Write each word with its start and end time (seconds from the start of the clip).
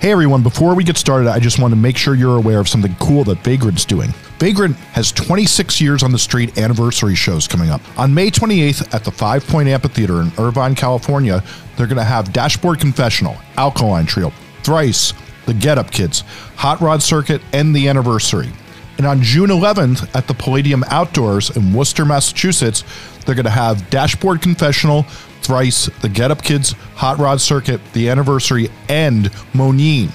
Hey 0.00 0.12
everyone, 0.12 0.42
before 0.42 0.74
we 0.74 0.82
get 0.82 0.96
started, 0.96 1.28
I 1.28 1.38
just 1.40 1.58
want 1.58 1.72
to 1.72 1.76
make 1.76 1.94
sure 1.94 2.14
you're 2.14 2.38
aware 2.38 2.58
of 2.58 2.70
something 2.70 2.94
cool 2.98 3.22
that 3.24 3.44
Vagrant's 3.44 3.84
doing. 3.84 4.14
Vagrant 4.38 4.74
has 4.94 5.12
26 5.12 5.78
years 5.78 6.02
on 6.02 6.10
the 6.10 6.18
street 6.18 6.56
anniversary 6.56 7.14
shows 7.14 7.46
coming 7.46 7.68
up. 7.68 7.82
On 7.98 8.14
May 8.14 8.30
28th 8.30 8.94
at 8.94 9.04
the 9.04 9.10
Five 9.10 9.46
Point 9.46 9.68
Amphitheater 9.68 10.22
in 10.22 10.32
Irvine, 10.38 10.74
California, 10.74 11.44
they're 11.76 11.86
going 11.86 11.98
to 11.98 12.02
have 12.02 12.32
Dashboard 12.32 12.80
Confessional, 12.80 13.36
Alkaline 13.58 14.06
Trio, 14.06 14.32
Thrice, 14.62 15.12
The 15.44 15.52
Get 15.52 15.76
Up 15.76 15.90
Kids, 15.90 16.24
Hot 16.56 16.80
Rod 16.80 17.02
Circuit, 17.02 17.42
and 17.52 17.76
The 17.76 17.86
Anniversary. 17.86 18.48
And 18.96 19.06
on 19.06 19.20
June 19.20 19.50
11th 19.50 20.14
at 20.14 20.26
the 20.26 20.32
Palladium 20.32 20.82
Outdoors 20.84 21.54
in 21.54 21.74
Worcester, 21.74 22.06
Massachusetts, 22.06 22.84
they're 23.26 23.34
going 23.34 23.44
to 23.44 23.50
have 23.50 23.90
Dashboard 23.90 24.40
Confessional, 24.40 25.04
Thrice, 25.42 25.86
The 26.00 26.08
Get 26.08 26.30
Up 26.30 26.42
Kids, 26.42 26.72
Hot 26.96 27.18
Rod 27.18 27.40
Circuit, 27.40 27.80
The 27.92 28.08
Anniversary, 28.08 28.70
and 28.88 29.26
Moneen. 29.52 30.10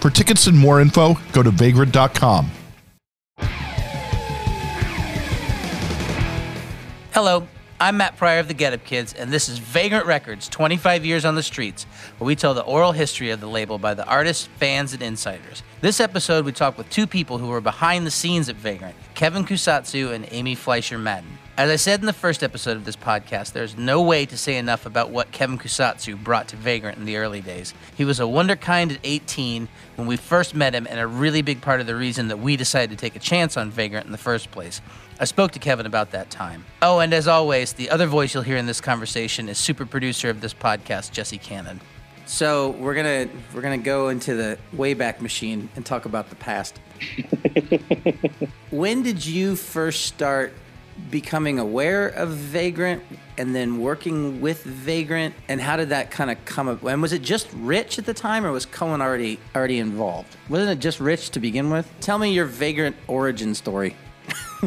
For 0.00 0.10
tickets 0.10 0.46
and 0.46 0.58
more 0.58 0.80
info, 0.80 1.14
go 1.32 1.42
to 1.42 1.50
vagrant.com. 1.50 2.50
Hello, 7.12 7.48
I'm 7.78 7.96
Matt 7.98 8.16
Pryor 8.16 8.38
of 8.38 8.48
the 8.48 8.54
Get 8.54 8.72
Up 8.72 8.84
Kids, 8.84 9.12
and 9.12 9.30
this 9.30 9.48
is 9.48 9.58
Vagrant 9.58 10.06
Records 10.06 10.48
25 10.48 11.04
Years 11.04 11.24
on 11.24 11.34
the 11.34 11.42
Streets, 11.42 11.84
where 12.18 12.26
we 12.26 12.36
tell 12.36 12.54
the 12.54 12.62
oral 12.62 12.92
history 12.92 13.30
of 13.30 13.40
the 13.40 13.48
label 13.48 13.78
by 13.78 13.94
the 13.94 14.06
artists, 14.06 14.48
fans, 14.58 14.92
and 14.92 15.02
insiders. 15.02 15.62
This 15.82 16.00
episode, 16.00 16.44
we 16.44 16.52
talk 16.52 16.78
with 16.78 16.88
two 16.88 17.06
people 17.06 17.38
who 17.38 17.48
were 17.48 17.60
behind 17.60 18.06
the 18.06 18.10
scenes 18.10 18.48
at 18.48 18.56
Vagrant 18.56 18.94
Kevin 19.14 19.44
Kusatsu 19.44 20.12
and 20.12 20.26
Amy 20.30 20.54
Fleisher 20.54 20.98
Madden. 20.98 21.38
As 21.58 21.70
I 21.70 21.76
said 21.76 22.00
in 22.00 22.06
the 22.06 22.12
first 22.12 22.42
episode 22.42 22.76
of 22.76 22.84
this 22.84 22.96
podcast, 22.96 23.52
there's 23.52 23.78
no 23.78 24.02
way 24.02 24.26
to 24.26 24.36
say 24.36 24.58
enough 24.58 24.84
about 24.84 25.08
what 25.08 25.32
Kevin 25.32 25.56
Kusatsu 25.56 26.22
brought 26.22 26.48
to 26.48 26.56
Vagrant 26.56 26.98
in 26.98 27.06
the 27.06 27.16
early 27.16 27.40
days. 27.40 27.72
He 27.96 28.04
was 28.04 28.20
a 28.20 28.24
wonderkind 28.24 28.92
at 28.92 28.98
18 29.02 29.66
when 29.94 30.06
we 30.06 30.18
first 30.18 30.54
met 30.54 30.74
him, 30.74 30.86
and 30.90 31.00
a 31.00 31.06
really 31.06 31.40
big 31.40 31.62
part 31.62 31.80
of 31.80 31.86
the 31.86 31.96
reason 31.96 32.28
that 32.28 32.40
we 32.40 32.58
decided 32.58 32.90
to 32.90 32.96
take 32.96 33.16
a 33.16 33.20
chance 33.20 33.56
on 33.56 33.70
Vagrant 33.70 34.04
in 34.04 34.12
the 34.12 34.18
first 34.18 34.50
place. 34.50 34.82
I 35.18 35.24
spoke 35.24 35.52
to 35.52 35.58
Kevin 35.58 35.86
about 35.86 36.10
that 36.10 36.28
time. 36.28 36.66
Oh, 36.82 36.98
and 36.98 37.14
as 37.14 37.26
always, 37.26 37.72
the 37.72 37.88
other 37.88 38.06
voice 38.06 38.34
you'll 38.34 38.42
hear 38.42 38.58
in 38.58 38.66
this 38.66 38.82
conversation 38.82 39.48
is 39.48 39.56
super 39.56 39.86
producer 39.86 40.28
of 40.28 40.42
this 40.42 40.52
podcast, 40.52 41.12
Jesse 41.12 41.38
Cannon. 41.38 41.80
So 42.26 42.70
we're 42.72 42.94
gonna 42.94 43.30
we're 43.54 43.62
gonna 43.62 43.78
go 43.78 44.10
into 44.10 44.34
the 44.34 44.58
Wayback 44.74 45.22
Machine 45.22 45.70
and 45.74 45.86
talk 45.86 46.04
about 46.04 46.28
the 46.28 46.36
past. 46.36 46.80
when 48.70 49.02
did 49.02 49.24
you 49.24 49.56
first 49.56 50.04
start 50.04 50.52
becoming 51.10 51.58
aware 51.58 52.08
of 52.08 52.30
Vagrant 52.30 53.02
and 53.38 53.54
then 53.54 53.80
working 53.80 54.40
with 54.40 54.62
Vagrant? 54.62 55.34
And 55.48 55.60
how 55.60 55.76
did 55.76 55.90
that 55.90 56.10
kind 56.10 56.30
of 56.30 56.44
come 56.44 56.68
up? 56.68 56.82
And 56.84 57.02
was 57.02 57.12
it 57.12 57.22
just 57.22 57.48
Rich 57.54 57.98
at 57.98 58.06
the 58.06 58.14
time, 58.14 58.44
or 58.44 58.52
was 58.52 58.66
Cohen 58.66 59.00
already 59.00 59.38
already 59.54 59.78
involved? 59.78 60.36
Wasn't 60.48 60.70
it 60.70 60.80
just 60.80 61.00
Rich 61.00 61.30
to 61.30 61.40
begin 61.40 61.70
with? 61.70 61.90
Tell 62.00 62.18
me 62.18 62.32
your 62.32 62.46
Vagrant 62.46 62.96
origin 63.08 63.54
story. 63.54 63.96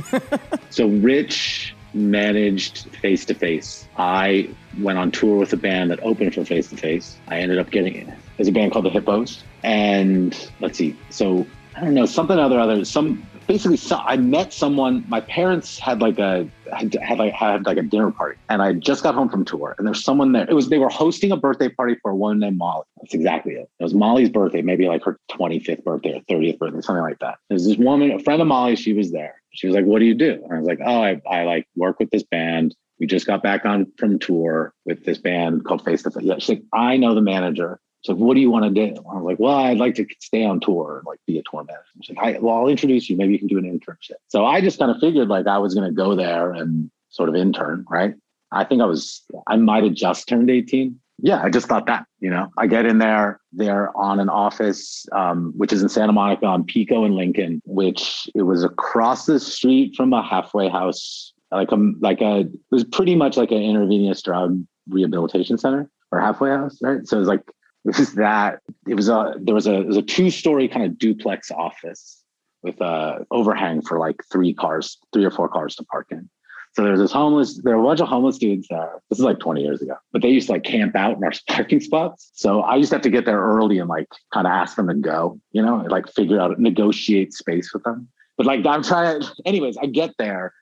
so 0.70 0.88
Rich 0.88 1.76
managed 1.94 2.96
face 2.98 3.26
to 3.26 3.34
face. 3.34 3.88
I 3.98 4.50
went 4.80 5.00
on 5.00 5.12
tour 5.12 5.38
with 5.38 5.54
a 5.54 5.58
band 5.58 5.92
that 5.92 6.02
opened 6.04 6.36
for 6.36 6.46
face 6.46 6.70
to 6.70 6.78
face. 6.78 7.18
I 7.28 7.40
ended 7.40 7.58
up 7.58 7.72
getting 7.72 7.96
it. 7.96 8.08
There's 8.38 8.48
a 8.48 8.52
band 8.52 8.72
called 8.72 8.86
the 8.86 8.90
Hippos. 8.90 9.44
And 9.64 10.50
let's 10.60 10.78
see. 10.78 10.96
So 11.10 11.46
I 11.76 11.82
don't 11.82 11.94
know, 11.94 12.06
something 12.06 12.38
other 12.38 12.60
other 12.60 12.84
some 12.86 13.26
basically 13.50 13.80
I 13.92 14.16
met 14.16 14.54
someone. 14.54 15.04
My 15.10 15.22
parents 15.22 15.80
had 15.80 16.02
like 16.02 16.20
a 16.20 16.48
had, 16.72 16.94
had 17.02 17.18
like 17.18 17.34
had 17.34 17.66
like 17.66 17.78
a 17.78 17.82
dinner 17.82 18.12
party, 18.12 18.38
and 18.48 18.62
I 18.62 18.74
just 18.74 19.02
got 19.02 19.16
home 19.16 19.28
from 19.28 19.44
tour, 19.44 19.76
and 19.78 19.88
there's 19.88 20.04
someone 20.04 20.32
there. 20.32 20.46
It 20.48 20.54
was 20.54 20.70
they 20.70 20.78
were 20.78 20.88
hosting 20.88 21.32
a 21.32 21.38
birthday 21.38 21.68
party 21.68 21.98
for 22.02 22.12
a 22.12 22.16
woman 22.16 22.40
named 22.40 22.58
Molly. 22.58 22.86
That's 23.02 23.16
exactly 23.16 23.54
it. 23.54 23.68
It 23.80 23.84
was 23.84 23.96
Molly's 23.96 24.30
birthday, 24.30 24.62
maybe 24.62 24.88
like 24.88 25.04
her 25.04 25.20
25th 25.32 25.84
birthday 25.84 26.14
or 26.14 26.22
30th 26.34 26.60
birthday, 26.60 26.82
something 26.82 27.04
like 27.04 27.20
that. 27.20 27.40
There's 27.50 27.66
this 27.66 27.78
woman, 27.78 28.12
a 28.12 28.20
friend 28.20 28.40
of 28.40 28.48
Molly. 28.48 28.76
She 28.76 28.94
was 28.94 29.12
there. 29.12 29.42
She 29.52 29.66
was 29.66 29.76
like, 29.76 29.86
"What 29.86 30.00
do 30.00 30.06
you 30.06 30.16
do?" 30.16 30.40
And 30.44 30.54
I 30.54 30.60
was 30.60 30.68
like, 30.68 30.80
"Oh, 30.86 31.04
I, 31.04 31.20
I 31.28 31.44
like 31.44 31.68
work 31.76 32.00
with 32.00 32.12
this 32.12 32.24
band." 32.24 32.76
We 33.00 33.08
just 33.08 33.26
got 33.26 33.42
back 33.42 33.66
on 33.66 33.92
from 33.98 34.20
tour 34.20 34.74
with 34.86 35.06
this 35.06 35.18
band 35.18 35.66
called 35.66 35.84
Face 35.84 36.04
to 36.04 36.12
Face. 36.12 36.24
Yeah, 36.24 36.36
she's 36.38 36.50
like, 36.50 36.64
I 36.74 36.98
know 36.98 37.16
the 37.16 37.22
manager. 37.22 37.80
So 38.02 38.16
what 38.16 38.36
do 38.36 38.40
you 38.40 38.50
want 38.50 38.64
to 38.64 38.72
do? 38.72 38.96
I 39.12 39.16
was 39.16 39.24
like, 39.24 39.40
well, 39.40 39.56
I'd 39.56 39.78
like 39.78 39.96
to 39.96 40.06
stay 40.20 40.46
on 40.46 40.60
tour 40.60 41.04
like 41.06 41.20
be 41.28 41.38
a 41.38 41.44
tour 41.50 41.66
manager. 41.66 42.14
Like, 42.16 42.42
well, 42.42 42.56
I'll 42.56 42.68
introduce 42.68 43.10
you. 43.10 43.18
Maybe 43.18 43.34
you 43.34 43.40
can 43.40 43.48
do 43.48 43.58
an 43.58 43.66
internship. 43.66 44.16
So 44.28 44.46
I 44.46 44.62
just 44.62 44.80
kind 44.80 44.92
of 44.92 45.00
figured 45.00 45.28
like 45.28 45.48
I 45.48 45.58
was 45.58 45.74
going 45.74 45.88
to 45.88 45.94
go 45.94 46.16
there 46.16 46.54
and 46.54 46.90
sort 47.10 47.30
of 47.30 47.36
intern, 47.36 47.86
right? 47.90 48.14
I 48.52 48.64
think 48.64 48.82
I 48.82 48.86
was, 48.86 49.22
I 49.48 49.58
might 49.58 49.84
have 49.84 49.94
just 49.94 50.28
turned 50.28 50.50
18. 50.50 51.00
Yeah, 51.22 51.42
I 51.44 51.50
just 51.50 51.68
thought 51.68 51.86
that, 51.88 52.06
you 52.20 52.30
know, 52.30 52.50
I 52.58 52.68
get 52.68 52.86
in 52.86 53.00
there, 53.00 53.42
they're 53.52 53.96
on 53.98 54.22
an 54.22 54.30
office, 54.30 55.06
um, 55.12 55.52
which 55.58 55.74
is 55.74 55.84
in 55.84 55.90
Santa 55.90 56.14
Monica 56.14 56.46
on 56.46 56.64
Pico 56.64 57.04
and 57.04 57.16
Lincoln, 57.16 57.62
which 57.66 58.30
it 58.34 58.44
was 58.44 58.64
across 58.64 59.26
the 59.26 59.40
street 59.40 59.96
from 59.98 60.14
a 60.14 60.24
halfway 60.24 60.70
house, 60.70 61.34
like 61.52 61.72
a, 61.72 61.92
like 62.00 62.22
a, 62.22 62.42
it 62.42 62.52
was 62.72 62.86
pretty 62.86 63.16
much 63.16 63.36
like 63.36 63.52
an 63.52 63.62
intravenous 63.62 64.22
drug 64.22 64.64
rehabilitation 64.88 65.58
center 65.58 65.90
or 66.12 66.22
halfway 66.22 66.52
house, 66.52 66.78
right? 66.82 67.06
So 67.06 67.18
it 67.18 67.20
was 67.20 67.28
like 67.28 67.44
it 67.86 67.98
was 67.98 68.14
that 68.16 68.60
it 68.88 68.96
was 68.96 69.10
a 69.10 69.36
there 69.40 69.56
was 69.56 69.68
a 69.68 69.82
was 69.82 69.98
a 69.98 70.02
two 70.02 70.30
story 70.30 70.68
kind 70.68 70.86
of 70.86 70.98
duplex 70.98 71.50
office 71.52 72.24
with 72.62 72.80
a 72.82 73.26
overhang 73.32 73.82
for 73.82 74.00
like 74.00 74.18
three 74.32 74.54
cars, 74.54 74.98
three 75.14 75.26
or 75.26 75.32
four 75.32 75.48
cars 75.48 75.76
to 75.76 75.84
park 75.86 76.08
in. 76.12 76.30
So 76.74 76.84
there's 76.84 77.00
this 77.00 77.12
homeless, 77.12 77.62
there 77.64 77.78
were 77.78 77.84
a 77.84 77.88
bunch 77.88 78.00
of 78.00 78.08
homeless 78.08 78.38
dudes 78.38 78.68
there. 78.70 79.02
This 79.10 79.18
is 79.18 79.26
like 79.26 79.40
20 79.40 79.62
years 79.62 79.82
ago, 79.82 79.96
but 80.12 80.22
they 80.22 80.30
used 80.30 80.48
to 80.48 80.54
like 80.54 80.64
camp 80.64 80.96
out 80.96 81.18
in 81.18 81.24
our 81.24 81.32
parking 81.48 81.80
spots. 81.80 82.30
So 82.34 82.62
I 82.62 82.76
used 82.76 82.90
to 82.92 82.96
have 82.96 83.02
to 83.04 83.10
get 83.10 83.26
there 83.26 83.40
early 83.40 83.80
and 83.80 83.90
like 83.90 84.08
kind 84.34 84.46
of 84.46 84.52
ask 84.52 84.76
them 84.76 84.88
to 84.88 84.94
go, 84.94 85.40
you 85.52 85.62
know, 85.62 85.78
like 85.90 86.08
figure 86.10 86.40
out, 86.40 86.60
negotiate 86.60 87.34
space 87.34 87.74
with 87.74 87.84
them. 87.84 88.08
But 88.38 88.46
like 88.46 88.66
I'm 88.66 88.84
trying 88.84 89.22
anyways, 89.46 89.78
I 89.78 89.88
get 89.88 90.12
there 90.20 90.54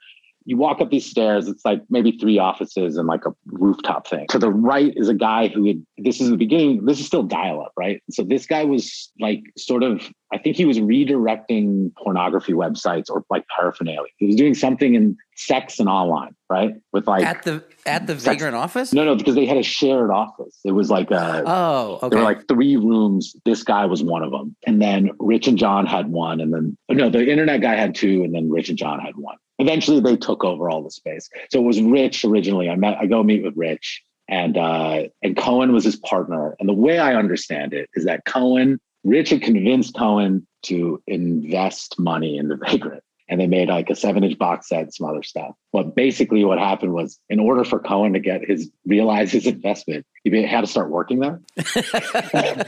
you 0.47 0.55
walk 0.55 0.79
up 0.79 0.89
these 0.89 1.05
stairs, 1.05 1.49
it's 1.49 1.65
like 1.65 1.81
maybe 1.89 2.13
three 2.13 2.39
offices 2.39 2.95
and 2.95 3.05
like 3.05 3.25
a 3.25 3.33
rooftop 3.47 4.07
thing. 4.07 4.25
To 4.29 4.39
the 4.39 4.49
right 4.49 4.93
is 4.95 5.09
a 5.09 5.13
guy 5.13 5.49
who 5.49 5.67
had, 5.67 5.85
this 5.97 6.21
is 6.21 6.29
the 6.29 6.37
beginning, 6.37 6.85
this 6.85 7.01
is 7.01 7.05
still 7.05 7.23
dial 7.23 7.61
up, 7.61 7.73
right? 7.75 8.01
So 8.11 8.23
this 8.23 8.45
guy 8.45 8.63
was 8.63 9.11
like 9.19 9.43
sort 9.57 9.83
of, 9.83 10.09
I 10.31 10.37
think 10.37 10.55
he 10.55 10.63
was 10.63 10.79
redirecting 10.79 11.93
pornography 11.95 12.53
websites 12.53 13.09
or 13.09 13.25
like 13.29 13.45
paraphernalia. 13.53 14.09
He 14.15 14.27
was 14.27 14.37
doing 14.37 14.53
something 14.53 14.95
in 14.95 15.17
sex 15.35 15.79
and 15.79 15.89
online, 15.89 16.33
right? 16.49 16.75
With 16.93 17.07
like 17.07 17.25
at 17.25 17.43
the 17.43 17.61
at 17.85 18.07
the 18.07 18.15
vagrant 18.15 18.55
office? 18.55 18.93
No, 18.93 19.03
no, 19.03 19.15
because 19.15 19.35
they 19.35 19.45
had 19.45 19.57
a 19.57 19.63
shared 19.63 20.11
office. 20.11 20.59
It 20.63 20.71
was 20.71 20.89
like 20.89 21.11
a 21.11 21.43
oh, 21.45 21.99
okay. 22.03 22.09
There 22.09 22.19
were 22.19 22.25
like 22.25 22.47
three 22.47 22.77
rooms. 22.77 23.35
This 23.43 23.63
guy 23.63 23.85
was 23.85 24.01
one 24.01 24.23
of 24.23 24.31
them, 24.31 24.55
and 24.65 24.81
then 24.81 25.11
Rich 25.19 25.47
and 25.47 25.57
John 25.57 25.85
had 25.85 26.07
one, 26.07 26.39
and 26.39 26.53
then 26.53 26.77
no, 26.89 27.09
the 27.09 27.29
internet 27.29 27.61
guy 27.61 27.75
had 27.75 27.95
two, 27.95 28.23
and 28.23 28.33
then 28.33 28.49
Rich 28.49 28.69
and 28.69 28.77
John 28.77 28.99
had 28.99 29.15
one. 29.17 29.37
Eventually, 29.59 29.99
they 29.99 30.17
took 30.17 30.43
over 30.43 30.69
all 30.69 30.83
the 30.83 30.91
space. 30.91 31.29
So 31.51 31.59
it 31.59 31.63
was 31.63 31.81
Rich 31.81 32.25
originally. 32.25 32.69
I 32.69 32.75
met. 32.75 32.97
I 32.99 33.05
go 33.05 33.23
meet 33.23 33.43
with 33.43 33.55
Rich, 33.55 34.03
and 34.27 34.57
uh, 34.57 35.03
and 35.21 35.35
Cohen 35.35 35.73
was 35.73 35.83
his 35.83 35.95
partner. 35.95 36.55
And 36.59 36.69
the 36.69 36.73
way 36.73 36.99
I 36.99 37.15
understand 37.15 37.73
it 37.73 37.89
is 37.95 38.05
that 38.05 38.25
Cohen, 38.25 38.79
Rich 39.03 39.31
had 39.31 39.41
convinced 39.41 39.95
Cohen 39.95 40.47
to 40.63 41.01
invest 41.07 41.99
money 41.99 42.37
in 42.37 42.49
the 42.49 42.57
Vagrant 42.57 43.03
and 43.29 43.39
they 43.39 43.47
made 43.47 43.67
like 43.67 43.89
a 43.89 43.95
seven 43.95 44.23
inch 44.23 44.37
box 44.37 44.69
set, 44.69 44.93
some 44.93 45.07
other 45.09 45.23
stuff. 45.23 45.55
But 45.73 45.95
basically, 45.95 46.43
what 46.45 46.59
happened 46.59 46.93
was, 46.93 47.19
in 47.29 47.39
order 47.39 47.63
for 47.63 47.79
Cohen 47.79 48.13
to 48.13 48.19
get 48.19 48.47
his 48.47 48.69
realize 48.85 49.31
his 49.31 49.45
investment, 49.45 50.05
he 50.23 50.43
had 50.43 50.61
to 50.61 50.67
start 50.67 50.89
working 50.89 51.19
there. 51.19 51.41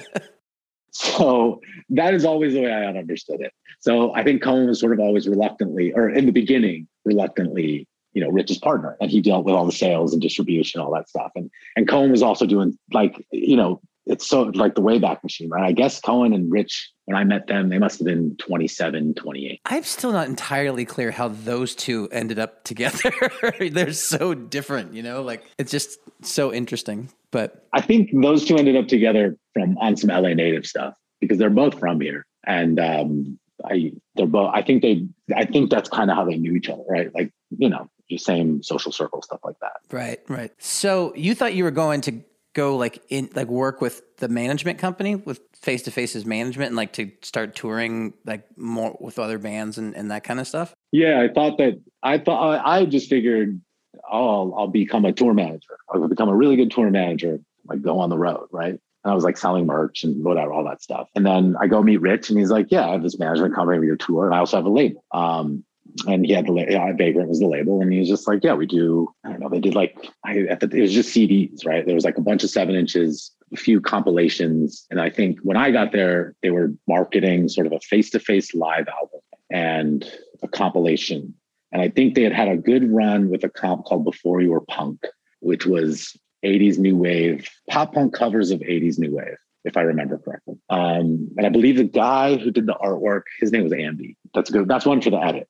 so 0.91 1.61
that 1.89 2.13
is 2.13 2.25
always 2.25 2.53
the 2.53 2.61
way 2.61 2.71
I 2.71 2.85
understood 2.85 3.41
it. 3.41 3.53
So 3.79 4.13
I 4.13 4.23
think 4.23 4.41
Cohen 4.41 4.67
was 4.67 4.79
sort 4.79 4.93
of 4.93 4.99
always 4.99 5.27
reluctantly, 5.27 5.93
or 5.93 6.09
in 6.09 6.25
the 6.25 6.31
beginning, 6.31 6.87
reluctantly, 7.05 7.87
you 8.13 8.21
know, 8.21 8.29
Rich's 8.29 8.57
partner, 8.57 8.97
and 8.99 9.09
he 9.09 9.21
dealt 9.21 9.45
with 9.45 9.55
all 9.55 9.65
the 9.65 9.71
sales 9.71 10.13
and 10.13 10.21
distribution, 10.21 10.81
all 10.81 10.93
that 10.93 11.07
stuff. 11.07 11.31
And 11.35 11.49
and 11.75 11.87
Cohen 11.87 12.11
was 12.11 12.21
also 12.21 12.45
doing 12.45 12.77
like, 12.91 13.25
you 13.31 13.55
know, 13.55 13.81
it's 14.09 14.27
so 14.27 14.43
like 14.55 14.75
the 14.75 14.81
Wayback 14.81 15.23
Machine, 15.23 15.49
right? 15.49 15.63
I 15.63 15.71
guess 15.71 16.01
Cohen 16.01 16.33
and 16.33 16.51
Rich, 16.51 16.91
when 17.05 17.15
I 17.15 17.23
met 17.23 17.45
them, 17.47 17.69
they 17.69 17.77
must 17.77 17.99
have 17.99 18.07
been 18.07 18.35
27, 18.37 19.13
28. 19.13 19.61
I'm 19.65 19.83
still 19.83 20.11
not 20.11 20.27
entirely 20.27 20.83
clear 20.83 21.11
how 21.11 21.27
those 21.27 21.75
two 21.75 22.09
ended 22.11 22.39
up 22.39 22.63
together. 22.63 23.11
They're 23.59 23.93
so 23.93 24.33
different, 24.33 24.95
you 24.95 25.03
know, 25.03 25.21
like 25.21 25.45
it's 25.59 25.71
just 25.71 25.99
so 26.23 26.51
interesting. 26.51 27.09
But 27.31 27.67
I 27.73 27.81
think 27.81 28.09
those 28.13 28.45
two 28.45 28.57
ended 28.57 28.75
up 28.75 28.87
together 28.87 29.37
from 29.53 29.77
on 29.77 29.95
some 29.95 30.09
LA 30.09 30.33
native 30.33 30.65
stuff 30.65 30.95
because 31.19 31.37
they're 31.37 31.49
both 31.49 31.79
from 31.79 32.01
here. 32.01 32.25
And 32.47 32.79
um, 32.79 33.39
I 33.65 33.91
they're 34.15 34.25
both 34.25 34.51
I 34.53 34.61
think 34.61 34.81
they 34.81 35.07
I 35.35 35.45
think 35.45 35.69
that's 35.69 35.89
kind 35.89 36.09
of 36.09 36.17
how 36.17 36.25
they 36.25 36.37
knew 36.37 36.55
each 36.55 36.69
other, 36.69 36.83
right? 36.87 37.13
Like, 37.13 37.31
you 37.57 37.69
know, 37.69 37.89
the 38.09 38.17
same 38.17 38.63
social 38.63 38.91
circle, 38.91 39.21
stuff 39.21 39.41
like 39.43 39.59
that. 39.61 39.73
Right, 39.91 40.19
right. 40.27 40.51
So 40.57 41.13
you 41.15 41.35
thought 41.35 41.53
you 41.53 41.63
were 41.63 41.71
going 41.71 42.01
to 42.01 42.23
go 42.53 42.75
like 42.75 43.01
in 43.09 43.29
like 43.35 43.47
work 43.47 43.79
with 43.79 44.01
the 44.17 44.27
management 44.27 44.79
company 44.79 45.15
with 45.15 45.39
face 45.53 45.83
to 45.83 45.91
faces 45.91 46.25
management 46.25 46.67
and 46.67 46.75
like 46.75 46.93
to 46.93 47.11
start 47.21 47.55
touring 47.55 48.13
like 48.25 48.45
more 48.57 48.97
with 48.99 49.19
other 49.19 49.37
bands 49.37 49.77
and, 49.77 49.95
and 49.95 50.09
that 50.09 50.23
kind 50.23 50.39
of 50.39 50.47
stuff 50.47 50.73
yeah 50.91 51.21
i 51.21 51.27
thought 51.27 51.57
that 51.57 51.79
i 52.01 52.17
thought 52.17 52.61
i 52.65 52.85
just 52.85 53.09
figured 53.09 53.61
oh 54.11 54.53
I'll, 54.53 54.67
become 54.67 55.05
a 55.05 55.13
tour 55.13 55.33
manager 55.33 55.77
i'll 55.91 56.07
become 56.07 56.29
a 56.29 56.35
really 56.35 56.55
good 56.55 56.71
tour 56.71 56.89
manager 56.89 57.39
like 57.65 57.81
go 57.81 57.99
on 57.99 58.09
the 58.09 58.17
road 58.17 58.47
right 58.51 58.79
And 59.03 59.11
I 59.11 59.13
was 59.13 59.23
like 59.23 59.37
selling 59.37 59.65
merch 59.65 60.03
and 60.03 60.23
whatever, 60.23 60.51
all 60.51 60.65
that 60.65 60.81
stuff. 60.81 61.07
And 61.15 61.25
then 61.25 61.55
I 61.61 61.67
go 61.67 61.81
meet 61.81 62.01
Rich 62.01 62.29
and 62.29 62.37
he's 62.37 62.51
like, 62.51 62.67
yeah, 62.69 62.87
I 62.87 62.91
have 62.91 63.03
this 63.03 63.17
management 63.17 63.55
company 63.55 63.79
with 63.79 63.87
your 63.87 63.95
tour. 63.95 64.25
And 64.25 64.35
I 64.35 64.39
also 64.39 64.57
have 64.57 64.65
a 64.65 64.69
label. 64.69 65.03
Um, 65.11 65.63
and 66.07 66.25
he 66.25 66.33
had 66.33 66.45
the 66.45 66.53
yeah, 66.69 66.91
Vagrant 66.93 67.29
was 67.29 67.39
the 67.39 67.47
label, 67.47 67.81
and 67.81 67.91
he 67.91 67.99
was 67.99 68.09
just 68.09 68.27
like, 68.27 68.43
"Yeah, 68.43 68.53
we 68.53 68.65
do." 68.65 69.13
I 69.23 69.29
don't 69.29 69.39
know. 69.39 69.49
They 69.49 69.59
did 69.59 69.75
like 69.75 69.97
I, 70.23 70.39
at 70.41 70.59
the, 70.59 70.69
it 70.69 70.81
was 70.81 70.93
just 70.93 71.15
CDs, 71.15 71.65
right? 71.65 71.85
There 71.85 71.95
was 71.95 72.05
like 72.05 72.17
a 72.17 72.21
bunch 72.21 72.43
of 72.43 72.49
seven 72.49 72.75
inches, 72.75 73.31
a 73.53 73.57
few 73.57 73.81
compilations, 73.81 74.85
and 74.89 75.01
I 75.01 75.09
think 75.09 75.39
when 75.41 75.57
I 75.57 75.71
got 75.71 75.91
there, 75.91 76.35
they 76.41 76.51
were 76.51 76.73
marketing 76.87 77.49
sort 77.49 77.67
of 77.67 77.73
a 77.73 77.79
face-to-face 77.79 78.53
live 78.53 78.87
album 78.87 79.21
and 79.49 80.11
a 80.43 80.47
compilation. 80.47 81.33
And 81.71 81.81
I 81.81 81.89
think 81.89 82.15
they 82.15 82.23
had 82.23 82.33
had 82.33 82.47
a 82.47 82.57
good 82.57 82.91
run 82.91 83.29
with 83.29 83.43
a 83.43 83.49
comp 83.49 83.85
called 83.85 84.03
Before 84.03 84.41
You 84.41 84.51
Were 84.51 84.61
Punk, 84.61 85.05
which 85.39 85.65
was 85.65 86.17
80s 86.43 86.77
new 86.77 86.95
wave, 86.95 87.47
pop 87.69 87.93
punk 87.93 88.13
covers 88.13 88.51
of 88.51 88.59
80s 88.59 88.97
new 88.97 89.15
wave, 89.15 89.37
if 89.63 89.77
I 89.77 89.81
remember 89.81 90.17
correctly. 90.17 90.55
Um, 90.69 91.29
and 91.37 91.45
I 91.45 91.49
believe 91.49 91.77
the 91.77 91.83
guy 91.83 92.37
who 92.37 92.51
did 92.51 92.65
the 92.65 92.73
artwork, 92.73 93.23
his 93.39 93.51
name 93.51 93.63
was 93.63 93.73
Andy. 93.73 94.17
That's 94.33 94.49
good. 94.49 94.67
That's 94.67 94.85
one 94.85 95.01
for 95.01 95.09
the 95.09 95.17
edit. 95.17 95.47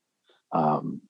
Um, 0.51 1.01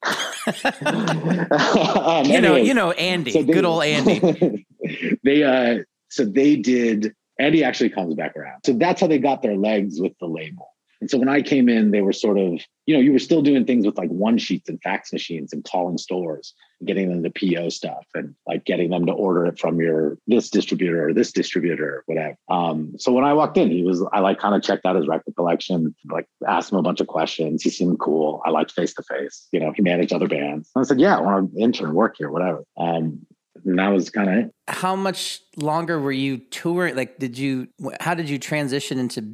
um, 0.86 2.26
you 2.26 2.42
know, 2.42 2.56
you 2.58 2.74
know, 2.74 2.92
Andy, 2.92 3.32
so 3.32 3.44
they, 3.44 3.54
good 3.54 3.66
old 3.66 3.84
Andy. 3.84 4.66
they, 5.24 5.44
uh, 5.44 5.84
so 6.10 6.26
they 6.26 6.56
did. 6.58 7.14
Andy 7.40 7.64
actually 7.64 7.90
comes 7.90 8.16
back 8.16 8.36
around. 8.36 8.62
So 8.66 8.74
that's 8.74 9.00
how 9.00 9.08
they 9.08 9.18
got 9.18 9.42
their 9.42 9.56
legs 9.56 10.02
with 10.02 10.12
the 10.20 10.28
label. 10.28 10.69
And 11.02 11.10
so 11.10 11.18
when 11.18 11.30
I 11.30 11.42
came 11.42 11.70
in, 11.70 11.92
they 11.92 12.02
were 12.02 12.12
sort 12.12 12.38
of, 12.38 12.60
you 12.86 12.94
know, 12.94 13.00
you 13.00 13.14
were 13.14 13.20
still 13.20 13.42
doing 13.42 13.66
things 13.66 13.86
with 13.86 13.98
like 13.98 14.10
one 14.10 14.38
sheets 14.38 14.68
and 14.68 14.82
fax 14.82 15.14
machines 15.14 15.54
and 15.54 15.64
calling 15.64 15.98
stores, 15.98 16.54
and 16.80 16.88
getting 16.88 17.10
them 17.10 17.24
to 17.24 17.30
PO 17.30 17.70
stuff 17.70 18.06
and 18.16 18.36
like 18.48 18.66
getting 18.66 18.90
them 18.90 19.06
to 19.06 19.12
order 19.14 19.46
it 19.46 19.60
from 19.60 19.80
your 19.80 20.18
this 20.28 20.50
distributor 20.50 21.08
or 21.08 21.14
this 21.14 21.32
distributor 21.32 21.98
or 21.98 22.04
whatever. 22.08 22.36
Um, 22.50 22.96
so 22.98 23.12
when 23.12 23.24
I 23.24 23.34
walked 23.34 23.58
in, 23.58 23.72
he 23.72 23.84
was, 23.84 24.06
I 24.12 24.20
like 24.20 24.40
kind 24.40 24.56
of 24.56 24.62
checked 24.62 24.86
out 24.86 24.96
his 24.96 25.08
record 25.08 25.36
collection, 25.36 25.96
like 26.12 26.28
asked 26.48 26.72
him 26.72 26.78
a 26.78 26.84
bunch 26.84 27.00
of 27.00 27.08
questions. 27.08 27.64
He 27.64 27.70
seemed 27.70 28.00
cool. 28.00 28.42
I 28.46 28.50
liked 28.50 28.72
face 28.72 28.94
to 28.96 29.04
face. 29.04 29.48
You 29.52 29.62
know, 29.62 29.72
he 29.74 29.82
managed 29.82 30.12
other 30.12 30.28
bands. 30.28 30.70
And 30.76 30.84
I 30.84 30.88
said, 30.88 31.00
yeah, 31.00 31.18
I 31.18 31.22
want 31.22 31.54
to 31.54 31.60
intern, 31.62 31.94
work 31.94 32.16
here, 32.18 32.30
whatever. 32.30 32.64
Um, 32.78 33.26
and 33.66 33.78
that 33.78 33.90
was 33.90 34.10
kind 34.10 34.30
of 34.30 34.36
it. 34.46 34.54
How 34.68 34.96
much 34.96 35.42
longer 35.58 36.00
were 36.00 36.12
you 36.12 36.38
touring? 36.38 36.96
Like, 36.96 37.20
did 37.20 37.38
you, 37.38 37.68
how 38.00 38.14
did 38.14 38.30
you 38.30 38.40
transition 38.40 39.00
into, 39.00 39.34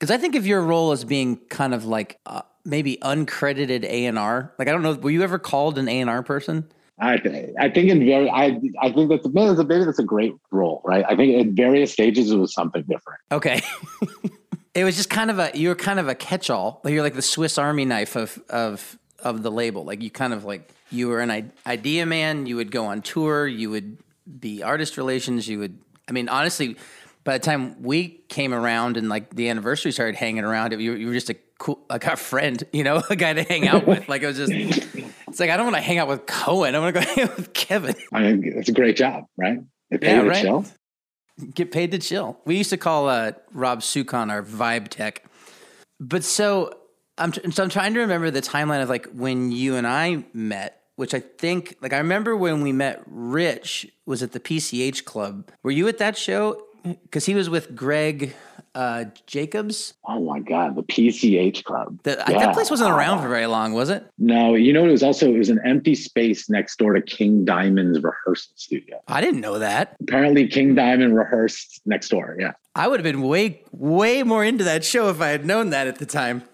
because 0.00 0.10
I 0.10 0.16
think 0.16 0.34
of 0.34 0.46
your 0.46 0.62
role 0.62 0.92
as 0.92 1.04
being 1.04 1.36
kind 1.50 1.74
of 1.74 1.84
like 1.84 2.18
uh, 2.24 2.40
maybe 2.64 2.96
uncredited 3.02 3.84
A 3.84 4.06
and 4.06 4.18
R. 4.18 4.54
Like 4.58 4.66
I 4.66 4.72
don't 4.72 4.82
know, 4.82 4.94
were 4.94 5.10
you 5.10 5.22
ever 5.22 5.38
called 5.38 5.76
an 5.78 5.88
A 5.88 6.00
and 6.00 6.08
R 6.08 6.22
person? 6.22 6.66
I 6.98 7.20
I 7.58 7.68
think 7.68 7.90
in 7.90 8.04
very 8.04 8.30
I 8.30 8.58
I 8.80 8.92
think 8.92 9.10
that's 9.10 9.26
maybe, 9.28 9.64
maybe 9.64 9.84
that's 9.84 9.98
a 9.98 10.04
great 10.04 10.34
role, 10.50 10.80
right? 10.84 11.04
I 11.06 11.16
think 11.16 11.46
at 11.46 11.52
various 11.52 11.92
stages 11.92 12.30
it 12.30 12.36
was 12.36 12.54
something 12.54 12.82
different. 12.82 13.20
Okay. 13.30 13.60
it 14.74 14.84
was 14.84 14.96
just 14.96 15.10
kind 15.10 15.30
of 15.30 15.38
a 15.38 15.50
you 15.54 15.68
were 15.68 15.74
kind 15.74 15.98
of 15.98 16.08
a 16.08 16.14
catch 16.14 16.48
all. 16.48 16.80
Like 16.82 16.94
you're 16.94 17.02
like 17.02 17.14
the 17.14 17.22
Swiss 17.22 17.58
Army 17.58 17.84
knife 17.84 18.16
of 18.16 18.42
of 18.48 18.98
of 19.18 19.42
the 19.42 19.50
label. 19.50 19.84
Like 19.84 20.02
you 20.02 20.10
kind 20.10 20.32
of 20.32 20.44
like 20.44 20.72
you 20.90 21.08
were 21.08 21.20
an 21.20 21.52
idea 21.66 22.06
man. 22.06 22.46
You 22.46 22.56
would 22.56 22.70
go 22.70 22.86
on 22.86 23.02
tour. 23.02 23.46
You 23.46 23.70
would 23.70 23.98
be 24.38 24.62
artist 24.62 24.96
relations. 24.96 25.46
You 25.46 25.58
would. 25.58 25.78
I 26.08 26.12
mean, 26.12 26.28
honestly, 26.28 26.76
by 27.24 27.38
the 27.38 27.44
time 27.44 27.82
we 27.82 28.22
came 28.28 28.54
around 28.54 28.96
and 28.96 29.08
like 29.08 29.34
the 29.34 29.48
anniversary 29.48 29.92
started 29.92 30.16
hanging 30.16 30.44
around, 30.44 30.72
you, 30.72 30.92
you 30.92 31.06
were 31.06 31.12
just 31.12 31.30
a 31.30 31.36
cool, 31.58 31.78
like 31.88 32.04
a 32.04 32.16
friend, 32.16 32.62
you 32.72 32.84
know, 32.84 33.02
a 33.10 33.16
guy 33.16 33.32
to 33.32 33.42
hang 33.42 33.68
out 33.68 33.86
with. 33.86 34.08
Like 34.08 34.22
it 34.22 34.26
was 34.26 34.36
just, 34.36 34.52
it's 34.52 35.40
like 35.40 35.50
I 35.50 35.56
don't 35.56 35.66
want 35.66 35.76
to 35.76 35.82
hang 35.82 35.98
out 35.98 36.08
with 36.08 36.26
Cohen. 36.26 36.74
I 36.74 36.78
want 36.78 36.94
to 36.94 37.00
go 37.00 37.06
hang 37.14 37.28
out 37.28 37.36
with 37.36 37.52
Kevin. 37.52 37.94
I 38.12 38.22
mean, 38.22 38.42
it's 38.44 38.68
a 38.68 38.72
great 38.72 38.96
job, 38.96 39.24
right? 39.36 39.60
yeah, 39.90 40.20
right. 40.20 40.42
Chill. 40.42 40.64
Get 41.54 41.72
paid 41.72 41.90
to 41.92 41.98
chill. 41.98 42.38
We 42.44 42.58
used 42.58 42.70
to 42.70 42.76
call 42.76 43.08
uh, 43.08 43.32
Rob 43.52 43.80
Sukon 43.80 44.30
our 44.30 44.42
vibe 44.42 44.88
tech. 44.88 45.24
But 45.98 46.22
so 46.22 46.74
I'm 47.16 47.32
so 47.32 47.62
I'm 47.62 47.70
trying 47.70 47.94
to 47.94 48.00
remember 48.00 48.30
the 48.30 48.42
timeline 48.42 48.82
of 48.82 48.88
like 48.88 49.06
when 49.06 49.50
you 49.50 49.76
and 49.76 49.86
I 49.86 50.24
met 50.32 50.80
which 51.00 51.14
I 51.14 51.20
think, 51.20 51.78
like, 51.80 51.94
I 51.94 51.96
remember 51.96 52.36
when 52.36 52.60
we 52.60 52.72
met 52.72 53.02
Rich 53.06 53.86
was 54.04 54.22
at 54.22 54.32
the 54.32 54.38
PCH 54.38 55.06
Club. 55.06 55.50
Were 55.62 55.70
you 55.70 55.88
at 55.88 55.96
that 55.96 56.14
show? 56.14 56.62
Because 56.82 57.26
he 57.26 57.34
was 57.34 57.50
with 57.50 57.74
Greg 57.74 58.34
uh, 58.74 59.06
Jacobs. 59.26 59.94
Oh 60.06 60.20
my 60.20 60.40
God, 60.40 60.76
the 60.76 60.82
PCH 60.82 61.64
Club. 61.64 61.98
The, 62.02 62.22
yeah. 62.28 62.38
That 62.38 62.54
place 62.54 62.70
wasn't 62.70 62.92
around 62.92 63.22
for 63.22 63.28
very 63.28 63.46
long, 63.46 63.72
was 63.72 63.90
it? 63.90 64.04
No, 64.18 64.54
you 64.54 64.72
know 64.72 64.84
it 64.84 64.90
was 64.90 65.02
also 65.02 65.32
it 65.32 65.38
was 65.38 65.48
an 65.48 65.60
empty 65.64 65.94
space 65.94 66.48
next 66.48 66.78
door 66.78 66.92
to 66.92 67.02
King 67.02 67.44
Diamond's 67.44 68.02
rehearsal 68.02 68.52
studio. 68.56 69.00
I 69.08 69.20
didn't 69.20 69.40
know 69.40 69.58
that. 69.58 69.96
Apparently, 70.00 70.46
King 70.48 70.74
Diamond 70.74 71.16
rehearsed 71.16 71.82
next 71.84 72.08
door. 72.08 72.36
Yeah, 72.38 72.52
I 72.74 72.88
would 72.88 73.00
have 73.00 73.04
been 73.04 73.22
way 73.22 73.62
way 73.72 74.22
more 74.22 74.44
into 74.44 74.64
that 74.64 74.84
show 74.84 75.08
if 75.08 75.20
I 75.20 75.28
had 75.28 75.44
known 75.44 75.70
that 75.70 75.86
at 75.86 75.98
the 75.98 76.06
time. 76.06 76.44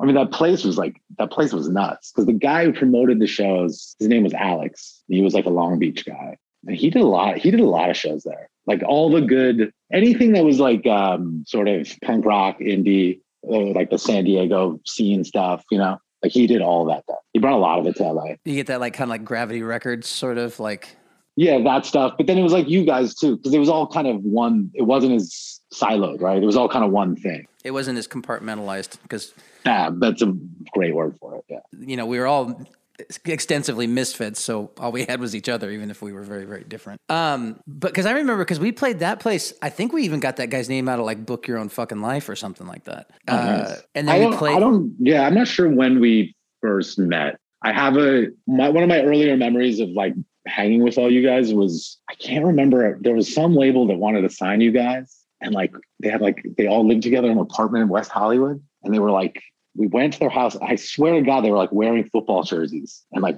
I 0.00 0.06
mean, 0.06 0.14
that 0.14 0.30
place 0.30 0.64
was 0.64 0.78
like 0.78 1.00
that 1.18 1.30
place 1.30 1.52
was 1.52 1.68
nuts 1.68 2.12
because 2.12 2.26
the 2.26 2.32
guy 2.32 2.64
who 2.64 2.72
promoted 2.72 3.18
the 3.18 3.26
shows, 3.26 3.96
his 3.98 4.08
name 4.08 4.22
was 4.22 4.32
Alex. 4.32 5.02
He 5.08 5.22
was 5.22 5.34
like 5.34 5.44
a 5.44 5.50
Long 5.50 5.78
Beach 5.78 6.06
guy. 6.06 6.38
He 6.68 6.90
did 6.90 7.02
a 7.02 7.06
lot. 7.06 7.38
He 7.38 7.50
did 7.50 7.60
a 7.60 7.66
lot 7.66 7.90
of 7.90 7.96
shows 7.96 8.24
there. 8.24 8.48
Like 8.66 8.82
all 8.86 9.10
the 9.10 9.22
good 9.22 9.72
anything 9.92 10.32
that 10.32 10.44
was 10.44 10.60
like 10.60 10.86
um, 10.86 11.44
sort 11.46 11.68
of 11.68 11.88
punk 12.04 12.24
rock 12.24 12.58
indie 12.60 13.20
uh, 13.50 13.72
like 13.72 13.90
the 13.90 13.98
san 13.98 14.24
diego 14.24 14.80
scene 14.84 15.24
stuff 15.24 15.64
you 15.70 15.78
know? 15.78 15.98
Like 16.22 16.32
he 16.32 16.48
did 16.48 16.62
all 16.62 16.84
that 16.86 17.04
stuff. 17.04 17.18
He 17.32 17.38
brought 17.38 17.54
a 17.54 17.58
lot 17.58 17.78
of 17.78 17.86
it 17.86 17.96
to 17.96 18.12
la 18.12 18.24
you 18.44 18.54
get 18.54 18.66
that 18.66 18.80
like 18.80 18.94
kind 18.94 19.08
of 19.08 19.10
like 19.10 19.24
gravity 19.24 19.62
records 19.62 20.08
sort 20.08 20.36
of 20.36 20.58
like 20.60 20.96
yeah 21.36 21.62
that 21.62 21.86
stuff. 21.86 22.14
But 22.16 22.26
then 22.26 22.38
it 22.38 22.42
was 22.42 22.52
like 22.52 22.68
you 22.68 22.84
guys 22.84 23.14
too 23.14 23.36
because 23.36 23.54
it 23.54 23.58
was 23.58 23.68
all 23.68 23.86
kind 23.86 24.06
of 24.06 24.22
one 24.22 24.70
it 24.74 24.82
wasn't 24.82 25.14
as 25.14 25.60
siloed 25.72 26.20
right? 26.20 26.42
It 26.42 26.46
was 26.46 26.56
all 26.56 26.68
kind 26.68 26.84
of 26.84 26.90
one 26.90 27.16
thing. 27.16 27.46
It 27.64 27.70
wasn't 27.70 27.98
as 27.98 28.08
compartmentalized 28.08 29.00
because 29.02 29.32
yeah 29.64 29.90
that's 29.92 30.22
a 30.22 30.34
great 30.72 30.94
word 30.94 31.16
for 31.20 31.36
it 31.36 31.44
yeah. 31.48 31.58
you 31.78 31.96
know 31.96 32.06
we 32.06 32.18
were 32.18 32.26
all 32.26 32.60
extensively 33.24 33.86
misfits, 33.86 34.40
so 34.40 34.70
all 34.78 34.92
we 34.92 35.04
had 35.04 35.20
was 35.20 35.34
each 35.34 35.48
other, 35.48 35.70
even 35.70 35.90
if 35.90 36.02
we 36.02 36.12
were 36.12 36.22
very, 36.22 36.44
very 36.44 36.64
different. 36.64 37.00
Um, 37.08 37.60
but 37.66 37.92
because 37.92 38.06
I 38.06 38.12
remember, 38.12 38.44
because 38.44 38.60
we 38.60 38.72
played 38.72 38.98
that 39.00 39.20
place, 39.20 39.52
I 39.62 39.70
think 39.70 39.92
we 39.92 40.02
even 40.02 40.20
got 40.20 40.36
that 40.36 40.48
guy's 40.48 40.68
name 40.68 40.88
out 40.88 40.98
of 40.98 41.06
like 41.06 41.24
"Book 41.24 41.46
Your 41.46 41.58
Own 41.58 41.68
Fucking 41.68 42.00
Life" 42.00 42.28
or 42.28 42.36
something 42.36 42.66
like 42.66 42.84
that. 42.84 43.10
Oh, 43.28 43.34
uh, 43.34 43.76
and 43.94 44.08
then 44.08 44.22
I 44.22 44.26
we 44.26 44.36
played. 44.36 44.56
I 44.56 44.60
don't. 44.60 44.94
Yeah, 44.98 45.26
I'm 45.26 45.34
not 45.34 45.48
sure 45.48 45.68
when 45.68 46.00
we 46.00 46.34
first 46.60 46.98
met. 46.98 47.38
I 47.62 47.72
have 47.72 47.96
a 47.96 48.28
my 48.46 48.68
one 48.68 48.82
of 48.82 48.88
my 48.88 49.02
earlier 49.02 49.36
memories 49.36 49.80
of 49.80 49.88
like 49.90 50.14
hanging 50.46 50.82
with 50.82 50.98
all 50.98 51.10
you 51.10 51.26
guys 51.26 51.52
was 51.52 51.98
I 52.10 52.14
can't 52.14 52.44
remember. 52.44 52.98
There 53.00 53.14
was 53.14 53.32
some 53.32 53.54
label 53.54 53.86
that 53.88 53.96
wanted 53.96 54.22
to 54.22 54.30
sign 54.30 54.60
you 54.60 54.70
guys, 54.70 55.24
and 55.40 55.54
like 55.54 55.72
they 56.00 56.08
had 56.08 56.20
like 56.20 56.44
they 56.56 56.66
all 56.66 56.86
lived 56.86 57.02
together 57.02 57.30
in 57.30 57.38
an 57.38 57.42
apartment 57.42 57.82
in 57.82 57.88
West 57.88 58.10
Hollywood, 58.10 58.62
and 58.82 58.94
they 58.94 58.98
were 58.98 59.10
like 59.10 59.42
we 59.78 59.86
went 59.86 60.14
to 60.14 60.18
their 60.18 60.28
house. 60.28 60.56
I 60.56 60.76
swear 60.76 61.14
to 61.14 61.22
God, 61.22 61.42
they 61.42 61.50
were 61.50 61.56
like 61.56 61.72
wearing 61.72 62.04
football 62.04 62.42
jerseys 62.42 63.04
and 63.12 63.22
like 63.22 63.36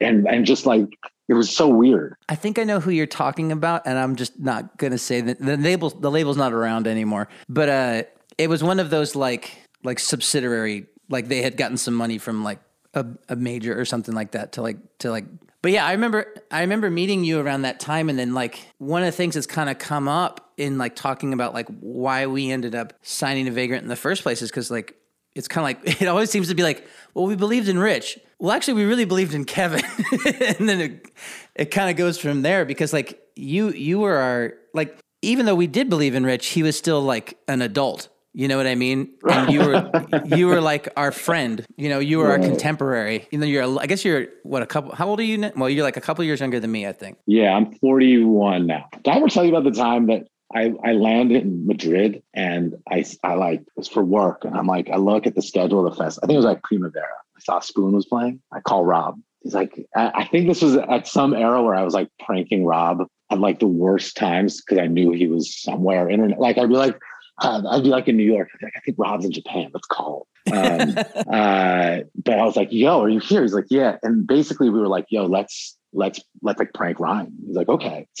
and 0.00 0.26
and 0.26 0.44
just 0.44 0.66
like 0.66 0.86
it 1.28 1.34
was 1.34 1.54
so 1.54 1.68
weird. 1.68 2.16
I 2.28 2.34
think 2.34 2.58
I 2.58 2.64
know 2.64 2.80
who 2.80 2.90
you're 2.90 3.06
talking 3.06 3.52
about, 3.52 3.82
and 3.86 3.98
I'm 3.98 4.16
just 4.16 4.38
not 4.38 4.76
gonna 4.76 4.98
say 4.98 5.20
that 5.20 5.38
the 5.38 5.56
label 5.56 5.90
the 5.90 6.10
label's 6.10 6.36
not 6.36 6.52
around 6.52 6.86
anymore. 6.86 7.28
But 7.48 7.68
uh, 7.68 8.02
it 8.36 8.48
was 8.48 8.62
one 8.62 8.80
of 8.80 8.90
those 8.90 9.14
like 9.14 9.52
like 9.84 9.98
subsidiary 9.98 10.86
like 11.08 11.28
they 11.28 11.42
had 11.42 11.56
gotten 11.56 11.76
some 11.76 11.94
money 11.94 12.18
from 12.18 12.42
like 12.42 12.58
a, 12.94 13.06
a 13.28 13.36
major 13.36 13.78
or 13.78 13.84
something 13.84 14.14
like 14.14 14.32
that 14.32 14.52
to 14.52 14.62
like 14.62 14.76
to 14.98 15.10
like 15.10 15.24
but 15.62 15.70
yeah, 15.70 15.86
I 15.86 15.92
remember 15.92 16.34
I 16.50 16.62
remember 16.62 16.90
meeting 16.90 17.22
you 17.22 17.38
around 17.38 17.62
that 17.62 17.78
time 17.78 18.08
and 18.08 18.18
then 18.18 18.34
like 18.34 18.58
one 18.78 19.02
of 19.02 19.06
the 19.06 19.12
things 19.12 19.34
that's 19.34 19.46
kind 19.46 19.70
of 19.70 19.78
come 19.78 20.08
up 20.08 20.52
in 20.56 20.76
like 20.76 20.96
talking 20.96 21.32
about 21.32 21.54
like 21.54 21.68
why 21.80 22.26
we 22.26 22.50
ended 22.50 22.74
up 22.74 22.92
signing 23.02 23.46
a 23.46 23.52
vagrant 23.52 23.84
in 23.84 23.88
the 23.88 23.96
first 23.96 24.24
place 24.24 24.42
is 24.42 24.50
because 24.50 24.72
like 24.72 24.96
it's 25.34 25.48
kind 25.48 25.62
of 25.62 25.84
like 25.84 26.00
it 26.02 26.08
always 26.08 26.30
seems 26.30 26.48
to 26.48 26.54
be 26.54 26.62
like, 26.62 26.86
well, 27.14 27.26
we 27.26 27.36
believed 27.36 27.68
in 27.68 27.78
Rich. 27.78 28.18
Well, 28.38 28.52
actually, 28.52 28.74
we 28.74 28.84
really 28.84 29.04
believed 29.04 29.34
in 29.34 29.44
Kevin, 29.44 29.84
and 30.58 30.68
then 30.68 30.80
it, 30.80 31.06
it 31.54 31.64
kind 31.66 31.90
of 31.90 31.96
goes 31.96 32.18
from 32.18 32.42
there 32.42 32.64
because 32.64 32.92
like 32.92 33.20
you 33.36 33.70
you 33.70 34.00
were 34.00 34.16
our 34.16 34.54
like 34.74 34.98
even 35.22 35.46
though 35.46 35.54
we 35.54 35.66
did 35.66 35.88
believe 35.88 36.14
in 36.14 36.24
Rich, 36.24 36.48
he 36.48 36.62
was 36.62 36.76
still 36.76 37.00
like 37.00 37.38
an 37.48 37.62
adult. 37.62 38.08
You 38.34 38.48
know 38.48 38.56
what 38.56 38.66
I 38.66 38.74
mean? 38.74 39.12
And 39.30 39.52
you 39.52 39.60
were 39.60 39.90
you 40.24 40.46
were 40.46 40.60
like 40.60 40.88
our 40.96 41.12
friend. 41.12 41.64
You 41.76 41.90
know, 41.90 41.98
you 41.98 42.18
were 42.18 42.30
our 42.30 42.38
contemporary. 42.38 43.28
You 43.30 43.38
know, 43.38 43.46
you're 43.46 43.78
I 43.78 43.86
guess 43.86 44.04
you're 44.04 44.26
what 44.42 44.62
a 44.62 44.66
couple. 44.66 44.94
How 44.94 45.08
old 45.08 45.20
are 45.20 45.24
you? 45.24 45.38
Now? 45.38 45.52
Well, 45.54 45.68
you're 45.68 45.84
like 45.84 45.98
a 45.98 46.00
couple 46.00 46.24
years 46.24 46.40
younger 46.40 46.58
than 46.58 46.72
me, 46.72 46.86
I 46.86 46.92
think. 46.92 47.18
Yeah, 47.26 47.54
I'm 47.54 47.72
41 47.74 48.66
now. 48.66 48.88
Did 49.02 49.08
I 49.08 49.16
ever 49.16 49.28
tell 49.28 49.44
you 49.44 49.54
about 49.54 49.70
the 49.70 49.78
time 49.78 50.06
that 50.06 50.26
I, 50.54 50.72
I 50.84 50.92
landed 50.92 51.42
in 51.42 51.66
Madrid 51.66 52.22
and 52.34 52.74
I, 52.90 53.04
I 53.22 53.34
like 53.34 53.60
it 53.60 53.66
was 53.76 53.88
for 53.88 54.04
work 54.04 54.44
and 54.44 54.56
I'm 54.56 54.66
like 54.66 54.90
I 54.90 54.96
look 54.96 55.26
at 55.26 55.34
the 55.34 55.42
schedule 55.42 55.86
of 55.86 55.92
the 55.92 56.02
fest. 56.02 56.18
I 56.22 56.26
think 56.26 56.34
it 56.34 56.38
was 56.38 56.46
like 56.46 56.62
Primavera. 56.62 57.04
I 57.36 57.40
saw 57.40 57.60
Spoon 57.60 57.92
was 57.92 58.06
playing. 58.06 58.40
I 58.52 58.60
call 58.60 58.84
Rob. 58.84 59.20
He's 59.42 59.54
like 59.54 59.86
I, 59.96 60.12
I 60.14 60.24
think 60.26 60.48
this 60.48 60.62
was 60.62 60.76
at 60.76 61.06
some 61.06 61.34
era 61.34 61.62
where 61.62 61.74
I 61.74 61.82
was 61.82 61.94
like 61.94 62.08
pranking 62.24 62.64
Rob 62.64 63.06
at 63.30 63.38
like 63.38 63.60
the 63.60 63.66
worst 63.66 64.16
times 64.16 64.60
because 64.60 64.78
I 64.78 64.86
knew 64.86 65.12
he 65.12 65.26
was 65.26 65.54
somewhere 65.54 66.08
internet. 66.08 66.38
Like 66.38 66.58
I'd 66.58 66.68
be 66.68 66.76
like 66.76 66.98
uh, 67.38 67.62
I'd 67.70 67.82
be 67.82 67.88
like 67.88 68.08
in 68.08 68.16
New 68.16 68.30
York. 68.30 68.48
Like, 68.62 68.72
I 68.76 68.80
think 68.80 68.98
Rob's 68.98 69.24
in 69.24 69.32
Japan. 69.32 69.70
Let's 69.72 69.86
call. 69.86 70.26
Um, 70.52 70.96
uh, 71.32 72.00
but 72.16 72.38
I 72.38 72.44
was 72.44 72.56
like, 72.56 72.72
"Yo, 72.72 73.00
are 73.00 73.08
you 73.08 73.20
here?" 73.20 73.42
He's 73.42 73.54
like, 73.54 73.66
"Yeah." 73.70 73.96
And 74.02 74.26
basically, 74.26 74.70
we 74.70 74.80
were 74.80 74.88
like, 74.88 75.06
"Yo, 75.08 75.26
let's 75.26 75.78
let's 75.92 76.20
let's 76.42 76.58
like 76.58 76.74
prank 76.74 76.98
Ryan." 76.98 77.32
He's 77.46 77.54
like, 77.54 77.68
"Okay." 77.68 78.08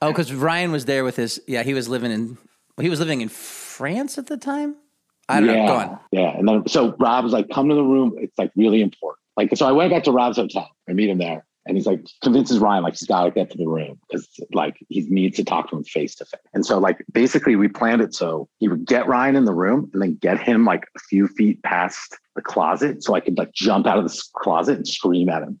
Oh, 0.00 0.08
because 0.08 0.32
Ryan 0.32 0.72
was 0.72 0.84
there 0.84 1.04
with 1.04 1.16
his. 1.16 1.40
Yeah, 1.46 1.62
he 1.62 1.74
was 1.74 1.88
living 1.88 2.12
in. 2.12 2.38
He 2.80 2.88
was 2.88 3.00
living 3.00 3.20
in 3.20 3.28
France 3.28 4.18
at 4.18 4.26
the 4.26 4.36
time. 4.36 4.76
I 5.28 5.40
don't 5.40 5.48
yeah, 5.48 5.66
know. 5.66 5.66
Go 5.66 5.76
on. 5.76 5.98
Yeah. 6.12 6.38
And 6.38 6.48
then 6.48 6.68
so 6.68 6.94
Rob 6.98 7.24
was 7.24 7.32
like, 7.32 7.48
come 7.50 7.68
to 7.68 7.74
the 7.74 7.82
room. 7.82 8.14
It's 8.18 8.38
like 8.38 8.50
really 8.56 8.80
important. 8.80 9.18
Like, 9.36 9.56
so 9.56 9.66
I 9.66 9.72
went 9.72 9.90
back 9.90 10.04
to 10.04 10.12
Rob's 10.12 10.36
hotel. 10.36 10.68
I 10.88 10.92
meet 10.92 11.10
him 11.10 11.18
there. 11.18 11.44
And 11.66 11.76
he's 11.76 11.86
like, 11.86 12.00
convinces 12.22 12.60
Ryan, 12.60 12.82
like, 12.82 12.94
he's 12.94 13.06
got 13.06 13.24
to 13.24 13.30
get 13.30 13.50
to 13.50 13.58
the 13.58 13.68
room 13.68 14.00
because, 14.08 14.26
like, 14.54 14.78
he 14.88 15.02
needs 15.10 15.36
to 15.36 15.44
talk 15.44 15.68
to 15.68 15.76
him 15.76 15.84
face 15.84 16.14
to 16.14 16.24
face. 16.24 16.40
And 16.54 16.64
so, 16.64 16.78
like, 16.78 17.04
basically, 17.12 17.56
we 17.56 17.68
planned 17.68 18.00
it 18.00 18.14
so 18.14 18.48
he 18.56 18.68
would 18.68 18.86
get 18.86 19.06
Ryan 19.06 19.36
in 19.36 19.44
the 19.44 19.52
room 19.52 19.90
and 19.92 20.00
then 20.00 20.14
get 20.14 20.40
him, 20.40 20.64
like, 20.64 20.86
a 20.96 20.98
few 21.10 21.28
feet 21.28 21.62
past 21.62 22.16
the 22.34 22.40
closet 22.40 23.04
so 23.04 23.14
I 23.14 23.20
could, 23.20 23.36
like, 23.36 23.52
jump 23.52 23.86
out 23.86 23.98
of 23.98 24.04
this 24.04 24.30
closet 24.34 24.78
and 24.78 24.88
scream 24.88 25.28
at 25.28 25.42
him. 25.42 25.60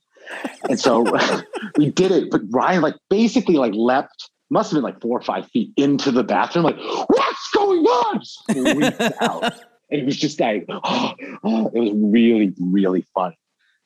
And 0.68 0.78
so 0.78 1.02
we 1.76 1.90
did 1.90 2.10
it. 2.10 2.30
But 2.30 2.42
Ryan, 2.50 2.82
like, 2.82 2.96
basically, 3.10 3.56
like, 3.56 3.72
leapt, 3.74 4.30
must 4.50 4.70
have 4.70 4.76
been 4.76 4.84
like 4.84 5.00
four 5.00 5.18
or 5.18 5.22
five 5.22 5.46
feet 5.48 5.72
into 5.76 6.10
the 6.10 6.24
bathroom, 6.24 6.64
like, 6.64 6.78
what's 6.78 7.50
going 7.54 7.84
on? 7.84 8.22
Out. 9.20 9.52
And 9.90 10.02
it 10.02 10.04
was 10.04 10.16
just 10.16 10.40
like, 10.40 10.66
oh, 10.68 11.12
oh, 11.44 11.70
it 11.74 11.80
was 11.80 11.92
really, 11.94 12.54
really 12.60 13.06
fun. 13.14 13.34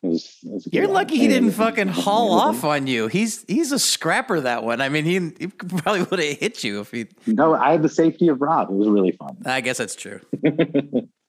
It 0.03 0.09
was, 0.09 0.37
it 0.43 0.53
was 0.53 0.69
You're 0.73 0.89
lucky 0.89 1.17
he 1.17 1.29
didn't 1.29 1.53
fucking 1.53 1.87
haul 1.87 2.33
off 2.33 2.65
on 2.65 2.89
you. 2.89 3.07
He's 3.07 3.45
he's 3.47 3.71
a 3.71 3.79
scrapper 3.79 4.41
that 4.41 4.65
one. 4.65 4.81
I 4.81 4.89
mean, 4.89 5.05
he, 5.05 5.13
he 5.39 5.47
probably 5.47 6.03
would 6.03 6.19
have 6.19 6.39
hit 6.39 6.65
you 6.65 6.81
if 6.81 6.91
he. 6.91 7.07
No, 7.29 7.55
I 7.55 7.71
had 7.71 7.83
the 7.83 7.89
safety 7.89 8.27
of 8.27 8.41
Rob. 8.41 8.69
It 8.69 8.75
was 8.75 8.89
really 8.89 9.13
fun. 9.13 9.37
I 9.47 9.61
guess 9.61 9.79
that's 9.79 9.95
true. 9.95 10.21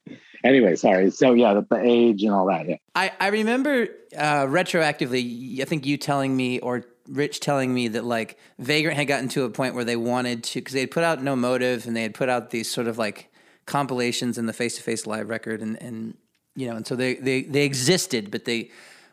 anyway, 0.43 0.75
sorry. 0.75 1.09
So 1.11 1.33
yeah, 1.33 1.53
the, 1.53 1.61
the 1.69 1.81
age 1.81 2.23
and 2.23 2.33
all 2.33 2.45
that. 2.47 2.67
Yeah. 2.67 2.75
I, 2.95 3.11
I 3.19 3.27
remember 3.27 3.87
uh, 4.17 4.45
retroactively, 4.45 5.61
I 5.61 5.65
think 5.65 5.85
you 5.85 5.97
telling 5.97 6.35
me 6.35 6.59
or 6.59 6.85
Rich 7.07 7.41
telling 7.41 7.73
me 7.73 7.89
that 7.89 8.05
like 8.05 8.37
Vagrant 8.59 8.97
had 8.97 9.07
gotten 9.07 9.27
to 9.29 9.43
a 9.43 9.49
point 9.49 9.75
where 9.75 9.83
they 9.83 9.95
wanted 9.95 10.43
to, 10.45 10.59
because 10.59 10.73
they 10.73 10.81
had 10.81 10.91
put 10.91 11.03
out 11.03 11.21
No 11.21 11.35
Motive 11.35 11.85
and 11.85 11.95
they 11.95 12.03
had 12.03 12.13
put 12.13 12.29
out 12.29 12.51
these 12.51 12.71
sort 12.71 12.87
of 12.87 12.97
like 12.97 13.31
compilations 13.65 14.37
in 14.37 14.45
the 14.45 14.53
face 14.53 14.77
to 14.77 14.83
face 14.83 15.05
live 15.05 15.29
record 15.29 15.61
and, 15.61 15.81
and, 15.81 16.17
you 16.55 16.67
know, 16.67 16.75
and 16.75 16.87
so 16.87 16.95
they, 16.95 17.15
they, 17.15 17.43
they 17.43 17.63
existed, 17.63 18.31
but 18.31 18.45
they 18.45 18.69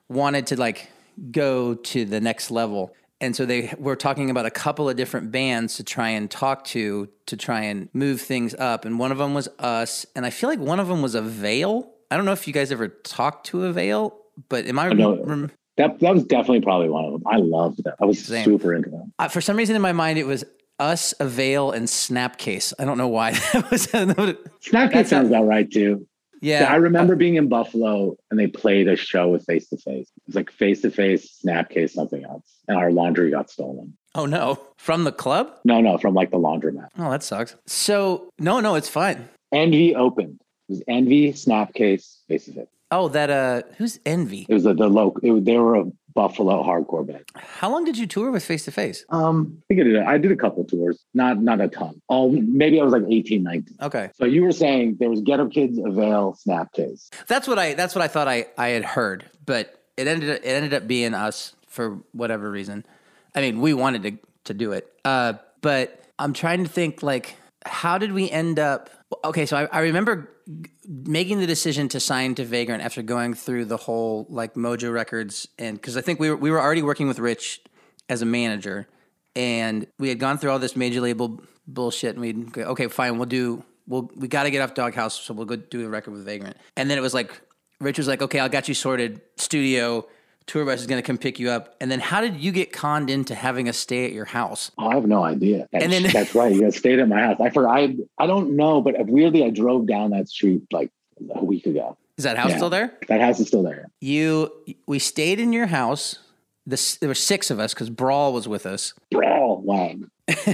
wanted 0.09 0.47
to 0.49 0.57
like 0.57 0.91
go 1.31 1.75
to 1.75 2.05
the 2.05 2.21
next 2.21 2.51
level. 2.51 2.95
And 3.23 3.37
so 3.37 3.45
they 3.45 3.73
were 3.79 3.97
talking 3.97 4.31
about 4.31 4.47
a 4.47 4.51
couple 4.51 4.89
of 4.89 4.97
different 4.97 5.31
bands 5.31 5.77
to 5.77 5.85
try 5.85 6.09
and 6.11 6.31
talk 6.31 6.65
to 6.67 7.09
to 7.27 7.37
try 7.37 7.63
and 7.63 7.89
move 7.93 8.21
things 8.21 8.55
up. 8.55 8.85
And 8.85 8.99
one 8.99 9.13
of 9.13 9.19
them 9.19 9.35
was 9.35 9.49
us. 9.59 10.07
And 10.17 10.25
I 10.25 10.31
feel 10.31 10.49
like 10.49 10.59
one 10.59 10.81
of 10.81 10.89
them 10.89 11.03
was 11.03 11.15
Avail. 11.15 11.93
I 12.11 12.17
don't 12.17 12.25
know 12.25 12.33
if 12.33 12.47
you 12.47 12.53
guys 12.55 12.73
ever 12.73 12.89
talked 12.89 13.47
to 13.49 13.67
Avail, 13.67 14.17
but 14.49 14.67
am 14.67 14.79
I? 14.79 14.89
rem- 14.89 15.51
That 15.77 16.01
that 16.01 16.15
was 16.15 16.25
definitely 16.25 16.63
probably 16.63 16.89
one 16.89 17.05
of 17.05 17.13
them. 17.13 17.23
I 17.27 17.37
loved 17.37 17.85
that. 17.85 17.97
I 18.01 18.07
was 18.07 18.25
Same. 18.25 18.45
super 18.45 18.75
into 18.75 18.89
them. 18.91 19.13
uh, 19.19 19.29
for 19.29 19.41
some 19.43 19.57
reason 19.57 19.77
in 19.77 19.83
my 19.83 19.93
mind 19.93 20.19
it 20.19 20.27
was 20.27 20.45
us, 20.79 21.13
Avail, 21.21 21.73
and 21.73 21.87
Snapcase. 21.87 22.73
I 22.79 22.87
don't 22.87 22.97
know 22.97 23.09
why. 23.09 23.33
that 23.53 23.71
was 23.71 23.87
Snapcase 23.87 25.07
sounds 25.09 25.29
about 25.29 25.47
right 25.47 25.71
too. 25.71 26.07
yeah. 26.41 26.67
I 26.73 26.77
remember 26.77 27.17
being 27.17 27.35
in 27.37 27.49
Buffalo 27.49 28.17
and 28.31 28.41
they 28.41 28.47
played 28.47 28.89
a 28.89 28.97
show 28.97 29.29
with 29.29 29.45
Face 29.45 29.69
to 29.69 29.77
Face. 29.77 30.11
It 30.31 30.35
was 30.35 30.43
like 30.47 30.53
Face 30.53 30.83
to 30.83 30.93
Face, 30.93 31.41
Snapcase, 31.45 31.91
something 31.91 32.25
else, 32.25 32.45
and 32.69 32.79
our 32.79 32.93
laundry 32.93 33.33
got 33.33 33.51
stolen. 33.51 33.97
oh 34.15 34.27
no, 34.27 34.61
from 34.77 35.03
the 35.03 35.11
club. 35.11 35.51
No, 35.65 35.81
no, 35.81 35.99
from 35.99 36.15
like 36.15 36.31
the 36.31 36.37
laundromat. 36.39 36.87
Oh, 36.97 37.11
that 37.11 37.25
sucks. 37.25 37.57
So 37.67 38.31
no, 38.39 38.61
no, 38.61 38.77
it's 38.77 38.89
fine. 38.89 39.29
Envy 39.53 39.97
opened. 39.97 40.41
It 40.69 40.73
was 40.75 40.83
Envy, 40.87 41.33
Snapcase, 41.33 42.19
Face 42.29 42.45
to 42.45 42.53
Face. 42.53 42.67
Oh, 42.93 43.09
that 43.09 43.29
uh, 43.31 43.63
who's 43.77 43.99
Envy? 44.07 44.47
It 44.49 44.55
was 44.55 44.63
the, 44.63 44.75
the 44.75 44.87
local. 44.89 45.21
It 45.25 45.45
they 45.45 45.57
were 45.59 45.75
a 45.75 45.85
Buffalo 46.13 46.65
hardcore 46.65 47.07
band. 47.07 47.25
How 47.37 47.71
long 47.71 47.85
did 47.85 47.97
you 47.97 48.05
tour 48.07 48.33
with 48.33 48.45
Face 48.45 48.65
to 48.65 48.73
Face? 48.73 49.05
Um, 49.11 49.59
I 49.59 49.63
think 49.69 49.81
I 49.81 49.85
did. 49.85 49.97
I 50.03 50.19
did 50.19 50.33
a 50.33 50.37
couple 50.37 50.65
tours, 50.65 51.05
not 51.15 51.41
not 51.41 51.61
a 51.61 51.69
ton. 51.69 52.01
Oh, 52.09 52.31
maybe 52.31 52.81
I 52.81 52.85
was 52.85 52.93
like 52.93 53.05
18, 53.09 53.43
19. 53.45 53.77
Okay, 53.83 54.11
So 54.17 54.25
you 54.25 54.43
were 54.43 54.51
saying 54.53 54.97
there 55.01 55.09
was 55.11 55.21
Get 55.21 55.39
Up 55.41 55.51
Kids, 55.53 55.79
Avail, 55.79 56.37
Snapcase. 56.47 57.09
that's 57.29 57.47
what 57.49 57.59
I 57.61 57.75
that's 57.75 57.95
what 57.97 58.03
I 58.03 58.09
thought 58.09 58.27
I 58.29 58.47
I 58.59 58.69
had 58.69 58.85
heard, 58.85 59.25
but 59.47 59.80
it 60.01 60.09
ended 60.09 60.29
it 60.29 60.45
ended 60.45 60.75
up 60.75 60.87
being 60.87 61.15
us 61.15 61.55
for 61.69 61.99
whatever 62.13 62.51
reason. 62.51 62.85
I 63.35 63.41
mean, 63.41 63.61
we 63.61 63.75
wanted 63.75 64.03
to 64.05 64.13
to 64.45 64.55
do 64.55 64.73
it, 64.73 64.91
uh, 65.05 65.35
but 65.61 66.03
I'm 66.19 66.33
trying 66.33 66.65
to 66.65 66.71
think 66.71 67.03
like 67.03 67.37
how 67.67 67.99
did 67.99 68.13
we 68.13 68.31
end 68.31 68.59
up? 68.59 68.91
Okay, 69.25 69.45
so 69.47 69.57
I, 69.57 69.65
I 69.67 69.81
remember 69.81 70.31
making 70.89 71.41
the 71.41 71.47
decision 71.47 71.89
to 71.91 72.01
sign 72.01 72.35
to 72.37 72.45
Vagrant 72.45 72.83
after 72.83 73.03
going 73.03 73.35
through 73.35 73.67
the 73.67 73.77
whole 73.77 74.27
like 74.31 74.55
Mojo 74.55 74.93
Records, 74.93 75.49
and 75.59 75.77
because 75.77 75.97
I 75.97 76.01
think 76.01 76.19
we 76.19 76.31
were 76.31 76.37
we 76.37 76.51
were 76.51 76.61
already 76.61 76.83
working 76.83 77.07
with 77.09 77.19
Rich 77.19 77.61
as 78.09 78.23
a 78.23 78.27
manager, 78.27 78.89
and 79.37 79.87
we 79.99 80.09
had 80.09 80.19
gone 80.19 80.39
through 80.39 80.51
all 80.51 80.59
this 80.59 80.77
major 80.77 81.01
label 81.01 81.41
bullshit, 81.67 82.13
and 82.13 82.21
we'd 82.21 82.53
go, 82.53 82.63
okay, 82.63 82.89
fine, 82.89 83.19
we'll 83.19 83.27
do. 83.27 83.65
We'll, 83.87 84.11
we 84.15 84.29
got 84.29 84.45
to 84.45 84.51
get 84.51 84.63
off 84.63 84.75
Doghouse, 84.75 85.15
so 85.21 85.35
we'll 85.35 85.47
go 85.47 85.57
do 85.57 85.85
a 85.85 85.89
record 85.89 86.13
with 86.13 86.25
Vagrant. 86.25 86.57
And 86.77 86.89
then 86.89 86.97
it 86.97 87.01
was 87.01 87.13
like, 87.13 87.41
Rich 87.81 87.99
was 87.99 88.07
like, 88.09 88.23
okay, 88.23 88.41
I 88.41 88.49
got 88.49 88.69
you 88.69 88.75
sorted. 88.75 89.21
Studio, 89.37 90.07
tour 90.47 90.65
bus 90.65 90.81
is 90.81 90.87
going 90.87 91.01
to 91.01 91.07
come 91.07 91.17
pick 91.17 91.39
you 91.39 91.51
up. 91.51 91.77
And 91.81 91.91
then 91.91 92.01
how 92.01 92.21
did 92.21 92.37
you 92.37 92.53
get 92.53 92.73
conned 92.73 93.09
into 93.09 93.35
having 93.35 93.69
a 93.69 93.73
stay 93.73 94.05
at 94.05 94.13
your 94.13 94.27
house? 94.27 94.71
Oh, 94.79 94.89
I 94.89 94.95
have 94.95 95.07
no 95.07 95.25
idea. 95.25 95.67
That's, 95.73 95.85
And 95.85 95.93
then- 95.93 96.03
that's 96.13 96.35
right. 96.35 96.55
You 96.55 96.71
stayed 96.73 96.99
at 96.99 97.09
my 97.09 97.21
house. 97.21 97.39
I 97.41 97.51
forgot. 97.51 97.71
I, 97.77 97.97
I 98.19 98.27
don't 98.27 98.57
know, 98.57 98.83
but 98.83 98.95
weirdly, 99.07 99.45
I 99.45 99.51
drove 99.51 99.87
down 99.87 100.11
that 100.11 100.29
street 100.29 100.63
like 100.73 100.91
a 101.35 101.45
week 101.45 101.67
ago. 101.67 101.97
Is 102.19 102.25
that 102.25 102.37
house 102.37 102.51
Yeah. 102.51 102.57
still 102.57 102.71
there? 102.71 102.99
That 103.09 103.23
house 103.23 103.41
is 103.41 103.47
still 103.49 103.63
there. 103.63 103.91
You, 104.01 104.53
we 104.87 104.99
stayed 104.99 105.41
in 105.41 105.55
your 105.55 105.67
house. 105.69 106.19
This, 106.67 106.97
there 106.97 107.09
were 107.09 107.15
six 107.15 107.51
of 107.51 107.59
us 107.59 107.73
because 107.73 107.89
Brawl 107.89 108.35
was 108.35 108.47
with 108.47 108.67
us. 108.67 108.93
Brawl. 109.11 109.63
Wow. 109.63 109.95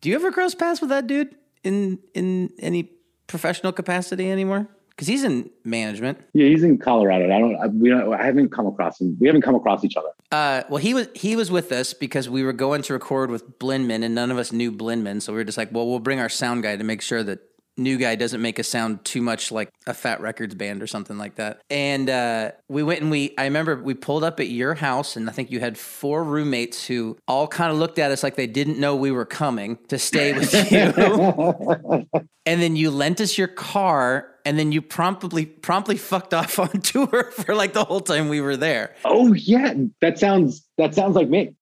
Do 0.00 0.08
you 0.08 0.14
ever 0.14 0.30
cross 0.30 0.54
paths 0.54 0.80
with 0.80 0.90
that 0.90 1.06
dude 1.06 1.34
in 1.64 1.98
in 2.14 2.52
any 2.58 2.90
professional 3.26 3.72
capacity 3.72 4.30
anymore? 4.30 4.68
Because 4.94 5.08
he's 5.08 5.24
in 5.24 5.50
management. 5.64 6.20
Yeah, 6.34 6.46
he's 6.46 6.62
in 6.62 6.78
Colorado. 6.78 7.24
I 7.24 7.38
don't. 7.38 7.56
I, 7.56 7.66
we 7.66 7.90
don't. 7.90 8.14
I 8.14 8.24
haven't 8.24 8.50
come 8.50 8.66
across 8.66 9.00
him. 9.00 9.16
We 9.20 9.26
haven't 9.26 9.42
come 9.42 9.56
across 9.56 9.84
each 9.84 9.96
other. 9.96 10.10
Uh, 10.30 10.62
well, 10.68 10.78
he 10.78 10.94
was 10.94 11.08
he 11.14 11.34
was 11.34 11.50
with 11.50 11.72
us 11.72 11.94
because 11.94 12.28
we 12.28 12.44
were 12.44 12.52
going 12.52 12.82
to 12.82 12.92
record 12.92 13.30
with 13.30 13.58
Blindman, 13.58 14.04
and 14.04 14.14
none 14.14 14.30
of 14.30 14.38
us 14.38 14.52
knew 14.52 14.70
Blindman, 14.70 15.20
so 15.20 15.32
we 15.32 15.38
were 15.38 15.44
just 15.44 15.58
like, 15.58 15.72
well, 15.72 15.88
we'll 15.88 15.98
bring 15.98 16.20
our 16.20 16.28
sound 16.28 16.62
guy 16.62 16.76
to 16.76 16.84
make 16.84 17.02
sure 17.02 17.22
that 17.24 17.40
new 17.76 17.98
guy 17.98 18.14
doesn't 18.14 18.40
make 18.40 18.58
us 18.58 18.68
sound 18.68 19.04
too 19.04 19.20
much 19.20 19.50
like 19.50 19.70
a 19.86 19.94
Fat 19.94 20.20
Records 20.20 20.54
band 20.54 20.82
or 20.82 20.86
something 20.86 21.18
like 21.18 21.36
that. 21.36 21.60
And 21.70 22.08
uh, 22.08 22.52
we 22.68 22.82
went 22.82 23.00
and 23.00 23.10
we 23.10 23.34
I 23.36 23.44
remember 23.44 23.76
we 23.82 23.94
pulled 23.94 24.24
up 24.24 24.40
at 24.40 24.48
your 24.48 24.74
house, 24.74 25.16
and 25.16 25.28
I 25.28 25.32
think 25.32 25.50
you 25.50 25.60
had 25.60 25.76
four 25.76 26.24
roommates 26.24 26.86
who 26.86 27.16
all 27.26 27.46
kind 27.48 27.72
of 27.72 27.78
looked 27.78 27.98
at 27.98 28.10
us 28.10 28.22
like 28.22 28.36
they 28.36 28.46
didn't 28.46 28.78
know 28.78 28.96
we 28.96 29.10
were 29.10 29.24
coming 29.24 29.78
to 29.88 29.98
stay 29.98 30.32
with 30.32 30.52
you. 30.70 32.06
and 32.46 32.62
then 32.62 32.76
you 32.76 32.90
lent 32.90 33.20
us 33.20 33.36
your 33.36 33.48
car, 33.48 34.33
and 34.44 34.58
then 34.58 34.72
you 34.72 34.82
promptly 34.82 35.46
promptly 35.46 35.96
fucked 35.96 36.34
off 36.34 36.58
on 36.64 36.68
tour 36.80 37.30
for 37.32 37.54
like 37.54 37.72
the 37.72 37.84
whole 37.84 38.00
time 38.00 38.28
we 38.28 38.40
were 38.40 38.56
there. 38.56 38.94
Oh 39.04 39.32
yeah, 39.32 39.74
that 40.00 40.18
sounds. 40.18 40.66
That 40.78 40.94
sounds 40.94 41.16
like 41.16 41.28
me. 41.28 41.54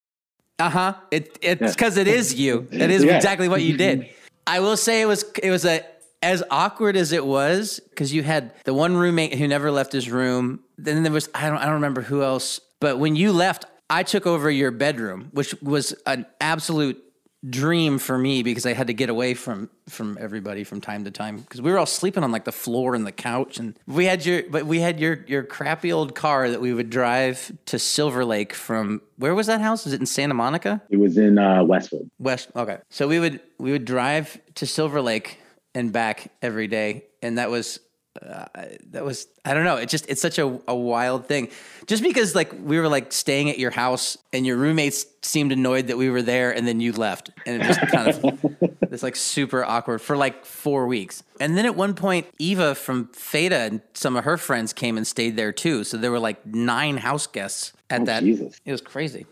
Uh 0.58 0.70
huh. 0.70 0.94
It 1.10 1.38
it's 1.42 1.74
because 1.74 1.96
it 1.96 2.08
is 2.08 2.34
you. 2.34 2.68
It 2.70 2.90
is 2.90 3.04
Yeah. 3.04 3.16
exactly 3.16 3.48
what 3.48 3.62
you 3.62 3.76
did. 3.76 4.08
I 4.46 4.60
will 4.60 4.76
say 4.76 5.00
it 5.00 5.06
was 5.06 5.24
it 5.42 5.50
was 5.50 5.64
a 5.64 5.84
as 6.22 6.42
awkward 6.50 6.96
as 6.96 7.10
it 7.12 7.24
was 7.26 7.80
because 7.90 8.12
you 8.14 8.22
had 8.22 8.52
the 8.64 8.74
one 8.74 8.96
roommate 8.96 9.34
who 9.34 9.48
never 9.48 9.70
left 9.70 9.92
his 9.92 10.10
room. 10.10 10.60
Then 10.78 11.02
there 11.02 11.12
was 11.12 11.28
I 11.34 11.48
don't 11.48 11.58
I 11.58 11.64
don't 11.64 11.74
remember 11.74 12.02
who 12.02 12.22
else. 12.22 12.60
But 12.80 12.98
when 12.98 13.14
you 13.16 13.32
left, 13.32 13.64
I 13.90 14.02
took 14.02 14.26
over 14.26 14.50
your 14.50 14.70
bedroom, 14.72 15.28
which 15.32 15.54
was 15.62 15.92
an 16.06 16.26
absolute 16.40 17.00
dream 17.48 17.98
for 17.98 18.16
me 18.16 18.42
because 18.42 18.64
I 18.66 18.72
had 18.72 18.86
to 18.86 18.94
get 18.94 19.08
away 19.08 19.34
from 19.34 19.68
from 19.88 20.16
everybody 20.20 20.62
from 20.62 20.80
time 20.80 21.04
to 21.04 21.10
time 21.10 21.38
because 21.38 21.60
we 21.60 21.72
were 21.72 21.78
all 21.78 21.86
sleeping 21.86 22.22
on 22.22 22.30
like 22.30 22.44
the 22.44 22.52
floor 22.52 22.94
and 22.94 23.04
the 23.04 23.12
couch 23.12 23.58
and 23.58 23.76
we 23.86 24.04
had 24.04 24.24
your 24.24 24.44
but 24.48 24.64
we 24.64 24.78
had 24.78 25.00
your 25.00 25.24
your 25.26 25.42
crappy 25.42 25.92
old 25.92 26.14
car 26.14 26.48
that 26.48 26.60
we 26.60 26.72
would 26.72 26.88
drive 26.88 27.52
to 27.66 27.78
Silver 27.78 28.24
Lake 28.24 28.54
from 28.54 29.02
where 29.16 29.34
was 29.34 29.48
that 29.48 29.60
house? 29.60 29.86
Is 29.86 29.92
it 29.92 30.00
in 30.00 30.06
Santa 30.06 30.34
Monica? 30.34 30.82
It 30.88 30.98
was 30.98 31.18
in 31.18 31.38
uh, 31.38 31.64
Westwood. 31.64 32.10
West. 32.18 32.50
Okay. 32.54 32.78
So 32.90 33.08
we 33.08 33.18
would 33.18 33.40
we 33.58 33.72
would 33.72 33.84
drive 33.84 34.40
to 34.56 34.66
Silver 34.66 35.00
Lake 35.00 35.38
and 35.74 35.92
back 35.92 36.30
every 36.42 36.68
day, 36.68 37.06
and 37.22 37.38
that 37.38 37.50
was 37.50 37.80
uh, 38.20 38.44
that 38.90 39.04
was 39.04 39.26
I 39.44 39.54
don't 39.54 39.64
know. 39.64 39.76
It 39.76 39.88
just 39.88 40.08
it's 40.08 40.20
such 40.20 40.38
a, 40.38 40.60
a 40.68 40.74
wild 40.74 41.26
thing. 41.26 41.48
Just 41.86 42.02
because 42.02 42.34
like 42.34 42.52
we 42.62 42.78
were 42.78 42.88
like 42.88 43.12
staying 43.12 43.48
at 43.48 43.58
your 43.58 43.70
house 43.70 44.18
and 44.32 44.46
your 44.46 44.56
roommates 44.56 45.06
seemed 45.22 45.52
annoyed 45.52 45.86
that 45.86 45.96
we 45.96 46.10
were 46.10 46.22
there, 46.22 46.50
and 46.50 46.66
then 46.68 46.80
you 46.80 46.92
left, 46.92 47.30
and 47.46 47.62
it 47.62 47.66
just 47.66 47.80
kind 47.80 48.08
of 48.08 48.44
it's 48.92 49.02
like 49.02 49.16
super 49.16 49.64
awkward 49.64 50.00
for 50.02 50.16
like 50.16 50.44
four 50.44 50.86
weeks. 50.86 51.22
And 51.40 51.56
then 51.56 51.64
at 51.64 51.74
one 51.74 51.94
point, 51.94 52.26
Eva 52.38 52.74
from 52.74 53.08
Feta 53.08 53.56
and 53.56 53.80
some 53.94 54.16
of 54.16 54.24
her 54.24 54.36
friends 54.36 54.72
came 54.72 54.96
and 54.96 55.06
stayed 55.06 55.36
there 55.36 55.52
too. 55.52 55.82
So 55.84 55.96
there 55.96 56.10
were 56.10 56.20
like 56.20 56.44
nine 56.44 56.98
house 56.98 57.26
guests 57.26 57.72
at 57.88 58.02
Oh, 58.02 58.04
that. 58.04 58.22
Jesus. 58.22 58.60
It 58.64 58.72
was 58.72 58.80
crazy. 58.82 59.26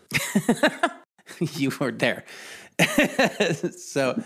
you 1.38 1.70
were 1.78 1.92
there. 1.92 2.24
so 3.76 4.22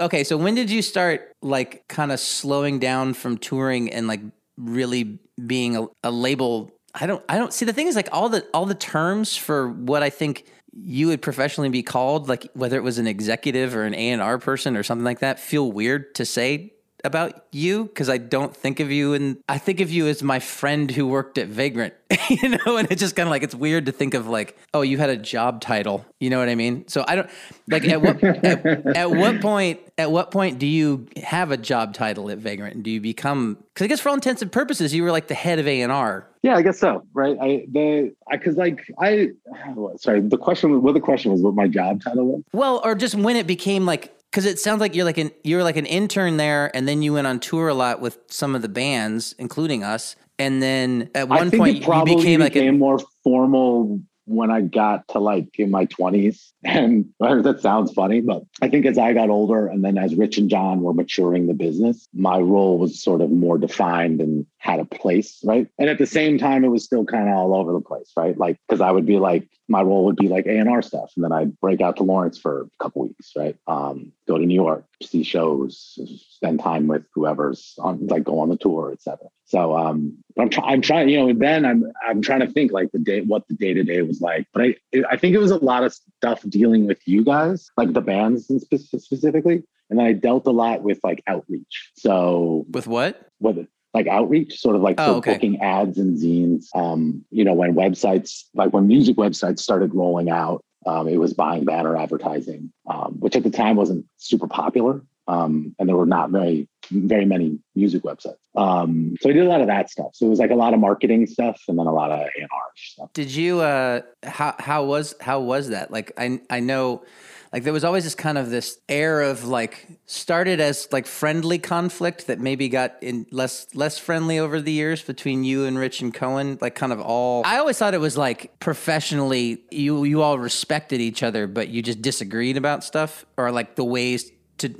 okay, 0.00 0.24
so 0.24 0.36
when 0.36 0.54
did 0.54 0.70
you 0.70 0.82
start 0.82 1.32
like 1.42 1.86
kind 1.88 2.12
of 2.12 2.20
slowing 2.20 2.78
down 2.78 3.14
from 3.14 3.38
touring 3.38 3.92
and 3.92 4.06
like 4.06 4.20
really 4.56 5.18
being 5.46 5.76
a, 5.76 5.86
a 6.04 6.10
label? 6.10 6.70
I 6.94 7.06
don't 7.06 7.24
I 7.28 7.36
don't 7.36 7.52
see 7.52 7.64
the 7.64 7.72
thing 7.72 7.86
is 7.86 7.96
like 7.96 8.08
all 8.12 8.28
the 8.28 8.46
all 8.54 8.66
the 8.66 8.74
terms 8.74 9.36
for 9.36 9.68
what 9.68 10.02
I 10.02 10.10
think 10.10 10.44
you 10.72 11.08
would 11.08 11.22
professionally 11.22 11.70
be 11.70 11.82
called, 11.82 12.28
like 12.28 12.48
whether 12.54 12.76
it 12.76 12.82
was 12.82 12.98
an 12.98 13.06
executive 13.06 13.74
or 13.74 13.84
an 13.84 13.94
A 13.94 14.10
and 14.10 14.22
R 14.22 14.38
person 14.38 14.76
or 14.76 14.82
something 14.82 15.04
like 15.04 15.20
that, 15.20 15.40
feel 15.40 15.70
weird 15.72 16.14
to 16.16 16.24
say 16.24 16.72
about 17.04 17.44
you 17.52 17.84
because 17.84 18.08
I 18.08 18.18
don't 18.18 18.54
think 18.54 18.80
of 18.80 18.90
you 18.90 19.14
and 19.14 19.38
I 19.48 19.58
think 19.58 19.80
of 19.80 19.90
you 19.90 20.08
as 20.08 20.22
my 20.22 20.40
friend 20.40 20.90
who 20.90 21.06
worked 21.06 21.38
at 21.38 21.48
Vagrant, 21.48 21.94
you 22.28 22.48
know, 22.48 22.76
and 22.76 22.90
it's 22.90 23.00
just 23.00 23.14
kind 23.14 23.28
of 23.28 23.30
like 23.30 23.42
it's 23.42 23.54
weird 23.54 23.86
to 23.86 23.92
think 23.92 24.14
of 24.14 24.26
like, 24.26 24.56
oh, 24.74 24.82
you 24.82 24.98
had 24.98 25.10
a 25.10 25.16
job 25.16 25.60
title, 25.60 26.04
you 26.20 26.30
know 26.30 26.38
what 26.38 26.48
I 26.48 26.54
mean? 26.54 26.86
So 26.88 27.04
I 27.06 27.16
don't 27.16 27.30
like 27.68 27.86
at 27.88 28.02
what 28.02 28.22
at, 28.22 28.96
at 28.96 29.10
what 29.10 29.40
point 29.40 29.80
at 29.96 30.10
what 30.10 30.30
point 30.30 30.58
do 30.58 30.66
you 30.66 31.06
have 31.22 31.50
a 31.50 31.56
job 31.56 31.94
title 31.94 32.30
at 32.30 32.38
Vagrant 32.38 32.74
and 32.74 32.84
do 32.84 32.90
you 32.90 33.00
become 33.00 33.58
because 33.72 33.84
I 33.84 33.88
guess 33.88 34.00
for 34.00 34.08
all 34.08 34.14
intents 34.14 34.42
and 34.42 34.50
purposes 34.50 34.92
you 34.92 35.02
were 35.02 35.12
like 35.12 35.28
the 35.28 35.34
head 35.34 35.58
of 35.58 35.68
A 35.68 35.82
and 35.82 35.92
R. 35.92 36.26
Yeah, 36.42 36.56
I 36.56 36.62
guess 36.62 36.78
so. 36.78 37.04
Right. 37.12 37.36
I 37.40 37.66
the 37.70 38.14
I 38.30 38.36
because 38.36 38.56
like 38.56 38.90
I 38.98 39.30
sorry 39.96 40.20
the 40.20 40.38
question 40.38 40.82
what 40.82 40.94
the 40.94 41.00
question 41.00 41.32
was 41.32 41.42
what 41.42 41.54
my 41.54 41.68
job 41.68 42.02
title 42.02 42.26
was. 42.26 42.42
Well, 42.52 42.80
or 42.84 42.94
just 42.94 43.14
when 43.14 43.36
it 43.36 43.46
became 43.46 43.86
like 43.86 44.17
because 44.30 44.44
it 44.44 44.58
sounds 44.58 44.80
like 44.80 44.94
you're 44.94 45.04
like 45.04 45.18
an 45.18 45.30
you're 45.44 45.62
like 45.62 45.76
an 45.76 45.86
intern 45.86 46.36
there, 46.36 46.74
and 46.74 46.86
then 46.86 47.02
you 47.02 47.14
went 47.14 47.26
on 47.26 47.40
tour 47.40 47.68
a 47.68 47.74
lot 47.74 48.00
with 48.00 48.18
some 48.28 48.54
of 48.54 48.62
the 48.62 48.68
bands, 48.68 49.34
including 49.38 49.82
us. 49.82 50.16
And 50.38 50.62
then 50.62 51.10
at 51.14 51.28
one 51.28 51.50
point, 51.50 51.78
you 51.78 52.04
became, 52.04 52.04
became 52.04 52.40
like 52.40 52.56
a 52.56 52.70
more 52.70 53.00
formal 53.24 54.00
when 54.28 54.50
I 54.50 54.60
got 54.60 55.08
to 55.08 55.18
like 55.18 55.58
in 55.58 55.70
my 55.70 55.86
20s. 55.86 56.52
And 56.64 57.06
that 57.20 57.60
sounds 57.60 57.92
funny, 57.92 58.20
but 58.20 58.42
I 58.60 58.68
think 58.68 58.84
as 58.84 58.98
I 58.98 59.12
got 59.12 59.30
older 59.30 59.68
and 59.68 59.84
then 59.84 59.96
as 59.96 60.16
Rich 60.16 60.38
and 60.38 60.50
John 60.50 60.80
were 60.80 60.92
maturing 60.92 61.46
the 61.46 61.54
business, 61.54 62.08
my 62.12 62.38
role 62.38 62.78
was 62.78 63.00
sort 63.00 63.20
of 63.20 63.30
more 63.30 63.58
defined 63.58 64.20
and 64.20 64.44
had 64.58 64.80
a 64.80 64.84
place, 64.84 65.40
right? 65.44 65.68
And 65.78 65.88
at 65.88 65.98
the 65.98 66.06
same 66.06 66.36
time, 66.36 66.64
it 66.64 66.68
was 66.68 66.84
still 66.84 67.04
kind 67.04 67.28
of 67.28 67.36
all 67.36 67.54
over 67.54 67.72
the 67.72 67.80
place, 67.80 68.10
right? 68.16 68.36
Like, 68.36 68.58
because 68.68 68.80
I 68.80 68.90
would 68.90 69.06
be 69.06 69.18
like, 69.18 69.48
my 69.68 69.82
role 69.82 70.06
would 70.06 70.16
be 70.16 70.28
like 70.28 70.46
A&R 70.46 70.82
stuff. 70.82 71.12
And 71.14 71.24
then 71.24 71.32
I'd 71.32 71.58
break 71.60 71.80
out 71.80 71.96
to 71.96 72.02
Lawrence 72.02 72.38
for 72.38 72.62
a 72.62 72.82
couple 72.82 73.02
weeks, 73.02 73.32
right? 73.36 73.56
Um, 73.66 74.12
go 74.26 74.38
to 74.38 74.44
New 74.44 74.54
York, 74.54 74.84
see 75.02 75.22
shows, 75.22 75.98
spend 76.30 76.60
time 76.60 76.86
with 76.86 77.04
whoever's 77.14 77.74
on, 77.78 78.06
like 78.06 78.24
go 78.24 78.38
on 78.40 78.48
the 78.48 78.56
tour, 78.56 78.92
etc. 78.92 79.18
So 79.44 79.76
um, 79.76 80.16
I'm, 80.38 80.48
trying. 80.48 80.72
I'm 80.72 80.80
trying, 80.80 81.08
you 81.10 81.18
know, 81.18 81.32
then 81.38 81.64
I'm, 81.64 81.92
I'm 82.06 82.22
trying 82.22 82.40
to 82.40 82.48
think 82.48 82.72
like 82.72 82.90
the 82.92 82.98
day, 82.98 83.20
what 83.20 83.46
the 83.48 83.54
day 83.54 83.74
to 83.74 83.84
day 83.84 84.00
was 84.02 84.20
like. 84.20 84.46
But 84.54 84.62
I, 84.62 84.74
I 85.10 85.16
think 85.16 85.34
it 85.34 85.38
was 85.38 85.50
a 85.50 85.62
lot 85.62 85.84
of 85.84 85.92
stuff 85.92 86.42
dealing 86.48 86.86
with 86.86 87.06
you 87.06 87.22
guys, 87.22 87.70
like 87.76 87.92
the 87.92 88.00
bands 88.00 88.46
specifically. 88.46 89.62
And 89.90 89.98
then 89.98 90.06
I 90.06 90.12
dealt 90.12 90.46
a 90.46 90.50
lot 90.50 90.82
with 90.82 91.00
like 91.02 91.22
outreach. 91.26 91.90
So 91.94 92.66
with 92.70 92.86
what? 92.86 93.30
With 93.40 93.66
like 93.98 94.06
outreach, 94.06 94.60
sort 94.60 94.76
of 94.76 94.82
like 94.82 94.96
oh, 94.98 95.16
okay. 95.16 95.34
booking 95.34 95.60
ads 95.60 95.98
and 95.98 96.16
zines. 96.16 96.66
Um, 96.74 97.24
you 97.30 97.44
know, 97.44 97.54
when 97.54 97.74
websites, 97.74 98.44
like 98.54 98.72
when 98.72 98.86
music 98.86 99.16
websites 99.16 99.58
started 99.58 99.94
rolling 99.94 100.30
out, 100.30 100.64
um, 100.86 101.08
it 101.08 101.16
was 101.16 101.34
buying 101.34 101.64
banner 101.64 101.96
advertising, 101.96 102.72
um, 102.88 103.16
which 103.18 103.34
at 103.34 103.42
the 103.42 103.50
time 103.50 103.76
wasn't 103.76 104.06
super 104.16 104.46
popular. 104.46 105.02
Um, 105.26 105.74
and 105.78 105.88
there 105.88 105.96
were 105.96 106.06
not 106.06 106.30
very, 106.30 106.68
very 106.90 107.26
many 107.26 107.58
music 107.74 108.02
websites. 108.02 108.38
Um, 108.54 109.14
so 109.20 109.28
I 109.28 109.34
did 109.34 109.44
a 109.44 109.48
lot 109.48 109.60
of 109.60 109.66
that 109.66 109.90
stuff. 109.90 110.12
So 110.14 110.24
it 110.24 110.30
was 110.30 110.38
like 110.38 110.50
a 110.50 110.54
lot 110.54 110.72
of 110.72 110.80
marketing 110.80 111.26
stuff, 111.26 111.60
and 111.68 111.78
then 111.78 111.86
a 111.86 111.92
lot 111.92 112.10
of 112.10 112.20
A&R 112.20 112.68
stuff. 112.76 113.12
Did 113.12 113.30
you? 113.30 113.60
Uh, 113.60 114.00
how 114.22 114.54
how 114.58 114.84
was 114.84 115.14
how 115.20 115.40
was 115.40 115.68
that? 115.68 115.90
Like 115.90 116.12
I 116.16 116.40
I 116.48 116.60
know 116.60 117.04
like 117.52 117.64
there 117.64 117.72
was 117.72 117.84
always 117.84 118.04
this 118.04 118.14
kind 118.14 118.38
of 118.38 118.50
this 118.50 118.78
air 118.88 119.22
of 119.22 119.44
like 119.44 119.86
started 120.06 120.60
as 120.60 120.88
like 120.92 121.06
friendly 121.06 121.58
conflict 121.58 122.26
that 122.26 122.38
maybe 122.38 122.68
got 122.68 122.96
in 123.02 123.26
less 123.30 123.66
less 123.74 123.98
friendly 123.98 124.38
over 124.38 124.60
the 124.60 124.72
years 124.72 125.02
between 125.02 125.44
you 125.44 125.64
and 125.64 125.78
Rich 125.78 126.00
and 126.00 126.12
Cohen 126.12 126.58
like 126.60 126.74
kind 126.74 126.92
of 126.92 127.00
all 127.00 127.42
I 127.44 127.58
always 127.58 127.78
thought 127.78 127.94
it 127.94 128.00
was 128.00 128.16
like 128.16 128.58
professionally 128.60 129.62
you 129.70 130.04
you 130.04 130.22
all 130.22 130.38
respected 130.38 131.00
each 131.00 131.22
other 131.22 131.46
but 131.46 131.68
you 131.68 131.82
just 131.82 132.02
disagreed 132.02 132.56
about 132.56 132.84
stuff? 132.84 133.24
Or 133.36 133.50
like 133.50 133.76
the 133.76 133.84
ways 133.84 134.30
to 134.58 134.74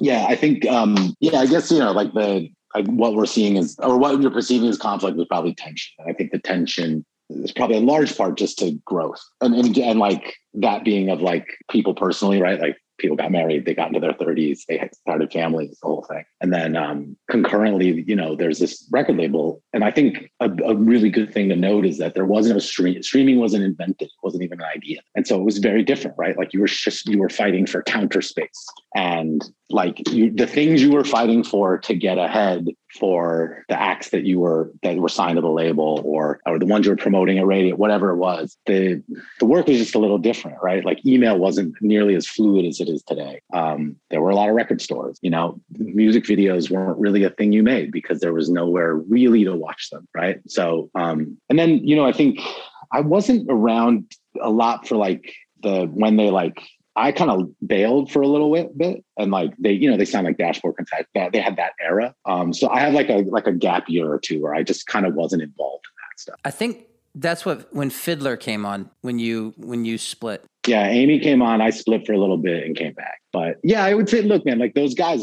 yeah 0.00 0.26
I 0.28 0.36
think 0.36 0.66
um 0.66 1.14
yeah 1.20 1.38
I 1.38 1.46
guess 1.46 1.70
you 1.70 1.78
know 1.78 1.92
like 1.92 2.12
the 2.12 2.48
like 2.74 2.86
what 2.86 3.14
we're 3.14 3.26
seeing 3.26 3.56
is 3.56 3.76
or 3.78 3.96
what 3.98 4.20
you're 4.20 4.30
perceiving 4.30 4.68
as 4.68 4.76
conflict 4.76 5.16
was 5.16 5.26
probably 5.26 5.54
tension. 5.54 5.92
I 6.06 6.12
think 6.12 6.30
the 6.30 6.38
tension 6.38 7.04
is 7.30 7.52
probably 7.52 7.76
a 7.76 7.80
large 7.80 8.16
part 8.16 8.36
just 8.36 8.58
to 8.58 8.72
growth 8.84 9.22
and, 9.40 9.54
and 9.54 9.76
and 9.78 9.98
like 9.98 10.36
that 10.54 10.84
being 10.84 11.10
of 11.10 11.20
like 11.20 11.46
people 11.68 11.94
personally 11.94 12.40
right 12.40 12.60
like 12.60 12.76
people 12.98 13.16
got 13.16 13.30
married, 13.30 13.64
they 13.64 13.74
got 13.74 13.88
into 13.88 14.00
their 14.00 14.12
30s, 14.12 14.60
they 14.68 14.88
started 14.92 15.32
families, 15.32 15.78
the 15.80 15.86
whole 15.86 16.04
thing. 16.08 16.24
And 16.40 16.52
then 16.52 16.76
um, 16.76 17.16
concurrently, 17.30 18.04
you 18.06 18.16
know, 18.16 18.36
there's 18.36 18.58
this 18.58 18.86
record 18.90 19.16
label. 19.16 19.62
And 19.72 19.84
I 19.84 19.90
think 19.90 20.30
a, 20.40 20.50
a, 20.64 20.74
really 20.74 21.10
good 21.10 21.32
thing 21.32 21.48
to 21.48 21.56
note 21.56 21.84
is 21.84 21.98
that 21.98 22.14
there 22.14 22.24
wasn't 22.24 22.56
a 22.56 22.60
stream, 22.60 23.02
streaming 23.02 23.38
wasn't 23.38 23.64
invented, 23.64 24.08
it 24.08 24.22
wasn't 24.22 24.44
even 24.44 24.60
an 24.60 24.68
idea. 24.74 25.00
And 25.14 25.26
so 25.26 25.38
it 25.38 25.44
was 25.44 25.58
very 25.58 25.82
different, 25.82 26.16
right? 26.18 26.36
Like 26.36 26.52
you 26.52 26.60
were 26.60 26.66
just, 26.66 27.06
you 27.08 27.18
were 27.18 27.28
fighting 27.28 27.66
for 27.66 27.82
counter 27.82 28.22
space 28.22 28.66
and 28.94 29.42
like 29.68 30.08
you, 30.10 30.30
the 30.30 30.46
things 30.46 30.82
you 30.82 30.92
were 30.92 31.04
fighting 31.04 31.44
for 31.44 31.78
to 31.78 31.94
get 31.94 32.18
ahead 32.18 32.68
for 32.98 33.64
the 33.68 33.80
acts 33.80 34.10
that 34.10 34.24
you 34.24 34.40
were 34.40 34.72
that 34.82 34.96
were 34.96 35.08
signed 35.08 35.36
to 35.36 35.40
the 35.40 35.48
label 35.48 36.00
or 36.04 36.40
or 36.46 36.58
the 36.58 36.66
ones 36.66 36.86
you 36.86 36.92
were 36.92 36.96
promoting 36.96 37.38
at 37.38 37.46
radio 37.46 37.74
whatever 37.76 38.10
it 38.10 38.16
was 38.16 38.56
the 38.66 39.02
the 39.38 39.46
work 39.46 39.66
was 39.66 39.78
just 39.78 39.94
a 39.94 39.98
little 39.98 40.18
different 40.18 40.58
right? 40.62 40.84
Like 40.84 41.04
email 41.04 41.38
wasn't 41.38 41.74
nearly 41.80 42.14
as 42.14 42.26
fluid 42.26 42.64
as 42.64 42.80
it 42.80 42.88
is 42.88 43.02
today. 43.02 43.40
Um, 43.52 43.96
there 44.10 44.20
were 44.20 44.30
a 44.30 44.34
lot 44.34 44.48
of 44.48 44.54
record 44.54 44.80
stores 44.80 45.18
you 45.22 45.30
know? 45.30 45.60
Music 45.78 46.24
videos 46.24 46.70
weren't 46.70 46.98
really 46.98 47.24
a 47.24 47.30
thing 47.30 47.52
you 47.52 47.62
made 47.62 47.92
because 47.92 48.20
there 48.20 48.32
was 48.32 48.50
nowhere 48.50 48.94
really 48.94 49.44
to 49.44 49.54
watch 49.54 49.90
them 49.90 50.08
right? 50.14 50.40
So 50.48 50.90
um, 50.94 51.36
and 51.48 51.58
then 51.58 51.86
you 51.86 51.96
know 51.96 52.06
i 52.06 52.12
think 52.12 52.40
i 52.92 53.00
wasn't 53.00 53.46
around 53.50 54.10
a 54.40 54.50
lot 54.50 54.86
for 54.86 54.96
like 54.96 55.32
the 55.62 55.86
when 55.86 56.16
they 56.16 56.30
like 56.30 56.60
I 56.96 57.12
kind 57.12 57.30
of 57.30 57.50
bailed 57.66 58.10
for 58.10 58.22
a 58.22 58.26
little 58.26 58.50
bit, 58.76 59.04
and 59.18 59.30
like 59.30 59.54
they, 59.58 59.72
you 59.72 59.90
know, 59.90 59.96
they 59.96 60.06
sound 60.06 60.26
like 60.26 60.38
Dashboard 60.38 60.76
Confetti. 60.76 61.06
They 61.14 61.40
had 61.40 61.56
that 61.56 61.72
era. 61.80 62.14
Um, 62.24 62.52
so 62.52 62.68
I 62.70 62.80
had 62.80 62.94
like 62.94 63.10
a 63.10 63.18
like 63.28 63.46
a 63.46 63.52
gap 63.52 63.88
year 63.88 64.10
or 64.10 64.18
two 64.18 64.40
where 64.40 64.54
I 64.54 64.62
just 64.62 64.86
kind 64.86 65.06
of 65.06 65.14
wasn't 65.14 65.42
involved 65.42 65.84
in 65.84 65.94
that 66.02 66.20
stuff. 66.20 66.40
I 66.44 66.50
think 66.50 66.86
that's 67.14 67.44
what 67.44 67.72
when 67.74 67.90
Fleisher 67.90 68.38
came 68.38 68.64
on 68.64 68.90
when 69.02 69.18
you 69.18 69.54
when 69.58 69.84
you 69.84 69.98
split. 69.98 70.44
Yeah, 70.66 70.86
Amy 70.86 71.20
came 71.20 71.42
on. 71.42 71.60
I 71.60 71.70
split 71.70 72.06
for 72.06 72.12
a 72.12 72.18
little 72.18 72.38
bit 72.38 72.64
and 72.64 72.74
came 72.74 72.92
back. 72.92 73.20
But 73.32 73.58
yeah, 73.62 73.84
I 73.84 73.94
would 73.94 74.08
say, 74.08 74.22
look, 74.22 74.44
man, 74.44 74.58
like 74.58 74.74
those 74.74 74.94
guys, 74.94 75.20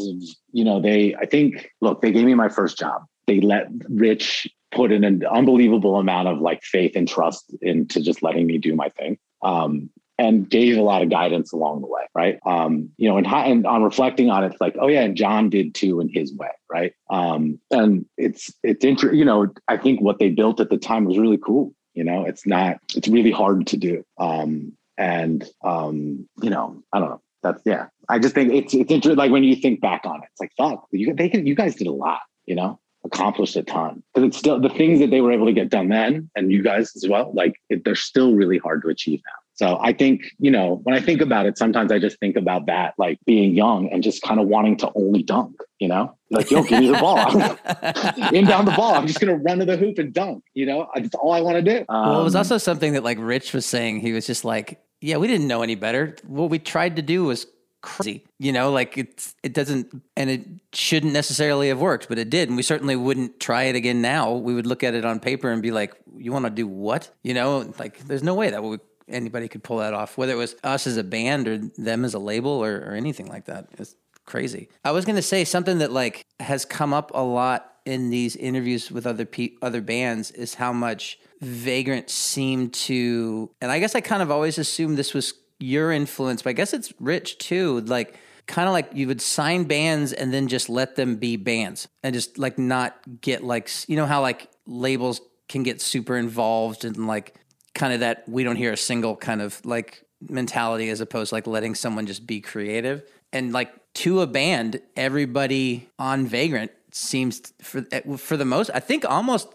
you 0.52 0.64
know, 0.64 0.80
they. 0.80 1.14
I 1.16 1.26
think, 1.26 1.70
look, 1.80 2.00
they 2.02 2.12
gave 2.12 2.24
me 2.24 2.34
my 2.34 2.48
first 2.48 2.78
job. 2.78 3.02
They 3.26 3.40
let 3.40 3.66
Rich 3.88 4.48
put 4.72 4.92
in 4.92 5.04
an 5.04 5.24
unbelievable 5.24 5.96
amount 5.96 6.28
of 6.28 6.40
like 6.40 6.62
faith 6.62 6.92
and 6.94 7.08
trust 7.08 7.54
into 7.62 8.00
just 8.00 8.22
letting 8.22 8.46
me 8.46 8.58
do 8.58 8.74
my 8.74 8.88
thing. 8.90 9.18
Um, 9.42 9.90
and 10.18 10.48
gave 10.48 10.76
a 10.76 10.82
lot 10.82 11.02
of 11.02 11.10
guidance 11.10 11.52
along 11.52 11.80
the 11.80 11.88
way, 11.88 12.02
right? 12.14 12.38
Um, 12.46 12.90
you 12.96 13.08
know, 13.08 13.16
and, 13.16 13.26
and 13.26 13.66
on 13.66 13.82
reflecting 13.82 14.30
on 14.30 14.44
it, 14.44 14.52
it's 14.52 14.60
like, 14.60 14.76
oh 14.80 14.88
yeah, 14.88 15.02
and 15.02 15.16
John 15.16 15.50
did 15.50 15.74
too 15.74 16.00
in 16.00 16.08
his 16.08 16.32
way, 16.34 16.50
right? 16.70 16.92
Um, 17.10 17.58
and 17.70 18.06
it's 18.16 18.52
it's 18.62 18.84
interesting. 18.84 19.18
You 19.18 19.24
know, 19.24 19.48
I 19.68 19.76
think 19.76 20.00
what 20.00 20.18
they 20.18 20.30
built 20.30 20.60
at 20.60 20.70
the 20.70 20.78
time 20.78 21.04
was 21.04 21.18
really 21.18 21.38
cool. 21.38 21.74
You 21.94 22.04
know, 22.04 22.24
it's 22.24 22.46
not 22.46 22.78
it's 22.94 23.08
really 23.08 23.32
hard 23.32 23.66
to 23.68 23.76
do. 23.76 24.04
Um, 24.18 24.72
and 24.96 25.44
um, 25.64 26.28
you 26.42 26.50
know, 26.50 26.82
I 26.92 27.00
don't 27.00 27.10
know. 27.10 27.22
That's 27.42 27.62
yeah. 27.64 27.86
I 28.08 28.18
just 28.18 28.34
think 28.34 28.52
it's 28.52 28.74
it's 28.74 28.90
interesting. 28.90 29.16
Like 29.16 29.32
when 29.32 29.44
you 29.44 29.56
think 29.56 29.80
back 29.80 30.02
on 30.04 30.22
it, 30.22 30.28
it's 30.30 30.40
like 30.40 30.52
fuck, 30.56 30.86
you 30.92 31.12
they 31.14 31.28
can, 31.28 31.46
you 31.46 31.54
guys 31.54 31.74
did 31.74 31.88
a 31.88 31.92
lot. 31.92 32.20
You 32.46 32.54
know, 32.54 32.78
accomplished 33.04 33.56
a 33.56 33.62
ton 33.62 34.02
because 34.12 34.28
it's 34.28 34.38
still 34.38 34.60
the 34.60 34.68
things 34.68 35.00
that 35.00 35.10
they 35.10 35.20
were 35.20 35.32
able 35.32 35.46
to 35.46 35.52
get 35.52 35.70
done 35.70 35.88
then, 35.88 36.30
and 36.36 36.52
you 36.52 36.62
guys 36.62 36.92
as 36.96 37.06
well. 37.08 37.32
Like 37.34 37.60
it, 37.68 37.84
they're 37.84 37.94
still 37.94 38.34
really 38.34 38.58
hard 38.58 38.82
to 38.82 38.88
achieve 38.88 39.20
now. 39.26 39.43
So 39.56 39.78
I 39.80 39.92
think, 39.92 40.24
you 40.40 40.50
know, 40.50 40.80
when 40.82 40.96
I 40.96 41.00
think 41.00 41.20
about 41.20 41.46
it, 41.46 41.56
sometimes 41.56 41.92
I 41.92 42.00
just 42.00 42.18
think 42.18 42.36
about 42.36 42.66
that, 42.66 42.94
like 42.98 43.20
being 43.24 43.54
young 43.54 43.88
and 43.92 44.02
just 44.02 44.20
kind 44.22 44.40
of 44.40 44.48
wanting 44.48 44.76
to 44.78 44.90
only 44.96 45.22
dunk, 45.22 45.60
you 45.78 45.86
know, 45.86 46.16
like, 46.30 46.50
yo, 46.50 46.64
give 46.64 46.80
me 46.80 46.88
the 46.88 46.98
ball. 46.98 47.30
In 48.34 48.46
down 48.46 48.64
the 48.64 48.74
ball. 48.76 48.94
I'm 48.94 49.06
just 49.06 49.20
going 49.20 49.36
to 49.36 49.40
run 49.42 49.60
to 49.60 49.64
the 49.64 49.76
hoop 49.76 49.98
and 49.98 50.12
dunk, 50.12 50.42
you 50.54 50.66
know, 50.66 50.88
that's 50.94 51.14
all 51.14 51.32
I 51.32 51.40
want 51.40 51.56
to 51.56 51.62
do. 51.62 51.84
Um, 51.88 52.10
well, 52.10 52.20
it 52.20 52.24
was 52.24 52.34
also 52.34 52.58
something 52.58 52.94
that 52.94 53.04
like 53.04 53.18
Rich 53.20 53.52
was 53.52 53.64
saying. 53.64 54.00
He 54.00 54.12
was 54.12 54.26
just 54.26 54.44
like, 54.44 54.82
yeah, 55.00 55.18
we 55.18 55.28
didn't 55.28 55.46
know 55.46 55.62
any 55.62 55.76
better. 55.76 56.16
What 56.26 56.50
we 56.50 56.58
tried 56.58 56.96
to 56.96 57.02
do 57.02 57.22
was 57.22 57.46
crazy, 57.80 58.24
you 58.40 58.50
know, 58.50 58.72
like 58.72 58.98
it's, 58.98 59.36
it 59.44 59.52
doesn't, 59.52 60.02
and 60.16 60.30
it 60.30 60.44
shouldn't 60.72 61.12
necessarily 61.12 61.68
have 61.68 61.78
worked, 61.78 62.08
but 62.08 62.18
it 62.18 62.28
did. 62.28 62.48
And 62.48 62.56
we 62.56 62.62
certainly 62.64 62.96
wouldn't 62.96 63.38
try 63.38 63.64
it 63.64 63.76
again 63.76 64.02
now. 64.02 64.32
We 64.32 64.52
would 64.52 64.66
look 64.66 64.82
at 64.82 64.94
it 64.94 65.04
on 65.04 65.20
paper 65.20 65.50
and 65.50 65.62
be 65.62 65.70
like, 65.70 65.94
you 66.16 66.32
want 66.32 66.46
to 66.46 66.50
do 66.50 66.66
what? 66.66 67.10
You 67.22 67.34
know, 67.34 67.72
like 67.78 67.98
there's 68.08 68.22
no 68.24 68.34
way 68.34 68.50
that 68.50 68.60
would 68.60 68.80
anybody 69.08 69.48
could 69.48 69.62
pull 69.62 69.78
that 69.78 69.94
off, 69.94 70.16
whether 70.16 70.32
it 70.32 70.36
was 70.36 70.56
us 70.64 70.86
as 70.86 70.96
a 70.96 71.04
band 71.04 71.48
or 71.48 71.58
them 71.58 72.04
as 72.04 72.14
a 72.14 72.18
label 72.18 72.50
or, 72.50 72.76
or 72.76 72.92
anything 72.92 73.26
like 73.26 73.46
that. 73.46 73.68
It's 73.78 73.96
crazy. 74.24 74.68
I 74.84 74.92
was 74.92 75.04
going 75.04 75.16
to 75.16 75.22
say 75.22 75.44
something 75.44 75.78
that 75.78 75.92
like 75.92 76.26
has 76.40 76.64
come 76.64 76.92
up 76.92 77.10
a 77.14 77.22
lot 77.22 77.70
in 77.84 78.10
these 78.10 78.36
interviews 78.36 78.90
with 78.90 79.06
other 79.06 79.26
pe- 79.26 79.56
other 79.60 79.80
bands 79.80 80.30
is 80.30 80.54
how 80.54 80.72
much 80.72 81.18
Vagrant 81.40 82.08
seemed 82.08 82.72
to, 82.72 83.50
and 83.60 83.70
I 83.70 83.78
guess 83.78 83.94
I 83.94 84.00
kind 84.00 84.22
of 84.22 84.30
always 84.30 84.56
assumed 84.58 84.96
this 84.96 85.12
was 85.12 85.34
your 85.60 85.92
influence, 85.92 86.42
but 86.42 86.50
I 86.50 86.52
guess 86.54 86.72
it's 86.72 86.92
Rich 86.98 87.38
too. 87.38 87.80
Like 87.82 88.18
kind 88.46 88.68
of 88.68 88.72
like 88.72 88.90
you 88.92 89.06
would 89.06 89.20
sign 89.20 89.64
bands 89.64 90.12
and 90.12 90.32
then 90.32 90.48
just 90.48 90.68
let 90.68 90.96
them 90.96 91.16
be 91.16 91.36
bands 91.36 91.88
and 92.02 92.14
just 92.14 92.38
like 92.38 92.58
not 92.58 92.96
get 93.20 93.42
like 93.42 93.70
you 93.86 93.96
know 93.96 94.06
how 94.06 94.20
like 94.20 94.50
labels 94.66 95.20
can 95.48 95.62
get 95.62 95.80
super 95.80 96.16
involved 96.16 96.84
and 96.84 97.06
like 97.06 97.34
kind 97.74 97.92
of 97.92 98.00
that 98.00 98.28
we 98.28 98.44
don't 98.44 98.56
hear 98.56 98.72
a 98.72 98.76
single 98.76 99.16
kind 99.16 99.42
of 99.42 99.64
like 99.64 100.04
mentality 100.28 100.88
as 100.88 101.00
opposed 101.00 101.30
to 101.30 101.34
like 101.34 101.46
letting 101.46 101.74
someone 101.74 102.06
just 102.06 102.26
be 102.26 102.40
creative. 102.40 103.02
And 103.32 103.52
like 103.52 103.72
to 103.94 104.20
a 104.20 104.26
band, 104.26 104.80
everybody 104.96 105.88
on 105.98 106.26
Vagrant 106.26 106.70
seems 106.92 107.52
for 107.60 107.84
eh, 107.90 108.16
for 108.16 108.36
the 108.36 108.44
most 108.44 108.70
I 108.72 108.78
think 108.78 109.04
almost 109.04 109.48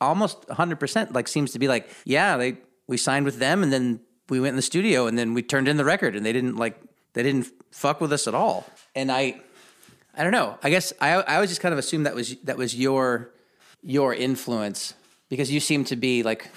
almost 0.00 0.48
100% 0.48 1.12
like 1.12 1.28
seems 1.28 1.52
to 1.52 1.58
be 1.58 1.68
like 1.68 1.86
yeah 2.06 2.38
they 2.38 2.56
we 2.86 2.96
signed 2.96 3.26
with 3.26 3.38
them 3.38 3.62
and 3.62 3.70
then 3.70 4.00
we 4.30 4.40
went 4.40 4.50
in 4.50 4.56
the 4.56 4.62
studio 4.62 5.06
and 5.06 5.18
then 5.18 5.34
we 5.34 5.42
turned 5.42 5.68
in 5.68 5.76
the 5.76 5.84
record 5.84 6.16
and 6.16 6.24
they 6.24 6.32
didn't 6.32 6.56
like 6.56 6.80
they 7.12 7.22
didn't 7.22 7.48
fuck 7.70 8.00
with 8.00 8.12
us 8.12 8.26
at 8.26 8.34
all. 8.34 8.66
And 8.94 9.12
I 9.12 9.40
I 10.16 10.22
don't 10.22 10.32
know. 10.32 10.58
I 10.62 10.70
guess 10.70 10.92
I 11.00 11.10
I 11.10 11.34
always 11.34 11.50
just 11.50 11.60
kind 11.60 11.74
of 11.74 11.78
assumed 11.78 12.06
that 12.06 12.14
was 12.14 12.36
that 12.44 12.56
was 12.56 12.74
your 12.74 13.32
your 13.82 14.14
influence 14.14 14.94
because 15.28 15.50
you 15.50 15.60
seem 15.60 15.84
to 15.84 15.96
be 15.96 16.22
like 16.22 16.50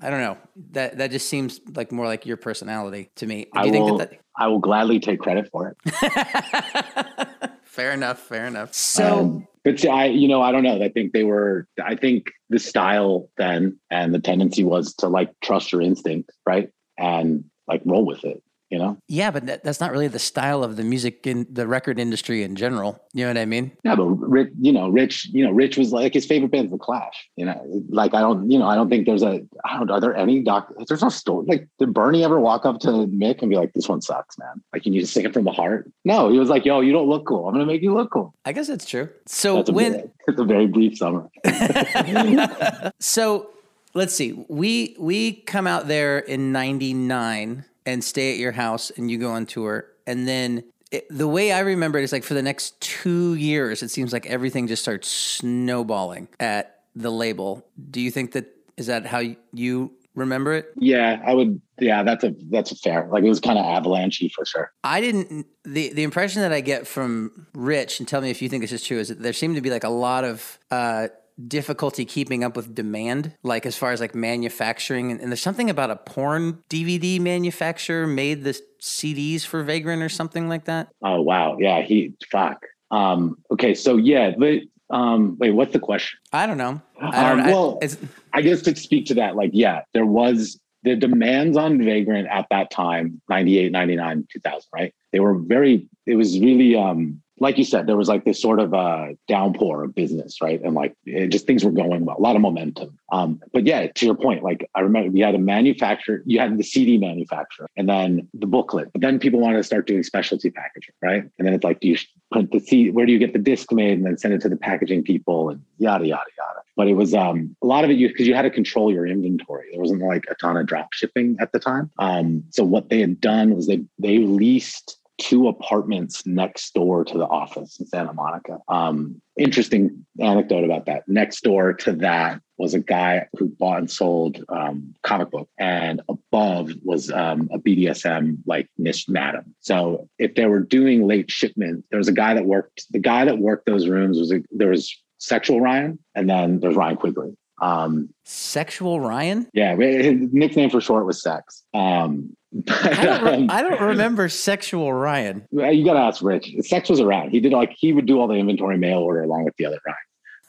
I 0.00 0.10
don't 0.10 0.20
know 0.20 0.38
that 0.72 0.98
that 0.98 1.10
just 1.10 1.28
seems 1.28 1.60
like 1.74 1.92
more 1.92 2.06
like 2.06 2.26
your 2.26 2.36
personality 2.36 3.10
to 3.16 3.26
me. 3.26 3.46
Do 3.54 3.60
you 3.60 3.66
I 3.68 3.70
think 3.70 3.84
will, 3.84 3.98
that, 3.98 4.10
that 4.10 4.20
I 4.36 4.48
will 4.48 4.58
gladly 4.58 5.00
take 5.00 5.20
credit 5.20 5.48
for 5.50 5.74
it. 5.84 7.28
fair 7.64 7.92
enough. 7.92 8.18
Fair 8.18 8.46
enough. 8.46 8.74
So, 8.74 9.18
um, 9.18 9.48
but 9.64 9.78
see, 9.78 9.88
I 9.88 10.06
you 10.06 10.28
know 10.28 10.42
I 10.42 10.52
don't 10.52 10.62
know. 10.62 10.82
I 10.82 10.88
think 10.88 11.12
they 11.12 11.24
were. 11.24 11.66
I 11.82 11.96
think 11.96 12.32
the 12.50 12.58
style 12.58 13.28
then 13.36 13.78
and 13.90 14.14
the 14.14 14.20
tendency 14.20 14.64
was 14.64 14.94
to 14.96 15.08
like 15.08 15.30
trust 15.42 15.72
your 15.72 15.82
instinct, 15.82 16.30
right, 16.46 16.70
and 16.98 17.44
like 17.68 17.82
roll 17.84 18.04
with 18.04 18.24
it 18.24 18.42
you 18.72 18.78
know? 18.78 18.96
Yeah, 19.06 19.30
but 19.30 19.44
that, 19.46 19.64
that's 19.64 19.80
not 19.80 19.92
really 19.92 20.08
the 20.08 20.18
style 20.18 20.64
of 20.64 20.76
the 20.76 20.82
music 20.82 21.26
in 21.26 21.46
the 21.50 21.66
record 21.66 21.98
industry 21.98 22.42
in 22.42 22.56
general. 22.56 22.98
You 23.12 23.24
know 23.24 23.28
what 23.28 23.36
I 23.36 23.44
mean? 23.44 23.70
Yeah, 23.84 23.94
but 23.94 24.06
Rich, 24.06 24.48
you 24.58 24.72
know, 24.72 24.88
Rich, 24.88 25.28
you 25.30 25.44
know, 25.44 25.50
Rich 25.50 25.76
was 25.76 25.92
like 25.92 26.14
his 26.14 26.24
favorite 26.24 26.52
band, 26.52 26.70
The 26.70 26.78
Clash. 26.78 27.28
You 27.36 27.44
know, 27.44 27.60
like 27.90 28.14
I 28.14 28.20
don't, 28.20 28.50
you 28.50 28.58
know, 28.58 28.66
I 28.66 28.74
don't 28.74 28.88
think 28.88 29.04
there's 29.04 29.22
a, 29.22 29.42
I 29.66 29.78
don't, 29.78 29.90
are 29.90 30.00
there 30.00 30.16
any 30.16 30.42
doc? 30.42 30.72
There's 30.88 31.02
no 31.02 31.10
story. 31.10 31.44
Like, 31.46 31.68
did 31.78 31.92
Bernie 31.92 32.24
ever 32.24 32.40
walk 32.40 32.64
up 32.64 32.80
to 32.80 32.88
Mick 32.88 33.42
and 33.42 33.50
be 33.50 33.56
like, 33.56 33.74
"This 33.74 33.90
one 33.90 34.00
sucks, 34.00 34.38
man"? 34.38 34.62
Like, 34.72 34.86
you 34.86 34.92
need 34.92 35.00
to 35.00 35.06
sing 35.06 35.26
it 35.26 35.34
from 35.34 35.44
the 35.44 35.52
heart? 35.52 35.90
No, 36.06 36.30
he 36.30 36.38
was 36.38 36.48
like, 36.48 36.64
"Yo, 36.64 36.80
you 36.80 36.92
don't 36.92 37.08
look 37.08 37.26
cool. 37.26 37.46
I'm 37.46 37.52
gonna 37.52 37.66
make 37.66 37.82
you 37.82 37.92
look 37.92 38.10
cool." 38.10 38.34
I 38.46 38.52
guess 38.52 38.68
that's 38.68 38.86
true. 38.86 39.10
So 39.26 39.56
that's 39.56 39.70
when 39.70 39.92
very, 39.92 40.10
it's 40.28 40.40
a 40.40 40.44
very 40.44 40.66
brief 40.66 40.96
summer. 40.96 41.28
so 43.00 43.50
let's 43.92 44.14
see. 44.14 44.46
We 44.48 44.96
we 44.98 45.32
come 45.32 45.66
out 45.66 45.88
there 45.88 46.20
in 46.20 46.52
'99 46.52 47.66
and 47.86 48.02
stay 48.02 48.32
at 48.32 48.38
your 48.38 48.52
house 48.52 48.90
and 48.90 49.10
you 49.10 49.18
go 49.18 49.30
on 49.30 49.46
tour 49.46 49.86
and 50.06 50.26
then 50.26 50.64
it, 50.90 51.06
the 51.08 51.26
way 51.26 51.52
I 51.52 51.60
remember 51.60 51.98
it 51.98 52.04
is 52.04 52.12
like 52.12 52.22
for 52.22 52.34
the 52.34 52.42
next 52.42 52.78
two 52.80 53.34
years, 53.34 53.82
it 53.82 53.90
seems 53.90 54.12
like 54.12 54.26
everything 54.26 54.66
just 54.66 54.82
starts 54.82 55.08
snowballing 55.08 56.28
at 56.38 56.80
the 56.94 57.10
label. 57.10 57.66
Do 57.90 58.00
you 58.00 58.10
think 58.10 58.32
that 58.32 58.54
is 58.76 58.86
that 58.86 59.06
how 59.06 59.22
you 59.52 59.92
remember 60.14 60.52
it? 60.52 60.72
Yeah, 60.76 61.22
I 61.26 61.32
would. 61.32 61.60
Yeah, 61.80 62.02
that's 62.02 62.24
a 62.24 62.34
that's 62.50 62.72
a 62.72 62.76
fair. 62.76 63.08
Like 63.10 63.24
it 63.24 63.28
was 63.30 63.40
kind 63.40 63.58
of 63.58 63.64
avalanchy 63.64 64.30
for 64.30 64.44
sure. 64.44 64.70
I 64.84 65.00
didn't. 65.00 65.46
the 65.64 65.94
The 65.94 66.02
impression 66.02 66.42
that 66.42 66.52
I 66.52 66.60
get 66.60 66.86
from 66.86 67.46
Rich, 67.54 67.98
and 67.98 68.06
tell 68.06 68.20
me 68.20 68.30
if 68.30 68.42
you 68.42 68.50
think 68.50 68.62
this 68.62 68.72
is 68.72 68.84
true, 68.84 68.98
is 68.98 69.08
that 69.08 69.20
there 69.22 69.32
seemed 69.32 69.54
to 69.56 69.62
be 69.62 69.70
like 69.70 69.84
a 69.84 69.90
lot 69.90 70.24
of 70.24 70.58
uh, 70.70 71.08
difficulty 71.48 72.04
keeping 72.04 72.44
up 72.44 72.56
with 72.56 72.74
demand, 72.74 73.34
like 73.42 73.66
as 73.66 73.76
far 73.76 73.92
as 73.92 74.00
like 74.00 74.14
manufacturing. 74.14 75.10
And, 75.10 75.20
and, 75.20 75.30
there's 75.30 75.42
something 75.42 75.70
about 75.70 75.90
a 75.90 75.96
porn 75.96 76.62
DVD 76.68 77.20
manufacturer 77.20 78.06
made 78.06 78.44
the 78.44 78.58
CDs 78.80 79.44
for 79.44 79.62
Vagrant 79.62 80.02
or 80.02 80.08
something 80.08 80.48
like 80.48 80.64
that. 80.66 80.88
Oh 81.02 81.20
wow, 81.20 81.56
yeah, 81.58 81.82
he 81.82 82.14
fuck. 82.30 82.64
Um, 82.90 83.38
okay, 83.50 83.74
so 83.74 83.96
yeah, 83.96 84.32
but 84.36 84.60
um, 84.92 85.36
wait, 85.38 85.52
what's 85.52 85.72
the 85.72 85.80
question? 85.80 86.18
I 86.32 86.46
don't 86.46 86.58
know. 86.58 86.80
I 87.00 87.30
don't 87.30 87.40
um, 87.40 87.46
Well, 87.46 87.78
I, 87.82 87.88
I 88.34 88.42
guess 88.42 88.60
to 88.62 88.76
speak 88.76 89.06
to 89.06 89.14
that, 89.14 89.34
like, 89.34 89.50
yeah, 89.54 89.82
there 89.94 90.06
was 90.06 90.60
the 90.82 90.94
demands 90.96 91.56
on 91.56 91.82
Vagrant 91.82 92.28
at 92.28 92.46
that 92.50 92.70
time, 92.70 93.20
98, 93.30 93.72
99, 93.72 94.26
2000, 94.30 94.68
right? 94.74 94.94
They 95.12 95.20
were 95.20 95.34
very, 95.34 95.88
it 96.06 96.16
was 96.16 96.38
really, 96.38 96.76
um, 96.76 97.21
like 97.38 97.58
you 97.58 97.64
said, 97.64 97.86
there 97.86 97.96
was 97.96 98.08
like 98.08 98.24
this 98.24 98.40
sort 98.40 98.60
of 98.60 98.74
uh, 98.74 99.08
downpour 99.26 99.84
of 99.84 99.94
business, 99.94 100.40
right? 100.40 100.60
And 100.62 100.74
like 100.74 100.94
it 101.06 101.28
just 101.28 101.46
things 101.46 101.64
were 101.64 101.70
going 101.70 102.04
well, 102.04 102.16
a 102.18 102.20
lot 102.20 102.36
of 102.36 102.42
momentum. 102.42 102.98
Um, 103.10 103.40
but 103.52 103.66
yeah, 103.66 103.86
to 103.86 104.06
your 104.06 104.14
point, 104.14 104.42
like 104.42 104.68
I 104.74 104.80
remember 104.80 105.10
we 105.10 105.20
had 105.20 105.34
a 105.34 105.38
manufacturer, 105.38 106.22
you 106.26 106.38
had 106.38 106.56
the 106.56 106.62
CD 106.62 106.98
manufacturer, 106.98 107.68
and 107.76 107.88
then 107.88 108.28
the 108.34 108.46
booklet. 108.46 108.92
But 108.92 109.02
then 109.02 109.18
people 109.18 109.40
wanted 109.40 109.58
to 109.58 109.64
start 109.64 109.86
doing 109.86 110.02
specialty 110.02 110.50
packaging, 110.50 110.94
right? 111.02 111.22
And 111.38 111.46
then 111.46 111.54
it's 111.54 111.64
like, 111.64 111.80
do 111.80 111.88
you 111.88 111.96
print 112.30 112.52
the 112.52 112.60
CD? 112.60 112.90
Where 112.90 113.06
do 113.06 113.12
you 113.12 113.18
get 113.18 113.32
the 113.32 113.38
disc 113.38 113.72
made, 113.72 113.98
and 113.98 114.06
then 114.06 114.18
send 114.18 114.34
it 114.34 114.40
to 114.42 114.48
the 114.48 114.56
packaging 114.56 115.02
people, 115.02 115.50
and 115.50 115.62
yada 115.78 116.06
yada 116.06 116.30
yada. 116.38 116.60
But 116.76 116.88
it 116.88 116.94
was 116.94 117.14
um, 117.14 117.54
a 117.62 117.66
lot 117.66 117.84
of 117.84 117.90
it 117.90 117.96
you 117.96 118.08
because 118.08 118.26
you 118.26 118.34
had 118.34 118.42
to 118.42 118.50
control 118.50 118.92
your 118.92 119.06
inventory. 119.06 119.68
There 119.72 119.80
wasn't 119.80 120.02
like 120.02 120.24
a 120.30 120.34
ton 120.34 120.56
of 120.56 120.66
drop 120.66 120.92
shipping 120.92 121.36
at 121.40 121.52
the 121.52 121.58
time. 121.58 121.90
Um, 121.98 122.44
so 122.50 122.64
what 122.64 122.88
they 122.88 123.00
had 123.00 123.20
done 123.20 123.54
was 123.54 123.66
they 123.66 123.84
they 123.98 124.18
leased 124.18 124.98
two 125.22 125.46
apartments 125.46 126.26
next 126.26 126.74
door 126.74 127.04
to 127.04 127.16
the 127.16 127.26
office 127.26 127.78
in 127.78 127.86
Santa 127.86 128.12
Monica. 128.12 128.58
Um, 128.66 129.22
interesting 129.38 130.04
anecdote 130.20 130.64
about 130.64 130.86
that. 130.86 131.08
Next 131.08 131.42
door 131.42 131.72
to 131.74 131.92
that 131.92 132.42
was 132.58 132.74
a 132.74 132.80
guy 132.80 133.28
who 133.38 133.48
bought 133.48 133.78
and 133.78 133.90
sold 133.90 134.44
um, 134.48 134.94
comic 135.02 135.30
book, 135.30 135.48
and 135.58 136.00
above 136.08 136.72
was 136.82 137.10
um, 137.12 137.48
a 137.52 137.58
BDSM 137.58 138.38
like 138.46 138.68
niche 138.78 139.08
madam. 139.08 139.54
So 139.60 140.08
if 140.18 140.34
they 140.34 140.46
were 140.46 140.60
doing 140.60 141.06
late 141.06 141.30
shipment, 141.30 141.84
there 141.90 141.98
was 141.98 142.08
a 142.08 142.12
guy 142.12 142.34
that 142.34 142.44
worked. 142.44 142.86
The 142.90 142.98
guy 142.98 143.24
that 143.24 143.38
worked 143.38 143.66
those 143.66 143.86
rooms 143.86 144.18
was 144.18 144.32
a, 144.32 144.42
there 144.50 144.70
was 144.70 144.92
Sexual 145.18 145.60
Ryan, 145.60 146.00
and 146.16 146.28
then 146.28 146.58
there's 146.58 146.74
Ryan 146.74 146.96
Quigley. 146.96 147.36
Um, 147.62 148.12
Sexual 148.24 149.00
Ryan? 149.00 149.46
Yeah, 149.54 149.76
his 149.76 150.32
nickname 150.32 150.68
for 150.68 150.80
short 150.80 151.06
was 151.06 151.22
Sex. 151.22 151.62
Um, 151.72 152.36
I, 152.68 153.04
don't 153.04 153.24
re- 153.24 153.46
I 153.48 153.62
don't 153.62 153.80
remember 153.80 154.28
Sexual 154.28 154.92
Ryan. 154.92 155.46
You 155.52 155.84
got 155.84 155.94
to 155.94 156.00
ask 156.00 156.22
Rich. 156.22 156.54
Sex 156.62 156.90
was 156.90 157.00
around. 157.00 157.30
He 157.30 157.40
did 157.40 157.52
like 157.52 157.72
he 157.78 157.92
would 157.92 158.06
do 158.06 158.20
all 158.20 158.26
the 158.26 158.34
inventory 158.34 158.76
mail 158.78 158.98
order 158.98 159.22
along 159.22 159.44
with 159.44 159.54
the 159.56 159.66
other 159.66 159.78
Ryan. 159.86 159.96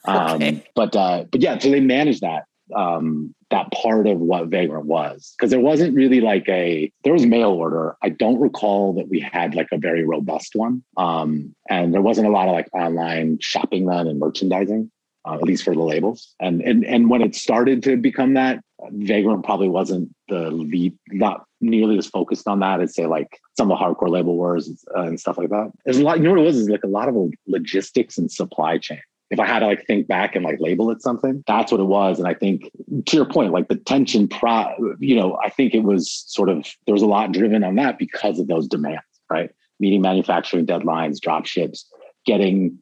Um, 0.05 0.35
okay. 0.35 0.63
But 0.75 0.95
uh, 0.95 1.25
but 1.31 1.39
yeah, 1.41 1.57
so 1.59 1.69
they 1.69 1.79
managed 1.79 2.21
that 2.21 2.45
um, 2.75 3.35
that 3.51 3.71
part 3.71 4.07
of 4.07 4.17
what 4.17 4.47
Vagrant 4.47 4.85
was 4.85 5.33
because 5.37 5.51
there 5.51 5.59
wasn't 5.59 5.95
really 5.95 6.19
like 6.19 6.49
a 6.49 6.91
there 7.03 7.13
was 7.13 7.25
mail 7.25 7.51
order. 7.51 7.95
I 8.01 8.09
don't 8.09 8.39
recall 8.39 8.93
that 8.95 9.07
we 9.07 9.19
had 9.19 9.55
like 9.55 9.67
a 9.71 9.77
very 9.77 10.03
robust 10.03 10.55
one, 10.55 10.83
um, 10.97 11.53
and 11.69 11.93
there 11.93 12.01
wasn't 12.01 12.27
a 12.27 12.31
lot 12.31 12.47
of 12.47 12.53
like 12.53 12.67
online 12.73 13.37
shopping 13.39 13.85
then 13.85 14.07
and 14.07 14.19
merchandising 14.19 14.91
uh, 15.25 15.35
at 15.35 15.43
least 15.43 15.63
for 15.63 15.73
the 15.73 15.81
labels. 15.81 16.35
And 16.39 16.61
and 16.61 16.85
and 16.85 17.09
when 17.09 17.21
it 17.21 17.35
started 17.35 17.83
to 17.83 17.97
become 17.97 18.33
that, 18.33 18.63
Vagrant 18.91 19.43
probably 19.43 19.69
wasn't 19.69 20.13
the 20.27 20.51
lead, 20.51 20.97
not 21.09 21.45
nearly 21.61 21.97
as 21.97 22.07
focused 22.07 22.47
on 22.47 22.59
that 22.59 22.81
as 22.81 22.93
say 22.93 23.05
like 23.05 23.39
some 23.57 23.71
of 23.71 23.77
the 23.77 23.83
hardcore 23.83 24.09
label 24.09 24.35
wars 24.35 24.69
uh, 24.95 25.01
and 25.01 25.19
stuff 25.19 25.37
like 25.37 25.49
that. 25.49 25.71
There's 25.85 25.97
a 25.97 26.03
lot. 26.03 26.17
You 26.17 26.25
know 26.25 26.31
what 26.31 26.39
it 26.39 26.45
was? 26.45 26.57
Is 26.57 26.69
like 26.69 26.83
a 26.83 26.87
lot 26.87 27.07
of 27.07 27.15
logistics 27.47 28.17
and 28.17 28.31
supply 28.31 28.77
chain. 28.77 29.01
If 29.29 29.39
I 29.39 29.47
had 29.47 29.59
to 29.59 29.65
like 29.65 29.87
think 29.87 30.07
back 30.07 30.35
and 30.35 30.45
like 30.45 30.59
label 30.59 30.91
it 30.91 31.01
something, 31.01 31.43
that's 31.47 31.71
what 31.71 31.81
it 31.81 31.85
was. 31.85 32.19
And 32.19 32.27
I 32.27 32.35
think 32.35 32.69
to 33.07 33.15
your 33.15 33.25
point, 33.25 33.51
like 33.51 33.67
the 33.67 33.77
tension, 33.77 34.27
pro, 34.27 34.67
you 34.99 35.15
know, 35.15 35.39
I 35.43 35.49
think 35.49 35.73
it 35.73 35.83
was 35.83 36.23
sort 36.27 36.49
of 36.49 36.67
there 36.85 36.93
was 36.93 37.01
a 37.01 37.07
lot 37.07 37.31
driven 37.31 37.63
on 37.63 37.75
that 37.75 37.97
because 37.97 38.39
of 38.39 38.47
those 38.47 38.67
demands, 38.67 39.01
right? 39.31 39.49
Meeting 39.79 40.01
manufacturing 40.01 40.67
deadlines, 40.67 41.19
drop 41.19 41.47
ships, 41.47 41.89
getting 42.25 42.79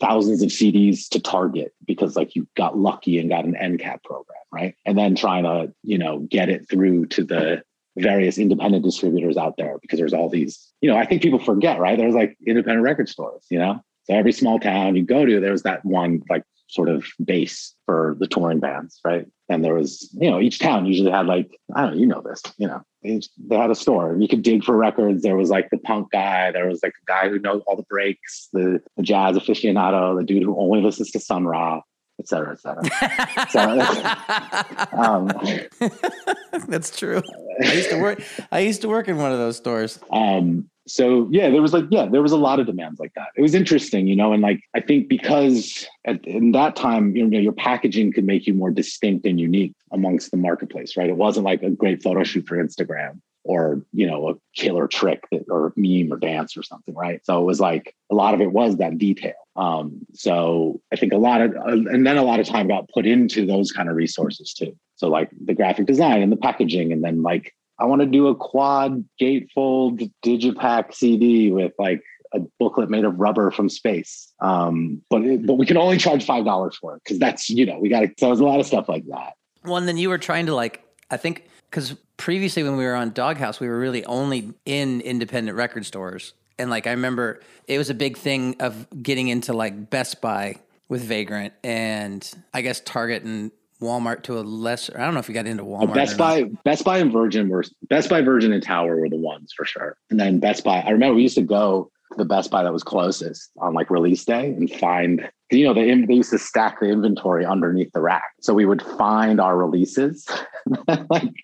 thousands 0.00 0.42
of 0.42 0.50
CDs 0.50 1.08
to 1.08 1.20
target 1.20 1.74
because 1.86 2.16
like 2.16 2.34
you 2.34 2.46
got 2.56 2.78
lucky 2.78 3.18
and 3.18 3.28
got 3.28 3.44
an 3.44 3.56
end 3.56 3.80
cap 3.80 4.02
program, 4.04 4.38
right? 4.52 4.74
And 4.84 4.96
then 4.96 5.14
trying 5.14 5.44
to, 5.44 5.72
you 5.82 5.98
know, 5.98 6.20
get 6.20 6.48
it 6.48 6.68
through 6.68 7.06
to 7.06 7.24
the 7.24 7.62
various 7.96 8.38
independent 8.38 8.84
distributors 8.84 9.36
out 9.36 9.56
there 9.56 9.78
because 9.80 9.98
there's 9.98 10.12
all 10.12 10.28
these, 10.28 10.72
you 10.80 10.90
know, 10.90 10.96
I 10.96 11.06
think 11.06 11.22
people 11.22 11.38
forget, 11.38 11.78
right? 11.78 11.98
There's 11.98 12.14
like 12.14 12.36
independent 12.46 12.82
record 12.84 13.08
stores, 13.08 13.44
you 13.50 13.58
know? 13.58 13.82
So 14.04 14.14
every 14.14 14.32
small 14.32 14.58
town 14.58 14.96
you 14.96 15.04
go 15.04 15.24
to, 15.24 15.40
there's 15.40 15.62
that 15.62 15.84
one 15.84 16.22
like 16.28 16.44
sort 16.70 16.88
of 16.88 17.04
base 17.24 17.74
for 17.86 18.16
the 18.18 18.26
touring 18.26 18.60
bands, 18.60 19.00
right? 19.04 19.26
And 19.48 19.64
there 19.64 19.74
was, 19.74 20.08
you 20.18 20.30
know, 20.30 20.40
each 20.40 20.60
town 20.60 20.86
usually 20.86 21.10
had 21.10 21.26
like, 21.26 21.50
I 21.74 21.82
don't 21.82 21.94
know, 21.94 22.00
you 22.00 22.06
know 22.06 22.22
this, 22.22 22.42
you 22.56 22.68
know, 22.68 22.82
they, 23.02 23.20
they 23.38 23.56
had 23.56 23.70
a 23.70 23.74
store. 23.74 24.16
You 24.18 24.28
could 24.28 24.42
dig 24.42 24.62
for 24.62 24.76
records. 24.76 25.22
There 25.22 25.36
was 25.36 25.50
like 25.50 25.70
the 25.70 25.78
punk 25.78 26.12
guy. 26.12 26.52
There 26.52 26.68
was 26.68 26.80
like 26.82 26.92
a 27.02 27.06
guy 27.06 27.28
who 27.28 27.38
knows 27.38 27.62
all 27.66 27.76
the 27.76 27.82
breaks, 27.90 28.48
the, 28.52 28.80
the 28.96 29.02
jazz 29.02 29.36
aficionado, 29.36 30.16
the 30.16 30.24
dude 30.24 30.44
who 30.44 30.56
only 30.58 30.80
listens 30.80 31.10
to 31.10 31.20
Sun 31.20 31.46
Ra, 31.46 31.80
et 32.20 32.28
cetera, 32.28 32.52
et 32.52 32.60
cetera. 32.60 33.48
so, 33.50 33.60
um, 34.96 35.32
That's 36.68 36.96
true. 36.96 37.22
I 37.62 37.72
used 37.72 37.90
to 37.90 38.00
work. 38.00 38.22
I 38.52 38.60
used 38.60 38.82
to 38.82 38.88
work 38.88 39.08
in 39.08 39.16
one 39.16 39.32
of 39.32 39.38
those 39.38 39.56
stores. 39.56 39.98
Um, 40.12 40.69
so 40.90 41.28
yeah, 41.30 41.50
there 41.50 41.62
was 41.62 41.72
like 41.72 41.84
yeah, 41.90 42.06
there 42.06 42.22
was 42.22 42.32
a 42.32 42.36
lot 42.36 42.60
of 42.60 42.66
demands 42.66 42.98
like 43.00 43.14
that. 43.14 43.28
It 43.36 43.42
was 43.42 43.54
interesting, 43.54 44.06
you 44.06 44.16
know, 44.16 44.32
and 44.32 44.42
like 44.42 44.60
I 44.74 44.80
think 44.80 45.08
because 45.08 45.86
at 46.04 46.24
in 46.26 46.52
that 46.52 46.76
time, 46.76 47.14
you 47.16 47.26
know, 47.26 47.38
your 47.38 47.52
packaging 47.52 48.12
could 48.12 48.24
make 48.24 48.46
you 48.46 48.54
more 48.54 48.70
distinct 48.70 49.26
and 49.26 49.38
unique 49.38 49.74
amongst 49.92 50.30
the 50.30 50.36
marketplace, 50.36 50.96
right? 50.96 51.08
It 51.08 51.16
wasn't 51.16 51.46
like 51.46 51.62
a 51.62 51.70
great 51.70 52.02
photo 52.02 52.24
shoot 52.24 52.46
for 52.46 52.56
Instagram 52.56 53.20
or 53.44 53.82
you 53.92 54.06
know 54.06 54.28
a 54.28 54.34
killer 54.54 54.86
trick 54.86 55.24
that, 55.30 55.44
or 55.48 55.72
meme 55.76 56.12
or 56.12 56.18
dance 56.18 56.56
or 56.56 56.62
something, 56.62 56.94
right? 56.94 57.24
So 57.24 57.40
it 57.40 57.44
was 57.44 57.60
like 57.60 57.94
a 58.10 58.14
lot 58.14 58.34
of 58.34 58.40
it 58.40 58.52
was 58.52 58.76
that 58.76 58.98
detail. 58.98 59.34
Um, 59.56 60.06
so 60.14 60.80
I 60.92 60.96
think 60.96 61.12
a 61.12 61.18
lot 61.18 61.40
of 61.40 61.52
uh, 61.56 61.90
and 61.90 62.06
then 62.06 62.18
a 62.18 62.24
lot 62.24 62.40
of 62.40 62.46
time 62.46 62.68
got 62.68 62.88
put 62.92 63.06
into 63.06 63.46
those 63.46 63.72
kind 63.72 63.88
of 63.88 63.96
resources 63.96 64.52
too. 64.52 64.76
So 64.96 65.08
like 65.08 65.30
the 65.44 65.54
graphic 65.54 65.86
design 65.86 66.22
and 66.22 66.32
the 66.32 66.36
packaging, 66.36 66.92
and 66.92 67.02
then 67.02 67.22
like 67.22 67.54
I 67.80 67.86
want 67.86 68.02
to 68.02 68.06
do 68.06 68.28
a 68.28 68.34
quad 68.34 69.04
gatefold 69.20 70.12
digipack 70.22 70.94
CD 70.94 71.50
with 71.50 71.72
like 71.78 72.02
a 72.32 72.40
booklet 72.58 72.90
made 72.90 73.04
of 73.04 73.18
rubber 73.18 73.50
from 73.50 73.68
space. 73.68 74.32
Um, 74.40 75.02
but 75.08 75.22
it, 75.22 75.46
but 75.46 75.54
we 75.54 75.66
can 75.66 75.76
only 75.76 75.96
charge 75.96 76.24
five 76.24 76.44
dollars 76.44 76.76
for 76.76 76.94
it 76.96 77.02
because 77.04 77.18
that's 77.18 77.48
you 77.48 77.66
know 77.66 77.78
we 77.78 77.88
got 77.88 78.00
to. 78.00 78.12
So 78.18 78.26
there's 78.26 78.40
a 78.40 78.44
lot 78.44 78.60
of 78.60 78.66
stuff 78.66 78.88
like 78.88 79.06
that. 79.06 79.34
Well, 79.64 79.76
and 79.76 79.88
then 79.88 79.96
you 79.96 80.08
were 80.08 80.18
trying 80.18 80.46
to 80.46 80.54
like 80.54 80.84
I 81.10 81.16
think 81.16 81.48
because 81.70 81.96
previously 82.16 82.62
when 82.62 82.76
we 82.76 82.84
were 82.84 82.94
on 82.94 83.12
Doghouse, 83.12 83.60
we 83.60 83.68
were 83.68 83.78
really 83.78 84.04
only 84.04 84.52
in 84.64 85.00
independent 85.00 85.56
record 85.56 85.86
stores, 85.86 86.34
and 86.58 86.70
like 86.70 86.86
I 86.86 86.90
remember 86.90 87.40
it 87.66 87.78
was 87.78 87.90
a 87.90 87.94
big 87.94 88.16
thing 88.16 88.56
of 88.60 88.86
getting 89.02 89.28
into 89.28 89.52
like 89.52 89.90
Best 89.90 90.20
Buy 90.20 90.56
with 90.88 91.02
Vagrant, 91.02 91.54
and 91.64 92.28
I 92.52 92.62
guess 92.62 92.80
Target 92.80 93.22
and 93.22 93.50
Walmart 93.80 94.22
to 94.24 94.38
a 94.38 94.42
lesser. 94.42 94.94
I 94.96 95.04
don't 95.04 95.14
know 95.14 95.20
if 95.20 95.28
you 95.28 95.34
got 95.34 95.46
into 95.46 95.64
Walmart. 95.64 95.94
Best 95.94 96.16
Buy, 96.16 96.44
Best 96.64 96.84
Buy 96.84 96.98
and 96.98 97.12
Virgin 97.12 97.48
were 97.48 97.64
Best 97.88 98.10
Buy, 98.10 98.20
Virgin, 98.20 98.52
and 98.52 98.62
Tower 98.62 98.96
were 98.96 99.08
the 99.08 99.16
ones 99.16 99.52
for 99.56 99.64
sure. 99.64 99.96
And 100.10 100.20
then 100.20 100.38
Best 100.38 100.64
Buy. 100.64 100.80
I 100.80 100.90
remember 100.90 101.14
we 101.14 101.22
used 101.22 101.36
to 101.36 101.42
go 101.42 101.90
to 102.12 102.18
the 102.18 102.24
Best 102.24 102.50
Buy 102.50 102.62
that 102.62 102.72
was 102.72 102.82
closest 102.82 103.50
on 103.58 103.72
like 103.74 103.90
release 103.90 104.24
day 104.24 104.48
and 104.48 104.70
find. 104.70 105.28
You 105.52 105.64
know, 105.64 105.74
they, 105.74 105.92
they 106.04 106.14
used 106.14 106.30
to 106.30 106.38
stack 106.38 106.78
the 106.78 106.86
inventory 106.86 107.44
underneath 107.44 107.90
the 107.92 108.00
rack, 108.00 108.30
so 108.40 108.54
we 108.54 108.66
would 108.66 108.82
find 108.82 109.40
our 109.40 109.56
releases, 109.56 110.28
like 110.86 111.34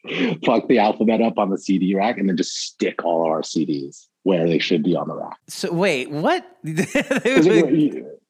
fuck 0.45 0.69
the 0.69 0.79
alphabet 0.79 1.21
up 1.21 1.39
on 1.39 1.51
the 1.51 1.59
CD 1.59 1.97
rack, 1.97 2.17
and 2.19 2.29
then 2.29 2.37
just 2.37 2.55
stick 2.55 3.05
all 3.05 3.25
of 3.25 3.33
our 3.33 3.43
CDs 3.43 4.07
where 4.23 4.47
they 4.47 4.59
should 4.59 4.83
be 4.83 4.95
on 4.95 5.09
the 5.09 5.17
rack. 5.17 5.39
So 5.49 5.73
wait, 5.73 6.11
what? 6.11 6.45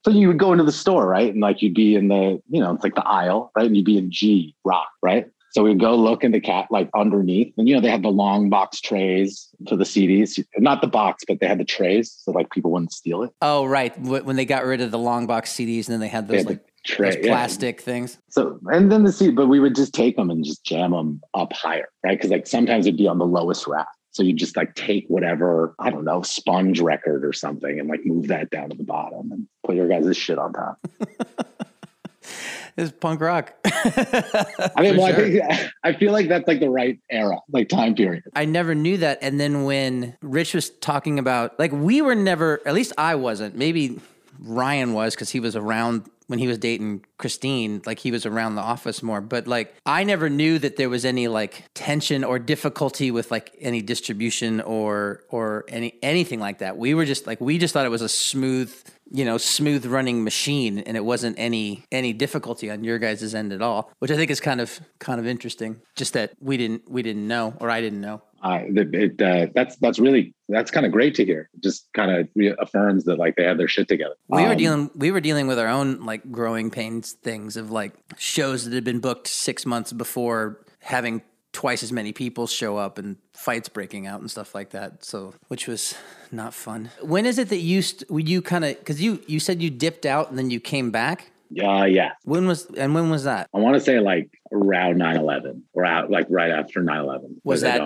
so 0.07 0.13
you 0.13 0.29
would 0.29 0.39
go 0.39 0.53
into 0.53 0.63
the 0.63 0.73
store, 0.73 1.07
right? 1.07 1.33
And 1.33 1.41
like 1.41 1.63
you'd 1.63 1.75
be 1.75 1.97
in 1.97 2.07
the, 2.07 2.41
you 2.49 2.61
know, 2.61 2.73
it's 2.73 2.85
like 2.85 2.95
the 2.95 3.07
aisle, 3.07 3.51
right? 3.57 3.67
And 3.67 3.77
you'd 3.77 3.85
be 3.85 3.99
in 3.99 4.11
G 4.13 4.55
rock, 4.65 4.89
right? 5.03 5.27
So 5.51 5.65
we'd 5.65 5.81
go 5.81 5.97
look 5.97 6.23
in 6.23 6.31
the 6.31 6.41
cat 6.41 6.69
like 6.71 6.89
underneath, 6.95 7.55
and 7.57 7.67
you 7.67 7.75
know 7.75 7.81
they 7.81 7.89
had 7.89 8.03
the 8.03 8.11
long 8.11 8.51
box 8.51 8.79
trays 8.79 9.49
for 9.67 9.75
the 9.75 9.85
CDs, 9.85 10.39
not 10.59 10.83
the 10.83 10.87
box, 10.87 11.25
but 11.27 11.41
they 11.41 11.47
had 11.47 11.59
the 11.59 11.65
trays, 11.65 12.13
so 12.13 12.31
like 12.31 12.51
people 12.51 12.71
wouldn't 12.73 12.93
steal 12.93 13.23
it. 13.23 13.31
Oh, 13.41 13.65
right. 13.65 13.99
When 13.99 14.37
they 14.37 14.45
got 14.45 14.67
rid 14.67 14.83
of 14.83 14.91
the 14.91 14.99
long 14.99 15.27
box 15.27 15.55
CDs, 15.55 15.87
and 15.87 15.95
then 15.95 16.01
they 16.01 16.09
had 16.09 16.29
those 16.29 16.45
they 16.45 16.53
had 16.53 16.61
like 16.61 16.73
tray, 16.85 17.11
those 17.11 17.27
plastic 17.27 17.79
yeah. 17.79 17.85
things. 17.85 18.19
So 18.29 18.61
and 18.67 18.93
then 18.93 19.05
the 19.05 19.13
CD, 19.13 19.33
but 19.33 19.47
we 19.47 19.59
would 19.59 19.75
just 19.75 19.95
take 19.95 20.17
them 20.17 20.29
and 20.29 20.45
just 20.45 20.63
jam 20.63 20.91
them 20.91 21.23
up 21.33 21.55
higher, 21.55 21.89
right? 22.05 22.19
Because 22.19 22.31
like 22.31 22.47
sometimes 22.47 22.87
it'd 22.87 22.99
be 22.99 23.09
on 23.09 23.17
the 23.17 23.27
lowest 23.27 23.67
rack. 23.67 23.89
So 24.17 24.23
you 24.23 24.33
just 24.33 24.57
like 24.57 24.75
take 24.75 25.05
whatever, 25.09 25.75
I 25.79 25.91
don't 25.91 26.05
know, 26.05 26.23
sponge 26.23 26.81
record 26.81 27.23
or 27.23 27.35
something 27.35 27.79
and 27.79 27.87
like 27.87 28.07
move 28.07 28.29
that 28.29 28.49
down 28.49 28.71
to 28.71 28.77
the 28.77 28.83
bottom 28.83 29.31
and 29.31 29.47
put 29.63 29.77
your 29.77 29.89
guys' 29.89 30.17
shit 30.17 30.39
on 30.39 30.55
top. 30.55 30.79
is 32.79 32.93
punk 32.93 33.21
rock. 33.21 33.53
I 33.67 34.73
mean, 34.79 34.97
well, 34.97 35.15
sure. 35.15 35.27
I, 35.27 35.55
think, 35.55 35.71
I 35.85 35.93
feel 35.93 36.13
like 36.13 36.29
that's 36.29 36.49
like 36.49 36.61
the 36.61 36.71
right 36.71 36.99
era, 37.11 37.37
like 37.51 37.69
time 37.69 37.95
period. 37.95 38.25
I 38.35 38.47
never 38.47 38.75
knew 38.75 38.97
that. 38.97 39.19
And 39.21 39.39
then 39.39 39.65
when 39.65 40.17
Rich 40.23 40.55
was 40.55 40.71
talking 40.71 41.19
about, 41.19 41.59
like, 41.59 41.73
we 41.73 42.01
were 42.01 42.15
never, 42.15 42.63
at 42.67 42.73
least 42.73 42.95
I 42.97 43.17
wasn't, 43.17 43.55
maybe 43.55 44.01
Ryan 44.41 44.95
was 44.95 45.15
because 45.15 45.29
he 45.29 45.41
was 45.41 45.57
around 45.57 46.09
when 46.29 46.39
he 46.39 46.47
was 46.47 46.59
dating 46.59 47.05
Christine, 47.19 47.83
like 47.87 47.99
he 48.01 48.11
was 48.11 48.27
around 48.27 48.57
the 48.57 48.63
office 48.63 49.03
more. 49.03 49.21
But 49.21 49.47
like 49.47 49.75
I 49.87 50.05
never 50.05 50.29
knew 50.29 50.59
that 50.59 50.77
there 50.77 50.89
was 50.89 51.05
any 51.05 51.29
like 51.29 51.65
tension 51.75 52.25
or 52.25 52.39
difficulty 52.39 53.11
with 53.11 53.31
like 53.31 53.55
any 53.61 53.83
distribution 53.83 54.61
or 54.61 55.23
or 55.29 55.65
any 55.69 55.95
anything 56.03 56.41
like 56.41 56.59
that. 56.59 56.77
We 56.77 56.95
were 56.95 57.05
just 57.05 57.27
like 57.27 57.41
we 57.41 57.59
just 57.59 57.73
thought 57.73 57.87
it 57.87 57.91
was 57.91 58.03
a 58.03 58.09
smooth, 58.09 58.75
you 59.11 59.25
know, 59.25 59.39
smooth 59.39 59.87
running 59.87 60.25
machine 60.25 60.81
and 60.81 60.97
it 60.97 61.05
wasn't 61.05 61.39
any 61.39 61.85
any 61.93 62.13
difficulty 62.13 62.71
on 62.71 62.85
your 62.85 62.99
guys' 62.99 63.35
end 63.35 63.53
at 63.53 63.63
all, 63.63 63.93
which 63.99 64.11
I 64.11 64.17
think 64.17 64.31
is 64.31 64.41
kind 64.41 64.61
of 64.61 64.81
kind 64.99 65.21
of 65.21 65.27
interesting. 65.27 65.81
Just 65.95 66.13
that 66.15 66.33
we 66.41 66.57
didn't 66.57 66.91
we 66.91 67.03
didn't 67.03 67.27
know 67.27 67.55
or 67.61 67.71
I 67.71 67.81
didn't 67.81 68.01
know. 68.01 68.23
Uh, 68.43 68.61
it, 68.69 69.21
uh, 69.21 69.47
that's 69.55 69.77
that's 69.77 69.99
really 69.99 70.35
that's 70.49 70.71
kind 70.71 70.87
of 70.87 70.93
great 70.93 71.15
to 71.17 71.25
hear. 71.25 71.49
It 71.55 71.63
just 71.63 71.89
kind 71.95 72.11
of 72.11 72.29
reaffirms 72.35 73.05
that 73.05 73.19
like 73.19 73.37
they 73.37 73.45
have 73.45 73.59
their 73.59 73.69
shit 73.69 73.89
together. 73.89 74.15
We 74.29 74.43
um, 74.43 74.49
were 74.49 74.55
dealing 74.55 74.91
we 74.95 75.11
were 75.11 75.21
dealing 75.21 75.47
with 75.47 75.59
our 75.59 75.69
own 75.69 76.05
like 76.05 76.31
growing 76.31 76.71
pains 76.71 77.13
things 77.13 77.57
of 77.57 77.71
like 77.71 77.95
shows 78.19 78.65
that 78.65 78.75
had 78.75 78.85
been 78.85 79.01
booked 79.01 79.29
six 79.29 79.65
months 79.65 79.93
before 79.93 80.61
having 80.81 81.23
twice 81.57 81.83
as 81.83 81.91
many 81.91 82.13
people 82.13 82.47
show 82.47 82.77
up 82.77 82.99
and 82.99 83.17
fights 83.33 83.67
breaking 83.67 84.07
out 84.07 84.21
and 84.21 84.31
stuff 84.31 84.55
like 84.55 84.71
that. 84.71 85.03
So 85.03 85.33
which 85.49 85.67
was 85.67 85.95
not 86.31 86.53
fun. 86.53 86.91
When 87.01 87.25
is 87.25 87.39
it 87.39 87.49
that 87.49 87.61
you 87.61 87.81
st- 87.81 88.29
you 88.29 88.43
kind 88.43 88.63
of 88.63 88.79
because 88.79 89.01
you 89.01 89.23
you 89.27 89.41
said 89.41 89.63
you 89.63 89.71
dipped 89.71 90.05
out 90.05 90.29
and 90.29 90.39
then 90.39 90.51
you 90.51 90.61
came 90.61 90.91
back? 90.91 91.31
Uh, 91.59 91.85
yeah. 91.85 92.13
When 92.25 92.47
was 92.47 92.67
and 92.77 92.95
when 92.95 93.09
was 93.09 93.25
that? 93.25 93.49
I 93.55 93.59
want 93.59 93.75
to 93.75 93.81
say 93.81 94.01
like 94.01 94.39
around 94.53 94.97
9-11 94.97 95.63
or 95.73 95.87
out 95.87 96.11
like 96.11 96.27
right 96.29 96.51
after 96.51 96.83
9-11. 96.83 97.37
Was 97.43 97.63
that 97.63 97.81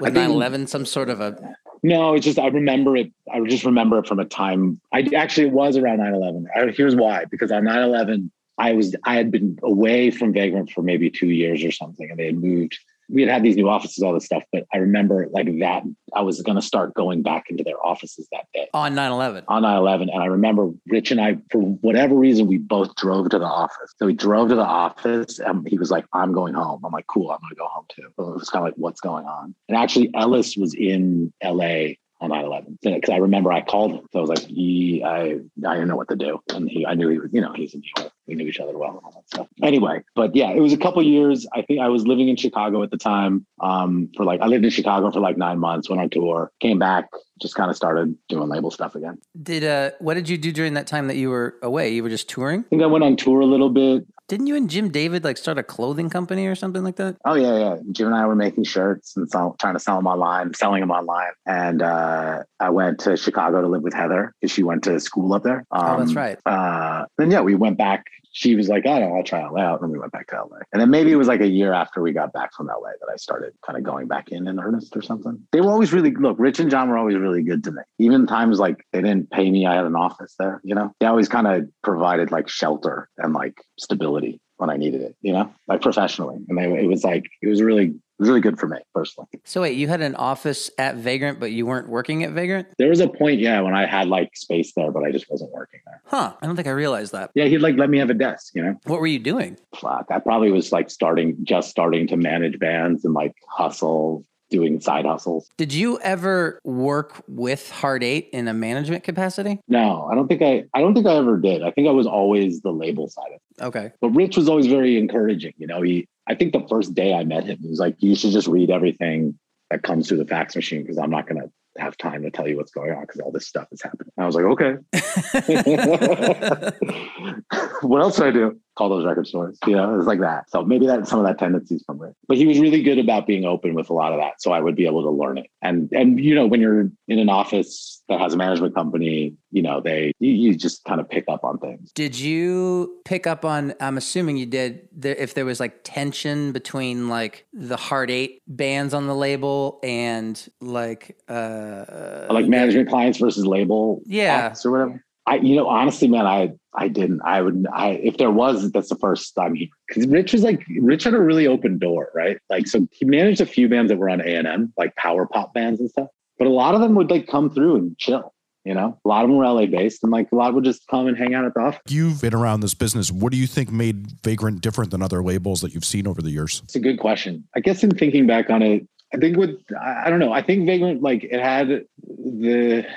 was 0.00 0.10
9-11 0.10 0.68
some 0.70 0.86
sort 0.86 1.10
of 1.10 1.20
a 1.20 1.54
No, 1.82 2.14
it's 2.14 2.24
just 2.24 2.38
I 2.38 2.46
remember 2.46 2.96
it. 2.96 3.12
I 3.30 3.40
just 3.40 3.66
remember 3.66 3.98
it 3.98 4.06
from 4.06 4.20
a 4.20 4.24
time. 4.24 4.80
I 4.90 5.06
actually 5.14 5.48
it 5.48 5.52
was 5.52 5.76
around 5.76 5.98
9-11. 5.98 6.46
I, 6.56 6.72
here's 6.72 6.96
why. 6.96 7.26
Because 7.26 7.52
on 7.52 7.64
9-11, 7.64 8.30
I 8.56 8.72
was 8.72 8.96
I 9.04 9.16
had 9.16 9.30
been 9.30 9.58
away 9.62 10.10
from 10.10 10.32
Vagrant 10.32 10.70
for 10.70 10.80
maybe 10.80 11.10
two 11.10 11.28
years 11.28 11.62
or 11.62 11.72
something, 11.72 12.08
and 12.08 12.18
they 12.18 12.26
had 12.26 12.38
moved 12.38 12.78
we 13.08 13.22
had 13.22 13.30
had 13.30 13.42
these 13.42 13.56
new 13.56 13.68
offices, 13.68 14.02
all 14.02 14.14
this 14.14 14.24
stuff, 14.24 14.42
but 14.52 14.64
I 14.72 14.78
remember 14.78 15.28
like 15.30 15.46
that 15.60 15.82
I 16.14 16.22
was 16.22 16.40
going 16.42 16.56
to 16.56 16.62
start 16.62 16.94
going 16.94 17.22
back 17.22 17.44
into 17.48 17.64
their 17.64 17.84
offices 17.84 18.28
that 18.32 18.46
day 18.54 18.68
on 18.74 18.94
9-11 18.94 19.44
on 19.48 19.62
9-11. 19.62 20.02
And 20.02 20.22
I 20.22 20.26
remember 20.26 20.70
Rich 20.88 21.10
and 21.10 21.20
I, 21.20 21.38
for 21.50 21.60
whatever 21.60 22.14
reason, 22.14 22.46
we 22.46 22.58
both 22.58 22.94
drove 22.96 23.30
to 23.30 23.38
the 23.38 23.44
office. 23.44 23.92
So 23.98 24.06
we 24.06 24.14
drove 24.14 24.48
to 24.48 24.54
the 24.54 24.62
office 24.62 25.38
and 25.38 25.66
he 25.68 25.78
was 25.78 25.90
like, 25.90 26.04
I'm 26.12 26.32
going 26.32 26.54
home. 26.54 26.82
I'm 26.84 26.92
like, 26.92 27.06
cool. 27.06 27.30
I'm 27.30 27.38
going 27.40 27.50
to 27.50 27.56
go 27.56 27.66
home 27.66 27.86
too. 27.94 28.08
So 28.16 28.30
it 28.30 28.34
was 28.34 28.50
kind 28.50 28.62
of 28.62 28.68
like, 28.68 28.78
what's 28.78 29.00
going 29.00 29.26
on? 29.26 29.54
And 29.68 29.76
actually 29.76 30.10
Ellis 30.14 30.56
was 30.56 30.74
in 30.74 31.32
LA 31.42 31.94
on 32.22 32.30
9-11 32.30 32.78
because 32.82 33.10
I 33.12 33.16
remember 33.16 33.52
I 33.52 33.60
called 33.62 33.92
him. 33.92 34.06
So 34.12 34.18
I 34.18 34.20
was 34.22 34.30
like, 34.30 34.46
he, 34.46 35.02
I, 35.04 35.40
I 35.66 35.74
didn't 35.74 35.88
know 35.88 35.96
what 35.96 36.08
to 36.08 36.16
do. 36.16 36.40
And 36.50 36.70
he, 36.70 36.86
I 36.86 36.94
knew 36.94 37.08
he 37.08 37.18
was, 37.18 37.30
you 37.32 37.40
know, 37.40 37.52
he's 37.52 37.74
in 37.74 37.80
New 37.80 37.90
York. 37.98 38.12
We 38.26 38.34
knew 38.36 38.46
each 38.46 38.60
other 38.60 38.78
well 38.78 38.90
and 38.90 39.00
all 39.04 39.12
that 39.12 39.28
stuff. 39.28 39.48
Anyway, 39.62 40.02
but 40.14 40.34
yeah, 40.36 40.50
it 40.50 40.60
was 40.60 40.72
a 40.72 40.76
couple 40.76 41.02
years. 41.02 41.46
I 41.52 41.62
think 41.62 41.80
I 41.80 41.88
was 41.88 42.06
living 42.06 42.28
in 42.28 42.36
Chicago 42.36 42.82
at 42.82 42.90
the 42.90 42.96
time 42.96 43.44
um, 43.60 44.10
for 44.16 44.24
like, 44.24 44.40
I 44.40 44.46
lived 44.46 44.64
in 44.64 44.70
Chicago 44.70 45.10
for 45.10 45.20
like 45.20 45.36
nine 45.36 45.58
months, 45.58 45.90
went 45.90 46.00
on 46.00 46.08
tour, 46.08 46.52
came 46.60 46.78
back, 46.78 47.08
just 47.40 47.56
kind 47.56 47.70
of 47.70 47.76
started 47.76 48.16
doing 48.28 48.48
label 48.48 48.70
stuff 48.70 48.94
again. 48.94 49.18
Did, 49.42 49.64
uh, 49.64 49.90
what 49.98 50.14
did 50.14 50.28
you 50.28 50.38
do 50.38 50.52
during 50.52 50.74
that 50.74 50.86
time 50.86 51.08
that 51.08 51.16
you 51.16 51.30
were 51.30 51.56
away? 51.62 51.90
You 51.90 52.04
were 52.04 52.08
just 52.08 52.28
touring? 52.28 52.60
I 52.60 52.68
think 52.68 52.82
I 52.82 52.86
went 52.86 53.02
on 53.02 53.16
tour 53.16 53.40
a 53.40 53.46
little 53.46 53.70
bit. 53.70 54.06
Didn't 54.32 54.46
you 54.46 54.56
and 54.56 54.70
Jim 54.70 54.88
David 54.88 55.24
like 55.24 55.36
start 55.36 55.58
a 55.58 55.62
clothing 55.62 56.08
company 56.08 56.46
or 56.46 56.54
something 56.54 56.82
like 56.82 56.96
that? 56.96 57.16
Oh 57.26 57.34
yeah, 57.34 57.58
yeah. 57.58 57.76
Jim 57.90 58.06
and 58.06 58.16
I 58.16 58.24
were 58.24 58.34
making 58.34 58.64
shirts 58.64 59.14
and 59.14 59.28
sell, 59.30 59.54
trying 59.60 59.74
to 59.74 59.78
sell 59.78 59.96
them 59.96 60.06
online, 60.06 60.54
selling 60.54 60.80
them 60.80 60.90
online. 60.90 61.32
And 61.44 61.82
uh, 61.82 62.44
I 62.58 62.70
went 62.70 63.00
to 63.00 63.18
Chicago 63.18 63.60
to 63.60 63.68
live 63.68 63.82
with 63.82 63.92
Heather 63.92 64.32
because 64.40 64.50
she 64.50 64.62
went 64.62 64.84
to 64.84 64.98
school 65.00 65.34
up 65.34 65.42
there. 65.42 65.66
Um, 65.70 65.84
oh, 65.84 65.98
that's 65.98 66.12
um, 66.12 66.16
right. 66.16 66.38
Uh, 66.46 67.04
then 67.18 67.30
yeah, 67.30 67.42
we 67.42 67.54
went 67.56 67.76
back 67.76 68.06
she 68.32 68.56
was 68.56 68.68
like, 68.68 68.84
oh, 68.86 68.98
no, 68.98 69.16
I'll 69.16 69.22
try 69.22 69.46
LA 69.46 69.60
out. 69.60 69.82
And 69.82 69.92
we 69.92 69.98
went 69.98 70.12
back 70.12 70.26
to 70.28 70.36
LA. 70.36 70.58
And 70.72 70.80
then 70.80 70.90
maybe 70.90 71.12
it 71.12 71.16
was 71.16 71.28
like 71.28 71.40
a 71.40 71.46
year 71.46 71.72
after 71.72 72.02
we 72.02 72.12
got 72.12 72.32
back 72.32 72.52
from 72.54 72.66
LA 72.66 72.90
that 73.00 73.10
I 73.12 73.16
started 73.16 73.52
kind 73.64 73.78
of 73.78 73.84
going 73.84 74.08
back 74.08 74.30
in 74.30 74.48
in 74.48 74.58
earnest 74.58 74.96
or 74.96 75.02
something. 75.02 75.38
They 75.52 75.60
were 75.60 75.70
always 75.70 75.92
really, 75.92 76.10
look, 76.12 76.36
Rich 76.38 76.58
and 76.58 76.70
John 76.70 76.88
were 76.88 76.98
always 76.98 77.16
really 77.16 77.42
good 77.42 77.62
to 77.64 77.72
me. 77.72 77.82
Even 77.98 78.26
times 78.26 78.58
like 78.58 78.86
they 78.92 79.02
didn't 79.02 79.30
pay 79.30 79.50
me, 79.50 79.66
I 79.66 79.74
had 79.74 79.84
an 79.84 79.96
office 79.96 80.34
there, 80.38 80.60
you 80.64 80.74
know? 80.74 80.92
They 80.98 81.06
always 81.06 81.28
kind 81.28 81.46
of 81.46 81.68
provided 81.82 82.32
like 82.32 82.48
shelter 82.48 83.08
and 83.18 83.34
like 83.34 83.62
stability 83.78 84.40
when 84.62 84.70
I 84.70 84.76
needed 84.76 85.02
it, 85.02 85.16
you 85.22 85.32
know, 85.32 85.52
like 85.66 85.82
professionally. 85.82 86.38
And 86.48 86.56
they, 86.56 86.72
it 86.80 86.86
was 86.86 87.02
like, 87.02 87.28
it 87.42 87.48
was 87.48 87.60
really 87.60 87.94
was 88.22 88.28
really 88.28 88.40
good 88.40 88.56
for 88.56 88.68
me 88.68 88.78
personally. 88.94 89.28
So 89.44 89.62
wait, 89.62 89.76
you 89.76 89.88
had 89.88 90.00
an 90.00 90.14
office 90.14 90.70
at 90.78 90.94
Vagrant, 90.94 91.40
but 91.40 91.50
you 91.50 91.66
weren't 91.66 91.88
working 91.88 92.22
at 92.22 92.30
Vagrant? 92.30 92.68
There 92.78 92.88
was 92.88 93.00
a 93.00 93.08
point, 93.08 93.40
yeah, 93.40 93.60
when 93.60 93.74
I 93.74 93.84
had 93.84 94.06
like 94.06 94.36
space 94.36 94.72
there, 94.76 94.92
but 94.92 95.02
I 95.02 95.10
just 95.10 95.28
wasn't 95.28 95.50
working 95.50 95.80
there. 95.84 96.00
Huh. 96.06 96.34
I 96.40 96.46
don't 96.46 96.54
think 96.54 96.68
I 96.68 96.70
realized 96.70 97.10
that. 97.12 97.32
Yeah, 97.34 97.46
he'd 97.46 97.58
like 97.58 97.76
let 97.76 97.90
me 97.90 97.98
have 97.98 98.10
a 98.10 98.14
desk, 98.14 98.54
you 98.54 98.62
know. 98.62 98.78
What 98.84 99.00
were 99.00 99.08
you 99.08 99.18
doing? 99.18 99.58
Fuck. 99.74 100.06
I 100.10 100.20
probably 100.20 100.52
was 100.52 100.70
like 100.70 100.88
starting 100.88 101.36
just 101.42 101.68
starting 101.68 102.06
to 102.06 102.16
manage 102.16 102.60
bands 102.60 103.04
and 103.04 103.12
like 103.12 103.34
hustle 103.48 104.24
doing 104.52 104.80
side 104.80 105.04
hustles. 105.04 105.48
Did 105.56 105.72
you 105.72 105.98
ever 106.00 106.60
work 106.62 107.24
with 107.26 107.70
Hard 107.70 108.04
Eight 108.04 108.28
in 108.32 108.46
a 108.46 108.54
management 108.54 109.02
capacity? 109.02 109.58
No, 109.66 110.08
I 110.10 110.14
don't 110.14 110.28
think 110.28 110.42
I. 110.42 110.64
I 110.74 110.80
don't 110.80 110.94
think 110.94 111.06
I 111.06 111.16
ever 111.16 111.38
did. 111.38 111.62
I 111.62 111.72
think 111.72 111.88
I 111.88 111.90
was 111.90 112.06
always 112.06 112.60
the 112.60 112.70
label 112.70 113.08
side 113.08 113.32
of 113.34 113.40
it. 113.58 113.64
Okay. 113.64 113.92
But 114.00 114.10
Rich 114.10 114.36
was 114.36 114.48
always 114.48 114.66
very 114.66 114.98
encouraging. 114.98 115.54
You 115.56 115.66
know, 115.66 115.82
he. 115.82 116.06
I 116.28 116.36
think 116.36 116.52
the 116.52 116.64
first 116.68 116.94
day 116.94 117.14
I 117.14 117.24
met 117.24 117.44
him, 117.44 117.58
he 117.60 117.68
was 117.68 117.80
like, 117.80 117.96
"You 117.98 118.14
should 118.14 118.30
just 118.30 118.46
read 118.46 118.70
everything 118.70 119.38
that 119.70 119.82
comes 119.82 120.06
through 120.06 120.18
the 120.18 120.26
fax 120.26 120.54
machine 120.54 120.82
because 120.82 120.98
I'm 120.98 121.10
not 121.10 121.26
going 121.26 121.40
to 121.40 121.50
have 121.78 121.96
time 121.96 122.22
to 122.22 122.30
tell 122.30 122.46
you 122.46 122.56
what's 122.56 122.70
going 122.70 122.92
on 122.92 123.02
because 123.02 123.20
all 123.20 123.32
this 123.32 123.46
stuff 123.46 123.68
is 123.72 123.82
happening. 123.82 124.12
I 124.18 124.26
was 124.26 124.34
like, 124.34 124.44
okay. 124.44 124.76
what 127.82 128.02
else 128.02 128.16
do 128.16 128.24
I 128.24 128.30
do? 128.30 128.58
Call 128.76 128.88
those 128.88 129.04
record 129.04 129.26
stores. 129.26 129.58
You 129.66 129.76
know, 129.76 129.98
it's 129.98 130.06
like 130.06 130.20
that. 130.20 130.50
So 130.50 130.64
maybe 130.64 130.86
that 130.86 131.08
some 131.08 131.18
of 131.18 131.26
that 131.26 131.38
tendencies 131.38 131.82
from 131.86 132.02
it. 132.04 132.14
But 132.28 132.36
he 132.36 132.46
was 132.46 132.58
really 132.58 132.82
good 132.82 132.98
about 132.98 133.26
being 133.26 133.44
open 133.44 133.74
with 133.74 133.90
a 133.90 133.94
lot 133.94 134.12
of 134.12 134.20
that. 134.20 134.40
So 134.40 134.52
I 134.52 134.60
would 134.60 134.76
be 134.76 134.86
able 134.86 135.02
to 135.02 135.10
learn 135.10 135.38
it. 135.38 135.46
And 135.60 135.92
and 135.92 136.18
you 136.18 136.34
know, 136.34 136.46
when 136.46 136.60
you're 136.60 136.90
in 137.08 137.18
an 137.18 137.28
office 137.28 138.01
that 138.12 138.20
has 138.20 138.34
a 138.34 138.36
management 138.36 138.74
company, 138.74 139.34
you 139.50 139.62
know, 139.62 139.80
they 139.80 140.12
you, 140.18 140.30
you 140.30 140.54
just 140.54 140.84
kind 140.84 141.00
of 141.00 141.08
pick 141.08 141.24
up 141.28 141.44
on 141.44 141.58
things. 141.58 141.90
Did 141.92 142.18
you 142.18 143.00
pick 143.04 143.26
up 143.26 143.44
on? 143.44 143.74
I'm 143.80 143.96
assuming 143.96 144.36
you 144.36 144.46
did. 144.46 144.88
There, 144.92 145.14
if 145.14 145.34
there 145.34 145.44
was 145.44 145.60
like 145.60 145.80
tension 145.84 146.52
between 146.52 147.08
like 147.08 147.46
the 147.52 147.76
Hard 147.76 148.10
Eight 148.10 148.42
bands 148.46 148.94
on 148.94 149.06
the 149.06 149.14
label 149.14 149.80
and 149.82 150.40
like 150.60 151.16
uh 151.28 152.26
like 152.30 152.46
management 152.46 152.88
clients 152.88 153.18
versus 153.18 153.46
label 153.46 154.02
Yeah. 154.06 154.54
or 154.64 154.70
whatever. 154.70 155.04
I, 155.24 155.36
you 155.36 155.54
know, 155.54 155.68
honestly, 155.68 156.08
man, 156.08 156.26
I, 156.26 156.50
I 156.74 156.88
didn't. 156.88 157.20
I 157.24 157.42
would, 157.42 157.64
I, 157.72 157.90
if 157.90 158.16
there 158.16 158.32
was, 158.32 158.72
that's 158.72 158.88
the 158.88 158.96
first 158.96 159.36
time 159.36 159.54
he, 159.54 159.70
because 159.86 160.04
Rich 160.08 160.32
was 160.32 160.42
like, 160.42 160.66
Rich 160.80 161.04
had 161.04 161.14
a 161.14 161.20
really 161.20 161.46
open 161.46 161.78
door, 161.78 162.10
right? 162.12 162.38
Like, 162.50 162.66
so 162.66 162.88
he 162.90 163.04
managed 163.04 163.40
a 163.40 163.46
few 163.46 163.68
bands 163.68 163.90
that 163.90 163.98
were 163.98 164.10
on 164.10 164.20
A 164.20 164.24
and 164.34 164.48
M, 164.48 164.72
like 164.76 164.96
power 164.96 165.24
pop 165.26 165.54
bands 165.54 165.78
and 165.78 165.88
stuff. 165.88 166.08
But 166.42 166.48
a 166.48 166.54
lot 166.54 166.74
of 166.74 166.80
them 166.80 166.96
would 166.96 167.08
like 167.08 167.28
come 167.28 167.50
through 167.50 167.76
and 167.76 167.96
chill. 167.98 168.34
You 168.64 168.74
know, 168.74 168.98
a 169.04 169.08
lot 169.08 169.22
of 169.22 169.30
them 169.30 169.36
were 169.36 169.44
LA 169.44 169.66
based, 169.66 170.02
and 170.02 170.10
like 170.10 170.26
a 170.32 170.34
lot 170.34 170.54
would 170.54 170.64
just 170.64 170.84
come 170.88 171.06
and 171.06 171.16
hang 171.16 171.34
out 171.34 171.44
at 171.44 171.54
the 171.54 171.60
office. 171.60 171.80
You've 171.88 172.20
been 172.20 172.34
around 172.34 172.62
this 172.62 172.74
business. 172.74 173.12
What 173.12 173.30
do 173.30 173.38
you 173.38 173.46
think 173.46 173.70
made 173.70 174.10
Vagrant 174.24 174.60
different 174.60 174.90
than 174.90 175.02
other 175.02 175.22
labels 175.22 175.60
that 175.60 175.72
you've 175.72 175.84
seen 175.84 176.04
over 176.04 176.20
the 176.20 176.30
years? 176.30 176.60
It's 176.64 176.74
a 176.74 176.80
good 176.80 176.98
question. 176.98 177.46
I 177.54 177.60
guess 177.60 177.84
in 177.84 177.92
thinking 177.92 178.26
back 178.26 178.50
on 178.50 178.60
it, 178.60 178.88
I 179.14 179.18
think 179.18 179.36
with 179.36 179.56
I 179.80 180.10
don't 180.10 180.18
know. 180.18 180.32
I 180.32 180.42
think 180.42 180.66
Vagrant 180.66 181.00
like 181.00 181.22
it 181.22 181.40
had 181.40 181.84
the. 182.08 182.88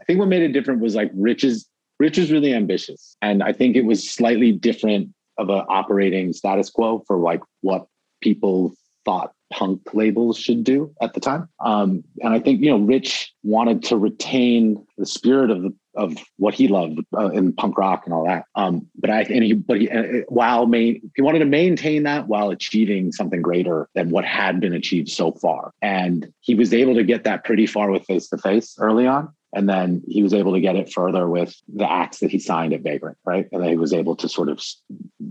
I 0.00 0.04
think 0.04 0.20
what 0.20 0.28
made 0.28 0.42
it 0.42 0.52
different 0.52 0.80
was 0.80 0.94
like 0.94 1.10
Rich's. 1.16 1.68
Rich 1.98 2.18
was 2.18 2.30
really 2.30 2.54
ambitious, 2.54 3.16
and 3.20 3.42
I 3.42 3.52
think 3.52 3.74
it 3.74 3.86
was 3.86 4.08
slightly 4.08 4.52
different 4.52 5.12
of 5.36 5.48
a 5.48 5.66
operating 5.66 6.32
status 6.32 6.70
quo 6.70 7.02
for 7.08 7.18
like 7.18 7.40
what 7.62 7.88
people 8.20 8.72
thought 9.04 9.32
punk 9.52 9.80
labels 9.92 10.38
should 10.38 10.64
do 10.64 10.92
at 11.00 11.14
the 11.14 11.20
time. 11.20 11.48
Um, 11.64 12.04
and 12.20 12.34
I 12.34 12.40
think 12.40 12.60
you 12.60 12.70
know 12.70 12.78
Rich 12.78 13.32
wanted 13.42 13.82
to 13.84 13.96
retain 13.96 14.84
the 14.98 15.06
spirit 15.06 15.50
of 15.50 15.62
the 15.62 15.74
of 15.96 16.16
what 16.38 16.54
he 16.54 16.68
loved 16.68 17.00
uh, 17.16 17.30
in 17.30 17.52
punk 17.52 17.78
rock 17.78 18.02
and 18.04 18.12
all 18.12 18.26
that. 18.26 18.44
Um, 18.54 18.88
but 18.96 19.10
I 19.10 19.22
and 19.22 19.44
he 19.44 19.52
but 19.52 19.80
he 19.80 19.90
uh, 19.90 20.22
while 20.28 20.66
main 20.66 21.10
he 21.14 21.22
wanted 21.22 21.40
to 21.40 21.44
maintain 21.44 22.02
that 22.04 22.28
while 22.28 22.50
achieving 22.50 23.12
something 23.12 23.42
greater 23.42 23.88
than 23.94 24.10
what 24.10 24.24
had 24.24 24.60
been 24.60 24.74
achieved 24.74 25.08
so 25.08 25.32
far. 25.32 25.72
And 25.82 26.32
he 26.40 26.54
was 26.54 26.74
able 26.74 26.94
to 26.94 27.04
get 27.04 27.24
that 27.24 27.44
pretty 27.44 27.66
far 27.66 27.90
with 27.90 28.04
face 28.04 28.28
to 28.28 28.38
face 28.38 28.76
early 28.78 29.06
on. 29.06 29.32
And 29.54 29.68
then 29.68 30.02
he 30.08 30.22
was 30.22 30.34
able 30.34 30.52
to 30.52 30.60
get 30.60 30.76
it 30.76 30.92
further 30.92 31.28
with 31.28 31.54
the 31.72 31.90
acts 31.90 32.18
that 32.18 32.30
he 32.30 32.38
signed 32.38 32.72
at 32.72 32.82
Vagrant, 32.82 33.18
right? 33.24 33.48
And 33.52 33.62
then 33.62 33.70
he 33.70 33.76
was 33.76 33.92
able 33.92 34.16
to 34.16 34.28
sort 34.28 34.48
of 34.48 34.62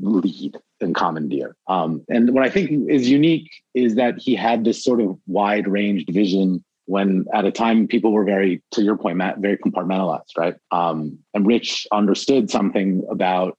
lead 0.02 0.58
and 0.80 0.96
commandeer. 0.96 1.56
Um, 1.68 2.04
and 2.10 2.34
what 2.34 2.44
I 2.44 2.50
think 2.50 2.90
is 2.90 3.10
unique 3.10 3.52
is 3.74 3.96
that 3.96 4.16
he 4.18 4.36
had 4.36 4.64
this 4.64 4.84
sort 4.84 5.02
of 5.02 5.18
wide 5.28 5.68
ranged 5.68 6.10
vision 6.12 6.64
when 6.86 7.26
at 7.34 7.46
a 7.46 7.52
time 7.52 7.88
people 7.88 8.12
were 8.12 8.26
very, 8.26 8.62
to 8.72 8.84
your 8.84 8.98
point, 8.98 9.18
Matt, 9.18 9.40
very 9.40 9.58
compartmentalized, 9.58 10.38
right? 10.38 10.56
Um, 10.72 11.20
and 11.34 11.48
Rich 11.48 11.88
understood 11.92 12.50
something 12.50 13.06
about 13.10 13.58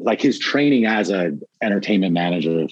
like 0.00 0.20
his 0.20 0.38
training 0.38 0.86
as 0.86 1.10
a 1.10 1.38
entertainment 1.64 2.12
manager, 2.12 2.66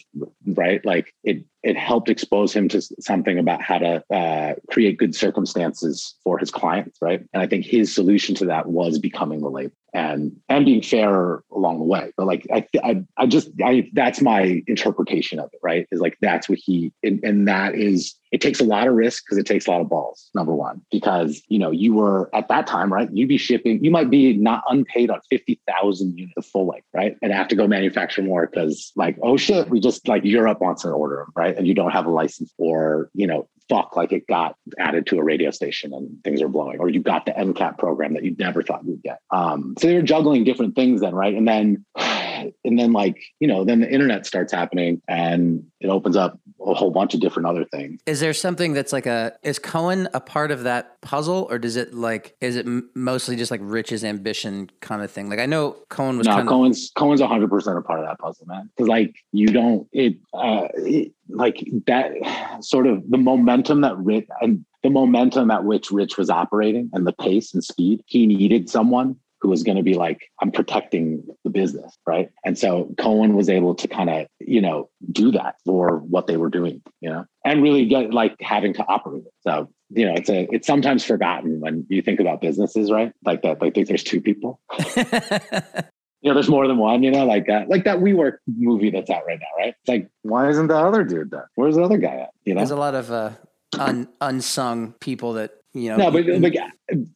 right? 0.46 0.84
Like 0.84 1.14
it 1.24 1.44
it 1.62 1.76
helped 1.76 2.08
expose 2.08 2.52
him 2.52 2.68
to 2.68 2.82
something 3.00 3.38
about 3.38 3.62
how 3.62 3.78
to 3.78 4.04
uh, 4.14 4.54
create 4.70 4.98
good 4.98 5.14
circumstances 5.14 6.16
for 6.24 6.36
his 6.38 6.50
clients, 6.50 6.98
right? 7.00 7.20
And 7.32 7.42
I 7.42 7.46
think 7.46 7.64
his 7.64 7.94
solution 7.94 8.34
to 8.36 8.46
that 8.46 8.66
was 8.66 8.98
becoming 8.98 9.40
the 9.40 9.48
label 9.48 9.72
and 9.94 10.34
and 10.48 10.64
being 10.64 10.82
fair 10.82 11.42
along 11.52 11.78
the 11.78 11.84
way. 11.84 12.12
But 12.16 12.26
like 12.26 12.46
I 12.52 12.66
I, 12.82 13.04
I 13.16 13.26
just 13.26 13.50
I 13.64 13.88
that's 13.92 14.20
my 14.20 14.62
interpretation 14.66 15.38
of 15.38 15.50
it, 15.52 15.60
right? 15.62 15.86
Is 15.92 16.00
like 16.00 16.16
that's 16.20 16.48
what 16.48 16.58
he 16.58 16.92
and, 17.02 17.20
and 17.22 17.46
that 17.46 17.74
is 17.74 18.14
it 18.32 18.40
takes 18.40 18.60
a 18.60 18.64
lot 18.64 18.88
of 18.88 18.94
risk 18.94 19.24
because 19.24 19.36
it 19.36 19.46
takes 19.46 19.66
a 19.66 19.70
lot 19.70 19.82
of 19.82 19.90
balls. 19.90 20.30
Number 20.34 20.54
one, 20.54 20.80
because 20.90 21.42
you 21.48 21.58
know 21.58 21.70
you 21.70 21.92
were 21.94 22.34
at 22.34 22.48
that 22.48 22.66
time, 22.66 22.92
right? 22.92 23.08
You'd 23.12 23.28
be 23.28 23.36
shipping, 23.36 23.84
you 23.84 23.90
might 23.90 24.10
be 24.10 24.34
not 24.34 24.64
unpaid 24.68 25.10
on 25.10 25.20
fifty 25.28 25.60
thousand 25.68 26.18
units 26.18 26.34
of 26.36 26.46
full 26.46 26.66
length, 26.66 26.86
right? 26.94 27.16
And 27.22 27.32
have 27.32 27.48
to 27.48 27.56
go 27.56 27.66
manufacture 27.66 28.22
more 28.22 28.46
because 28.46 28.81
like 28.96 29.16
oh 29.22 29.36
shit, 29.36 29.68
we 29.68 29.80
just 29.80 30.08
like 30.08 30.24
Europe 30.24 30.60
wants 30.60 30.82
to 30.82 30.88
order 30.88 31.26
right? 31.34 31.56
And 31.56 31.66
you 31.66 31.74
don't 31.74 31.90
have 31.90 32.06
a 32.06 32.10
license 32.10 32.52
or 32.58 33.10
you 33.14 33.26
know 33.26 33.48
fuck 33.68 33.96
like 33.96 34.12
it 34.12 34.26
got 34.26 34.56
added 34.78 35.06
to 35.06 35.18
a 35.18 35.24
radio 35.24 35.50
station 35.50 35.94
and 35.94 36.22
things 36.24 36.42
are 36.42 36.48
blowing 36.48 36.78
or 36.80 36.88
you 36.88 37.00
got 37.00 37.24
the 37.26 37.32
mcap 37.32 37.78
program 37.78 38.12
that 38.12 38.24
you 38.24 38.34
never 38.38 38.60
thought 38.62 38.84
you'd 38.84 39.02
get 39.02 39.20
um, 39.30 39.74
so 39.78 39.86
they 39.86 39.94
were 39.94 40.02
juggling 40.02 40.44
different 40.44 40.74
things 40.74 41.00
then 41.00 41.14
right 41.14 41.34
and 41.34 41.46
then 41.46 41.84
and 42.64 42.78
then 42.78 42.92
like 42.92 43.22
you 43.40 43.48
know 43.48 43.64
then 43.64 43.80
the 43.80 43.90
internet 43.90 44.26
starts 44.26 44.52
happening 44.52 45.00
and 45.08 45.64
it 45.80 45.88
opens 45.88 46.16
up 46.16 46.38
a 46.64 46.74
whole 46.74 46.90
bunch 46.90 47.14
of 47.14 47.20
different 47.20 47.46
other 47.46 47.64
things. 47.64 48.00
Is 48.06 48.20
there 48.20 48.32
something 48.32 48.72
that's 48.72 48.92
like 48.92 49.06
a 49.06 49.36
is 49.42 49.58
Cohen 49.58 50.08
a 50.14 50.20
part 50.20 50.50
of 50.50 50.62
that 50.62 51.00
puzzle, 51.00 51.46
or 51.50 51.58
does 51.58 51.76
it 51.76 51.92
like 51.94 52.36
is 52.40 52.56
it 52.56 52.66
mostly 52.94 53.36
just 53.36 53.50
like 53.50 53.60
Rich's 53.62 54.04
ambition 54.04 54.70
kind 54.80 55.02
of 55.02 55.10
thing? 55.10 55.28
Like 55.28 55.40
I 55.40 55.46
know 55.46 55.76
Cohen 55.88 56.18
was 56.18 56.26
no 56.26 56.34
kind 56.34 56.48
of 56.48 56.48
cohen's 56.48 56.92
cohen's 56.96 57.20
100% 57.20 57.78
a 57.78 57.82
part 57.82 58.00
of 58.00 58.06
that 58.06 58.18
puzzle 58.18 58.46
man. 58.46 58.70
Because 58.76 58.88
like 58.88 59.14
you 59.32 59.48
don't 59.48 59.88
it 59.92 60.16
uh 60.34 60.68
it, 60.76 61.12
like 61.28 61.64
that 61.86 62.12
sort 62.60 62.86
of 62.86 63.08
the 63.10 63.18
momentum 63.18 63.80
that 63.82 63.96
rich 63.98 64.26
and 64.40 64.64
the 64.82 64.90
momentum 64.90 65.50
at 65.50 65.64
which 65.64 65.90
rich 65.90 66.18
was 66.18 66.28
operating 66.28 66.90
and 66.92 67.06
the 67.06 67.12
pace 67.12 67.54
and 67.54 67.62
speed 67.62 68.02
he 68.06 68.26
needed 68.26 68.68
someone 68.68 69.16
who 69.42 69.48
was 69.48 69.62
going 69.62 69.76
to 69.76 69.82
be 69.82 69.94
like 69.94 70.30
i'm 70.40 70.50
protecting 70.50 71.22
the 71.44 71.50
business 71.50 71.98
right 72.06 72.30
and 72.44 72.58
so 72.58 72.92
cohen 72.98 73.34
was 73.34 73.48
able 73.48 73.74
to 73.74 73.88
kind 73.88 74.08
of 74.08 74.26
you 74.40 74.60
know 74.60 74.88
do 75.10 75.30
that 75.30 75.56
for 75.64 75.98
what 75.98 76.26
they 76.26 76.36
were 76.36 76.50
doing 76.50 76.80
you 77.00 77.10
know 77.10 77.24
and 77.44 77.62
really 77.62 77.86
get 77.86 78.14
like 78.14 78.34
having 78.40 78.72
to 78.72 78.84
operate 78.86 79.24
it 79.26 79.32
so 79.40 79.68
you 79.90 80.06
know 80.06 80.14
it's 80.14 80.30
a 80.30 80.48
it's 80.50 80.66
sometimes 80.66 81.04
forgotten 81.04 81.60
when 81.60 81.84
you 81.88 82.00
think 82.00 82.20
about 82.20 82.40
businesses 82.40 82.90
right 82.90 83.12
like 83.24 83.42
that 83.42 83.60
like 83.60 83.74
think 83.74 83.88
there's 83.88 84.04
two 84.04 84.20
people 84.20 84.60
you 86.22 86.30
know, 86.30 86.34
there's 86.34 86.48
more 86.48 86.68
than 86.68 86.78
one, 86.78 87.02
you 87.02 87.10
know, 87.10 87.26
like 87.26 87.46
that, 87.46 87.68
like 87.68 87.84
that 87.84 87.98
WeWork 87.98 88.38
movie 88.46 88.90
that's 88.90 89.10
out 89.10 89.26
right 89.26 89.40
now, 89.40 89.64
right? 89.64 89.74
It's 89.80 89.88
like, 89.88 90.08
why 90.22 90.48
isn't 90.48 90.68
the 90.68 90.76
other 90.76 91.02
dude 91.02 91.32
there? 91.32 91.50
Where's 91.56 91.74
the 91.74 91.82
other 91.82 91.98
guy 91.98 92.14
at? 92.14 92.30
You 92.44 92.54
know? 92.54 92.60
There's 92.60 92.70
a 92.70 92.76
lot 92.76 92.94
of 92.94 93.10
uh, 93.10 93.30
un, 93.78 94.08
unsung 94.20 94.92
people 95.00 95.32
that 95.34 95.50
you 95.74 95.88
know. 95.88 95.96
No, 95.96 96.10
but 96.12 96.26
like, 96.26 96.56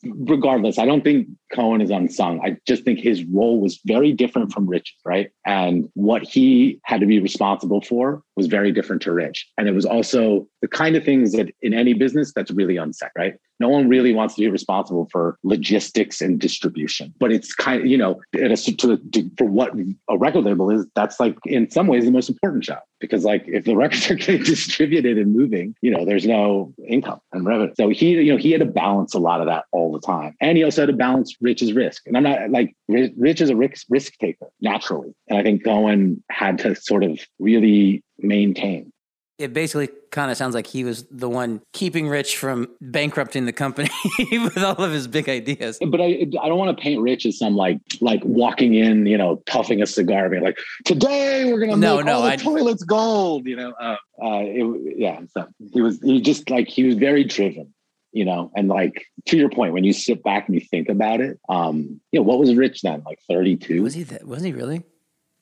regardless, 0.05 0.79
I 0.79 0.87
don't 0.87 1.05
think 1.05 1.29
Cohen 1.52 1.80
is 1.80 1.90
unsung. 1.90 2.40
I 2.44 2.56
just 2.66 2.85
think 2.85 2.98
his 2.98 3.24
role 3.24 3.61
was 3.61 3.80
very 3.85 4.12
different 4.12 4.52
from 4.52 4.66
Rich's, 4.66 4.94
right? 5.04 5.30
And 5.44 5.88
what 5.94 6.22
he 6.22 6.80
had 6.85 7.00
to 7.00 7.06
be 7.06 7.20
responsible 7.20 7.80
for 7.80 8.22
was 8.37 8.46
very 8.46 8.72
different 8.72 9.02
to 9.02 9.12
Rich. 9.12 9.48
And 9.56 9.68
it 9.68 9.72
was 9.72 9.87
also 9.87 10.46
the 10.61 10.68
kind 10.68 10.96
of 10.96 11.04
things 11.04 11.32
that 11.32 11.52
in 11.62 11.72
any 11.72 11.94
business 11.94 12.32
that's 12.35 12.50
really 12.50 12.76
unsaid, 12.76 13.11
right? 13.16 13.35
No 13.59 13.68
one 13.68 13.88
really 13.88 14.12
wants 14.12 14.35
to 14.35 14.42
be 14.42 14.50
responsible 14.50 15.09
for 15.11 15.38
logistics 15.42 16.20
and 16.20 16.38
distribution, 16.38 17.14
but 17.18 17.32
it's 17.32 17.54
kind 17.54 17.80
of, 17.80 17.87
you 17.87 17.96
know, 17.96 18.20
at 18.35 18.50
a, 18.50 18.56
to, 18.56 18.98
to, 18.98 19.30
for 19.38 19.44
what 19.46 19.72
a 20.11 20.18
record 20.18 20.44
label 20.44 20.70
is, 20.70 20.87
that's 20.94 21.18
like 21.18 21.38
in 21.46 21.70
some 21.70 21.87
ways 21.87 22.04
the 22.04 22.11
most 22.11 22.28
important 22.28 22.64
job 22.64 22.80
because 23.00 23.24
like 23.24 23.44
if 23.46 23.64
the 23.64 23.76
records 23.76 24.11
are 24.11 24.14
getting 24.14 24.42
distributed 24.42 25.18
and 25.18 25.35
moving, 25.35 25.74
you 25.80 25.90
know, 25.90 26.04
there's 26.04 26.26
no 26.26 26.74
income 26.87 27.20
and 27.32 27.46
revenue. 27.46 27.72
So 27.76 27.88
he, 27.88 28.11
you 28.11 28.32
know, 28.32 28.38
he 28.38 28.52
had 28.52 28.61
to 28.61 28.66
balance 28.66 29.14
a 29.14 29.18
lot 29.18 29.40
of 29.40 29.46
that 29.46 29.64
all 29.72 29.92
the 29.92 30.00
time. 30.00 30.37
And 30.40 30.59
he 30.59 30.64
also 30.64 30.82
had 30.82 30.88
to 30.88 30.96
balance 30.96 31.36
Rich's 31.40 31.72
risk. 31.72 32.03
And 32.07 32.16
I'm 32.16 32.22
not 32.22 32.51
like 32.51 32.75
Rich 32.88 33.40
is 33.40 33.51
a 33.51 33.57
risk 33.57 33.87
risk 33.88 34.14
taker 34.18 34.46
naturally. 34.61 35.12
And 35.29 35.38
I 35.38 35.42
think 35.42 35.64
Cohen 35.64 36.22
had 36.31 36.59
to 36.61 36.75
sort 36.75 37.05
of 37.05 37.20
really 37.38 38.03
maintain. 38.18 38.92
It 39.38 39.53
basically 39.53 39.90
kind 40.12 40.31
of 40.31 40.38
sounds 40.38 40.55
like 40.55 40.66
he 40.66 40.83
was 40.83 41.05
the 41.11 41.29
one 41.29 41.61
keeping 41.75 42.09
Rich 42.09 42.38
from 42.38 42.68
bankrupting 42.81 43.44
the 43.44 43.53
company 43.53 43.90
with 44.33 44.57
all 44.57 44.83
of 44.83 44.92
his 44.92 45.07
big 45.07 45.29
ideas. 45.29 45.79
But 45.87 46.01
I, 46.01 46.27
I 46.40 46.49
don't 46.49 46.57
want 46.57 46.75
to 46.75 46.83
paint 46.83 47.03
Rich 47.03 47.27
as 47.27 47.37
some 47.37 47.55
like 47.55 47.79
like 48.01 48.22
walking 48.25 48.72
in, 48.72 49.05
you 49.05 49.18
know, 49.18 49.37
puffing 49.46 49.83
a 49.83 49.87
cigar, 49.87 50.31
being 50.31 50.42
like, 50.42 50.57
"Today 50.87 51.53
we're 51.53 51.61
gonna 51.61 51.77
No, 51.77 51.96
make 51.99 52.07
no, 52.07 52.12
all 52.14 52.22
the 52.22 52.29
I- 52.29 52.37
toilets 52.37 52.83
gold," 52.83 53.46
you 53.46 53.57
know. 53.57 53.72
Uh, 53.79 53.96
uh, 54.25 54.40
it, 54.42 54.94
yeah, 54.96 55.20
so 55.35 55.46
he 55.70 55.83
was 55.83 56.01
he 56.01 56.18
just 56.22 56.49
like 56.49 56.66
he 56.68 56.85
was 56.85 56.94
very 56.94 57.22
driven, 57.22 57.75
you 58.12 58.25
know, 58.25 58.51
and 58.57 58.69
like 58.69 59.07
to 59.27 59.37
your 59.37 59.51
point, 59.51 59.73
when 59.73 59.85
you 59.85 59.92
sit 59.92 60.23
back 60.23 60.49
and 60.49 60.55
you 60.55 60.61
think 60.61 60.88
about 60.88 61.21
it, 61.21 61.38
um, 61.49 62.01
you 62.12 62.21
know, 62.21 62.23
what 62.23 62.38
was 62.38 62.55
Rich 62.55 62.83
then? 62.83 63.03
Like 63.05 63.19
thirty 63.29 63.57
two, 63.57 63.83
Was 63.83 63.95
he 63.95 64.03
that? 64.05 64.27
Was 64.27 64.42
he 64.42 64.53
really? 64.53 64.83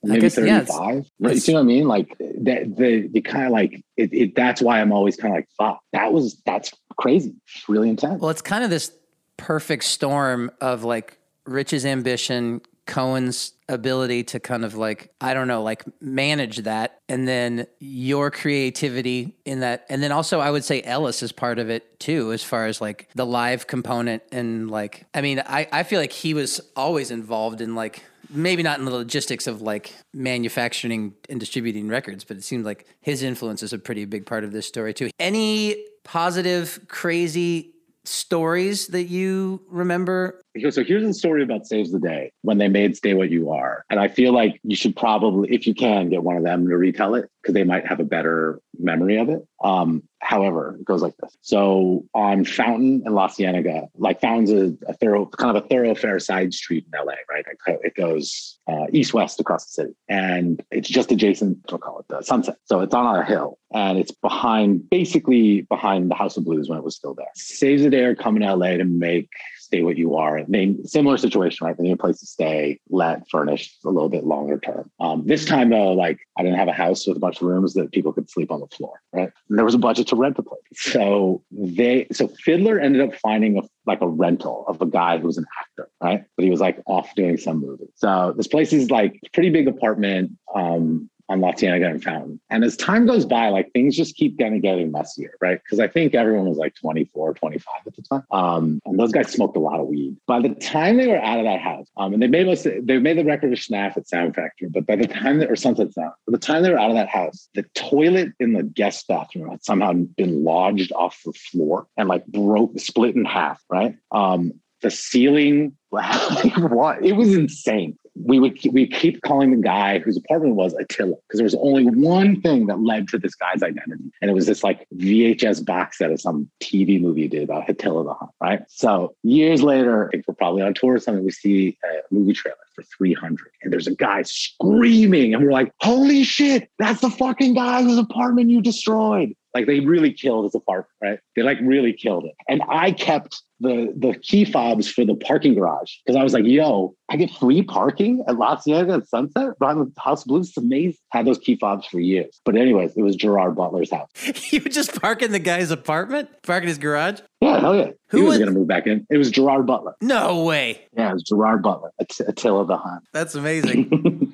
Maybe 0.02 0.20
guess, 0.20 0.34
thirty 0.34 0.48
yeah, 0.48 0.66
right? 0.68 1.34
You 1.34 1.38
see 1.38 1.54
what 1.54 1.60
I 1.60 1.64
mean? 1.64 1.88
Like 1.88 2.14
that 2.18 2.76
the 2.76 3.08
the 3.08 3.20
kind 3.22 3.46
of 3.46 3.52
like 3.52 3.82
it, 3.96 4.12
it. 4.12 4.34
That's 4.34 4.60
why 4.60 4.80
I'm 4.80 4.92
always 4.92 5.16
kind 5.16 5.32
of 5.32 5.38
like, 5.38 5.48
fuck, 5.56 5.80
that 5.92 6.12
was 6.12 6.40
that's 6.44 6.72
crazy, 6.98 7.34
It's 7.46 7.68
really 7.68 7.88
intense. 7.88 8.20
Well, 8.20 8.30
it's 8.30 8.42
kind 8.42 8.64
of 8.64 8.70
this 8.70 8.92
perfect 9.36 9.84
storm 9.84 10.50
of 10.60 10.84
like 10.84 11.18
Rich's 11.46 11.86
ambition, 11.86 12.60
Cohen's 12.86 13.53
ability 13.68 14.24
to 14.24 14.40
kind 14.40 14.64
of 14.64 14.74
like, 14.74 15.12
I 15.20 15.34
don't 15.34 15.48
know, 15.48 15.62
like 15.62 15.84
manage 16.00 16.58
that. 16.58 16.98
And 17.08 17.26
then 17.26 17.66
your 17.80 18.30
creativity 18.30 19.34
in 19.44 19.60
that. 19.60 19.86
And 19.88 20.02
then 20.02 20.12
also, 20.12 20.40
I 20.40 20.50
would 20.50 20.64
say 20.64 20.82
Ellis 20.82 21.22
is 21.22 21.32
part 21.32 21.58
of 21.58 21.70
it 21.70 21.98
too, 21.98 22.32
as 22.32 22.42
far 22.42 22.66
as 22.66 22.80
like 22.80 23.08
the 23.14 23.26
live 23.26 23.66
component. 23.66 24.22
And 24.32 24.70
like, 24.70 25.06
I 25.14 25.20
mean, 25.20 25.42
I, 25.46 25.66
I 25.72 25.82
feel 25.82 26.00
like 26.00 26.12
he 26.12 26.34
was 26.34 26.60
always 26.76 27.10
involved 27.10 27.60
in 27.60 27.74
like, 27.74 28.02
maybe 28.30 28.62
not 28.62 28.78
in 28.78 28.84
the 28.84 28.90
logistics 28.90 29.46
of 29.46 29.62
like 29.62 29.94
manufacturing 30.12 31.14
and 31.28 31.38
distributing 31.38 31.88
records, 31.88 32.24
but 32.24 32.36
it 32.36 32.42
seems 32.42 32.64
like 32.64 32.86
his 33.00 33.22
influence 33.22 33.62
is 33.62 33.72
a 33.72 33.78
pretty 33.78 34.04
big 34.06 34.26
part 34.26 34.44
of 34.44 34.52
this 34.52 34.66
story 34.66 34.92
too. 34.92 35.10
Any 35.18 35.76
positive, 36.04 36.80
crazy 36.88 37.73
stories 38.04 38.88
that 38.88 39.04
you 39.04 39.62
remember? 39.68 40.40
So 40.70 40.84
here's 40.84 41.04
a 41.04 41.12
story 41.14 41.42
about 41.42 41.66
Saves 41.66 41.90
the 41.90 41.98
Day 41.98 42.32
when 42.42 42.58
they 42.58 42.68
made 42.68 42.96
Stay 42.96 43.14
What 43.14 43.30
You 43.30 43.50
Are. 43.50 43.84
And 43.90 43.98
I 43.98 44.08
feel 44.08 44.32
like 44.32 44.60
you 44.62 44.76
should 44.76 44.96
probably, 44.96 45.52
if 45.52 45.66
you 45.66 45.74
can, 45.74 46.10
get 46.10 46.22
one 46.22 46.36
of 46.36 46.44
them 46.44 46.68
to 46.68 46.76
retell 46.76 47.14
it 47.14 47.28
because 47.44 47.52
they 47.52 47.64
might 47.64 47.86
have 47.86 48.00
a 48.00 48.04
better 48.04 48.58
memory 48.78 49.18
of 49.18 49.28
it. 49.28 49.46
Um, 49.62 50.02
however, 50.20 50.78
it 50.80 50.84
goes 50.86 51.02
like 51.02 51.14
this. 51.18 51.36
So 51.42 52.06
on 52.14 52.46
Fountain 52.46 53.02
and 53.04 53.14
La 53.14 53.28
Cienega, 53.28 53.88
like 53.96 54.22
Fountain's 54.22 54.50
a, 54.50 54.74
a 54.90 54.94
thorough, 54.94 55.26
kind 55.26 55.54
of 55.54 55.62
a 55.62 55.68
thoroughfare 55.68 56.18
side 56.20 56.54
street 56.54 56.86
in 56.86 56.98
LA, 56.98 57.12
right? 57.30 57.44
It 57.66 57.94
goes 57.94 58.58
uh, 58.66 58.86
east-west 58.92 59.40
across 59.40 59.66
the 59.66 59.72
city. 59.72 59.94
And 60.08 60.64
it's 60.70 60.88
just 60.88 61.12
adjacent, 61.12 61.58
we'll 61.70 61.78
call 61.78 61.98
it 61.98 62.06
the 62.08 62.22
Sunset. 62.22 62.56
So 62.64 62.80
it's 62.80 62.94
on 62.94 63.14
a 63.14 63.24
hill 63.26 63.58
and 63.74 63.98
it's 63.98 64.12
behind, 64.12 64.88
basically 64.88 65.62
behind 65.62 66.10
the 66.10 66.14
House 66.14 66.38
of 66.38 66.46
Blues 66.46 66.70
when 66.70 66.78
it 66.78 66.84
was 66.84 66.96
still 66.96 67.12
there. 67.12 67.26
Saves 67.34 67.82
the 67.82 67.90
Day 67.90 68.04
are 68.04 68.14
coming 68.14 68.40
to 68.40 68.54
LA 68.54 68.78
to 68.78 68.84
make 68.84 69.28
stay 69.64 69.82
what 69.82 69.96
you 69.96 70.16
are. 70.16 70.42
They 70.46 70.76
similar 70.84 71.16
situation, 71.16 71.66
right? 71.66 71.76
They 71.76 71.84
need 71.84 71.92
a 71.92 71.96
place 71.96 72.20
to 72.20 72.26
stay, 72.26 72.80
let, 72.90 73.28
furnished 73.30 73.84
a 73.84 73.90
little 73.90 74.08
bit 74.08 74.24
longer 74.24 74.58
term. 74.58 74.90
Um, 75.00 75.26
this 75.26 75.44
time 75.44 75.70
though, 75.70 75.92
like 75.92 76.18
I 76.38 76.42
didn't 76.42 76.58
have 76.58 76.68
a 76.68 76.72
house 76.72 77.06
with 77.06 77.16
a 77.16 77.20
bunch 77.20 77.40
of 77.40 77.48
rooms 77.48 77.74
that 77.74 77.92
people 77.92 78.12
could 78.12 78.30
sleep 78.30 78.50
on 78.50 78.60
the 78.60 78.66
floor, 78.68 79.00
right? 79.12 79.30
And 79.48 79.58
there 79.58 79.64
was 79.64 79.74
a 79.74 79.78
budget 79.78 80.08
to 80.08 80.16
rent 80.16 80.36
the 80.36 80.42
place. 80.42 80.60
So 80.74 81.42
they, 81.50 82.06
so 82.12 82.28
Fiddler 82.28 82.78
ended 82.78 83.02
up 83.02 83.14
finding 83.16 83.58
a 83.58 83.62
like 83.86 84.00
a 84.00 84.08
rental 84.08 84.64
of 84.66 84.80
a 84.80 84.86
guy 84.86 85.18
who 85.18 85.26
was 85.26 85.38
an 85.38 85.46
actor, 85.60 85.90
right? 86.02 86.24
But 86.36 86.44
he 86.44 86.50
was 86.50 86.60
like 86.60 86.80
off 86.86 87.14
doing 87.14 87.36
some 87.36 87.60
movie. 87.60 87.88
So 87.96 88.34
this 88.36 88.46
place 88.46 88.72
is 88.72 88.90
like 88.90 89.20
pretty 89.32 89.50
big 89.50 89.68
apartment. 89.68 90.32
Um, 90.54 91.10
on 91.28 91.40
La 91.40 91.52
Cienega 91.52 91.86
and 91.86 92.02
Fountain. 92.02 92.40
And 92.50 92.64
as 92.64 92.76
time 92.76 93.06
goes 93.06 93.24
by, 93.24 93.48
like 93.48 93.72
things 93.72 93.96
just 93.96 94.16
keep 94.16 94.38
of 94.40 94.62
getting 94.62 94.92
messier, 94.92 95.34
right? 95.40 95.60
Because 95.62 95.80
I 95.80 95.88
think 95.88 96.14
everyone 96.14 96.46
was 96.46 96.58
like 96.58 96.74
24, 96.74 97.34
25 97.34 97.74
at 97.86 97.96
the 97.96 98.02
time. 98.02 98.24
Um, 98.30 98.80
and 98.84 98.98
those 98.98 99.12
guys 99.12 99.32
smoked 99.32 99.56
a 99.56 99.60
lot 99.60 99.80
of 99.80 99.86
weed. 99.86 100.16
By 100.26 100.40
the 100.40 100.50
time 100.50 100.96
they 100.96 101.06
were 101.06 101.20
out 101.20 101.38
of 101.38 101.44
that 101.44 101.60
house, 101.60 101.86
um, 101.96 102.12
and 102.12 102.22
they 102.22 102.26
made 102.26 102.46
most, 102.46 102.64
they 102.64 102.98
made 102.98 103.18
the 103.18 103.24
record 103.24 103.52
of 103.52 103.58
Schnapf 103.58 103.96
at 103.96 104.08
Sound 104.08 104.34
Factory, 104.34 104.68
but 104.68 104.86
by 104.86 104.96
the 104.96 105.06
time 105.06 105.38
that, 105.38 105.50
or 105.50 105.56
Sunset 105.56 105.92
Sound, 105.92 106.12
by 106.26 106.32
the 106.32 106.38
time 106.38 106.62
they 106.62 106.70
were 106.70 106.78
out 106.78 106.90
of 106.90 106.96
that 106.96 107.08
house, 107.08 107.48
the 107.54 107.64
toilet 107.74 108.32
in 108.38 108.52
the 108.52 108.62
guest 108.62 109.06
bathroom 109.08 109.50
had 109.50 109.64
somehow 109.64 109.92
been 109.92 110.44
lodged 110.44 110.92
off 110.92 111.20
the 111.24 111.32
floor 111.32 111.86
and 111.96 112.08
like 112.08 112.26
broke, 112.26 112.78
split 112.78 113.16
in 113.16 113.24
half, 113.24 113.62
right? 113.70 113.96
Um, 114.10 114.52
the 114.82 114.90
ceiling, 114.90 115.76
what? 115.88 117.02
It 117.04 117.12
was 117.12 117.34
insane 117.34 117.96
we 118.16 118.38
would 118.38 118.58
we 118.72 118.86
keep 118.86 119.22
calling 119.22 119.50
the 119.50 119.62
guy 119.62 119.98
whose 119.98 120.16
apartment 120.16 120.54
was 120.54 120.74
Attila 120.74 121.16
because 121.26 121.38
there 121.38 121.44
was 121.44 121.54
only 121.56 121.84
one 121.84 122.40
thing 122.40 122.66
that 122.66 122.80
led 122.80 123.08
to 123.08 123.18
this 123.18 123.34
guy's 123.34 123.62
identity, 123.62 124.10
and 124.20 124.30
it 124.30 124.34
was 124.34 124.46
this 124.46 124.62
like 124.62 124.86
VHS 124.96 125.64
box 125.64 125.98
set 125.98 126.10
of 126.10 126.20
some 126.20 126.48
TV 126.62 127.00
movie 127.00 127.28
did 127.28 127.42
about 127.42 127.68
Attila 127.68 128.04
the 128.04 128.14
Hun. 128.14 128.28
Right. 128.40 128.62
So 128.68 129.14
years 129.22 129.62
later, 129.62 130.08
I 130.08 130.10
think 130.10 130.24
we're 130.28 130.34
probably 130.34 130.62
on 130.62 130.74
tour 130.74 130.94
or 130.94 130.98
something. 131.00 131.24
We 131.24 131.30
see 131.32 131.76
a 131.84 132.14
movie 132.14 132.32
trailer 132.32 132.56
for 132.74 132.82
300 132.82 133.38
and 133.62 133.72
there's 133.72 133.86
a 133.86 133.94
guy 133.94 134.22
screaming 134.22 135.34
and 135.34 135.44
we're 135.44 135.52
like, 135.52 135.72
holy 135.80 136.24
shit, 136.24 136.68
that's 136.78 137.00
the 137.00 137.10
fucking 137.10 137.54
guy 137.54 137.82
whose 137.82 137.98
apartment 137.98 138.50
you 138.50 138.60
destroyed. 138.60 139.34
Like 139.54 139.66
they 139.66 139.80
really 139.80 140.12
killed 140.12 140.44
his 140.44 140.54
apartment, 140.54 140.90
right? 141.02 141.18
They 141.36 141.42
like 141.42 141.58
really 141.62 141.92
killed 141.92 142.24
it. 142.24 142.34
And 142.48 142.62
I 142.68 142.90
kept 142.90 143.40
the 143.60 143.92
the 143.96 144.18
key 144.18 144.44
fobs 144.44 144.88
for 144.88 145.04
the 145.04 145.14
parking 145.14 145.54
garage 145.54 145.92
because 146.04 146.18
I 146.18 146.22
was 146.24 146.34
like, 146.34 146.44
yo, 146.44 146.94
I 147.08 147.16
get 147.16 147.30
free 147.30 147.62
parking 147.62 148.24
at 148.26 148.36
La 148.36 148.56
Cienega 148.56 148.94
at 148.94 149.08
Sunset 149.08 149.58
behind 149.58 149.80
the 149.80 150.00
House 150.00 150.24
Blues. 150.24 150.48
It's 150.48 150.56
amazing. 150.56 150.98
Had 151.10 151.26
those 151.26 151.38
key 151.38 151.56
fobs 151.56 151.86
for 151.86 152.00
years. 152.00 152.40
But 152.44 152.56
anyways, 152.56 152.96
it 152.96 153.02
was 153.02 153.14
Gerard 153.16 153.54
Butler's 153.54 153.92
house. 153.92 154.10
you 154.52 154.60
would 154.62 154.72
just 154.72 155.00
park 155.00 155.22
in 155.22 155.32
the 155.32 155.38
guy's 155.38 155.70
apartment? 155.70 156.30
Park 156.42 156.62
in 156.62 156.68
his 156.68 156.78
garage? 156.78 157.20
Yeah, 157.40 157.60
hell 157.60 157.76
yeah. 157.76 157.90
Who 158.08 158.18
he 158.18 158.22
was, 158.24 158.30
was 158.30 158.38
gonna 158.40 158.58
move 158.58 158.68
back 158.68 158.86
in. 158.86 159.06
It 159.10 159.18
was 159.18 159.30
Gerard 159.30 159.66
Butler. 159.66 159.94
No 160.00 160.42
way. 160.42 160.80
Yeah, 160.96 161.10
it 161.10 161.14
was 161.14 161.22
Gerard 161.22 161.62
Butler. 161.62 161.92
Attila 162.00 162.66
the 162.66 162.76
Hun. 162.76 163.00
That's 163.12 163.34
amazing. 163.34 164.33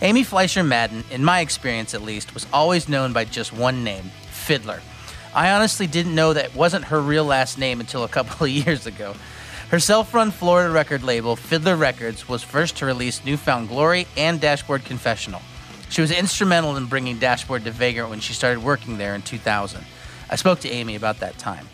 Amy 0.00 0.22
Fleisher 0.22 0.62
Madden, 0.62 1.02
in 1.10 1.24
my 1.24 1.40
experience 1.40 1.92
at 1.92 2.02
least, 2.02 2.32
was 2.32 2.46
always 2.52 2.88
known 2.88 3.12
by 3.12 3.24
just 3.24 3.52
one 3.52 3.82
name 3.82 4.12
Fiddler. 4.30 4.80
I 5.34 5.50
honestly 5.50 5.88
didn't 5.88 6.14
know 6.14 6.32
that 6.34 6.54
wasn't 6.54 6.84
her 6.84 7.00
real 7.00 7.24
last 7.24 7.58
name 7.58 7.80
until 7.80 8.04
a 8.04 8.08
couple 8.08 8.44
of 8.46 8.50
years 8.50 8.86
ago. 8.86 9.14
Her 9.70 9.80
self 9.80 10.14
run 10.14 10.30
Florida 10.30 10.72
record 10.72 11.02
label, 11.02 11.34
Fiddler 11.34 11.74
Records, 11.74 12.28
was 12.28 12.44
first 12.44 12.76
to 12.76 12.86
release 12.86 13.24
New 13.24 13.36
Found 13.38 13.68
Glory 13.68 14.06
and 14.16 14.40
Dashboard 14.40 14.84
Confessional. 14.84 15.42
She 15.90 16.00
was 16.00 16.12
instrumental 16.12 16.76
in 16.76 16.86
bringing 16.86 17.18
Dashboard 17.18 17.64
to 17.64 17.72
Vagrant 17.72 18.08
when 18.08 18.20
she 18.20 18.34
started 18.34 18.62
working 18.62 18.98
there 18.98 19.16
in 19.16 19.22
2000. 19.22 19.84
I 20.30 20.36
spoke 20.36 20.60
to 20.60 20.70
Amy 20.70 20.94
about 20.94 21.18
that 21.20 21.38
time. 21.38 21.66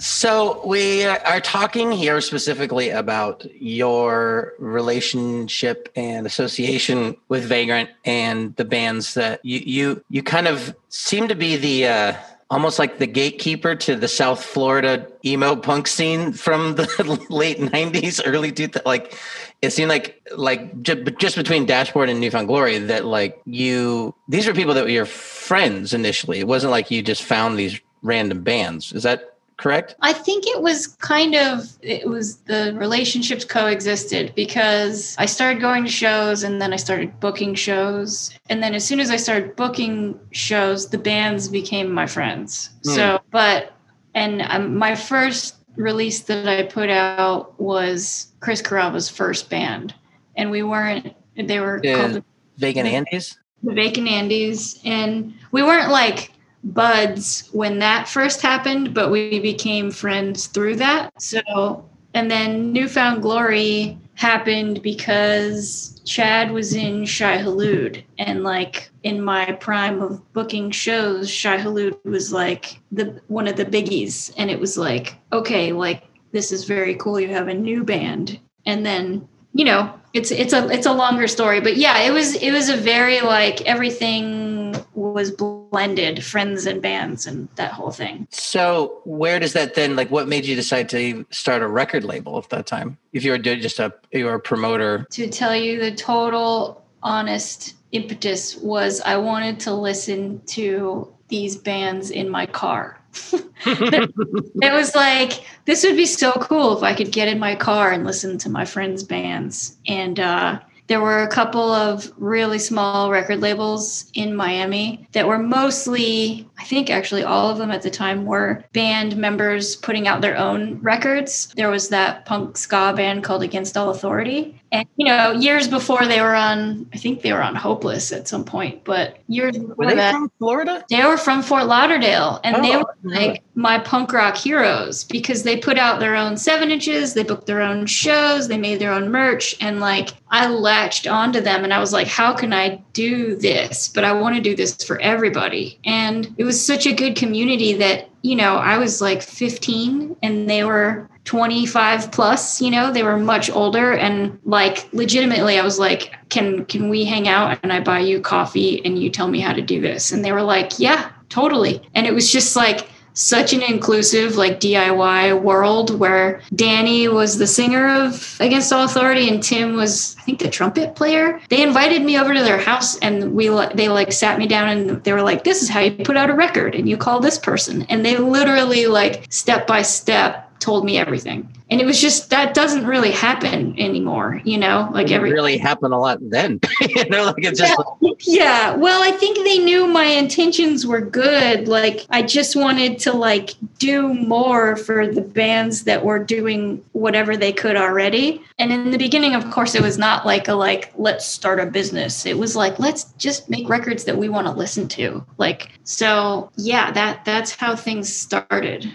So 0.00 0.66
we 0.66 1.04
are 1.04 1.42
talking 1.42 1.92
here 1.92 2.22
specifically 2.22 2.88
about 2.88 3.44
your 3.60 4.54
relationship 4.58 5.92
and 5.94 6.26
association 6.26 7.18
with 7.28 7.44
Vagrant 7.44 7.90
and 8.06 8.56
the 8.56 8.64
bands 8.64 9.12
that 9.12 9.44
you 9.44 9.58
you 9.58 10.04
you 10.08 10.22
kind 10.22 10.48
of 10.48 10.74
seem 10.88 11.28
to 11.28 11.34
be 11.34 11.56
the 11.56 11.86
uh, 11.86 12.14
almost 12.48 12.78
like 12.78 12.96
the 12.96 13.06
gatekeeper 13.06 13.74
to 13.74 13.94
the 13.94 14.08
South 14.08 14.42
Florida 14.42 15.06
emo 15.22 15.54
punk 15.54 15.86
scene 15.86 16.32
from 16.32 16.76
the 16.76 17.26
late 17.28 17.58
'90s, 17.58 18.22
early 18.24 18.52
2000s. 18.52 18.80
Like 18.86 19.18
it 19.60 19.68
seemed 19.68 19.90
like 19.90 20.18
like 20.34 20.80
just 20.80 21.36
between 21.36 21.66
Dashboard 21.66 22.08
and 22.08 22.20
New 22.20 22.30
Found 22.30 22.48
Glory 22.48 22.78
that 22.78 23.04
like 23.04 23.38
you 23.44 24.14
these 24.30 24.46
were 24.46 24.54
people 24.54 24.72
that 24.72 24.84
were 24.84 24.88
your 24.90 25.04
friends 25.04 25.92
initially. 25.92 26.38
It 26.38 26.46
wasn't 26.46 26.70
like 26.70 26.90
you 26.90 27.02
just 27.02 27.22
found 27.22 27.58
these 27.58 27.78
random 28.00 28.42
bands. 28.42 28.94
Is 28.94 29.02
that 29.02 29.29
correct? 29.60 29.94
I 30.00 30.12
think 30.12 30.46
it 30.46 30.62
was 30.62 30.86
kind 30.86 31.34
of 31.34 31.70
it 31.82 32.08
was 32.08 32.38
the 32.38 32.72
relationships 32.76 33.44
coexisted 33.44 34.34
because 34.34 35.14
I 35.18 35.26
started 35.26 35.60
going 35.60 35.84
to 35.84 35.90
shows 35.90 36.42
and 36.42 36.60
then 36.60 36.72
I 36.72 36.76
started 36.76 37.20
booking 37.20 37.54
shows 37.54 38.32
and 38.48 38.62
then 38.62 38.74
as 38.74 38.84
soon 38.84 39.00
as 39.00 39.10
I 39.10 39.16
started 39.16 39.56
booking 39.56 40.18
shows 40.32 40.88
the 40.88 40.98
bands 40.98 41.48
became 41.48 41.92
my 41.92 42.06
friends. 42.06 42.70
Mm. 42.86 42.94
So 42.94 43.20
but 43.30 43.74
and 44.14 44.42
um, 44.42 44.76
my 44.76 44.94
first 44.94 45.56
release 45.76 46.20
that 46.20 46.48
I 46.48 46.64
put 46.64 46.90
out 46.90 47.60
was 47.60 48.32
Chris 48.40 48.62
Carrabba's 48.62 49.08
first 49.08 49.50
band 49.50 49.94
and 50.36 50.50
we 50.50 50.62
weren't 50.62 51.14
they 51.36 51.60
were 51.60 51.80
yeah. 51.82 51.96
called 51.96 52.12
the 52.14 52.24
Vegan 52.56 52.86
Andes? 52.86 53.38
The 53.62 53.74
Vacant 53.74 54.08
Andes 54.08 54.80
and 54.84 55.34
we 55.52 55.62
weren't 55.62 55.90
like 55.90 56.32
buds 56.64 57.48
when 57.52 57.78
that 57.78 58.08
first 58.08 58.42
happened, 58.42 58.94
but 58.94 59.10
we 59.10 59.40
became 59.40 59.90
friends 59.90 60.46
through 60.46 60.76
that. 60.76 61.10
So, 61.20 61.88
and 62.14 62.30
then 62.30 62.72
New 62.72 62.88
Found 62.88 63.22
Glory 63.22 63.98
happened 64.14 64.82
because 64.82 65.98
Chad 66.04 66.50
was 66.50 66.74
in 66.74 67.06
Shai 67.06 67.38
Hulud. 67.38 68.02
And 68.18 68.42
like 68.42 68.90
in 69.02 69.22
my 69.22 69.52
prime 69.52 70.02
of 70.02 70.32
booking 70.34 70.70
shows, 70.70 71.30
Shai 71.30 71.56
Hulud 71.56 71.96
was 72.04 72.32
like 72.32 72.78
the 72.92 73.20
one 73.28 73.48
of 73.48 73.56
the 73.56 73.64
biggies. 73.64 74.32
And 74.36 74.50
it 74.50 74.60
was 74.60 74.76
like, 74.76 75.16
okay, 75.32 75.72
like 75.72 76.04
this 76.32 76.52
is 76.52 76.64
very 76.64 76.94
cool. 76.96 77.18
You 77.18 77.28
have 77.28 77.48
a 77.48 77.54
new 77.54 77.82
band. 77.82 78.38
And 78.66 78.84
then, 78.84 79.26
you 79.54 79.64
know, 79.64 79.92
it's 80.12 80.30
it's 80.30 80.52
a 80.52 80.68
it's 80.68 80.86
a 80.86 80.92
longer 80.92 81.26
story. 81.26 81.60
But 81.60 81.76
yeah, 81.76 82.00
it 82.00 82.12
was 82.12 82.34
it 82.34 82.52
was 82.52 82.68
a 82.68 82.76
very 82.76 83.20
like 83.22 83.62
everything 83.62 84.76
was 84.94 85.30
blended 85.70 86.24
friends 86.24 86.66
and 86.66 86.82
bands 86.82 87.26
and 87.26 87.48
that 87.54 87.72
whole 87.72 87.90
thing. 87.90 88.26
So 88.30 89.00
where 89.04 89.38
does 89.38 89.52
that 89.52 89.74
then 89.74 89.96
like 89.96 90.10
what 90.10 90.28
made 90.28 90.44
you 90.44 90.56
decide 90.56 90.88
to 90.90 91.24
start 91.30 91.62
a 91.62 91.68
record 91.68 92.04
label 92.04 92.38
at 92.38 92.48
that 92.50 92.66
time? 92.66 92.98
If 93.12 93.24
you 93.24 93.32
were 93.32 93.38
just 93.38 93.78
a 93.78 93.94
you 94.12 94.24
were 94.26 94.34
a 94.34 94.40
promoter. 94.40 95.06
To 95.10 95.28
tell 95.28 95.54
you 95.54 95.78
the 95.78 95.94
total 95.94 96.84
honest 97.02 97.74
impetus 97.92 98.56
was 98.56 99.00
i 99.00 99.16
wanted 99.16 99.58
to 99.58 99.74
listen 99.74 100.40
to 100.46 101.12
these 101.28 101.56
bands 101.56 102.10
in 102.10 102.28
my 102.28 102.46
car. 102.46 103.00
It 103.66 104.72
was 104.72 104.94
like 104.94 105.44
this 105.66 105.84
would 105.84 105.96
be 105.96 106.06
so 106.06 106.32
cool 106.32 106.76
if 106.76 106.82
i 106.82 106.94
could 106.94 107.12
get 107.12 107.28
in 107.28 107.38
my 107.38 107.54
car 107.54 107.92
and 107.92 108.04
listen 108.04 108.38
to 108.38 108.48
my 108.48 108.64
friends 108.64 109.02
bands. 109.02 109.76
And 109.86 110.18
uh 110.18 110.60
there 110.90 111.00
were 111.00 111.22
a 111.22 111.28
couple 111.28 111.72
of 111.72 112.12
really 112.16 112.58
small 112.58 113.12
record 113.12 113.40
labels 113.40 114.10
in 114.14 114.34
Miami 114.34 115.06
that 115.12 115.28
were 115.28 115.38
mostly, 115.38 116.48
I 116.58 116.64
think 116.64 116.90
actually 116.90 117.22
all 117.22 117.48
of 117.48 117.58
them 117.58 117.70
at 117.70 117.82
the 117.82 117.90
time 117.90 118.26
were 118.26 118.64
band 118.72 119.16
members 119.16 119.76
putting 119.76 120.08
out 120.08 120.20
their 120.20 120.36
own 120.36 120.80
records. 120.80 121.52
There 121.54 121.70
was 121.70 121.90
that 121.90 122.26
punk 122.26 122.56
ska 122.56 122.92
band 122.96 123.22
called 123.22 123.44
Against 123.44 123.76
All 123.76 123.90
Authority. 123.90 124.59
And 124.72 124.86
you 124.96 125.06
know, 125.06 125.32
years 125.32 125.66
before 125.66 126.06
they 126.06 126.20
were 126.20 126.34
on, 126.34 126.86
I 126.92 126.96
think 126.98 127.22
they 127.22 127.32
were 127.32 127.42
on 127.42 127.54
Hopeless 127.56 128.12
at 128.12 128.28
some 128.28 128.44
point, 128.44 128.84
but 128.84 129.18
years 129.28 129.58
before 129.58 129.74
Were 129.76 129.86
they 129.86 129.94
that, 129.96 130.12
from 130.12 130.30
Florida? 130.38 130.84
they 130.90 131.04
were 131.04 131.16
from 131.16 131.42
Fort 131.42 131.66
Lauderdale, 131.66 132.40
and 132.44 132.64
they 132.64 132.76
Oh, 132.76 132.80
were 132.80 132.94
like 133.02 133.42
my 133.54 133.78
punk 133.80 134.12
rock 134.12 134.36
heroes 134.36 135.04
because 135.04 135.42
they 135.42 135.56
put 135.56 135.76
out 135.78 135.98
their 135.98 136.14
own 136.14 136.36
seven 136.36 136.70
inches, 136.70 137.14
they 137.14 137.24
booked 137.24 137.46
their 137.46 137.60
own 137.62 137.86
shows, 137.86 138.46
they 138.46 138.58
made 138.58 138.78
their 138.78 138.92
own 138.92 139.10
merch, 139.10 139.56
and 139.60 139.80
like 139.80 140.10
I 140.30 140.46
latched 140.46 141.06
onto 141.08 141.40
them, 141.40 141.64
and 141.64 141.74
I 141.74 141.80
was 141.80 141.92
like, 141.92 142.06
how 142.06 142.32
can 142.32 142.52
I 142.52 142.80
do 142.92 143.34
this? 143.36 143.88
But 143.88 144.04
I 144.04 144.12
want 144.12 144.36
to 144.36 144.40
do 144.40 144.54
this 144.54 144.76
for 144.84 145.00
everybody, 145.00 145.80
and 145.84 146.32
it 146.38 146.44
was 146.44 146.64
such 146.64 146.86
a 146.86 146.92
good 146.94 147.16
community 147.16 147.72
that 147.74 148.09
you 148.22 148.36
know 148.36 148.56
I 148.56 148.78
was 148.78 149.00
like 149.00 149.22
15, 149.22 150.16
and 150.22 150.48
they 150.48 150.64
were 150.64 151.08
25 151.24 152.10
plus 152.12 152.62
you 152.62 152.70
know 152.70 152.90
they 152.90 153.02
were 153.02 153.18
much 153.18 153.50
older 153.50 153.92
and 153.92 154.38
like 154.46 154.88
legitimately 154.94 155.58
i 155.58 155.62
was 155.62 155.78
like 155.78 156.14
can 156.30 156.64
can 156.64 156.88
we 156.88 157.04
hang 157.04 157.28
out 157.28 157.58
and 157.62 157.74
i 157.74 157.78
buy 157.78 158.00
you 158.00 158.18
coffee 158.18 158.82
and 158.86 158.98
you 158.98 159.10
tell 159.10 159.28
me 159.28 159.38
how 159.38 159.52
to 159.52 159.60
do 159.60 159.82
this? 159.82 160.12
And 160.12 160.24
they 160.24 160.32
were 160.32 160.42
like 160.42 160.78
yeah 160.78 161.10
totally. 161.30 161.80
And 161.94 162.06
it 162.06 162.12
was 162.12 162.30
just 162.30 162.54
like 162.56 162.89
such 163.14 163.52
an 163.52 163.62
inclusive 163.62 164.36
like 164.36 164.60
diy 164.60 165.40
world 165.40 165.98
where 165.98 166.40
danny 166.54 167.08
was 167.08 167.38
the 167.38 167.46
singer 167.46 167.88
of 167.88 168.36
against 168.40 168.72
all 168.72 168.84
authority 168.84 169.28
and 169.28 169.42
tim 169.42 169.74
was 169.74 170.16
i 170.18 170.22
think 170.22 170.38
the 170.38 170.48
trumpet 170.48 170.94
player. 170.94 171.40
They 171.48 171.62
invited 171.62 172.02
me 172.02 172.18
over 172.18 172.34
to 172.34 172.42
their 172.42 172.58
house 172.58 172.98
and 172.98 173.34
we 173.34 173.48
they 173.74 173.88
like 173.88 174.12
sat 174.12 174.38
me 174.38 174.46
down 174.46 174.68
and 174.68 175.02
they 175.04 175.12
were 175.12 175.22
like 175.22 175.44
this 175.44 175.62
is 175.62 175.68
how 175.68 175.80
you 175.80 175.92
put 176.04 176.16
out 176.16 176.30
a 176.30 176.34
record 176.34 176.74
and 176.74 176.88
you 176.88 176.96
call 176.96 177.20
this 177.20 177.38
person. 177.38 177.82
And 177.88 178.04
they 178.04 178.16
literally 178.16 178.86
like 178.86 179.26
step 179.30 179.66
by 179.66 179.82
step 179.82 180.49
told 180.60 180.84
me 180.84 180.98
everything. 180.98 181.48
And 181.70 181.80
it 181.80 181.86
was 181.86 182.00
just 182.00 182.30
that 182.30 182.52
doesn't 182.52 182.86
really 182.86 183.12
happen 183.12 183.78
anymore, 183.78 184.40
you 184.44 184.58
know, 184.58 184.88
like 184.92 185.10
It 185.10 185.14
every 185.14 185.32
really 185.32 185.56
happened 185.56 185.94
a 185.94 185.98
lot 185.98 186.18
then. 186.20 186.60
you 186.80 187.08
know, 187.08 187.26
like 187.26 187.44
it's 187.44 187.58
just 187.58 187.80
yeah, 188.00 188.12
yeah. 188.20 188.76
Well, 188.76 189.02
I 189.02 189.12
think 189.12 189.38
they 189.38 189.58
knew 189.58 189.86
my 189.86 190.04
intentions 190.04 190.86
were 190.86 191.00
good. 191.00 191.68
Like 191.68 192.06
I 192.10 192.22
just 192.22 192.56
wanted 192.56 192.98
to 193.00 193.12
like 193.12 193.54
do 193.78 194.12
more 194.12 194.76
for 194.76 195.06
the 195.06 195.20
bands 195.22 195.84
that 195.84 196.04
were 196.04 196.18
doing 196.18 196.84
whatever 196.92 197.36
they 197.36 197.52
could 197.52 197.76
already. 197.76 198.42
And 198.58 198.72
in 198.72 198.90
the 198.90 198.98
beginning, 198.98 199.34
of 199.34 199.48
course, 199.50 199.74
it 199.74 199.82
was 199.82 199.96
not 199.96 200.26
like 200.26 200.48
a 200.48 200.54
like 200.54 200.92
let's 200.96 201.24
start 201.24 201.60
a 201.60 201.66
business. 201.66 202.26
It 202.26 202.36
was 202.36 202.56
like 202.56 202.78
let's 202.78 203.04
just 203.12 203.48
make 203.48 203.68
records 203.68 204.04
that 204.04 204.18
we 204.18 204.28
want 204.28 204.46
to 204.48 204.52
listen 204.52 204.88
to. 204.88 205.24
Like 205.38 205.70
so, 205.84 206.50
yeah, 206.56 206.90
that 206.90 207.24
that's 207.24 207.52
how 207.52 207.76
things 207.76 208.14
started. 208.14 208.92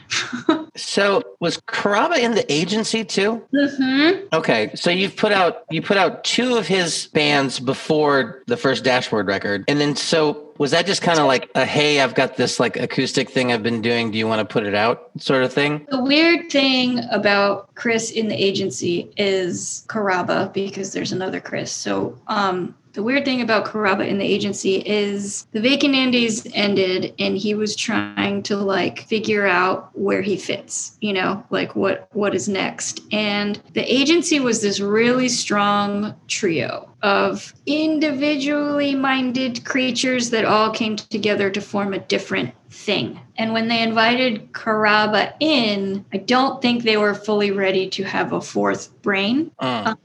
so 0.75 1.21
was 1.39 1.57
Carrabba 1.57 2.17
in 2.19 2.35
the 2.35 2.51
agency 2.51 3.03
too? 3.03 3.43
hmm 3.51 4.11
Okay, 4.33 4.71
so 4.75 4.89
you've 4.89 5.15
put 5.15 5.31
out 5.31 5.63
you 5.69 5.81
put 5.81 5.97
out 5.97 6.23
two 6.23 6.57
of 6.57 6.67
his 6.67 7.07
bands 7.07 7.59
before 7.59 8.43
the 8.47 8.57
first 8.57 8.83
Dashboard 8.83 9.27
record, 9.27 9.65
and 9.67 9.79
then 9.79 9.95
so 9.95 10.53
was 10.57 10.71
that 10.71 10.85
just 10.85 11.01
kind 11.01 11.19
of 11.19 11.25
like 11.25 11.49
a 11.55 11.65
hey, 11.65 12.01
I've 12.01 12.15
got 12.15 12.37
this 12.37 12.59
like 12.59 12.77
acoustic 12.77 13.29
thing 13.29 13.51
I've 13.51 13.63
been 13.63 13.81
doing. 13.81 14.11
Do 14.11 14.17
you 14.17 14.27
want 14.27 14.47
to 14.47 14.51
put 14.51 14.65
it 14.65 14.75
out, 14.75 15.09
sort 15.17 15.43
of 15.43 15.51
thing? 15.51 15.85
The 15.89 16.01
weird 16.01 16.49
thing 16.49 17.03
about 17.11 17.73
Chris 17.75 18.11
in 18.11 18.27
the 18.27 18.35
agency 18.35 19.11
is 19.17 19.85
Carrabba 19.87 20.53
because 20.53 20.93
there's 20.93 21.11
another 21.11 21.39
Chris. 21.41 21.71
So 21.71 22.17
um 22.27 22.75
the 22.95 23.03
weird 23.03 23.25
thing 23.25 23.41
about 23.41 23.65
Carrabba 23.65 24.07
in 24.07 24.17
the 24.17 24.25
agency 24.25 24.77
is 24.77 25.47
the 25.51 25.59
Vacant 25.59 25.93
Andes 25.93 26.47
ended 26.53 27.13
and 27.19 27.37
he 27.37 27.53
was 27.53 27.75
trying 27.75 28.41
to 28.43 28.55
like 28.55 29.01
figure 29.01 29.45
out 29.45 29.89
where 29.93 30.21
he 30.21 30.37
fits, 30.37 30.97
you 31.01 31.11
know, 31.13 31.45
like 31.49 31.75
what 31.75 32.07
what 32.13 32.33
is 32.33 32.47
next. 32.47 33.01
And 33.11 33.61
the 33.73 33.81
agency 33.81 34.39
was 34.39 34.61
this 34.61 34.79
really 34.79 35.27
strong 35.27 36.15
trio 36.27 36.89
of 37.01 37.53
individually 37.65 38.95
minded 38.95 39.63
creatures 39.65 40.29
that 40.29 40.45
all 40.45 40.71
came 40.71 40.95
together 40.95 41.49
to 41.51 41.61
form 41.61 41.93
a 41.93 41.99
different 41.99 42.53
thing. 42.71 43.19
And 43.37 43.53
when 43.53 43.67
they 43.67 43.81
invited 43.83 44.51
Carrabba 44.53 45.33
in, 45.39 46.05
I 46.13 46.17
don't 46.17 46.61
think 46.61 46.83
they 46.83 46.97
were 46.97 47.13
fully 47.13 47.51
ready 47.51 47.89
to 47.89 48.03
have 48.03 48.33
a 48.33 48.41
fourth 48.41 48.89
brain. 49.01 49.51
Mm. 49.61 49.97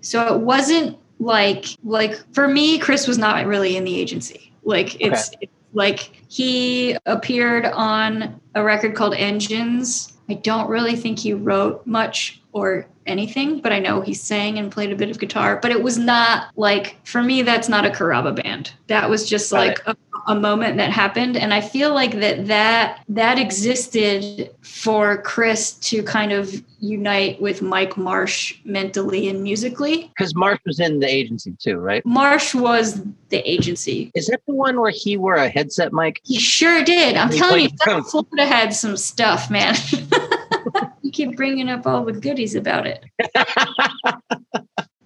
So 0.00 0.34
it 0.34 0.40
wasn't 0.40 0.98
like 1.18 1.66
like 1.84 2.16
for 2.34 2.48
me 2.48 2.78
Chris 2.78 3.06
was 3.06 3.18
not 3.18 3.46
really 3.46 3.76
in 3.76 3.84
the 3.84 3.98
agency. 3.98 4.52
Like 4.64 5.00
it's, 5.00 5.30
it's 5.40 5.52
like 5.72 6.10
he 6.28 6.96
appeared 7.06 7.66
on 7.66 8.40
a 8.54 8.62
record 8.62 8.94
called 8.94 9.14
Engines. 9.14 10.12
I 10.28 10.34
don't 10.34 10.68
really 10.68 10.96
think 10.96 11.18
he 11.18 11.34
wrote 11.34 11.86
much 11.86 12.40
or 12.52 12.86
anything, 13.06 13.60
but 13.60 13.72
I 13.72 13.78
know 13.78 14.00
he 14.00 14.14
sang 14.14 14.58
and 14.58 14.70
played 14.70 14.92
a 14.92 14.96
bit 14.96 15.10
of 15.10 15.18
guitar. 15.18 15.58
But 15.60 15.70
it 15.70 15.82
was 15.82 15.98
not 15.98 16.48
like 16.56 16.96
for 17.04 17.22
me 17.22 17.42
that's 17.42 17.68
not 17.68 17.86
a 17.86 17.90
Carrabba 17.90 18.42
band. 18.42 18.72
That 18.86 19.08
was 19.08 19.28
just 19.28 19.50
Got 19.50 19.58
like 19.58 19.86
a, 19.86 19.96
a 20.26 20.34
moment 20.34 20.76
that 20.78 20.90
happened 20.90 21.36
and 21.36 21.52
I 21.52 21.60
feel 21.60 21.92
like 21.92 22.20
that 22.20 22.46
that 22.46 23.02
that 23.08 23.38
existed 23.38 24.50
for 24.62 25.18
Chris 25.22 25.72
to 25.72 26.02
kind 26.02 26.32
of 26.32 26.62
unite 26.80 27.40
with 27.40 27.62
Mike 27.62 27.96
Marsh 27.96 28.58
mentally 28.64 29.28
and 29.28 29.42
musically. 29.42 30.08
Because 30.08 30.34
Marsh 30.34 30.60
was 30.66 30.80
in 30.80 31.00
the 31.00 31.06
agency 31.06 31.56
too, 31.58 31.78
right? 31.78 32.04
Marsh 32.04 32.54
was 32.54 33.02
the 33.30 33.38
agency. 33.50 34.10
Is 34.14 34.26
that 34.26 34.40
the 34.46 34.54
one 34.54 34.80
where 34.80 34.92
he 34.94 35.16
wore 35.16 35.34
a 35.34 35.48
headset 35.48 35.92
mic? 35.92 36.20
He 36.24 36.38
sure 36.38 36.84
did. 36.84 37.16
I'm 37.16 37.30
telling 37.30 37.62
you, 37.62 37.68
played 37.68 37.78
drums. 37.78 38.12
South 38.12 38.28
Florida 38.28 38.46
had 38.46 38.74
some 38.74 38.96
stuff, 38.96 39.50
man. 39.50 39.74
keep 41.14 41.36
bringing 41.36 41.68
up 41.70 41.86
all 41.86 42.04
the 42.04 42.12
goodies 42.12 42.54
about 42.54 42.86
it. 42.86 43.04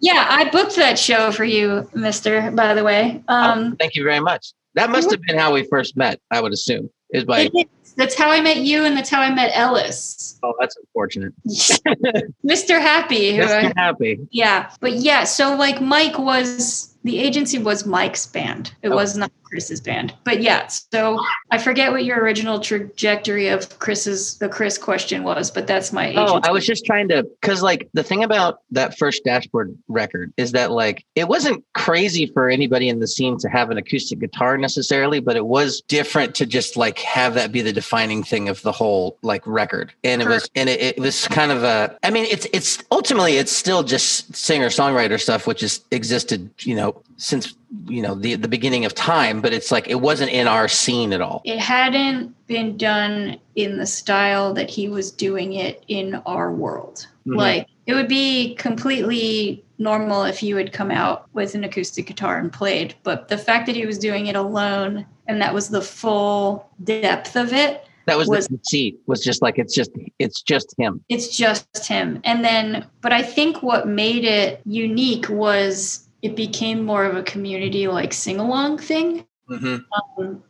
yeah, 0.01 0.27
I 0.29 0.49
booked 0.51 0.77
that 0.77 0.99
show 0.99 1.31
for 1.33 1.45
you, 1.45 1.89
Mister. 1.95 2.51
By 2.51 2.75
the 2.75 2.85
way, 2.85 3.23
um, 3.29 3.77
Thank 3.77 3.95
you 3.95 4.05
very 4.05 4.21
much. 4.21 4.53
That 4.75 4.91
must 4.91 5.11
have 5.11 5.21
been 5.23 5.39
how 5.39 5.53
we 5.53 5.65
first 5.65 5.97
met. 5.97 6.21
I 6.31 6.41
would 6.41 6.53
assume 6.53 6.91
is 7.11 7.25
by. 7.25 7.49
is. 7.55 7.95
that's 7.97 8.15
how 8.17 8.31
I 8.31 8.41
met 8.41 8.59
you, 8.59 8.85
and 8.85 8.97
that's 8.97 9.11
how 9.11 9.21
I 9.21 9.35
met 9.35 9.51
Ellis, 9.55 10.39
Oh, 10.43 10.55
that's 10.61 10.77
unfortunate. 10.77 11.33
Mister 12.43 12.79
Happy. 12.81 13.33
Mr. 13.39 13.73
Happy. 13.77 14.21
yeah, 14.31 14.71
but 14.81 14.93
yeah, 14.95 15.25
so 15.25 15.57
like 15.57 15.81
Mike 15.81 16.19
was 16.19 16.95
the 17.05 17.19
agency 17.19 17.59
was 17.59 17.87
Mike's 17.87 18.27
band. 18.27 18.75
It 18.83 18.91
Oh. 18.91 18.95
was 18.97 19.17
not 19.17 19.33
Chris's 19.49 19.81
band. 19.81 20.15
But 20.25 20.43
yeah, 20.43 20.67
so 20.67 21.19
I 21.51 21.59
forget 21.59 21.91
what 21.91 22.05
your 22.05 22.21
original 22.21 22.61
trajectory 22.61 23.49
of 23.49 23.79
Chris's 23.79 24.39
the 24.39 24.49
Chris 24.49 24.79
question 24.79 25.25
was, 25.25 25.51
but 25.51 25.67
that's 25.67 25.93
my 25.93 26.09
oh, 26.09 26.11
agency. 26.11 26.35
Oh, 26.35 26.41
I 26.45 26.51
was 26.51 26.67
just 26.67 26.85
trying 26.85 27.09
to, 27.09 27.23
because 27.41 27.63
like 27.63 27.89
the 27.95 28.03
thing 28.03 28.23
about 28.25 28.61
that 28.71 28.99
first 28.99 29.25
dashboard 29.25 29.77
record 29.89 30.33
is 30.37 30.53
that 30.53 30.71
like 30.71 31.05
it 31.15 31.29
wasn't 31.29 31.65
crazy 31.75 32.27
for 32.27 32.49
anybody 32.49 32.89
in 32.89 33.01
the 33.01 33.07
scene 33.07 33.39
to 33.39 33.49
have 33.49 33.71
an 33.71 33.79
acoustic 33.79 34.19
guitar 34.19 34.59
necessarily, 34.59 35.21
but 35.21 35.37
it 35.37 35.47
was 35.47 35.83
different 35.89 36.35
to 36.37 36.47
just 36.47 36.77
like 36.77 36.99
have 36.99 37.35
that 37.35 37.53
be 37.53 37.63
the 37.63 37.73
defining 37.73 38.23
thing 38.23 38.49
of 38.49 38.61
the 38.63 38.73
whole 38.73 39.17
like 39.23 39.43
record. 39.47 39.93
And 40.05 40.21
it 40.21 40.29
was, 40.29 40.51
and 40.55 40.69
it, 40.69 40.81
it 40.81 40.99
was 40.99 41.27
kind 41.29 41.53
of 41.53 41.65
a, 41.65 41.97
I 42.03 42.11
mean, 42.11 42.25
it's, 42.25 42.47
it's 42.53 42.83
ultimately, 42.91 43.37
it's 43.37 43.53
still 43.53 43.83
just 43.83 44.35
singer 44.37 44.69
songwriter 44.69 45.21
stuff, 45.21 45.47
which 45.47 45.63
has 45.63 45.81
existed, 45.91 46.51
you 46.61 46.75
know, 46.75 47.03
since, 47.17 47.55
you 47.87 48.01
know, 48.03 48.14
the, 48.14 48.35
the 48.35 48.49
beginning 48.49 48.85
of 48.85 48.95
time, 48.95 49.41
but 49.41 49.53
it's 49.53 49.71
like, 49.71 49.89
it 49.89 49.97
wasn't 50.01 50.31
in 50.31 50.47
our 50.49 50.69
scene 50.69 51.12
at 51.12 51.21
all. 51.21 51.43
it 51.45 51.59
hadn't 51.59 52.35
been 52.47 52.77
done 52.79 53.39
in 53.57 53.77
the 53.77 53.87
style 53.87 54.55
that 54.55 54.71
he 54.71 54.89
was 54.89 55.11
doing 55.12 55.53
it 55.53 55.85
in 55.89 56.14
our 56.27 56.51
world. 56.53 57.07
Mhm. 57.27 57.37
Like 57.37 57.66
it 57.87 57.93
would 57.95 58.09
be 58.09 58.55
completely 58.55 59.62
normal 59.79 60.23
if 60.25 60.43
you 60.43 60.57
had 60.57 60.73
come 60.73 60.91
out 60.91 61.27
with 61.35 61.55
an 61.55 61.62
acoustic 61.64 62.07
guitar 62.07 62.39
and 62.39 62.51
played, 62.53 62.95
but 63.03 63.29
the 63.29 63.37
fact 63.39 63.66
that 63.66 63.77
he 63.77 63.85
was 63.87 63.99
doing 63.99 64.27
it 64.27 64.37
alone 64.37 65.05
and 65.27 65.41
that 65.43 65.53
was 65.53 65.69
the 65.69 65.83
full 65.83 66.69
depth 66.85 67.37
of 67.37 67.53
it 67.53 67.85
That 68.07 68.16
was, 68.16 68.29
Was- 68.29 68.47
the 68.49 68.57
conceit 68.57 68.99
was 69.07 69.23
just 69.23 69.43
like, 69.43 69.59
it's 69.59 69.75
just, 69.75 69.91
it's 70.19 70.41
just 70.41 70.75
him. 70.79 71.05
it's 71.11 71.37
just 71.37 71.87
him. 71.87 72.21
And 72.25 72.43
then, 72.43 72.87
but 73.03 73.12
I 73.12 73.23
think 73.23 73.62
what 73.62 73.87
made 73.87 74.25
it 74.25 74.62
unique 74.64 75.29
was 75.29 76.08
it 76.23 76.37
became 76.37 76.85
more 76.85 77.05
of 77.05 77.16
a 77.16 77.23
community 77.23 77.89
like 77.89 78.12
sing 78.12 78.39
along 78.39 78.79
thing. 78.79 79.27
Mm-hmm. 79.49 80.21
Um, 80.21 80.43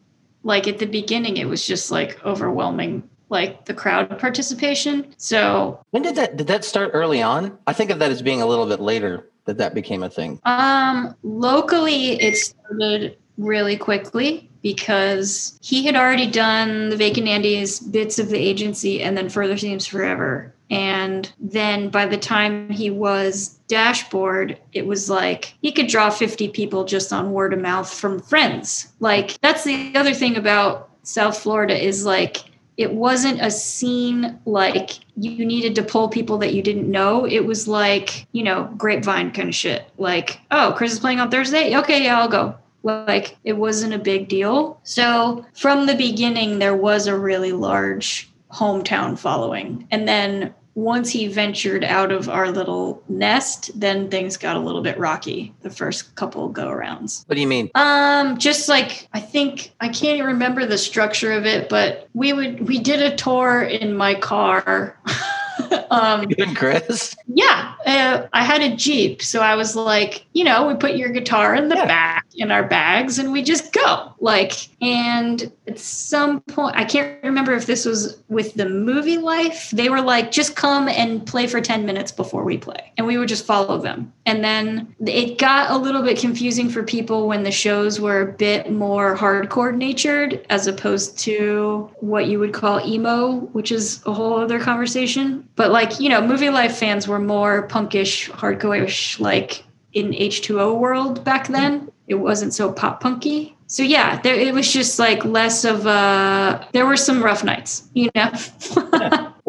like 0.42 0.66
at 0.66 0.78
the 0.78 0.86
beginning, 0.86 1.36
it 1.36 1.46
was 1.46 1.66
just 1.66 1.90
like 1.90 2.24
overwhelming, 2.24 3.08
like 3.28 3.64
the 3.64 3.74
crowd 3.74 4.18
participation. 4.18 5.14
So, 5.18 5.84
When 5.90 6.02
did 6.02 6.16
that 6.16 6.36
did 6.36 6.46
that 6.46 6.64
start 6.64 6.90
early 6.94 7.22
on? 7.22 7.58
I 7.66 7.72
think 7.72 7.90
of 7.90 7.98
that 7.98 8.10
as 8.10 8.22
being 8.22 8.42
a 8.42 8.46
little 8.46 8.66
bit 8.66 8.80
later 8.80 9.28
that 9.44 9.58
that 9.58 9.74
became 9.74 10.02
a 10.02 10.10
thing. 10.10 10.40
um, 10.44 11.14
locally, 11.22 12.20
it 12.20 12.36
started 12.36 13.16
really 13.38 13.76
quickly 13.76 14.50
because 14.62 15.58
he 15.62 15.84
had 15.86 15.94
already 15.94 16.28
done 16.30 16.90
the 16.90 16.96
Vacant 16.96 17.28
Andes 17.28 17.80
bits 17.80 18.18
of 18.18 18.28
the 18.28 18.38
agency 18.38 19.02
and 19.02 19.16
then 19.16 19.28
Further 19.28 19.56
Seems 19.56 19.86
Forever. 19.86 20.54
And 20.70 21.32
then 21.38 21.88
by 21.88 22.06
the 22.06 22.18
time 22.18 22.68
he 22.68 22.90
was 22.90 23.58
dashboard, 23.68 24.58
it 24.72 24.86
was 24.86 25.08
like 25.08 25.54
he 25.62 25.72
could 25.72 25.88
draw 25.88 26.10
50 26.10 26.48
people 26.48 26.84
just 26.84 27.12
on 27.12 27.32
word 27.32 27.52
of 27.52 27.60
mouth 27.60 27.92
from 27.92 28.20
friends. 28.20 28.92
Like 29.00 29.40
that's 29.40 29.64
the 29.64 29.92
other 29.94 30.14
thing 30.14 30.36
about 30.36 30.90
South 31.02 31.38
Florida 31.38 31.76
is 31.76 32.04
like 32.04 32.44
it 32.78 32.92
wasn't 32.92 33.40
a 33.40 33.50
scene 33.50 34.38
like 34.44 35.00
you 35.16 35.44
needed 35.44 35.74
to 35.74 35.82
pull 35.82 36.08
people 36.08 36.38
that 36.38 36.54
you 36.54 36.62
didn't 36.62 36.88
know. 36.88 37.24
It 37.24 37.44
was 37.44 37.66
like, 37.66 38.26
you 38.30 38.44
know, 38.44 38.72
grapevine 38.76 39.32
kind 39.32 39.48
of 39.48 39.54
shit. 39.54 39.90
Like, 39.98 40.40
oh, 40.52 40.74
Chris 40.76 40.92
is 40.92 41.00
playing 41.00 41.18
on 41.18 41.28
Thursday. 41.28 41.76
Okay, 41.76 42.04
yeah, 42.04 42.20
I'll 42.20 42.28
go. 42.28 42.54
Like, 42.84 43.36
it 43.42 43.54
wasn't 43.54 43.94
a 43.94 43.98
big 43.98 44.28
deal. 44.28 44.80
So 44.84 45.44
from 45.54 45.86
the 45.86 45.96
beginning, 45.96 46.60
there 46.60 46.76
was 46.76 47.08
a 47.08 47.18
really 47.18 47.50
large 47.50 48.30
hometown 48.52 49.18
following. 49.18 49.88
And 49.90 50.06
then 50.06 50.54
once 50.78 51.10
he 51.10 51.26
ventured 51.26 51.82
out 51.82 52.12
of 52.12 52.28
our 52.28 52.50
little 52.52 53.02
nest, 53.08 53.68
then 53.78 54.08
things 54.08 54.36
got 54.36 54.54
a 54.56 54.60
little 54.60 54.80
bit 54.80 54.96
rocky 54.96 55.52
the 55.62 55.70
first 55.70 56.14
couple 56.14 56.48
go 56.48 56.68
arounds. 56.68 57.26
What 57.26 57.34
do 57.34 57.40
you 57.40 57.48
mean? 57.48 57.68
Um, 57.74 58.38
just 58.38 58.68
like 58.68 59.08
I 59.12 59.18
think 59.18 59.72
I 59.80 59.88
can't 59.88 60.18
even 60.18 60.26
remember 60.26 60.64
the 60.66 60.78
structure 60.78 61.32
of 61.32 61.46
it, 61.46 61.68
but 61.68 62.08
we 62.14 62.32
would 62.32 62.68
we 62.68 62.78
did 62.78 63.02
a 63.02 63.16
tour 63.16 63.62
in 63.62 63.96
my 63.96 64.14
car. 64.14 64.96
um, 65.90 66.26
You 66.30 66.36
and 66.38 66.56
Chris? 66.56 67.16
yeah, 67.26 67.74
uh, 67.84 68.28
I 68.32 68.44
had 68.44 68.62
a 68.62 68.76
Jeep. 68.76 69.20
So 69.20 69.40
I 69.40 69.56
was 69.56 69.74
like, 69.74 70.26
you 70.32 70.44
know, 70.44 70.68
we 70.68 70.74
put 70.74 70.94
your 70.94 71.08
guitar 71.10 71.56
in 71.56 71.68
the 71.68 71.74
Yeah. 71.74 71.86
back 71.86 72.24
in 72.38 72.50
our 72.50 72.62
bags 72.62 73.18
and 73.18 73.32
we 73.32 73.42
just 73.42 73.72
go. 73.72 74.14
Like, 74.20 74.52
and 74.80 75.50
at 75.66 75.78
some 75.78 76.40
point, 76.42 76.76
I 76.76 76.84
can't 76.84 77.22
remember 77.22 77.52
if 77.52 77.66
this 77.66 77.84
was 77.84 78.22
with 78.28 78.54
the 78.54 78.68
movie 78.68 79.18
life. 79.18 79.70
They 79.70 79.88
were 79.88 80.00
like, 80.00 80.30
just 80.30 80.56
come 80.56 80.88
and 80.88 81.26
play 81.26 81.46
for 81.46 81.60
10 81.60 81.84
minutes 81.84 82.12
before 82.12 82.44
we 82.44 82.56
play. 82.56 82.92
And 82.96 83.06
we 83.06 83.18
would 83.18 83.28
just 83.28 83.44
follow 83.44 83.78
them. 83.78 84.12
And 84.26 84.42
then 84.42 84.94
it 85.04 85.38
got 85.38 85.70
a 85.70 85.76
little 85.76 86.02
bit 86.02 86.18
confusing 86.18 86.68
for 86.68 86.82
people 86.82 87.28
when 87.28 87.42
the 87.42 87.50
shows 87.50 88.00
were 88.00 88.22
a 88.22 88.32
bit 88.32 88.70
more 88.70 89.16
hardcore 89.16 89.74
natured 89.74 90.46
as 90.50 90.66
opposed 90.66 91.18
to 91.20 91.90
what 92.00 92.26
you 92.26 92.38
would 92.38 92.54
call 92.54 92.84
emo, 92.86 93.36
which 93.52 93.72
is 93.72 94.00
a 94.06 94.12
whole 94.12 94.38
other 94.38 94.60
conversation. 94.60 95.48
But 95.56 95.70
like, 95.70 95.98
you 96.00 96.08
know, 96.08 96.20
movie 96.20 96.50
life 96.50 96.76
fans 96.76 97.08
were 97.08 97.18
more 97.18 97.66
punkish, 97.68 98.30
hardcore-ish, 98.30 99.20
like 99.20 99.64
in 99.92 100.12
H2O 100.12 100.78
world 100.78 101.24
back 101.24 101.48
then. 101.48 101.90
It 102.06 102.16
wasn't 102.16 102.54
so 102.54 102.72
pop 102.72 103.00
punky. 103.00 103.56
So 103.66 103.82
yeah, 103.82 104.18
there 104.22 104.34
it 104.34 104.54
was 104.54 104.72
just 104.72 104.98
like 104.98 105.24
less 105.26 105.64
of 105.64 105.86
a 105.86 106.66
there 106.72 106.86
were 106.86 106.96
some 106.96 107.22
rough 107.22 107.44
nights, 107.44 107.88
you 107.94 108.10
know. 108.14 108.32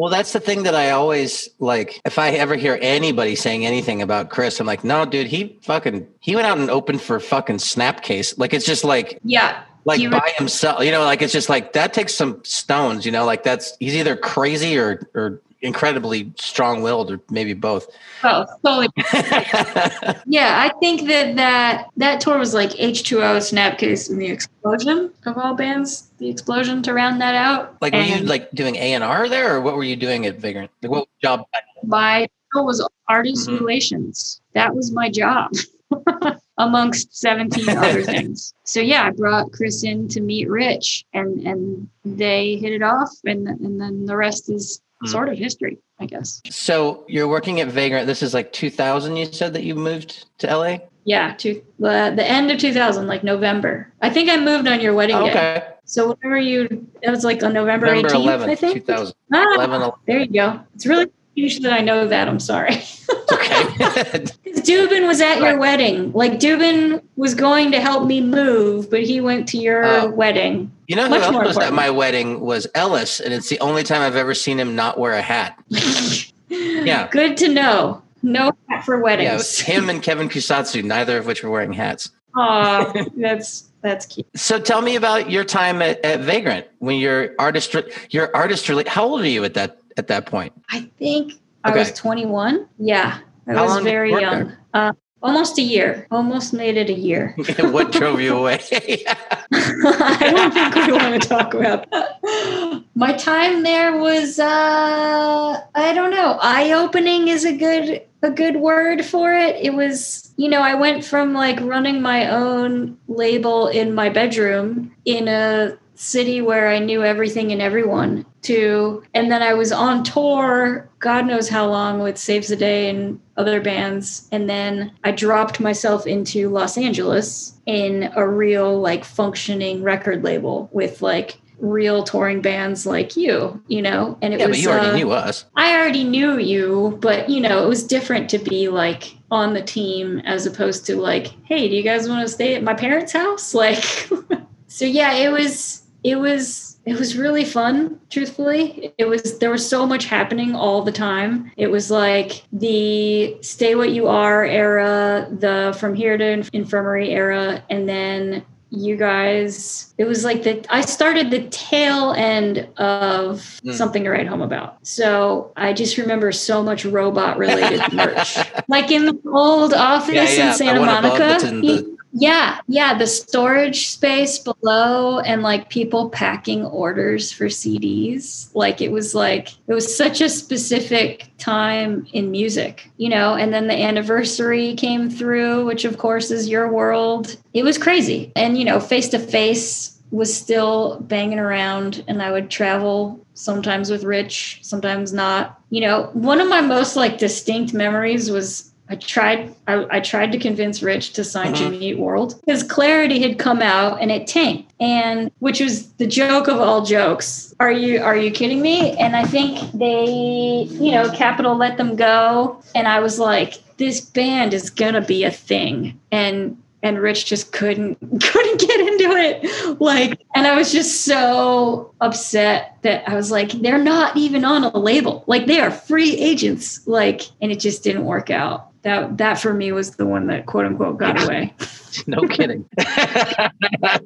Well, 0.00 0.08
that's 0.08 0.32
the 0.32 0.40
thing 0.40 0.62
that 0.62 0.74
I 0.74 0.92
always 0.92 1.50
like. 1.58 2.00
If 2.06 2.18
I 2.18 2.30
ever 2.30 2.56
hear 2.56 2.78
anybody 2.80 3.36
saying 3.36 3.66
anything 3.66 4.00
about 4.00 4.30
Chris, 4.30 4.58
I'm 4.58 4.66
like, 4.66 4.82
no, 4.82 5.04
dude, 5.04 5.26
he 5.26 5.58
fucking 5.60 6.08
he 6.20 6.34
went 6.34 6.46
out 6.46 6.56
and 6.56 6.70
opened 6.70 7.02
for 7.02 7.20
fucking 7.20 7.56
Snapcase. 7.56 8.38
Like 8.38 8.54
it's 8.54 8.64
just 8.64 8.82
like 8.82 9.20
yeah. 9.24 9.62
like 9.84 10.00
by 10.10 10.32
himself. 10.38 10.82
You 10.82 10.90
know, 10.90 11.04
like 11.04 11.20
it's 11.20 11.34
just 11.34 11.50
like 11.50 11.74
that 11.74 11.92
takes 11.92 12.14
some 12.14 12.42
stones. 12.44 13.04
You 13.04 13.12
know, 13.12 13.26
like 13.26 13.42
that's 13.42 13.76
he's 13.78 13.94
either 13.94 14.16
crazy 14.16 14.78
or 14.78 15.06
or 15.14 15.42
incredibly 15.62 16.32
strong 16.38 16.82
willed 16.82 17.10
or 17.10 17.20
maybe 17.30 17.52
both. 17.54 17.86
Oh, 18.24 18.46
totally. 18.64 18.88
Yeah, 20.26 20.60
I 20.64 20.70
think 20.80 21.08
that 21.08 21.36
that 21.36 21.86
that 21.96 22.20
tour 22.20 22.38
was 22.38 22.54
like 22.54 22.70
H2O, 22.70 23.38
Snapcase, 23.38 24.08
and 24.10 24.20
the 24.20 24.26
Explosion 24.30 25.12
of 25.26 25.36
all 25.38 25.54
bands. 25.54 26.10
The 26.18 26.28
Explosion 26.28 26.82
to 26.84 26.94
round 26.94 27.20
that 27.20 27.34
out. 27.34 27.76
like 27.80 27.92
were 27.92 28.00
you 28.00 28.18
like 28.24 28.50
doing 28.52 28.76
A 28.76 28.94
and 28.94 29.02
R 29.04 29.28
there, 29.28 29.56
or 29.56 29.60
what 29.60 29.74
were 29.76 29.84
you 29.84 29.96
doing 29.96 30.26
at 30.26 30.38
Vagrant? 30.38 30.70
Like 30.82 30.90
what 30.90 31.08
job? 31.22 31.44
my 31.84 32.28
job 32.54 32.66
was 32.66 32.86
artist 33.08 33.48
Mhm. 33.48 33.60
relations. 33.60 34.40
That 34.54 34.74
was 34.74 34.92
my 34.92 35.10
job. 35.10 35.50
Amongst 36.58 37.16
17 37.18 37.68
other 37.76 38.02
things. 38.02 38.52
So 38.64 38.80
yeah, 38.80 39.04
I 39.06 39.10
brought 39.10 39.50
Chris 39.52 39.82
in 39.82 40.08
to 40.08 40.20
meet 40.20 40.48
Rich 40.48 41.04
and 41.14 41.40
and 41.46 41.88
they 42.04 42.56
hit 42.56 42.72
it 42.72 42.82
off 42.82 43.10
and 43.24 43.48
and 43.48 43.80
then 43.80 44.06
the 44.06 44.16
rest 44.16 44.50
is. 44.50 44.80
Sort 45.06 45.28
of 45.28 45.38
history, 45.38 45.78
I 45.98 46.06
guess. 46.06 46.42
So 46.50 47.04
you're 47.08 47.28
working 47.28 47.60
at 47.60 47.68
Vagrant. 47.68 48.06
This 48.06 48.22
is 48.22 48.34
like 48.34 48.52
2000. 48.52 49.16
You 49.16 49.26
said 49.26 49.54
that 49.54 49.64
you 49.64 49.74
moved 49.74 50.26
to 50.38 50.46
LA. 50.46 50.78
Yeah, 51.04 51.34
to 51.38 51.62
uh, 51.82 52.10
the 52.10 52.24
end 52.24 52.50
of 52.50 52.58
2000, 52.58 53.06
like 53.06 53.24
November. 53.24 53.92
I 54.02 54.10
think 54.10 54.28
I 54.28 54.36
moved 54.36 54.68
on 54.68 54.80
your 54.80 54.92
wedding 54.94 55.16
day. 55.16 55.30
okay, 55.30 55.66
So 55.84 56.14
whenever 56.14 56.38
you, 56.38 56.86
it 57.02 57.10
was 57.10 57.24
like 57.24 57.42
on 57.42 57.54
November, 57.54 57.86
November 57.86 58.08
18th, 58.10 58.48
I 58.48 58.54
think. 58.54 58.74
2000. 58.74 59.14
Ah, 59.32 59.54
11, 59.54 59.90
there 60.06 60.20
you 60.20 60.26
go. 60.26 60.60
It's 60.74 60.86
really 60.86 61.10
huge 61.34 61.60
that 61.60 61.72
I 61.72 61.80
know 61.80 62.06
that. 62.08 62.28
I'm 62.28 62.40
sorry. 62.40 62.74
Okay. 62.74 62.82
Dubin 64.60 65.06
was 65.06 65.20
at 65.20 65.38
your 65.40 65.58
wedding. 65.58 66.12
Like 66.12 66.32
Dubin 66.32 67.02
was 67.16 67.34
going 67.34 67.70
to 67.72 67.80
help 67.80 68.06
me 68.06 68.20
move, 68.20 68.90
but 68.90 69.02
he 69.02 69.20
went 69.20 69.48
to 69.48 69.58
your 69.58 69.84
Oh. 69.84 70.10
wedding. 70.10 70.70
You 70.88 70.96
know 70.96 71.04
who 71.04 71.10
Much 71.10 71.22
else 71.22 71.46
was 71.46 71.58
at 71.58 71.72
my 71.72 71.88
wedding 71.90 72.40
was 72.40 72.66
Ellis, 72.74 73.20
and 73.20 73.32
it's 73.32 73.48
the 73.48 73.60
only 73.60 73.82
time 73.84 74.02
I've 74.02 74.16
ever 74.16 74.34
seen 74.34 74.58
him 74.58 74.74
not 74.74 74.98
wear 74.98 75.12
a 75.12 75.22
hat. 75.22 75.58
Yeah. 76.52 77.06
Good 77.08 77.36
to 77.36 77.48
know. 77.48 78.02
No 78.24 78.50
hat 78.68 78.84
for 78.84 78.98
weddings. 78.98 79.24
Yeah, 79.28 79.34
it 79.34 79.36
was 79.36 79.60
him 79.60 79.88
and 79.88 80.02
Kevin 80.02 80.28
Kusatsu, 80.28 80.82
neither 80.82 81.16
of 81.18 81.26
which 81.26 81.44
were 81.44 81.48
wearing 81.50 81.72
hats. 81.72 82.10
Aw, 82.36 82.92
that's 83.16 83.70
that's 83.82 84.04
cute. 84.06 84.26
So 84.34 84.58
tell 84.60 84.82
me 84.82 84.96
about 84.96 85.30
your 85.30 85.44
time 85.44 85.80
at, 85.80 86.04
at 86.04 86.20
Vagrant 86.20 86.66
when 86.80 86.98
your 86.98 87.34
artist 87.38 87.74
your 88.10 88.34
artist 88.36 88.66
rela- 88.66 88.86
how 88.88 89.04
old 89.04 89.20
are 89.20 89.28
you 89.28 89.44
at 89.44 89.54
that 89.54 89.78
at 90.00 90.08
that 90.08 90.26
point? 90.26 90.52
I 90.70 90.90
think 90.98 91.34
I 91.62 91.76
was 91.76 91.92
21. 91.92 92.66
Yeah, 92.78 93.20
I 93.46 93.52
How 93.54 93.64
was 93.64 93.74
did 93.74 93.84
you 93.84 93.84
very 93.84 94.10
young. 94.10 94.56
Uh, 94.74 94.92
almost 95.22 95.58
a 95.58 95.62
year. 95.62 96.08
Almost 96.10 96.54
made 96.54 96.76
it 96.78 96.88
a 96.88 96.94
year. 96.94 97.36
what 97.58 97.92
drove 97.92 98.20
you 98.20 98.36
away? 98.36 98.60
I 98.72 100.32
don't 100.34 100.52
think 100.52 100.74
we 100.74 100.92
want 100.92 101.22
to 101.22 101.28
talk 101.28 101.54
about 101.54 101.88
that. 101.90 102.84
My 102.94 103.12
time 103.12 103.62
there 103.62 103.98
was 103.98 104.38
uh 104.38 105.60
I 105.74 105.92
don't 105.92 106.10
know. 106.10 106.38
Eye-opening 106.40 107.28
is 107.28 107.44
a 107.44 107.56
good 107.56 108.02
a 108.22 108.30
good 108.30 108.56
word 108.56 109.04
for 109.04 109.32
it. 109.32 109.56
It 109.56 109.74
was, 109.74 110.32
you 110.36 110.48
know, 110.48 110.60
I 110.60 110.74
went 110.74 111.04
from 111.04 111.32
like 111.32 111.58
running 111.60 112.02
my 112.02 112.30
own 112.30 112.98
label 113.08 113.68
in 113.68 113.94
my 113.94 114.08
bedroom 114.08 114.94
in 115.04 115.28
a 115.28 115.78
city 116.00 116.40
where 116.40 116.68
I 116.68 116.78
knew 116.78 117.04
everything 117.04 117.52
and 117.52 117.60
everyone 117.60 118.24
to 118.42 119.02
and 119.12 119.30
then 119.30 119.42
I 119.42 119.52
was 119.52 119.70
on 119.70 120.02
tour 120.02 120.88
God 120.98 121.26
knows 121.26 121.48
how 121.48 121.68
long 121.68 122.00
with 122.00 122.16
Saves 122.16 122.48
the 122.48 122.56
Day 122.56 122.88
and 122.88 123.20
other 123.36 123.60
bands 123.60 124.26
and 124.32 124.48
then 124.48 124.92
I 125.04 125.12
dropped 125.12 125.60
myself 125.60 126.06
into 126.06 126.48
Los 126.48 126.78
Angeles 126.78 127.60
in 127.66 128.10
a 128.16 128.26
real 128.26 128.80
like 128.80 129.04
functioning 129.04 129.82
record 129.82 130.24
label 130.24 130.70
with 130.72 131.02
like 131.02 131.38
real 131.60 132.02
touring 132.02 132.40
bands 132.40 132.86
like 132.86 133.16
you, 133.16 133.62
you 133.68 133.82
know, 133.82 134.16
and 134.22 134.32
it 134.32 134.40
yeah, 134.40 134.46
was 134.46 134.56
but 134.56 134.62
you 134.62 134.70
already 134.70 134.88
uh, 134.88 134.96
knew 134.96 135.10
us. 135.10 135.44
I 135.56 135.78
already 135.78 136.04
knew 136.04 136.38
you, 136.38 136.98
but 137.02 137.28
you 137.28 137.40
know, 137.40 137.62
it 137.62 137.68
was 137.68 137.84
different 137.84 138.30
to 138.30 138.38
be 138.38 138.68
like 138.68 139.14
on 139.30 139.52
the 139.52 139.60
team 139.62 140.20
as 140.20 140.46
opposed 140.46 140.86
to 140.86 140.96
like, 140.96 141.26
hey, 141.44 141.68
do 141.68 141.74
you 141.76 141.82
guys 141.82 142.08
want 142.08 142.26
to 142.26 142.32
stay 142.32 142.54
at 142.54 142.62
my 142.62 142.74
parents' 142.74 143.12
house? 143.12 143.54
Like, 143.60 143.84
so 144.68 144.86
yeah, 144.86 145.12
it 145.12 145.30
was, 145.30 145.82
it 146.02 146.16
was, 146.16 146.78
it 146.86 146.98
was 146.98 147.16
really 147.16 147.44
fun. 147.44 148.00
Truthfully, 148.10 148.92
it 148.98 149.04
was. 149.06 149.38
There 149.38 149.50
was 149.50 149.68
so 149.68 149.86
much 149.86 150.06
happening 150.06 150.54
all 150.54 150.82
the 150.82 150.92
time. 150.92 151.50
It 151.56 151.66
was 151.70 151.90
like 151.90 152.42
the 152.52 153.36
"Stay 153.42 153.74
What 153.74 153.90
You 153.90 154.08
Are" 154.08 154.44
era, 154.44 155.28
the 155.30 155.76
"From 155.78 155.94
Here 155.94 156.16
to 156.16 156.24
Inf- 156.24 156.50
Infirmary" 156.52 157.10
era, 157.10 157.62
and 157.70 157.88
then 157.88 158.42
you 158.72 158.96
guys 158.96 159.92
it 159.98 160.04
was 160.04 160.24
like 160.24 160.44
the 160.44 160.64
i 160.72 160.80
started 160.80 161.28
the 161.32 161.40
tail 161.48 162.12
end 162.12 162.58
of 162.76 163.40
Mm. 163.64 163.74
something 163.74 164.04
to 164.04 164.10
write 164.10 164.28
home 164.28 164.42
about 164.42 164.76
so 164.86 165.50
i 165.56 165.72
just 165.72 165.98
remember 165.98 166.30
so 166.30 166.62
much 166.62 166.84
robot 166.84 167.36
related 167.36 167.82
merch 167.92 168.38
like 168.68 168.92
in 168.92 169.06
the 169.06 169.18
old 169.26 169.74
office 169.74 170.14
Yeah, 170.14 170.22
yeah, 170.30 170.50
in 170.52 170.54
santa 170.56 170.80
monica 170.86 171.18
that's 171.18 171.42
in 171.42 171.60
the- 171.62 171.96
yeah 172.12 172.58
yeah 172.66 172.96
the 172.96 173.06
storage 173.06 173.88
space 173.88 174.38
below 174.38 175.20
and 175.20 175.42
like 175.42 175.70
people 175.70 176.10
packing 176.10 176.64
orders 176.64 177.30
for 177.30 177.46
cds 177.46 178.50
like 178.54 178.80
it 178.80 178.90
was 178.90 179.14
like 179.14 179.50
it 179.68 179.74
was 179.74 179.96
such 179.96 180.20
a 180.20 180.28
specific 180.28 181.30
time 181.38 182.04
in 182.12 182.30
music 182.30 182.90
you 183.00 183.08
know? 183.08 183.34
And 183.34 183.50
then 183.50 183.66
the 183.66 183.82
anniversary 183.82 184.74
came 184.74 185.08
through 185.08 185.64
which 185.64 185.86
of 185.86 185.96
course 185.96 186.30
is 186.30 186.48
your 186.50 186.70
world. 186.70 187.38
It 187.54 187.62
was 187.62 187.78
crazy. 187.78 188.30
And 188.36 188.58
you 188.58 188.64
know 188.66 188.78
face 188.78 189.08
to 189.08 189.18
face 189.18 189.98
was 190.10 190.32
still 190.32 191.00
banging 191.02 191.38
around 191.38 192.04
and 192.08 192.20
i 192.20 192.32
would 192.32 192.50
travel 192.50 193.24
sometimes 193.34 193.90
with 193.90 194.04
rich 194.04 194.58
sometimes 194.62 195.14
not. 195.14 195.58
You 195.70 195.80
know 195.80 196.10
one 196.12 196.40
of 196.42 196.48
my 196.48 196.60
most 196.60 196.94
like 196.94 197.16
distinct 197.16 197.72
memories 197.72 198.30
was 198.30 198.70
I 198.90 198.96
tried 198.96 199.54
I, 199.68 199.86
I 199.98 200.00
tried 200.00 200.32
to 200.32 200.38
convince 200.38 200.82
Rich 200.82 201.12
to 201.12 201.22
sign 201.22 201.52
Mhm. 201.52 201.56
Jimmy 201.56 201.78
Eat 201.90 201.98
World 201.98 202.40
because 202.44 202.64
Clarity 202.64 203.22
had 203.22 203.38
come 203.38 203.62
out 203.62 204.02
and 204.02 204.10
it 204.10 204.26
tanked. 204.26 204.72
And 204.80 205.30
which 205.38 205.60
was 205.60 205.92
the 205.92 206.06
joke 206.06 206.48
of 206.48 206.60
all 206.60 206.84
jokes. 206.84 207.54
Are 207.60 207.70
you 207.70 208.02
are 208.02 208.16
you 208.16 208.32
kidding 208.32 208.60
me? 208.60 208.92
And 208.98 209.14
I 209.14 209.24
think 209.24 209.58
they, 209.72 210.66
you 210.68 210.90
know, 210.90 211.08
Capitol 211.12 211.56
let 211.56 211.76
them 211.76 211.94
go. 211.94 212.60
And 212.74 212.88
I 212.88 212.98
was 212.98 213.20
like, 213.20 213.54
this 213.76 214.00
band 214.00 214.52
is 214.52 214.70
gonna 214.70 215.00
be 215.00 215.22
a 215.22 215.30
thing. 215.30 215.98
And 216.10 216.56
and 216.82 216.98
Rich 216.98 217.26
just 217.26 217.52
couldn't 217.52 217.96
couldn't 218.22 218.60
get 218.60 218.80
into 218.80 219.10
it. 219.16 219.80
Like, 219.80 220.18
and 220.34 220.48
I 220.48 220.56
was 220.56 220.72
just 220.72 221.02
so 221.04 221.94
upset 222.00 222.76
that 222.82 223.08
I 223.08 223.14
was 223.14 223.30
like, 223.30 223.52
they're 223.52 223.78
not 223.78 224.16
even 224.16 224.44
on 224.44 224.64
a 224.64 224.76
label. 224.76 225.22
Like 225.28 225.46
they 225.46 225.60
are 225.60 225.70
free 225.70 226.16
agents. 226.16 226.80
Like, 226.88 227.22
and 227.40 227.52
it 227.52 227.60
just 227.60 227.84
didn't 227.84 228.04
work 228.04 228.30
out. 228.30 228.66
That 228.82 229.18
that 229.18 229.38
for 229.38 229.52
me 229.52 229.72
was 229.72 229.96
the 229.96 230.06
one 230.06 230.26
that 230.28 230.46
quote 230.46 230.66
unquote 230.66 230.98
got 230.98 231.16
Yeah. 231.16 231.24
away. 231.26 231.54
no 232.06 232.22
kidding. 232.28 232.68
that 232.76 234.02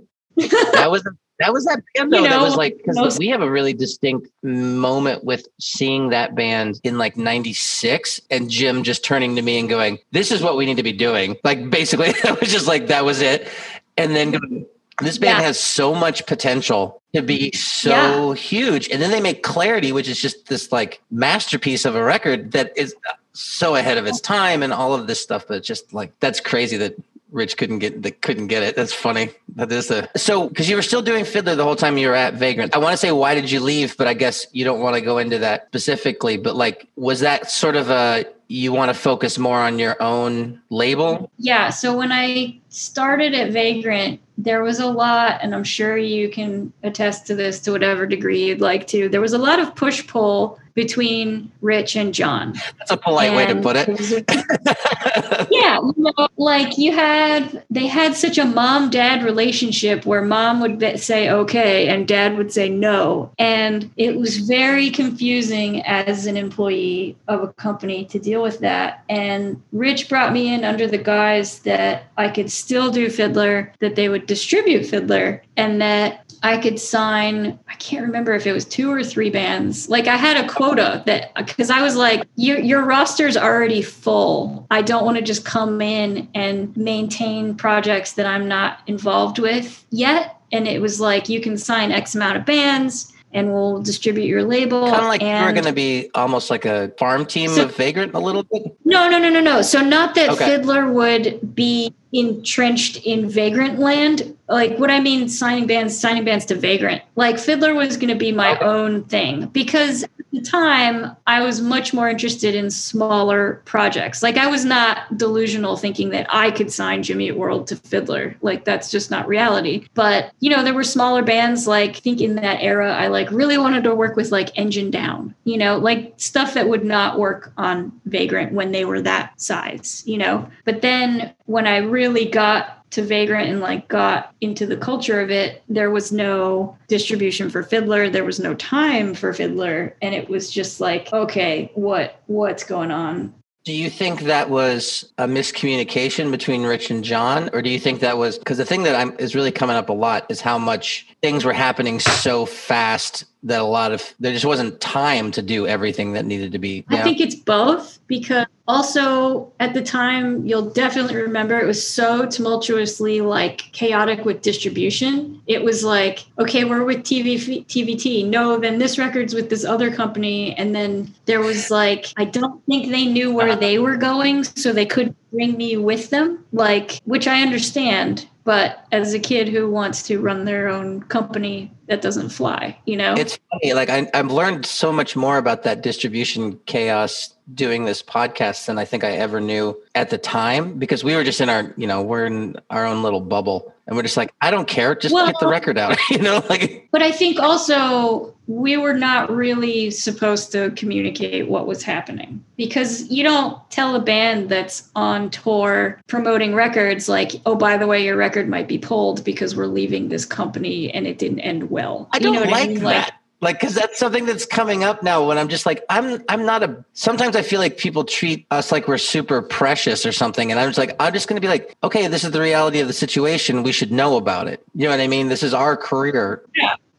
was 0.90 1.06
that 1.40 1.52
was 1.52 1.64
that 1.64 1.82
band 1.94 2.12
though. 2.12 2.22
You 2.22 2.28
that 2.28 2.40
was 2.40 2.56
like 2.56 2.76
because 2.84 3.18
we 3.18 3.28
have 3.28 3.42
a 3.42 3.50
really 3.50 3.72
distinct 3.72 4.28
moment 4.42 5.24
with 5.24 5.46
seeing 5.60 6.10
that 6.10 6.34
band 6.34 6.80
in 6.84 6.98
like 6.98 7.16
'96, 7.16 8.20
and 8.30 8.48
Jim 8.48 8.82
just 8.82 9.04
turning 9.04 9.36
to 9.36 9.42
me 9.42 9.58
and 9.58 9.68
going, 9.68 9.98
"This 10.12 10.30
is 10.30 10.42
what 10.42 10.56
we 10.56 10.66
need 10.66 10.76
to 10.76 10.82
be 10.82 10.92
doing." 10.92 11.36
Like 11.44 11.70
basically, 11.70 12.12
that 12.22 12.40
was 12.40 12.50
just 12.50 12.66
like 12.66 12.86
that 12.88 13.04
was 13.04 13.20
it, 13.20 13.48
and 13.96 14.14
then 14.14 14.30
going, 14.32 14.66
this 15.00 15.18
band 15.18 15.38
Yeah. 15.38 15.46
has 15.46 15.58
so 15.58 15.92
much 15.94 16.24
potential 16.26 17.02
to 17.14 17.22
be 17.22 17.50
so 17.52 18.32
huge, 18.32 18.88
and 18.90 19.02
then 19.02 19.10
they 19.10 19.20
make 19.20 19.42
Clarity, 19.42 19.90
which 19.92 20.08
is 20.08 20.20
just 20.20 20.46
this 20.46 20.70
like 20.70 21.00
masterpiece 21.10 21.84
of 21.84 21.96
a 21.96 22.02
record 22.04 22.52
that 22.52 22.72
is 22.76 22.94
so 23.34 23.74
ahead 23.74 23.98
of 23.98 24.06
its 24.06 24.20
time 24.20 24.62
and 24.62 24.72
all 24.72 24.94
of 24.94 25.06
this 25.06 25.20
stuff. 25.20 25.46
But 25.46 25.62
just 25.62 25.92
like 25.92 26.18
that's 26.20 26.40
crazy 26.40 26.76
that 26.78 26.96
Rich 27.30 27.56
couldn't 27.56 27.80
get 27.80 28.02
that 28.02 28.22
couldn't 28.22 28.46
get 28.46 28.62
it. 28.62 28.76
That's 28.76 28.92
funny. 28.92 29.30
That 29.56 29.70
is 29.70 29.90
a 29.90 30.08
so 30.16 30.48
because 30.48 30.70
you 30.70 30.76
were 30.76 30.82
still 30.82 31.02
doing 31.02 31.24
Fiddler 31.24 31.56
the 31.56 31.64
whole 31.64 31.76
time 31.76 31.98
you 31.98 32.08
were 32.08 32.14
at 32.14 32.34
Vagrant. 32.34 32.74
I 32.74 32.78
want 32.78 32.92
to 32.92 32.96
say 32.96 33.10
why 33.12 33.34
did 33.34 33.50
you 33.50 33.60
leave, 33.60 33.96
but 33.96 34.06
I 34.06 34.14
guess 34.14 34.46
you 34.52 34.64
don't 34.64 34.80
want 34.80 34.94
to 34.94 35.00
go 35.00 35.18
into 35.18 35.38
that 35.38 35.66
specifically. 35.66 36.36
But 36.36 36.54
like, 36.54 36.86
was 36.96 37.20
that 37.20 37.50
sort 37.50 37.74
of 37.74 37.90
a 37.90 38.24
you 38.46 38.72
want 38.72 38.90
to 38.90 38.94
focus 38.94 39.36
more 39.36 39.58
on 39.58 39.80
your 39.80 40.00
own 40.00 40.60
label? 40.70 41.30
Yeah. 41.38 41.70
So 41.70 41.96
when 41.96 42.12
I 42.12 42.56
started 42.68 43.34
at 43.34 43.50
Vagrant, 43.50 44.20
there 44.38 44.62
was 44.62 44.78
a 44.78 44.86
lot, 44.86 45.40
and 45.42 45.54
I'm 45.54 45.64
sure 45.64 45.96
you 45.96 46.28
can 46.28 46.72
attest 46.84 47.26
to 47.28 47.34
this 47.34 47.58
to 47.60 47.72
whatever 47.72 48.06
degree 48.06 48.44
you'd 48.44 48.60
like 48.60 48.86
to. 48.88 49.08
There 49.08 49.20
was 49.20 49.32
a 49.32 49.38
lot 49.38 49.58
of 49.58 49.74
push 49.74 50.06
pull 50.06 50.60
between 50.74 51.50
Rich 51.60 51.96
and 51.96 52.12
John. 52.12 52.54
That's 52.78 52.90
a 52.90 52.96
polite 52.96 53.32
way 53.32 53.46
to 53.46 53.60
put 53.60 53.76
it. 53.76 53.88
yeah, 55.50 55.78
you 55.80 55.94
know, 55.96 56.28
like 56.36 56.76
you 56.76 56.92
had, 56.92 57.64
they 57.70 57.86
had 57.86 58.16
such 58.16 58.38
a 58.38 58.44
mom 58.44 58.90
dad 58.90 59.22
relationship 59.22 60.04
where 60.04 60.22
mom 60.22 60.60
would 60.60 60.78
be- 60.78 60.96
say 60.96 61.30
okay 61.30 61.88
and 61.88 62.08
dad 62.08 62.36
would 62.36 62.52
say 62.52 62.68
no. 62.68 63.32
And 63.38 63.90
it 63.96 64.16
was 64.16 64.38
very 64.38 64.90
confusing 64.90 65.82
as 65.82 66.26
an 66.26 66.36
employee 66.36 67.16
of 67.28 67.42
a 67.42 67.52
company 67.52 68.04
to 68.06 68.18
deal 68.18 68.42
with 68.42 68.58
that. 68.60 69.04
And 69.08 69.62
Rich 69.72 70.08
brought 70.08 70.32
me 70.32 70.52
in 70.52 70.64
under 70.64 70.86
the 70.86 70.98
guise 70.98 71.60
that 71.60 72.04
I 72.16 72.28
could 72.28 72.50
still 72.50 72.90
do 72.90 73.08
Fiddler, 73.08 73.72
that 73.80 73.96
they 73.96 74.08
would 74.08 74.26
distribute 74.26 74.86
Fiddler, 74.86 75.42
and 75.56 75.80
that 75.80 76.23
I 76.44 76.58
could 76.58 76.78
sign, 76.78 77.58
I 77.68 77.74
can't 77.76 78.04
remember 78.06 78.34
if 78.34 78.46
it 78.46 78.52
was 78.52 78.66
two 78.66 78.92
or 78.92 79.02
three 79.02 79.30
bands. 79.30 79.88
Like 79.88 80.06
I 80.08 80.16
had 80.16 80.36
a 80.36 80.46
quota 80.46 81.02
that, 81.06 81.34
because 81.34 81.70
I 81.70 81.80
was 81.80 81.96
like, 81.96 82.28
your, 82.36 82.58
your 82.58 82.82
roster's 82.84 83.34
already 83.34 83.80
full. 83.80 84.66
I 84.70 84.82
don't 84.82 85.06
want 85.06 85.16
to 85.16 85.22
just 85.22 85.46
come 85.46 85.80
in 85.80 86.28
and 86.34 86.76
maintain 86.76 87.54
projects 87.54 88.12
that 88.12 88.26
I'm 88.26 88.46
not 88.46 88.80
involved 88.86 89.38
with 89.38 89.86
yet. 89.90 90.38
And 90.52 90.68
it 90.68 90.82
was 90.82 91.00
like, 91.00 91.30
you 91.30 91.40
can 91.40 91.56
sign 91.56 91.90
X 91.90 92.14
amount 92.14 92.36
of 92.36 92.44
bands 92.44 93.10
and 93.32 93.50
we'll 93.52 93.80
distribute 93.80 94.26
your 94.26 94.44
label. 94.44 94.82
Kind 94.90 95.00
of 95.00 95.08
like 95.08 95.22
you 95.22 95.28
were 95.28 95.52
going 95.52 95.64
to 95.64 95.72
be 95.72 96.10
almost 96.14 96.50
like 96.50 96.66
a 96.66 96.92
farm 96.98 97.24
team 97.24 97.48
So- 97.50 97.64
of 97.64 97.74
Vagrant 97.74 98.12
a 98.12 98.18
little 98.18 98.42
bit. 98.42 98.64
no, 98.84 99.08
no, 99.08 99.18
no, 99.18 99.30
no, 99.30 99.40
no. 99.40 99.62
So 99.62 99.80
not 99.80 100.14
that 100.16 100.28
Okay. 100.28 100.44
Fiddler 100.44 100.92
would 100.92 101.54
be 101.54 101.94
entrenched 102.14 103.04
in 103.04 103.28
Vagrant 103.28 103.78
land. 103.78 104.36
Like 104.48 104.78
what 104.78 104.90
I 104.90 105.00
mean, 105.00 105.28
signing 105.28 105.66
bands, 105.66 105.98
signing 105.98 106.24
bands 106.24 106.44
to 106.46 106.54
Vagrant. 106.54 107.02
Like 107.16 107.38
Fiddler 107.38 107.74
was 107.74 107.96
going 107.96 108.10
to 108.10 108.14
be 108.14 108.30
my 108.30 108.54
Okay. 108.54 108.64
own 108.64 109.04
thing 109.04 109.46
because 109.46 110.04
at 110.04 110.10
the 110.32 110.42
time 110.42 111.16
I 111.26 111.40
was 111.40 111.60
much 111.62 111.94
more 111.94 112.10
interested 112.10 112.54
in 112.54 112.70
smaller 112.70 113.62
projects. 113.64 114.22
Like 114.22 114.36
I 114.36 114.46
was 114.46 114.64
not 114.64 115.16
delusional 115.16 115.76
thinking 115.76 116.10
that 116.10 116.26
I 116.28 116.50
could 116.50 116.70
sign 116.70 117.02
Jimmy 117.02 117.32
World 117.32 117.66
to 117.68 117.76
Fiddler. 117.76 118.36
Like 118.42 118.64
that's 118.66 118.90
just 118.90 119.10
not 119.10 119.26
reality. 119.26 119.86
But 119.94 120.30
you 120.40 120.50
know, 120.50 120.62
there 120.62 120.74
were 120.74 120.84
smaller 120.84 121.22
bands. 121.22 121.66
Like 121.66 121.96
I 121.96 122.00
think 122.00 122.20
in 122.20 122.34
that 122.36 122.60
era, 122.60 122.94
I 122.94 123.06
like 123.08 123.30
really 123.30 123.56
wanted 123.58 123.82
to 123.84 123.94
work 123.94 124.14
with 124.14 124.30
like 124.30 124.56
Engine 124.58 124.90
Down. 124.90 125.34
You 125.44 125.56
know, 125.56 125.78
like 125.78 126.12
stuff 126.18 126.52
that 126.54 126.68
would 126.68 126.84
not 126.84 127.18
work 127.18 127.52
on 127.56 127.98
Vagrant 128.04 128.52
when 128.52 128.72
they 128.72 128.84
were 128.84 129.00
that 129.00 129.40
size. 129.40 130.02
You 130.06 130.18
know, 130.18 130.48
but 130.66 130.82
then 130.82 131.32
when 131.46 131.66
I 131.66 131.78
really 131.78 132.03
got 132.30 132.84
to 132.94 133.02
Vagrant 133.02 133.48
and 133.48 133.60
like 133.60 133.88
got 133.88 134.32
into 134.40 134.66
the 134.66 134.76
culture 134.76 135.20
of 135.20 135.30
it, 135.30 135.62
there 135.68 135.90
was 135.90 136.12
no 136.12 136.76
distribution 136.88 137.50
for 137.50 137.62
Fiddler. 137.62 138.08
There 138.08 138.24
was 138.24 138.38
no 138.38 138.54
time 138.54 139.14
for 139.14 139.32
Fiddler, 139.32 139.96
and 140.00 140.14
it 140.14 140.28
was 140.28 140.50
just 140.50 140.80
like, 140.80 141.12
okay, 141.12 141.70
what 141.74 142.20
what's 142.26 142.64
going 142.64 142.90
on? 142.90 143.34
Do 143.64 143.72
you 143.72 143.88
think 143.88 144.20
that 144.22 144.50
was 144.50 145.10
a 145.16 145.26
miscommunication 145.26 146.30
between 146.30 146.64
Rich 146.64 146.90
and 146.90 147.02
John, 147.02 147.48
or 147.52 147.62
do 147.62 147.70
you 147.70 147.80
think 147.80 148.00
that 148.00 148.18
was 148.18 148.38
because 148.38 148.58
the 148.58 148.64
thing 148.64 148.82
that 148.84 148.94
I'm 148.94 149.16
is 149.18 149.34
really 149.34 149.50
coming 149.50 149.74
up 149.74 149.88
a 149.88 149.92
lot 149.92 150.26
is 150.28 150.40
how 150.40 150.58
much 150.58 151.06
things 151.24 151.42
were 151.42 151.54
happening 151.54 151.98
so 151.98 152.44
fast 152.44 153.24
that 153.42 153.58
a 153.58 153.64
lot 153.64 153.92
of 153.92 154.14
there 154.20 154.34
just 154.34 154.44
wasn't 154.44 154.78
time 154.82 155.30
to 155.30 155.40
do 155.40 155.66
everything 155.66 156.12
that 156.12 156.26
needed 156.26 156.52
to 156.52 156.58
be. 156.58 156.84
I 156.90 157.02
think 157.02 157.18
it's 157.18 157.34
both 157.34 157.98
because 158.06 158.44
also 158.68 159.50
at 159.58 159.72
the 159.72 159.80
time 159.80 160.44
you'll 160.46 160.68
definitely 160.68 161.16
remember 161.16 161.58
it 161.58 161.64
was 161.64 161.86
so 161.86 162.26
tumultuously 162.26 163.22
like 163.22 163.72
chaotic 163.72 164.26
with 164.26 164.42
distribution. 164.42 165.40
It 165.46 165.64
was 165.64 165.82
like, 165.82 166.26
okay, 166.38 166.64
we're 166.64 166.84
with 166.84 166.98
TV 167.04 167.64
TVT. 167.64 168.26
No, 168.28 168.58
then 168.58 168.78
this 168.78 168.98
record's 168.98 169.32
with 169.32 169.48
this 169.48 169.64
other 169.64 169.90
company 169.90 170.54
and 170.56 170.74
then 170.74 171.14
there 171.24 171.40
was 171.40 171.70
like 171.70 172.12
I 172.18 172.26
don't 172.26 172.62
think 172.66 172.90
they 172.90 173.06
knew 173.06 173.32
where 173.32 173.56
they 173.56 173.78
were 173.78 173.96
going 173.96 174.44
so 174.44 174.74
they 174.74 174.84
couldn't 174.84 175.16
bring 175.32 175.56
me 175.56 175.78
with 175.78 176.10
them, 176.10 176.44
like 176.52 177.00
which 177.06 177.26
I 177.26 177.40
understand, 177.40 178.28
but 178.44 178.86
as 178.92 179.14
a 179.14 179.18
kid 179.18 179.48
who 179.48 179.70
wants 179.70 180.02
to 180.04 180.20
run 180.20 180.44
their 180.44 180.68
own 180.68 181.02
company 181.04 181.72
that 181.88 182.02
doesn't 182.02 182.28
fly, 182.28 182.78
you 182.86 182.96
know. 182.96 183.14
It's 183.14 183.38
funny. 183.50 183.74
Like 183.74 183.90
I, 183.90 184.08
I've 184.14 184.30
learned 184.30 184.66
so 184.66 184.92
much 184.92 185.16
more 185.16 185.38
about 185.38 185.62
that 185.64 185.82
distribution 185.82 186.58
chaos 186.66 187.33
doing 187.52 187.84
this 187.84 188.02
podcast 188.02 188.66
than 188.66 188.78
I 188.78 188.84
think 188.86 189.04
I 189.04 189.12
ever 189.12 189.40
knew 189.40 189.76
at 189.94 190.08
the 190.10 190.16
time 190.18 190.78
because 190.78 191.04
we 191.04 191.14
were 191.14 191.24
just 191.24 191.40
in 191.42 191.50
our, 191.50 191.74
you 191.76 191.86
know, 191.86 192.00
we're 192.00 192.24
in 192.26 192.56
our 192.70 192.86
own 192.86 193.02
little 193.02 193.20
bubble 193.20 193.74
and 193.86 193.94
we're 193.96 194.02
just 194.02 194.16
like, 194.16 194.32
I 194.40 194.50
don't 194.50 194.66
care, 194.66 194.94
just 194.94 195.14
Well- 195.14 195.26
get 195.26 195.38
the 195.40 195.46
record 195.48 195.76
out, 195.76 195.98
you 196.10 196.18
know, 196.18 196.42
like 196.48 196.88
But 196.90 197.02
I 197.02 197.12
think 197.12 197.38
also 197.38 198.34
we 198.46 198.76
were 198.76 198.94
not 198.94 199.30
really 199.30 199.90
supposed 199.90 200.52
to 200.52 200.70
communicate 200.76 201.48
what 201.48 201.66
was 201.66 201.82
happening 201.82 202.42
because 202.56 203.10
you 203.10 203.22
don't 203.22 203.58
tell 203.70 203.94
a 203.94 204.00
band 204.00 204.48
that's 204.48 204.90
on 204.96 205.28
tour 205.30 206.00
promoting 206.08 206.54
records 206.54 207.08
like, 207.08 207.32
oh, 207.46 207.56
by 207.56 207.76
the 207.76 207.86
way, 207.86 208.02
your 208.04 208.16
record 208.16 208.48
might 208.48 208.68
be 208.68 208.78
pulled 208.78 209.22
because 209.24 209.54
we're 209.56 209.66
leaving 209.66 210.08
this 210.08 210.24
company 210.24 210.90
and 210.92 211.06
it 211.06 211.18
didn't 211.18 211.40
end 211.40 211.70
well. 211.70 212.08
I 212.12 212.18
You 212.18 212.22
don't 212.24 212.34
know 212.34 212.40
what 212.40 212.50
like 212.50 212.68
mean? 212.70 212.78
that. 212.80 212.84
Like, 212.84 213.12
cause 213.52 213.74
that's 213.74 213.98
something 213.98 214.26
that's 214.26 214.46
coming 214.46 214.84
up 214.84 215.02
now 215.02 215.26
when 215.26 215.38
I'm 215.38 215.48
just 215.48 215.66
like, 215.66 215.84
I'm, 215.90 216.24
I'm 216.28 216.46
not 216.46 216.62
a, 216.62 216.84
sometimes 216.94 217.36
I 217.36 217.42
feel 217.42 217.60
like 217.60 217.76
people 217.76 218.04
treat 218.04 218.46
us 218.50 218.72
like 218.72 218.88
we're 218.88 218.98
super 218.98 219.42
precious 219.42 220.06
or 220.06 220.12
something. 220.12 220.50
And 220.50 220.58
I'm 220.58 220.68
just 220.68 220.78
like, 220.78 220.96
I'm 220.98 221.12
just 221.12 221.28
going 221.28 221.36
to 221.36 221.40
be 221.40 221.48
like, 221.48 221.76
okay, 221.82 222.06
this 222.06 222.24
is 222.24 222.30
the 222.30 222.40
reality 222.40 222.80
of 222.80 222.86
the 222.86 222.92
situation. 222.92 223.62
We 223.62 223.72
should 223.72 223.92
know 223.92 224.16
about 224.16 224.48
it. 224.48 224.64
You 224.74 224.84
know 224.84 224.90
what 224.90 225.00
I 225.00 225.06
mean? 225.08 225.28
This 225.28 225.42
is 225.42 225.52
our 225.52 225.76
career. 225.76 226.42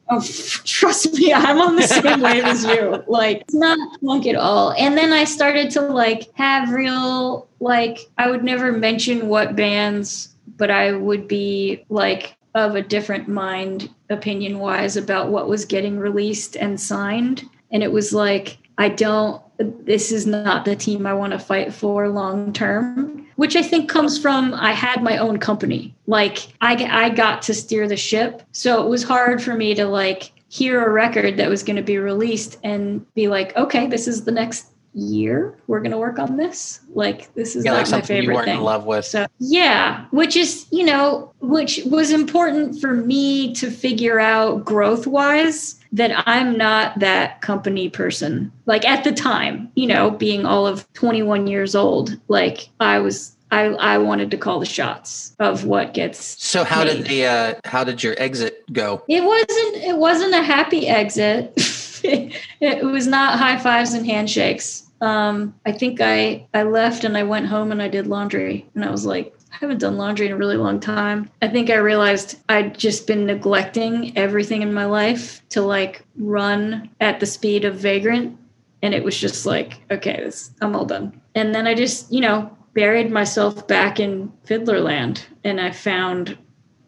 Oh, 0.08 0.22
trust 0.66 1.14
me, 1.16 1.34
I'm 1.34 1.60
on 1.60 1.76
the 1.78 1.82
same 1.82 2.22
wave 2.22 2.44
as 2.44 2.64
you. 2.64 3.04
Like, 3.08 3.42
it's 3.42 3.56
not 3.56 3.80
punk 4.02 4.28
at 4.28 4.36
all. 4.36 4.72
And 4.74 4.96
then 4.96 5.12
I 5.12 5.24
started 5.24 5.72
to 5.72 5.82
like 5.82 6.30
have 6.36 6.70
real, 6.70 7.48
like, 7.60 8.00
I 8.20 8.30
would 8.30 8.44
never 8.44 8.72
mention 8.72 9.28
what 9.28 9.56
bands, 9.56 10.36
but 10.58 10.70
I 10.70 10.92
would 10.92 11.28
be 11.28 11.86
like 11.90 12.38
of 12.54 12.76
a 12.76 12.84
different 12.84 13.28
mind, 13.28 13.90
opinion 14.10 14.60
wise, 14.60 14.98
about 14.98 15.30
what 15.30 15.48
was 15.48 15.66
getting 15.66 16.00
released 16.00 16.56
and 16.56 16.80
signed. 16.80 17.44
And 17.72 17.84
it 17.84 17.92
was 17.92 18.14
like, 18.14 18.58
I 18.78 18.90
don't, 18.90 19.42
this 19.58 20.12
is 20.12 20.28
not 20.28 20.66
the 20.66 20.76
team 20.76 21.06
I 21.06 21.14
want 21.14 21.34
to 21.34 21.40
fight 21.40 21.74
for 21.74 22.10
long 22.10 22.52
term, 22.54 23.26
which 23.38 23.56
I 23.56 23.62
think 23.62 23.90
comes 23.90 24.20
from 24.20 24.54
I 24.54 24.72
had 24.72 25.02
my 25.02 25.18
own 25.18 25.40
company. 25.40 25.96
Like 26.08 26.48
I, 26.62 27.06
I 27.06 27.10
got 27.10 27.42
to 27.44 27.54
steer 27.54 27.88
the 27.88 27.98
ship. 27.98 28.44
So 28.52 28.86
it 28.86 28.90
was 28.90 29.04
hard 29.04 29.42
for 29.42 29.56
me 29.56 29.74
to 29.76 29.86
like 29.86 30.32
hear 30.50 30.86
a 30.86 30.92
record 30.92 31.38
that 31.38 31.50
was 31.50 31.64
going 31.64 31.76
to 31.76 31.82
be 31.82 31.98
released 31.98 32.60
and 32.64 33.06
be 33.14 33.28
like, 33.28 33.56
okay, 33.58 33.88
this 33.88 34.08
is 34.08 34.26
the 34.26 34.32
next 34.32 34.68
year. 34.96 35.58
We're 35.68 35.80
going 35.80 35.92
to 35.92 35.98
work 35.98 36.18
on 36.18 36.38
this. 36.38 36.80
Like, 36.94 37.34
this 37.36 37.56
is 37.56 37.66
Yeah, 37.66 37.74
like 37.74 37.90
my 37.92 38.02
favorite 38.02 38.46
thing. 38.46 38.58
in 38.58 38.64
love 38.64 38.86
with. 38.86 39.06
So 39.06 39.28
yeah, 39.40 40.06
which 40.12 40.36
is 40.36 40.66
you 40.72 40.86
know, 40.86 41.32
which 41.42 41.82
was 41.86 42.12
important 42.12 42.80
for 42.80 42.94
me 42.94 43.54
to 43.56 43.70
figure 43.70 44.20
out 44.20 44.66
growth 44.66 45.06
wise 45.06 45.76
that 45.92 46.24
I'm 46.26 46.58
not 46.58 47.00
that 47.00 47.42
company 47.42 47.90
person. 47.90 48.52
Like 48.66 48.86
at 48.86 49.04
the 49.04 49.12
time, 49.12 49.72
you 49.76 49.88
know, 49.88 50.12
being 50.12 50.46
all 50.46 50.66
of 50.66 50.92
21 50.94 51.48
years 51.48 51.76
old, 51.76 52.18
like 52.28 52.70
I 52.80 53.00
was. 53.00 53.34
I 53.52 53.66
I 53.66 54.00
wanted 54.00 54.32
to 54.32 54.38
call 54.38 54.60
the 54.60 54.66
shots 54.66 55.36
of 55.38 55.66
what 55.66 55.94
gets. 55.94 56.44
So 56.44 56.64
how 56.64 56.84
did 56.84 57.06
the 57.06 57.26
uh, 57.28 57.54
how 57.64 57.84
did 57.84 58.02
your 58.02 58.16
exit 58.18 58.64
go? 58.74 59.04
It 59.08 59.24
wasn't 59.24 59.76
it 59.86 59.98
wasn't 59.98 60.34
a 60.34 60.42
happy 60.42 60.88
exit. 60.88 61.54
it, 62.04 62.84
was 62.84 63.08
not 63.08 63.38
high 63.40 63.58
fives 63.58 63.94
and 63.94 64.06
handshakes. 64.06 64.85
Um, 65.02 65.56
I 65.66 65.72
think 65.72 66.00
I 66.02 66.48
I 66.54 66.64
left 66.64 67.04
and 67.04 67.18
I 67.18 67.24
went 67.24 67.48
home 67.48 67.72
and 67.72 67.82
I 67.82 67.88
did 67.88 68.08
laundry 68.08 68.68
and 68.76 68.86
I 68.86 68.90
was 68.90 69.06
like, 69.06 69.36
I 69.52 69.58
haven't 69.60 69.80
done 69.80 69.98
laundry 69.98 70.28
in 70.28 70.34
a 70.34 70.38
really 70.38 70.58
long 70.58 70.80
time. 70.80 71.30
I 71.42 71.48
think 71.48 71.70
I 71.70 71.76
realized 71.76 72.38
I'd 72.50 72.78
just 72.78 73.08
been 73.08 73.26
neglecting 73.26 74.18
everything 74.18 74.62
in 74.62 74.74
my 74.74 74.86
life 74.86 75.42
to 75.50 75.62
like 75.62 76.06
run 76.18 76.90
at 77.00 77.20
the 77.20 77.26
speed 77.26 77.66
of 77.66 77.76
Vagrant. 77.76 78.38
And 78.82 78.94
it 78.94 79.04
was 79.04 79.18
just 79.18 79.46
like, 79.46 79.82
okay, 79.90 80.18
this, 80.18 80.52
I'm 80.62 80.76
all 80.76 80.86
done. 80.86 81.20
And 81.36 81.56
then 81.56 81.68
I 81.68 81.74
just, 81.74 82.12
you 82.12 82.22
know, 82.22 82.56
buried 82.74 83.12
myself 83.12 83.68
back 83.68 84.00
in 84.00 84.32
Fiddlerland 84.46 85.24
and 85.44 85.62
I 85.62 85.72
found 85.72 86.38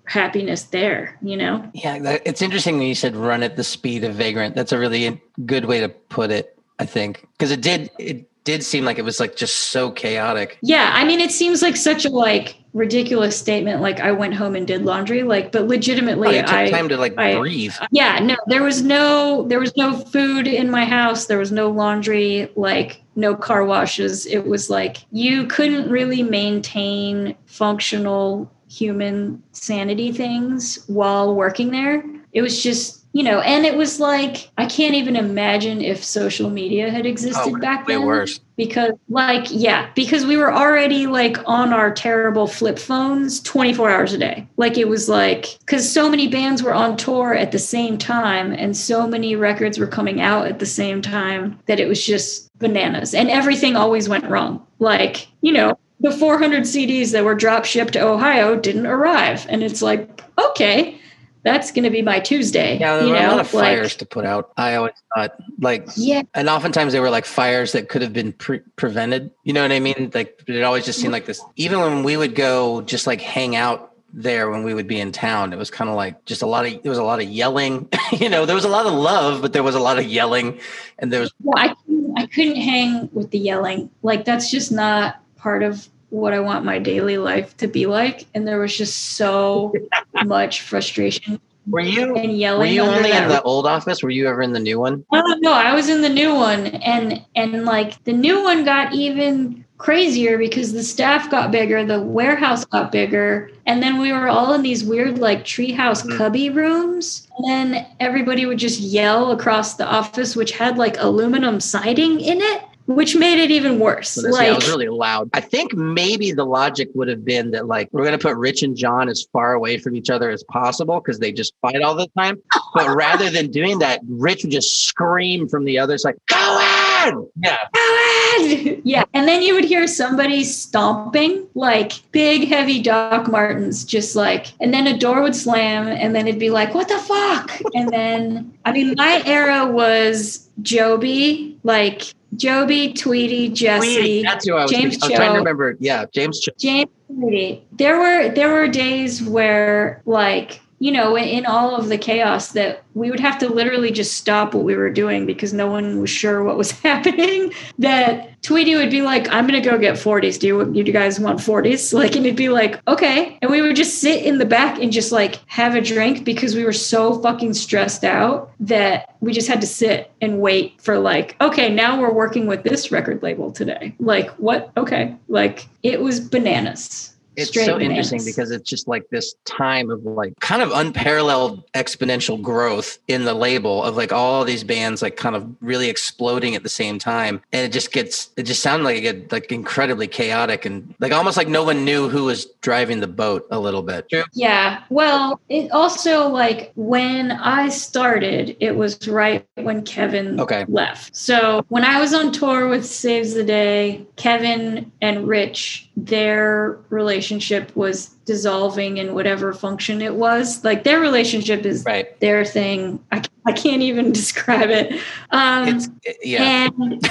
happiness 0.04 0.64
there, 0.64 1.18
you 1.22 1.38
know? 1.38 1.70
Yeah, 1.74 2.18
it's 2.26 2.42
interesting 2.42 2.78
when 2.78 2.88
you 2.88 2.96
said 2.96 3.16
run 3.16 3.44
at 3.44 3.56
the 3.56 3.64
speed 3.64 4.04
of 4.04 4.16
Vagrant. 4.16 4.56
That's 4.56 4.72
a 4.72 4.80
really 4.80 5.22
good 5.46 5.66
way 5.66 5.80
to 5.80 5.90
put 5.90 6.32
it. 6.32 6.57
I 6.80 6.86
think 6.86 7.28
because 7.38 7.52
it 7.52 7.62
did 7.62 7.90
it 8.00 8.30
did 8.44 8.64
seem 8.64 8.86
like 8.86 8.98
it 8.98 9.02
was 9.04 9.20
like 9.20 9.36
just 9.36 9.56
so 9.72 9.92
chaotic. 9.92 10.58
Yeah, 10.62 10.92
I 10.94 11.04
mean, 11.04 11.20
it 11.20 11.32
seems 11.32 11.62
like 11.62 11.76
such 11.76 12.06
a 12.06 12.10
like 12.10 12.56
ridiculous 12.74 13.38
statement. 13.38 13.82
Like 13.82 14.00
I 14.00 14.12
went 14.14 14.36
home 14.36 14.56
and 14.56 14.66
did 14.66 14.86
laundry. 14.86 15.24
Like, 15.24 15.52
but 15.52 15.68
legitimately, 15.68 16.28
Oh, 16.30 16.32
you 16.32 16.42
took 16.44 16.50
I 16.52 16.70
time 16.70 16.88
to 16.88 16.96
like 16.98 17.14
I- 17.18 17.36
breathe. 17.38 17.74
yeah, 17.92 18.20
no, 18.20 18.36
there 18.48 18.64
was 18.64 18.84
no 18.84 19.44
there 19.50 19.60
was 19.60 19.76
no 19.76 19.98
food 19.98 20.48
in 20.48 20.72
my 20.72 20.86
house. 20.86 21.26
There 21.26 21.40
was 21.40 21.52
no 21.52 21.70
laundry. 21.70 22.50
Like 22.56 23.02
no 23.18 23.36
car 23.36 23.66
washes. 23.66 24.26
It 24.28 24.46
was 24.46 24.70
like 24.70 24.98
you 25.12 25.46
couldn't 25.48 25.90
really 25.90 26.24
maintain 26.24 27.36
functional 27.48 28.50
human 28.70 29.42
sanity 29.52 30.12
things 30.12 30.86
while 30.88 31.36
working 31.36 31.72
there. 31.72 32.04
It 32.34 32.42
was 32.42 32.62
just 32.64 33.06
you 33.18 33.24
know, 33.24 33.40
and 33.40 33.66
it 33.66 33.76
was 33.76 34.00
like 34.00 34.52
I 34.60 34.68
can't 34.68 34.94
even 34.94 35.16
imagine 35.16 35.82
if 35.82 36.04
social 36.04 36.52
media 36.52 36.92
had 36.92 37.08
existed 37.08 37.52
Oh, 37.56 37.60
back 37.60 37.88
then 37.88 38.06
worse. 38.06 38.40
because 38.58 38.92
like 39.10 39.48
yeah 39.50 39.90
because 39.96 40.24
we 40.24 40.38
were 40.38 40.54
already 40.54 41.08
like 41.08 41.40
on 41.48 41.74
our 41.74 41.92
terrible 41.92 42.46
flip 42.46 42.78
phones 42.78 43.42
24 43.42 43.90
hours 43.90 44.14
a 44.14 44.20
day. 44.20 44.48
Like 44.58 44.78
it 44.78 44.88
was 44.88 45.10
like 45.10 45.58
because 45.62 45.92
so 45.92 46.08
many 46.08 46.28
bands 46.28 46.62
were 46.62 46.76
on 46.76 46.96
tour 46.96 47.34
at 47.34 47.52
the 47.52 47.58
same 47.58 47.98
time 47.98 48.52
and 48.52 48.78
so 48.78 49.08
many 49.08 49.36
records 49.36 49.80
were 49.80 49.88
coming 49.88 50.22
out 50.22 50.46
at 50.46 50.60
the 50.60 50.68
same 50.68 51.02
time 51.02 51.60
that 51.66 51.80
it 51.80 51.88
was 51.88 52.06
just 52.06 52.56
bananas. 52.60 53.16
And 53.16 53.32
everything 53.32 53.76
always 53.76 54.08
went 54.08 54.30
wrong. 54.30 54.64
Like 54.78 55.28
you 55.42 55.54
know 55.54 55.76
the 56.02 56.12
400 56.12 56.66
cds 56.66 57.14
that 57.14 57.26
were 57.26 57.34
drop 57.34 57.66
shipped 57.66 57.94
to 57.94 58.00
ohio 58.08 58.56
didn't 58.56 58.86
arrive. 58.86 59.48
And 59.50 59.64
it's 59.64 59.82
like 59.82 60.22
okay 60.38 61.00
that's 61.44 61.72
going 61.72 61.84
to 61.84 61.90
be 61.90 62.02
my 62.02 62.20
tuesday 62.20 62.78
Yeah, 62.78 62.98
there 62.98 63.06
you 63.06 63.14
were 63.14 63.20
know 63.20 63.28
a 63.28 63.32
lot 63.32 63.40
of 63.40 63.54
like 63.54 63.66
fires 63.66 63.96
to 63.98 64.06
put 64.06 64.26
out. 64.26 64.52
I 64.58 64.76
always 64.76 64.94
thought 65.16 65.36
like 65.60 65.88
yeah 65.96 66.24
and 66.34 66.50
oftentimes 66.50 66.94
they 66.94 67.00
were 67.00 67.10
like 67.10 67.26
fires 67.26 67.72
that 67.72 67.90
could 67.90 68.02
have 68.02 68.14
been 68.14 68.34
pre- 68.34 68.62
prevented. 68.76 69.32
You 69.44 69.54
know 69.54 69.62
what 69.62 69.72
I 69.72 69.80
mean? 69.80 70.12
Like 70.14 70.44
it 70.48 70.64
always 70.64 70.86
just 70.86 71.00
seemed 71.00 71.14
like 71.14 71.26
this. 71.26 71.44
Even 71.56 71.80
when 71.80 72.04
we 72.04 72.18
would 72.18 72.36
go 72.36 72.82
just 72.82 73.08
like 73.08 73.22
hang 73.22 73.56
out 73.56 73.94
there 74.14 74.50
when 74.50 74.64
we 74.64 74.74
would 74.74 74.88
be 74.88 75.00
in 75.00 75.12
town, 75.12 75.54
it 75.54 75.58
was 75.58 75.70
kind 75.70 75.90
of 75.90 75.96
like 75.96 76.24
just 76.26 76.42
a 76.42 76.46
lot 76.46 76.66
of 76.66 76.82
there 76.82 76.90
was 76.90 77.00
a 77.00 77.04
lot 77.04 77.22
of 77.22 77.28
yelling. 77.30 77.88
you 78.12 78.30
know, 78.30 78.46
there 78.46 78.56
was 78.56 78.66
a 78.66 78.70
lot 78.70 78.86
of 78.86 78.94
love, 78.94 79.42
but 79.42 79.54
there 79.54 79.64
was 79.64 79.76
a 79.76 79.80
lot 79.80 80.00
of 80.00 80.06
yelling, 80.06 80.60
and 81.00 81.12
there 81.12 81.22
was 81.22 81.34
well, 81.44 81.56
I 81.58 81.74
couldn't, 81.76 82.18
I 82.18 82.26
couldn't 82.28 82.56
hang 82.56 83.10
with 83.14 83.32
the 83.32 83.40
yelling. 83.40 83.90
Like 84.02 84.26
that's 84.26 84.50
just 84.50 84.72
not 84.72 85.22
part 85.36 85.64
of 85.64 85.88
what 86.10 86.34
I 86.34 86.40
want 86.40 86.66
my 86.66 86.80
daily 86.80 87.18
life 87.18 87.56
to 87.58 87.68
be 87.68 87.86
like. 87.86 88.26
And 88.34 88.48
there 88.48 88.60
was 88.60 88.78
just 88.78 89.16
so 89.18 89.74
much 90.26 90.62
frustration 90.62 91.40
were 91.70 91.82
you 91.82 92.16
and 92.16 92.32
were 92.60 92.66
you 92.66 92.82
only 92.82 93.12
in 93.12 93.28
the 93.28 93.42
old 93.42 93.68
office? 93.68 94.02
Were 94.02 94.10
you 94.10 94.28
ever 94.28 94.42
in 94.42 94.54
the 94.54 94.60
new 94.60 94.80
one? 94.80 95.06
no, 95.12 95.22
no, 95.40 95.54
I 95.54 95.74
was 95.74 95.90
in 95.90 96.02
the 96.02 96.10
new 96.10 96.34
one, 96.34 96.68
and 96.68 97.24
and 97.36 97.66
like 97.66 98.02
the 98.06 98.14
new 98.14 98.42
one 98.42 98.64
got 98.64 98.94
even 98.94 99.66
crazier 99.78 100.38
because 100.38 100.74
the 100.74 100.82
staff 100.82 101.30
got 101.30 101.52
bigger, 101.52 101.86
the 101.86 102.02
warehouse 102.02 102.66
got 102.66 102.92
bigger, 102.92 103.52
and 103.66 103.84
then 103.84 104.00
we 104.00 104.12
were 104.12 104.30
all 104.30 104.54
in 104.54 104.62
these 104.62 104.84
weird 104.84 105.20
like 105.20 105.44
treehouse 105.44 106.06
Mhm. 106.06 106.18
cubby 106.18 106.50
rooms, 106.50 107.28
and 107.38 107.74
then 107.74 107.86
everybody 108.00 108.46
would 108.46 108.60
just 108.60 108.80
yell 108.80 109.32
across 109.32 109.74
the 109.74 109.86
office, 109.86 110.36
which 110.36 110.54
had 110.54 110.78
like 110.78 110.96
aluminum 111.00 111.60
siding 111.60 112.22
in 112.22 112.42
it, 112.42 112.62
which 112.88 113.16
made 113.16 113.38
it 113.38 113.52
even 113.52 113.80
worse. 113.80 114.10
So 114.10 114.22
this, 114.22 114.40
yeah, 114.40 114.52
it 114.52 114.56
was 114.56 114.68
really 114.68 114.88
loud. 114.88 115.30
I 115.34 115.42
think 115.42 115.74
maybe 115.74 116.32
the 116.32 116.46
logic 116.46 116.90
would 116.96 117.08
have 117.08 117.24
been 117.24 117.52
that 117.52 117.68
like 117.68 117.90
we're 117.92 118.04
gonna 118.04 118.18
put 118.18 118.36
Rich 118.38 118.64
and 118.64 118.76
John 118.76 119.10
as 119.10 119.28
far 119.32 119.54
away 119.54 119.78
from 119.78 119.96
each 119.96 120.10
other 120.10 120.30
as 120.30 120.44
possible 120.44 121.00
because 121.00 121.20
they 121.20 121.32
just 121.32 121.54
fight 121.62 121.82
all 121.82 121.96
the 121.96 122.08
time. 122.18 122.42
But 122.74 122.90
rather 122.96 123.30
than 123.30 123.52
doing 123.52 123.80
that, 123.80 124.02
Rich 124.08 124.44
would 124.44 124.52
just 124.52 124.88
scream 124.88 125.48
from 125.48 125.66
the 125.66 125.78
other 125.78 125.98
side, 125.98 126.16
"Cohen!" 126.30 127.28
Yeah, 127.44 127.58
Howard! 127.74 128.82
yeah. 128.84 129.04
And 129.14 129.28
then 129.28 129.42
you 129.42 129.54
would 129.54 129.66
hear 129.66 129.88
somebody 129.88 130.44
stomping, 130.44 131.48
like 131.56 131.94
big, 132.12 132.48
heavy 132.48 132.82
Doc 132.82 133.30
Martens, 133.30 133.84
just 133.84 134.16
like, 134.16 134.48
and 134.60 134.74
then 134.74 134.88
a 134.88 134.98
door 134.98 135.22
would 135.22 135.36
slam, 135.36 135.88
and 135.88 136.16
then 136.16 136.28
it'd 136.28 136.40
be 136.40 136.50
like, 136.50 136.74
what 136.74 136.88
the 136.88 137.00
fuck? 137.00 137.60
And 137.74 137.90
then, 137.90 138.54
I 138.66 138.72
mean, 138.72 138.94
my 138.98 139.22
era 139.26 139.68
was 139.68 140.48
Joby, 140.62 141.58
like 141.64 142.14
Joby, 142.36 142.94
Tweety, 142.94 143.50
Jesse, 143.50 144.22
that's 144.22 144.48
who 144.48 144.56
I 144.56 144.64
was. 144.64 144.72
James 144.72 144.98
was 144.98 145.12
trying 145.12 145.32
to 145.32 145.38
remember. 145.38 145.78
Yeah, 145.80 146.06
James. 146.14 146.40
Cho. 146.40 146.52
James 146.60 146.90
Tweety. 147.08 147.66
There 147.72 148.00
were 148.00 148.30
there 148.30 148.52
were 148.52 148.68
days 148.68 149.24
where 149.24 150.02
like 150.06 150.62
you 150.80 150.92
know 150.92 151.18
in, 151.18 151.46
all 151.46 151.76
of 151.76 151.90
the 151.90 151.98
chaos 151.98 152.52
that 152.52 152.84
we 152.94 153.10
would 153.10 153.20
have 153.20 153.38
to 153.40 153.50
literally 153.50 153.92
just 153.92 154.14
stop 154.14 154.54
what 154.54 154.64
we 154.64 154.76
were 154.76 154.90
doing 154.90 155.26
because 155.26 155.54
no 155.54 155.68
one 155.68 156.00
was 156.00 156.10
sure 156.10 156.44
what 156.44 156.58
was 156.58 156.72
happening. 156.82 157.54
That 157.80 158.42
Tweety 158.44 158.76
would 158.76 158.92
be 158.92 159.02
like 159.02 159.28
I'm 159.30 159.48
gonna 159.48 159.62
go 159.62 159.78
get 159.78 159.96
40s 159.96 160.40
do 160.40 160.48
you, 160.48 160.72
you 160.74 160.84
guys 160.92 161.20
want 161.20 161.40
40s 161.40 161.94
like 162.00 162.16
and 162.16 162.26
it'd 162.26 162.38
be 162.38 162.50
like 162.50 162.80
okay. 162.88 163.38
And 163.42 163.52
we 163.52 163.62
would 163.62 163.76
just 163.76 164.00
sit 164.00 164.24
in 164.24 164.38
the 164.38 164.46
back 164.46 164.80
and 164.80 164.92
just 164.92 165.12
like 165.12 165.40
have 165.48 165.76
a 165.76 165.82
drink 165.82 166.24
because 166.24 166.56
we 166.56 166.64
were 166.64 166.74
so 166.74 167.22
fucking 167.22 167.54
stressed 167.54 168.04
out 168.04 168.52
that 168.60 169.16
we 169.20 169.34
just 169.34 169.48
had 169.48 169.62
to 169.62 169.68
sit 169.68 170.12
and 170.22 170.40
wait 170.40 170.80
for 170.82 171.00
like 171.00 171.36
okay 171.42 171.70
now 171.74 172.00
we're 172.00 172.14
working 172.14 172.48
with 172.48 172.64
this 172.64 172.92
record 172.92 173.24
label 173.24 173.52
today. 173.52 173.96
Like 174.00 174.30
what? 174.32 174.72
Okay. 174.78 175.16
Like 175.28 175.68
it 175.84 176.02
was 176.02 176.20
bananas 176.20 177.17
It's 177.38 177.52
Straight 177.52 177.68
so 177.68 177.80
interesting 177.80 178.26
because 178.26 178.50
it's 178.50 178.68
just 178.68 178.88
like 178.88 179.08
this 179.12 179.36
time 179.46 179.92
of 179.92 180.04
like 180.04 180.38
kind 180.40 180.62
of 180.64 180.72
unparalleled 180.72 181.64
exponential 181.74 182.42
growth 182.42 182.98
in 183.08 183.26
the 183.26 183.34
label 183.36 183.84
of 183.84 183.96
like 183.96 184.12
all 184.12 184.44
these 184.44 184.64
bands 184.64 185.04
like 185.04 185.18
kind 185.18 185.36
of 185.36 185.48
really 185.62 185.88
exploding 185.88 186.56
at 186.56 186.64
the 186.64 186.70
same 186.70 186.98
time. 186.98 187.42
And 187.54 187.64
it 187.64 187.72
just 187.72 187.92
gets 187.92 188.32
it 188.38 188.44
just 188.44 188.64
sounded 188.64 188.86
like 188.86 188.98
it 188.98 189.02
get 189.02 189.32
like 189.32 189.52
incredibly 189.52 190.08
chaotic 190.08 190.66
and 190.66 190.96
like 191.00 191.12
almost 191.12 191.38
like 191.38 191.48
no 191.48 191.64
one 191.64 191.86
knew 191.86 192.10
who 192.10 192.26
was 192.26 192.46
driving 192.62 193.00
the 193.02 193.08
boat 193.08 193.48
a 193.52 193.60
little 193.60 193.84
bit. 193.84 194.08
Yeah. 194.34 194.84
Well, 194.90 195.40
it 195.48 195.72
also 195.72 196.28
like 196.30 196.72
when 196.76 197.32
I 197.32 197.70
started, 197.70 198.58
it 198.60 198.76
was 198.76 199.08
right 199.08 199.46
when 199.56 199.84
Kevin 199.84 200.40
Okay. 200.40 200.66
left. 200.68 201.16
So 201.16 201.66
when 201.70 201.84
I 201.84 202.00
was 202.00 202.14
on 202.14 202.32
tour 202.32 202.68
with 202.68 202.86
Saves 202.86 203.34
the 203.34 203.44
Day, 203.44 204.06
Kevin 204.16 204.92
and 205.02 205.28
Rich, 205.28 205.87
their 205.98 206.78
relationship 206.90 207.76
was 207.76 208.12
dissolving 208.28 208.98
in 208.98 209.14
whatever 209.16 209.54
function 209.54 210.02
it 210.02 210.14
was. 210.16 210.64
Like 210.64 210.84
their 210.84 211.00
relationship 211.00 211.66
is 211.66 211.84
Right. 211.86 212.20
their 212.20 212.46
thing. 212.46 213.00
I, 213.12 213.24
I 213.46 213.54
can't 213.54 213.82
even 213.82 214.12
describe 214.22 214.70
it. 214.70 215.02
Um, 215.32 215.80
yeah. 216.22 216.68
and 216.80 217.10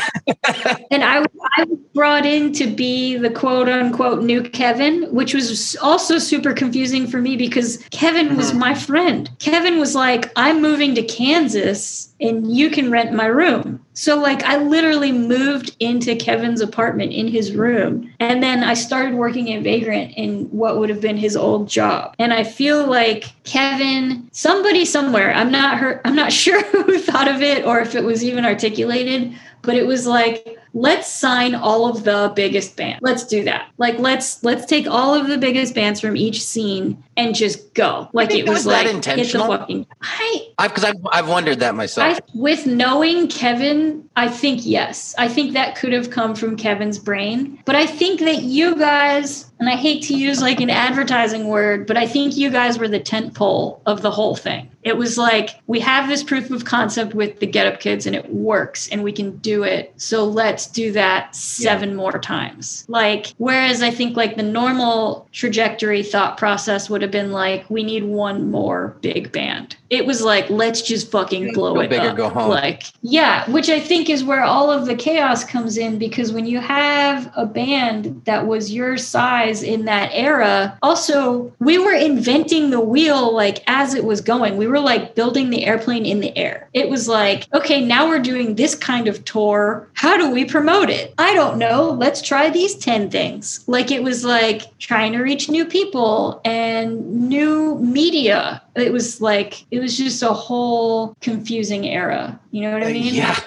and 0.90 1.02
I, 1.02 1.24
I 1.56 1.64
was 1.64 1.78
brought 1.94 2.26
in 2.26 2.52
to 2.52 2.66
be 2.66 3.16
the 3.16 3.30
quote 3.30 3.68
unquote 3.68 4.22
new 4.22 4.42
Kevin, 4.42 5.04
which 5.14 5.32
was 5.34 5.76
also 5.82 6.18
super 6.18 6.52
confusing 6.52 7.06
for 7.06 7.20
me 7.20 7.36
because 7.36 7.78
Kevin 7.90 8.36
was 8.36 8.52
Mhm. 8.52 8.58
my 8.58 8.74
friend. 8.74 9.30
Kevin 9.38 9.78
was 9.80 9.94
like, 9.94 10.30
I'm 10.36 10.60
moving 10.60 10.94
to 10.94 11.02
Kansas 11.02 12.12
and 12.20 12.54
you 12.54 12.70
can 12.70 12.90
rent 12.90 13.12
my 13.12 13.26
room. 13.26 13.80
So, 13.92 14.18
like, 14.18 14.42
I 14.44 14.56
literally 14.58 15.12
moved 15.12 15.74
into 15.80 16.16
Kevin's 16.16 16.60
apartment 16.62 17.12
in 17.12 17.28
his 17.28 17.54
room. 17.54 18.10
And 18.20 18.42
then 18.42 18.62
I 18.62 18.74
started 18.74 19.14
working 19.14 19.52
at 19.54 19.62
Vagrant 19.62 20.12
in 20.16 20.44
what 20.50 20.78
would 20.78 20.88
have 20.90 21.00
been 21.00 21.05
his 21.14 21.36
old 21.36 21.68
job. 21.68 22.14
And 22.18 22.32
I 22.32 22.42
feel 22.42 22.86
like 22.86 23.26
Kevin, 23.44 24.26
somebody 24.32 24.86
somewhere, 24.86 25.34
I'm 25.34 25.52
not 25.52 25.76
her, 25.76 26.00
I'm 26.06 26.16
not 26.16 26.32
sure 26.42 26.64
who 26.64 26.98
thought 26.98 27.28
of 27.28 27.42
it 27.42 27.66
or 27.66 27.80
if 27.80 27.94
it 27.94 28.02
was 28.02 28.24
even 28.24 28.46
articulated, 28.46 29.34
but 29.60 29.76
it 29.76 29.86
was 29.86 30.06
like 30.06 30.58
let's 30.76 31.10
sign 31.10 31.54
all 31.54 31.88
of 31.88 32.04
the 32.04 32.30
biggest 32.36 32.76
bands. 32.76 33.00
Let's 33.00 33.24
do 33.24 33.42
that. 33.44 33.70
Like 33.78 33.98
let's 33.98 34.44
let's 34.44 34.66
take 34.66 34.86
all 34.86 35.14
of 35.14 35.26
the 35.26 35.38
biggest 35.38 35.74
bands 35.74 36.00
from 36.00 36.16
each 36.16 36.42
scene 36.42 37.02
and 37.16 37.34
just 37.34 37.72
go. 37.72 38.08
Like 38.12 38.30
it 38.30 38.46
was, 38.46 38.58
was 38.58 38.64
that 38.66 38.84
like 38.84 38.94
intentional? 38.94 39.46
Fucking, 39.46 39.86
I 40.02 40.48
I've 40.58 40.70
because 40.70 40.84
I've, 40.84 40.94
I've 41.10 41.28
wondered 41.28 41.60
that 41.60 41.74
myself. 41.74 42.18
I, 42.18 42.20
with 42.34 42.66
knowing 42.66 43.28
Kevin, 43.28 44.08
I 44.16 44.28
think 44.28 44.60
yes. 44.64 45.14
I 45.16 45.28
think 45.28 45.54
that 45.54 45.76
could 45.76 45.94
have 45.94 46.10
come 46.10 46.34
from 46.34 46.56
Kevin's 46.56 46.98
brain. 46.98 47.58
But 47.64 47.74
I 47.74 47.86
think 47.86 48.20
that 48.20 48.42
you 48.42 48.76
guys, 48.76 49.50
and 49.58 49.70
I 49.70 49.76
hate 49.76 50.02
to 50.04 50.14
use 50.14 50.42
like 50.42 50.60
an 50.60 50.68
advertising 50.68 51.48
word, 51.48 51.86
but 51.86 51.96
I 51.96 52.06
think 52.06 52.36
you 52.36 52.50
guys 52.50 52.78
were 52.78 52.88
the 52.88 53.00
tent 53.00 53.34
pole 53.34 53.80
of 53.86 54.02
the 54.02 54.10
whole 54.10 54.36
thing. 54.36 54.70
It 54.86 54.96
was 54.96 55.18
like, 55.18 55.50
we 55.66 55.80
have 55.80 56.08
this 56.08 56.22
proof 56.22 56.48
of 56.52 56.64
concept 56.64 57.12
with 57.12 57.40
the 57.40 57.46
Get 57.46 57.66
Up 57.66 57.80
Kids 57.80 58.06
and 58.06 58.14
it 58.14 58.32
works 58.32 58.88
and 58.88 59.02
we 59.02 59.10
can 59.10 59.36
do 59.38 59.64
it. 59.64 59.92
So 59.96 60.24
let's 60.24 60.68
do 60.68 60.92
that 60.92 61.34
seven 61.34 61.96
more 61.96 62.20
times. 62.20 62.84
Like, 62.86 63.34
whereas 63.38 63.82
I 63.82 63.90
think 63.90 64.16
like 64.16 64.36
the 64.36 64.44
normal 64.44 65.28
trajectory 65.32 66.04
thought 66.04 66.38
process 66.38 66.88
would 66.88 67.02
have 67.02 67.10
been 67.10 67.32
like, 67.32 67.68
we 67.68 67.82
need 67.82 68.04
one 68.04 68.48
more 68.48 68.96
big 69.00 69.32
band. 69.32 69.74
It 69.90 70.06
was 70.06 70.22
like, 70.22 70.48
let's 70.50 70.82
just 70.82 71.10
fucking 71.10 71.52
blow 71.52 71.74
Go 71.74 71.80
it 71.80 71.90
big 71.90 72.02
or 72.02 72.10
up. 72.10 72.16
go 72.16 72.28
home. 72.28 72.50
Like, 72.50 72.84
yeah, 73.02 73.48
which 73.50 73.68
I 73.68 73.80
think 73.80 74.08
is 74.08 74.22
where 74.22 74.44
all 74.44 74.70
of 74.70 74.86
the 74.86 74.94
chaos 74.94 75.42
comes 75.42 75.78
in 75.78 75.98
because 75.98 76.30
when 76.32 76.46
you 76.46 76.60
have 76.60 77.32
a 77.36 77.44
band 77.44 78.22
that 78.24 78.46
was 78.46 78.72
your 78.72 78.96
size 78.98 79.64
in 79.64 79.84
that 79.86 80.10
era, 80.12 80.78
also 80.80 81.52
we 81.58 81.76
were 81.78 81.92
inventing 81.94 82.70
the 82.70 82.80
wheel 82.80 83.34
like 83.34 83.64
as 83.66 83.92
it 83.92 84.04
was 84.04 84.20
going. 84.20 84.56
We 84.56 84.68
were 84.68 84.75
like 84.80 85.14
building 85.14 85.50
the 85.50 85.64
airplane 85.64 86.06
in 86.06 86.20
the 86.20 86.36
air. 86.36 86.68
It 86.72 86.88
was 86.88 87.08
like, 87.08 87.46
okay, 87.54 87.84
now 87.84 88.08
we're 88.08 88.20
doing 88.20 88.54
this 88.54 88.74
kind 88.74 89.08
of 89.08 89.24
tour. 89.24 89.88
How 89.94 90.16
do 90.16 90.30
we 90.30 90.44
promote 90.44 90.90
it? 90.90 91.14
I 91.18 91.34
don't 91.34 91.58
know. 91.58 91.90
Let's 91.90 92.22
try 92.22 92.50
these 92.50 92.74
10 92.76 93.10
things. 93.10 93.64
Like 93.66 93.90
it 93.90 94.02
was 94.02 94.24
like 94.24 94.76
trying 94.78 95.12
to 95.12 95.22
reach 95.22 95.48
new 95.48 95.64
people 95.64 96.40
and 96.44 97.28
new 97.28 97.78
media. 97.78 98.62
It 98.74 98.92
was 98.92 99.20
like 99.20 99.64
it 99.70 99.80
was 99.80 99.96
just 99.96 100.22
a 100.22 100.32
whole 100.32 101.16
confusing 101.20 101.86
era. 101.86 102.38
You 102.50 102.62
know 102.62 102.72
what 102.72 102.82
I 102.82 102.90
uh, 102.90 102.94
mean? 102.94 103.14
yeah. 103.14 103.40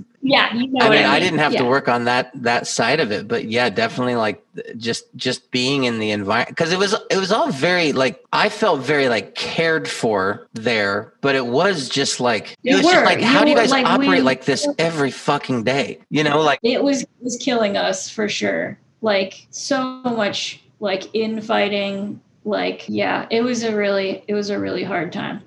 Yeah, 0.22 0.54
you 0.54 0.66
know 0.66 0.80
I 0.84 0.88
what 0.88 0.96
mean, 0.98 1.06
I 1.06 1.18
didn't 1.18 1.38
have 1.38 1.56
to 1.56 1.64
work 1.64 1.88
on 1.88 2.04
that 2.04 2.30
that 2.42 2.66
side 2.66 3.00
of 3.00 3.10
it, 3.10 3.26
but 3.26 3.46
yeah, 3.46 3.70
definitely 3.70 4.16
like 4.16 4.44
just 4.76 5.04
just 5.16 5.50
being 5.50 5.84
in 5.84 5.98
the 5.98 6.10
environment 6.10 6.50
because 6.50 6.72
it 6.72 6.78
was 6.78 6.94
it 7.10 7.16
was 7.16 7.32
all 7.32 7.50
very 7.50 7.92
like 7.92 8.22
I 8.30 8.50
felt 8.50 8.80
very 8.80 9.08
like 9.08 9.34
cared 9.34 9.88
for 9.88 10.46
there, 10.52 11.14
but 11.22 11.36
it 11.36 11.46
was 11.46 11.88
just 11.88 12.20
like 12.20 12.52
it 12.62 12.70
You 12.70 12.76
was 12.76 12.86
just 12.86 13.04
like 13.06 13.20
You 13.20 13.26
how 13.26 13.44
do 13.44 13.50
you 13.50 13.56
guys 13.56 13.70
like, 13.70 13.86
operate 13.86 14.08
we- 14.08 14.20
like 14.20 14.44
this 14.44 14.68
every 14.78 15.10
fucking 15.10 15.64
day? 15.64 16.00
You 16.10 16.22
know, 16.22 16.42
like 16.42 16.58
It 16.62 16.82
was 16.82 17.02
it 17.02 17.08
was 17.22 17.38
killing 17.38 17.78
us 17.78 18.10
for 18.10 18.28
sure. 18.28 18.78
Like 19.00 19.46
so 19.50 19.80
much 20.02 20.62
like 20.80 21.04
infighting. 21.14 22.20
Like 22.44 22.84
yeah, 22.88 23.26
it 23.30 23.40
was 23.42 23.62
a 23.62 23.74
really 23.74 24.22
it 24.28 24.34
was 24.34 24.50
a 24.50 24.58
really 24.58 24.84
hard 24.84 25.12
time. 25.14 25.40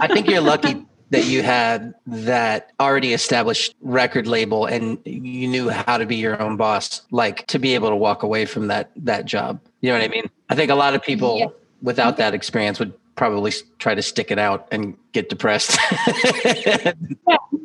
I 0.00 0.06
think 0.06 0.28
you're 0.28 0.40
lucky 0.40 0.86
that 1.10 1.26
you 1.26 1.42
had 1.42 1.94
that 2.06 2.72
already 2.80 3.12
established 3.14 3.74
record 3.80 4.26
label 4.26 4.66
and 4.66 4.98
you 5.04 5.48
knew 5.48 5.68
how 5.70 5.96
to 5.98 6.04
be 6.06 6.16
your 6.16 6.40
own 6.40 6.56
boss, 6.56 7.02
like 7.10 7.46
to 7.46 7.58
be 7.58 7.74
able 7.74 7.88
to 7.88 7.96
walk 7.96 8.22
away 8.22 8.44
from 8.44 8.68
that 8.68 8.90
that 8.96 9.24
job. 9.24 9.60
You 9.80 9.90
know 9.90 9.98
what 9.98 10.04
I 10.04 10.08
mean? 10.08 10.28
I 10.50 10.54
think 10.54 10.70
a 10.70 10.74
lot 10.74 10.94
of 10.94 11.02
people 11.02 11.38
Yeah. 11.38 11.46
without 11.82 12.16
that 12.18 12.34
experience 12.34 12.78
would 12.78 12.92
probably 13.16 13.52
try 13.78 13.94
to 13.96 14.02
stick 14.02 14.30
it 14.30 14.38
out 14.38 14.68
and 14.70 14.96
get 15.12 15.28
depressed. 15.28 15.76
yeah, 16.44 16.92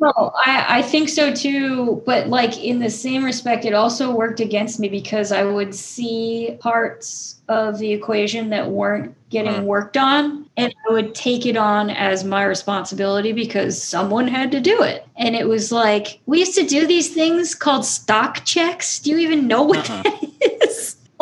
No, 0.00 0.32
I, 0.44 0.78
I 0.78 0.82
think 0.82 1.08
so 1.08 1.32
too. 1.32 2.02
But 2.04 2.28
like 2.28 2.58
in 2.62 2.80
the 2.80 2.90
same 2.90 3.24
respect, 3.24 3.64
it 3.64 3.72
also 3.74 4.12
worked 4.14 4.40
against 4.40 4.80
me 4.80 4.88
because 4.88 5.30
I 5.32 5.44
would 5.44 5.72
see 5.74 6.56
parts 6.60 7.40
of 7.48 7.78
the 7.78 7.92
equation 7.92 8.50
that 8.50 8.68
weren't 8.70 9.14
getting 9.30 9.52
Mm. 9.52 9.64
worked 9.64 9.96
on, 9.96 10.43
and 10.56 10.74
I 10.88 10.92
would 10.92 11.14
take 11.14 11.46
it 11.46 11.56
on 11.56 11.90
as 11.90 12.24
my 12.24 12.44
responsibility 12.44 13.32
because 13.32 13.82
someone 13.82 14.28
had 14.28 14.50
to 14.52 14.60
do 14.60 14.82
it. 14.82 15.06
And 15.16 15.34
it 15.34 15.48
was 15.48 15.72
like 15.72 16.20
we 16.26 16.38
used 16.40 16.54
to 16.56 16.66
do 16.66 16.86
these 16.86 17.12
things 17.12 17.54
called 17.54 17.84
stock 17.84 18.44
checks. 18.44 18.98
Do 19.00 19.10
you 19.10 19.18
even 19.18 19.46
know 19.48 19.62
what 19.62 19.88
Uh-uh. 19.90 20.02
that 20.02 20.22
is? 20.22 20.33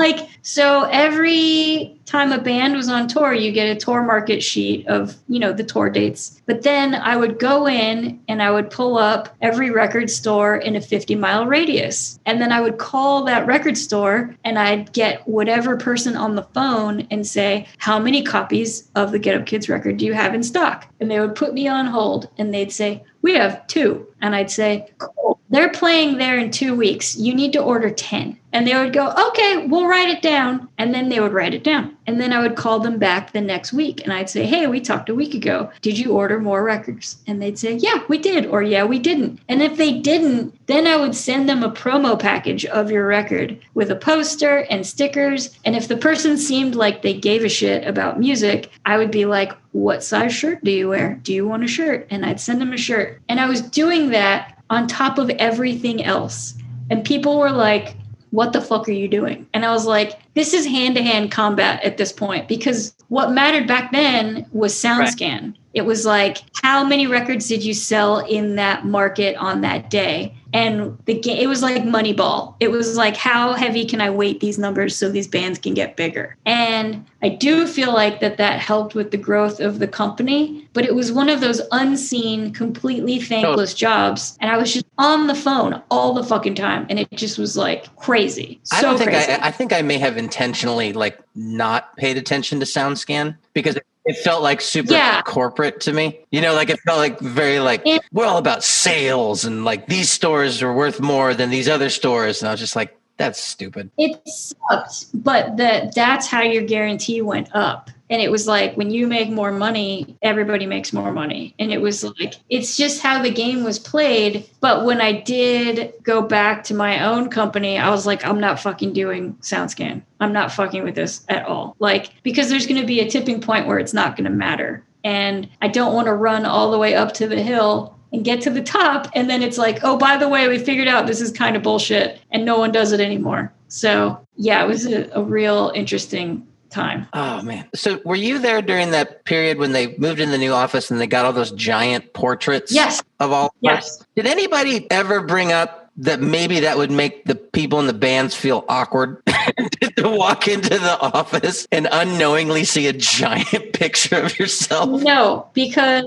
Like, 0.02 0.30
so 0.42 0.88
every 0.90 1.96
time 2.06 2.32
a 2.32 2.40
band 2.40 2.74
was 2.74 2.88
on 2.88 3.06
tour, 3.06 3.32
you 3.32 3.52
get 3.52 3.68
a 3.68 3.78
tour 3.78 4.02
market 4.02 4.42
sheet 4.42 4.84
of, 4.88 5.14
you 5.28 5.38
know, 5.38 5.52
the 5.52 5.62
tour 5.62 5.88
dates. 5.90 6.42
But 6.44 6.64
then 6.64 6.96
I 6.96 7.16
would 7.16 7.38
go 7.38 7.68
in 7.68 8.20
and 8.26 8.42
I 8.42 8.50
would 8.50 8.68
pull 8.68 8.98
up 8.98 9.28
every 9.40 9.70
record 9.70 10.10
store 10.10 10.56
in 10.56 10.74
a 10.74 10.80
50 10.80 11.14
mile 11.14 11.46
radius. 11.46 12.18
And 12.26 12.42
then 12.42 12.50
I 12.50 12.60
would 12.60 12.78
call 12.78 13.22
that 13.26 13.46
record 13.46 13.78
store 13.78 14.34
and 14.42 14.58
I'd 14.58 14.92
get 14.92 15.26
whatever 15.28 15.76
person 15.76 16.16
on 16.16 16.34
the 16.34 16.48
phone 16.52 17.06
and 17.12 17.24
say, 17.24 17.68
How 17.78 18.00
many 18.00 18.24
copies 18.24 18.90
of 18.96 19.12
the 19.12 19.20
Get 19.20 19.40
Up 19.40 19.46
Kids 19.46 19.68
record 19.68 19.98
do 19.98 20.04
you 20.04 20.14
have 20.14 20.34
in 20.34 20.42
stock? 20.42 20.92
And 20.98 21.08
they 21.08 21.20
would 21.20 21.36
put 21.36 21.54
me 21.54 21.68
on 21.68 21.86
hold 21.86 22.28
and 22.38 22.52
they'd 22.52 22.72
say, 22.72 23.04
We 23.22 23.34
have 23.34 23.64
two. 23.68 24.04
And 24.20 24.34
I'd 24.34 24.50
say, 24.50 24.90
Cool. 24.98 25.38
They're 25.52 25.68
playing 25.68 26.16
there 26.16 26.38
in 26.38 26.50
two 26.50 26.74
weeks. 26.74 27.14
You 27.14 27.34
need 27.34 27.52
to 27.52 27.62
order 27.62 27.90
10. 27.90 28.38
And 28.54 28.66
they 28.66 28.74
would 28.74 28.92
go, 28.92 29.10
okay, 29.28 29.66
we'll 29.66 29.86
write 29.86 30.08
it 30.08 30.22
down. 30.22 30.68
And 30.78 30.94
then 30.94 31.08
they 31.08 31.20
would 31.20 31.32
write 31.32 31.54
it 31.54 31.64
down. 31.64 31.96
And 32.06 32.20
then 32.20 32.32
I 32.32 32.40
would 32.40 32.56
call 32.56 32.80
them 32.80 32.98
back 32.98 33.32
the 33.32 33.40
next 33.40 33.72
week 33.72 34.02
and 34.02 34.12
I'd 34.12 34.28
say, 34.28 34.44
hey, 34.44 34.66
we 34.66 34.80
talked 34.80 35.08
a 35.08 35.14
week 35.14 35.34
ago. 35.34 35.70
Did 35.80 35.98
you 35.98 36.12
order 36.12 36.38
more 36.38 36.62
records? 36.62 37.18
And 37.26 37.40
they'd 37.40 37.58
say, 37.58 37.74
yeah, 37.74 38.02
we 38.08 38.18
did. 38.18 38.46
Or 38.46 38.62
yeah, 38.62 38.84
we 38.84 38.98
didn't. 38.98 39.40
And 39.48 39.62
if 39.62 39.76
they 39.76 39.98
didn't, 39.98 40.54
then 40.66 40.86
I 40.86 40.96
would 40.96 41.14
send 41.14 41.48
them 41.48 41.62
a 41.62 41.70
promo 41.70 42.18
package 42.18 42.64
of 42.66 42.90
your 42.90 43.06
record 43.06 43.58
with 43.74 43.90
a 43.90 43.96
poster 43.96 44.66
and 44.70 44.86
stickers. 44.86 45.58
And 45.64 45.76
if 45.76 45.88
the 45.88 45.96
person 45.96 46.36
seemed 46.36 46.74
like 46.74 47.02
they 47.02 47.14
gave 47.14 47.44
a 47.44 47.48
shit 47.48 47.86
about 47.86 48.20
music, 48.20 48.70
I 48.84 48.98
would 48.98 49.10
be 49.10 49.26
like, 49.26 49.52
what 49.72 50.04
size 50.04 50.34
shirt 50.34 50.62
do 50.62 50.70
you 50.70 50.88
wear? 50.88 51.18
Do 51.22 51.32
you 51.32 51.46
want 51.48 51.64
a 51.64 51.68
shirt? 51.68 52.06
And 52.10 52.26
I'd 52.26 52.40
send 52.40 52.60
them 52.60 52.74
a 52.74 52.78
shirt. 52.78 53.20
And 53.28 53.40
I 53.40 53.48
was 53.48 53.62
doing 53.62 54.10
that 54.10 54.51
on 54.72 54.86
top 54.86 55.18
of 55.18 55.28
everything 55.30 56.02
else. 56.02 56.54
And 56.90 57.04
people 57.04 57.38
were 57.38 57.50
like, 57.50 57.94
what 58.30 58.54
the 58.54 58.60
fuck 58.62 58.88
are 58.88 58.92
you 58.92 59.06
doing? 59.06 59.46
And 59.52 59.66
I 59.66 59.70
was 59.70 59.84
like, 59.84 60.18
this 60.32 60.54
is 60.54 60.64
hand 60.64 60.94
to 60.94 61.02
hand 61.02 61.30
combat 61.30 61.84
at 61.84 61.98
this 61.98 62.10
point 62.10 62.48
because 62.48 62.94
what 63.08 63.32
mattered 63.32 63.68
back 63.68 63.92
then 63.92 64.46
was 64.52 64.72
SoundScan. 64.72 65.54
It 65.74 65.82
was 65.82 66.06
like, 66.06 66.38
how 66.62 66.82
many 66.84 67.06
records 67.06 67.48
did 67.48 67.62
you 67.62 67.74
sell 67.74 68.20
in 68.20 68.56
that 68.56 68.86
market 68.86 69.36
on 69.36 69.60
that 69.60 69.90
day? 69.90 70.34
And 70.52 70.98
the 71.06 71.18
game, 71.18 71.38
it 71.38 71.46
was 71.46 71.62
like 71.62 71.82
Moneyball. 71.82 72.54
It 72.60 72.70
was 72.70 72.96
like, 72.96 73.16
how 73.16 73.54
heavy 73.54 73.84
can 73.84 74.00
I 74.00 74.10
weight 74.10 74.40
these 74.40 74.58
numbers 74.58 74.96
so 74.96 75.08
these 75.08 75.28
bands 75.28 75.58
can 75.58 75.74
get 75.74 75.96
bigger? 75.96 76.36
And 76.46 77.04
I 77.22 77.30
do 77.30 77.66
feel 77.66 77.92
like 77.92 78.20
that 78.20 78.36
that 78.36 78.58
helped 78.58 78.94
with 78.94 79.10
the 79.10 79.16
growth 79.16 79.60
of 79.60 79.78
the 79.78 79.88
company, 79.88 80.68
but 80.72 80.84
it 80.84 80.94
was 80.94 81.12
one 81.12 81.28
of 81.28 81.40
those 81.40 81.62
unseen, 81.70 82.52
completely 82.52 83.18
thankless 83.18 83.74
jobs. 83.74 84.36
And 84.40 84.50
I 84.50 84.56
was 84.56 84.72
just 84.72 84.86
on 84.98 85.26
the 85.26 85.34
phone 85.34 85.82
all 85.90 86.12
the 86.14 86.24
fucking 86.24 86.54
time. 86.54 86.86
And 86.90 86.98
it 86.98 87.10
just 87.12 87.38
was 87.38 87.56
like 87.56 87.94
crazy. 87.96 88.60
So 88.64 88.76
I 88.76 88.82
don't 88.82 88.98
think 88.98 89.10
crazy. 89.10 89.32
I, 89.32 89.48
I 89.48 89.50
think 89.50 89.72
I 89.72 89.82
may 89.82 89.98
have 89.98 90.16
intentionally 90.16 90.92
like 90.92 91.18
not 91.34 91.96
paid 91.96 92.16
attention 92.16 92.60
to 92.60 92.66
SoundScan 92.66 93.36
because 93.54 93.76
it, 93.76 93.86
it 94.04 94.16
felt 94.18 94.42
like 94.42 94.60
super 94.60 94.92
Yeah. 94.92 95.22
corporate 95.22 95.80
to 95.82 95.92
me. 95.92 96.20
You 96.30 96.40
know, 96.40 96.54
like 96.54 96.70
it 96.70 96.80
felt 96.80 96.98
like 96.98 97.20
very 97.20 97.60
like 97.60 97.82
Yeah. 97.84 97.98
we're 98.12 98.26
all 98.26 98.38
about 98.38 98.64
sales 98.64 99.44
and 99.44 99.64
like 99.64 99.86
these 99.86 100.10
stores 100.10 100.62
are 100.62 100.72
worth 100.72 101.00
more 101.00 101.34
than 101.34 101.50
these 101.50 101.68
other 101.68 101.88
stores, 101.90 102.42
and 102.42 102.48
I 102.48 102.52
was 102.52 102.60
just 102.60 102.74
like, 102.76 102.96
that's 103.18 103.40
stupid. 103.40 103.90
it 103.98 104.20
sucked 104.26 105.06
but 105.22 105.56
that 105.56 105.94
that's 105.94 106.26
how 106.26 106.40
your 106.42 106.62
guarantee 106.64 107.20
went 107.22 107.48
up 107.54 107.90
and 108.10 108.20
it 108.20 108.30
was 108.30 108.46
like 108.46 108.76
when 108.76 108.90
you 108.90 109.06
make 109.06 109.30
more 109.30 109.50
money 109.50 110.16
everybody 110.22 110.66
makes 110.66 110.92
more 110.92 111.12
money. 111.12 111.54
And 111.58 111.72
it 111.72 111.80
was 111.80 112.04
like 112.04 112.34
it's 112.50 112.76
just 112.76 113.02
how 113.02 113.22
the 113.22 113.30
game 113.30 113.64
was 113.64 113.78
played. 113.78 114.48
But 114.60 114.84
when 114.84 115.00
i 115.00 115.12
did 115.12 115.92
go 116.02 116.22
back 116.22 116.62
to 116.64 116.74
my 116.74 117.04
own 117.04 117.28
company 117.30 117.78
i 117.78 117.90
was 117.90 118.06
like 118.06 118.24
i'm 118.24 118.40
not 118.40 118.60
fucking 118.60 118.92
doing 118.92 119.34
soundscan. 119.36 120.02
I'm 120.20 120.32
not 120.32 120.52
fucking 120.52 120.84
with 120.84 120.94
this 120.94 121.24
at 121.28 121.46
all. 121.46 121.74
Like 121.78 122.12
because 122.22 122.48
there's 122.48 122.66
going 122.66 122.80
to 122.80 122.86
be 122.86 123.00
a 123.00 123.10
tipping 123.10 123.40
point 123.40 123.66
where 123.66 123.78
it's 123.78 123.94
not 123.94 124.16
going 124.16 124.24
to 124.24 124.30
matter. 124.30 124.84
And 125.04 125.48
i 125.60 125.68
don't 125.68 125.94
want 125.94 126.06
to 126.06 126.14
run 126.14 126.44
all 126.44 126.70
the 126.70 126.78
way 126.78 126.94
up 126.94 127.12
to 127.14 127.26
the 127.26 127.42
hill 127.42 127.98
and 128.12 128.24
get 128.26 128.42
to 128.42 128.50
the 128.50 128.62
top. 128.62 129.08
And 129.14 129.30
then 129.30 129.42
it's 129.42 129.58
like 129.58 129.80
oh 129.82 129.96
by 129.96 130.16
the 130.16 130.28
way 130.28 130.48
we 130.48 130.58
figured 130.58 130.88
out 130.88 131.06
this 131.06 131.20
is 131.20 131.32
kind 131.32 131.56
of 131.56 131.62
bullshit 131.62 132.20
and 132.30 132.44
no 132.44 132.58
one 132.58 132.72
does 132.72 132.92
it 132.92 133.00
anymore. 133.00 133.52
So 133.68 134.18
yeah 134.36 134.62
it 134.62 134.68
was 134.68 134.86
a, 134.86 135.10
a 135.12 135.22
real 135.22 135.72
interesting 135.74 136.46
time 136.72 137.06
Oh 137.12 137.42
man! 137.42 137.68
So 137.74 138.00
were 138.04 138.16
you 138.16 138.38
there 138.38 138.62
during 138.62 138.90
that 138.92 139.24
period 139.24 139.58
when 139.58 139.72
they 139.72 139.96
moved 139.98 140.20
in 140.20 140.30
the 140.30 140.38
new 140.38 140.52
office 140.52 140.90
and 140.90 141.00
they 141.00 141.06
got 141.06 141.24
all 141.24 141.32
those 141.32 141.52
giant 141.52 142.12
portraits? 142.14 142.72
yes 142.72 143.02
Of 143.20 143.32
all. 143.32 143.54
yes 143.60 144.04
Did 144.16 144.26
anybody 144.26 144.90
ever 144.90 145.22
bring 145.22 145.52
up 145.52 145.81
that 145.96 146.20
maybe 146.20 146.60
that 146.60 146.78
would 146.78 146.90
make 146.90 147.24
the 147.24 147.34
people 147.34 147.80
in 147.80 147.86
the 147.86 147.92
bands 147.92 148.34
feel 148.34 148.64
awkward? 148.68 149.22
to 149.96 150.08
walk 150.08 150.48
into 150.48 150.78
the 150.78 150.98
office 151.00 151.66
and 151.72 151.88
unknowingly 151.90 152.64
see 152.64 152.86
a 152.86 152.92
giant 152.92 153.72
picture 153.72 154.16
of 154.16 154.38
yourself? 154.38 155.02
No, 155.02 155.48
because 155.52 156.06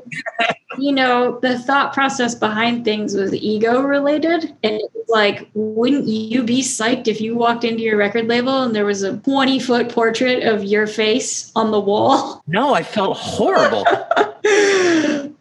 you 0.77 0.91
know 0.91 1.39
the 1.39 1.59
thought 1.59 1.93
process 1.93 2.35
behind 2.35 2.85
things 2.85 3.15
was 3.15 3.33
ego 3.33 3.81
related, 3.81 4.55
and 4.63 4.81
like, 5.07 5.47
wouldn't 5.53 6.07
you 6.07 6.43
be 6.43 6.61
psyched 6.61 7.07
if 7.07 7.21
you 7.21 7.35
walked 7.35 7.63
into 7.63 7.83
your 7.83 7.97
record 7.97 8.27
label 8.27 8.63
and 8.63 8.75
there 8.75 8.85
was 8.85 9.03
a 9.03 9.17
twenty 9.17 9.59
foot 9.59 9.89
portrait 9.89 10.43
of 10.43 10.63
your 10.63 10.87
face 10.87 11.51
on 11.55 11.71
the 11.71 11.79
wall? 11.79 12.43
No, 12.47 12.73
I 12.73 12.83
felt 12.83 13.17
horrible. 13.17 13.85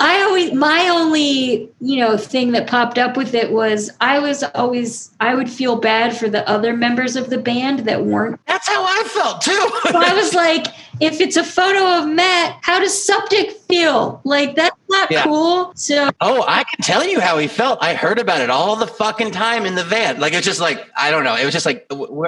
I 0.00 0.22
always 0.22 0.52
my 0.52 0.88
only 0.88 1.70
you 1.80 1.98
know 1.98 2.16
thing 2.16 2.52
that 2.52 2.66
popped 2.66 2.98
up 2.98 3.16
with 3.16 3.34
it 3.34 3.52
was 3.52 3.90
I 4.00 4.18
was 4.18 4.42
always 4.54 5.10
I 5.20 5.34
would 5.34 5.50
feel 5.50 5.76
bad 5.76 6.16
for 6.16 6.28
the 6.28 6.48
other 6.48 6.76
members 6.76 7.16
of 7.16 7.30
the 7.30 7.38
band 7.38 7.80
that 7.80 8.04
weren't. 8.04 8.40
That's 8.46 8.68
how 8.68 8.84
I 8.84 9.02
felt 9.08 9.40
too. 9.40 9.70
So 9.90 9.98
I 9.98 10.14
was 10.14 10.34
like, 10.34 10.66
if 11.00 11.20
it's 11.20 11.36
a 11.36 11.44
photo 11.44 12.02
of 12.02 12.08
Matt, 12.08 12.58
how 12.62 12.80
does 12.80 12.92
Suptic 12.92 13.52
feel? 13.68 14.20
Like 14.24 14.54
that's 14.56 14.76
not 14.88 15.10
Yeah. 15.10 15.24
cool. 15.24 15.72
So 15.74 16.10
Oh, 16.20 16.44
I 16.48 16.64
can 16.64 16.82
tell 16.82 17.06
you 17.06 17.20
how 17.20 17.38
he 17.38 17.46
felt. 17.46 17.78
I 17.82 17.94
heard 17.94 18.18
about 18.18 18.40
it 18.40 18.50
all 18.50 18.76
the 18.76 18.86
fucking 18.86 19.30
time 19.30 19.66
in 19.66 19.74
the 19.74 19.84
van. 19.84 20.18
Like 20.20 20.32
it's 20.32 20.46
just 20.46 20.60
like 20.60 20.88
I 20.96 21.10
don't 21.10 21.24
know. 21.24 21.36
It 21.36 21.44
was 21.44 21.52
just 21.54 21.66
like 21.66 21.86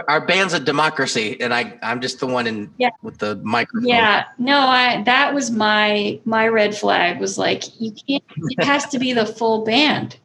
our 0.09 0.21
band's 0.25 0.53
a 0.55 0.61
democracy, 0.61 1.41
and 1.41 1.53
I 1.55 1.79
I'm 1.83 2.01
just 2.01 2.21
the 2.21 2.27
one 2.27 2.47
in 2.47 2.71
Yeah. 2.79 2.91
with 3.03 3.18
the 3.18 3.37
microphone. 3.37 3.89
yeah, 3.89 4.25
no, 4.39 4.59
I 4.59 5.03
that 5.05 5.35
was 5.35 5.51
my 5.51 6.18
my 6.25 6.47
red 6.49 6.77
flag 6.77 7.21
was 7.21 7.39
like 7.39 7.64
you 7.81 7.93
can't. 7.93 8.23
It 8.51 8.64
has 8.64 8.87
to 8.91 8.99
be 8.99 9.12
the 9.12 9.27
full 9.27 9.64
band. 9.64 10.16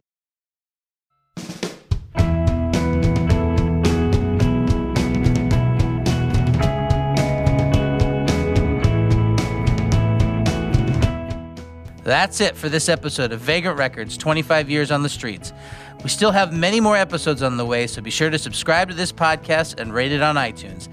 That's 12.06 12.40
it 12.40 12.56
for 12.56 12.68
this 12.68 12.88
episode 12.88 13.32
of 13.32 13.40
Vagrant 13.40 13.76
Records 13.76 14.16
25 14.16 14.70
Years 14.70 14.92
on 14.92 15.02
the 15.02 15.08
Streets. 15.08 15.52
We 16.04 16.08
still 16.08 16.30
have 16.30 16.52
many 16.52 16.78
more 16.80 16.96
episodes 16.96 17.42
on 17.42 17.56
the 17.56 17.66
way, 17.66 17.88
so 17.88 18.00
be 18.00 18.12
sure 18.12 18.30
to 18.30 18.38
subscribe 18.38 18.88
to 18.90 18.94
this 18.94 19.10
podcast 19.10 19.80
and 19.80 19.92
rate 19.92 20.12
it 20.12 20.22
on 20.22 20.36
iTunes. 20.36 20.86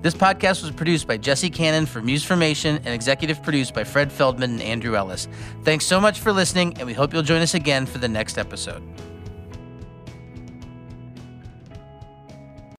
This 0.00 0.14
podcast 0.14 0.62
was 0.62 0.70
produced 0.70 1.08
by 1.08 1.16
Jesse 1.16 1.50
Cannon 1.50 1.86
for 1.86 2.00
Musformation 2.00 2.76
and 2.76 2.86
executive 2.86 3.42
produced 3.42 3.74
by 3.74 3.82
Fred 3.82 4.12
Feldman 4.12 4.52
and 4.52 4.62
Andrew 4.62 4.94
Ellis. 4.94 5.26
Thanks 5.64 5.86
so 5.86 6.00
much 6.00 6.20
for 6.20 6.32
listening, 6.32 6.76
and 6.78 6.86
we 6.86 6.92
hope 6.92 7.12
you'll 7.12 7.24
join 7.24 7.42
us 7.42 7.54
again 7.54 7.84
for 7.84 7.98
the 7.98 8.08
next 8.08 8.38
episode. 8.38 8.80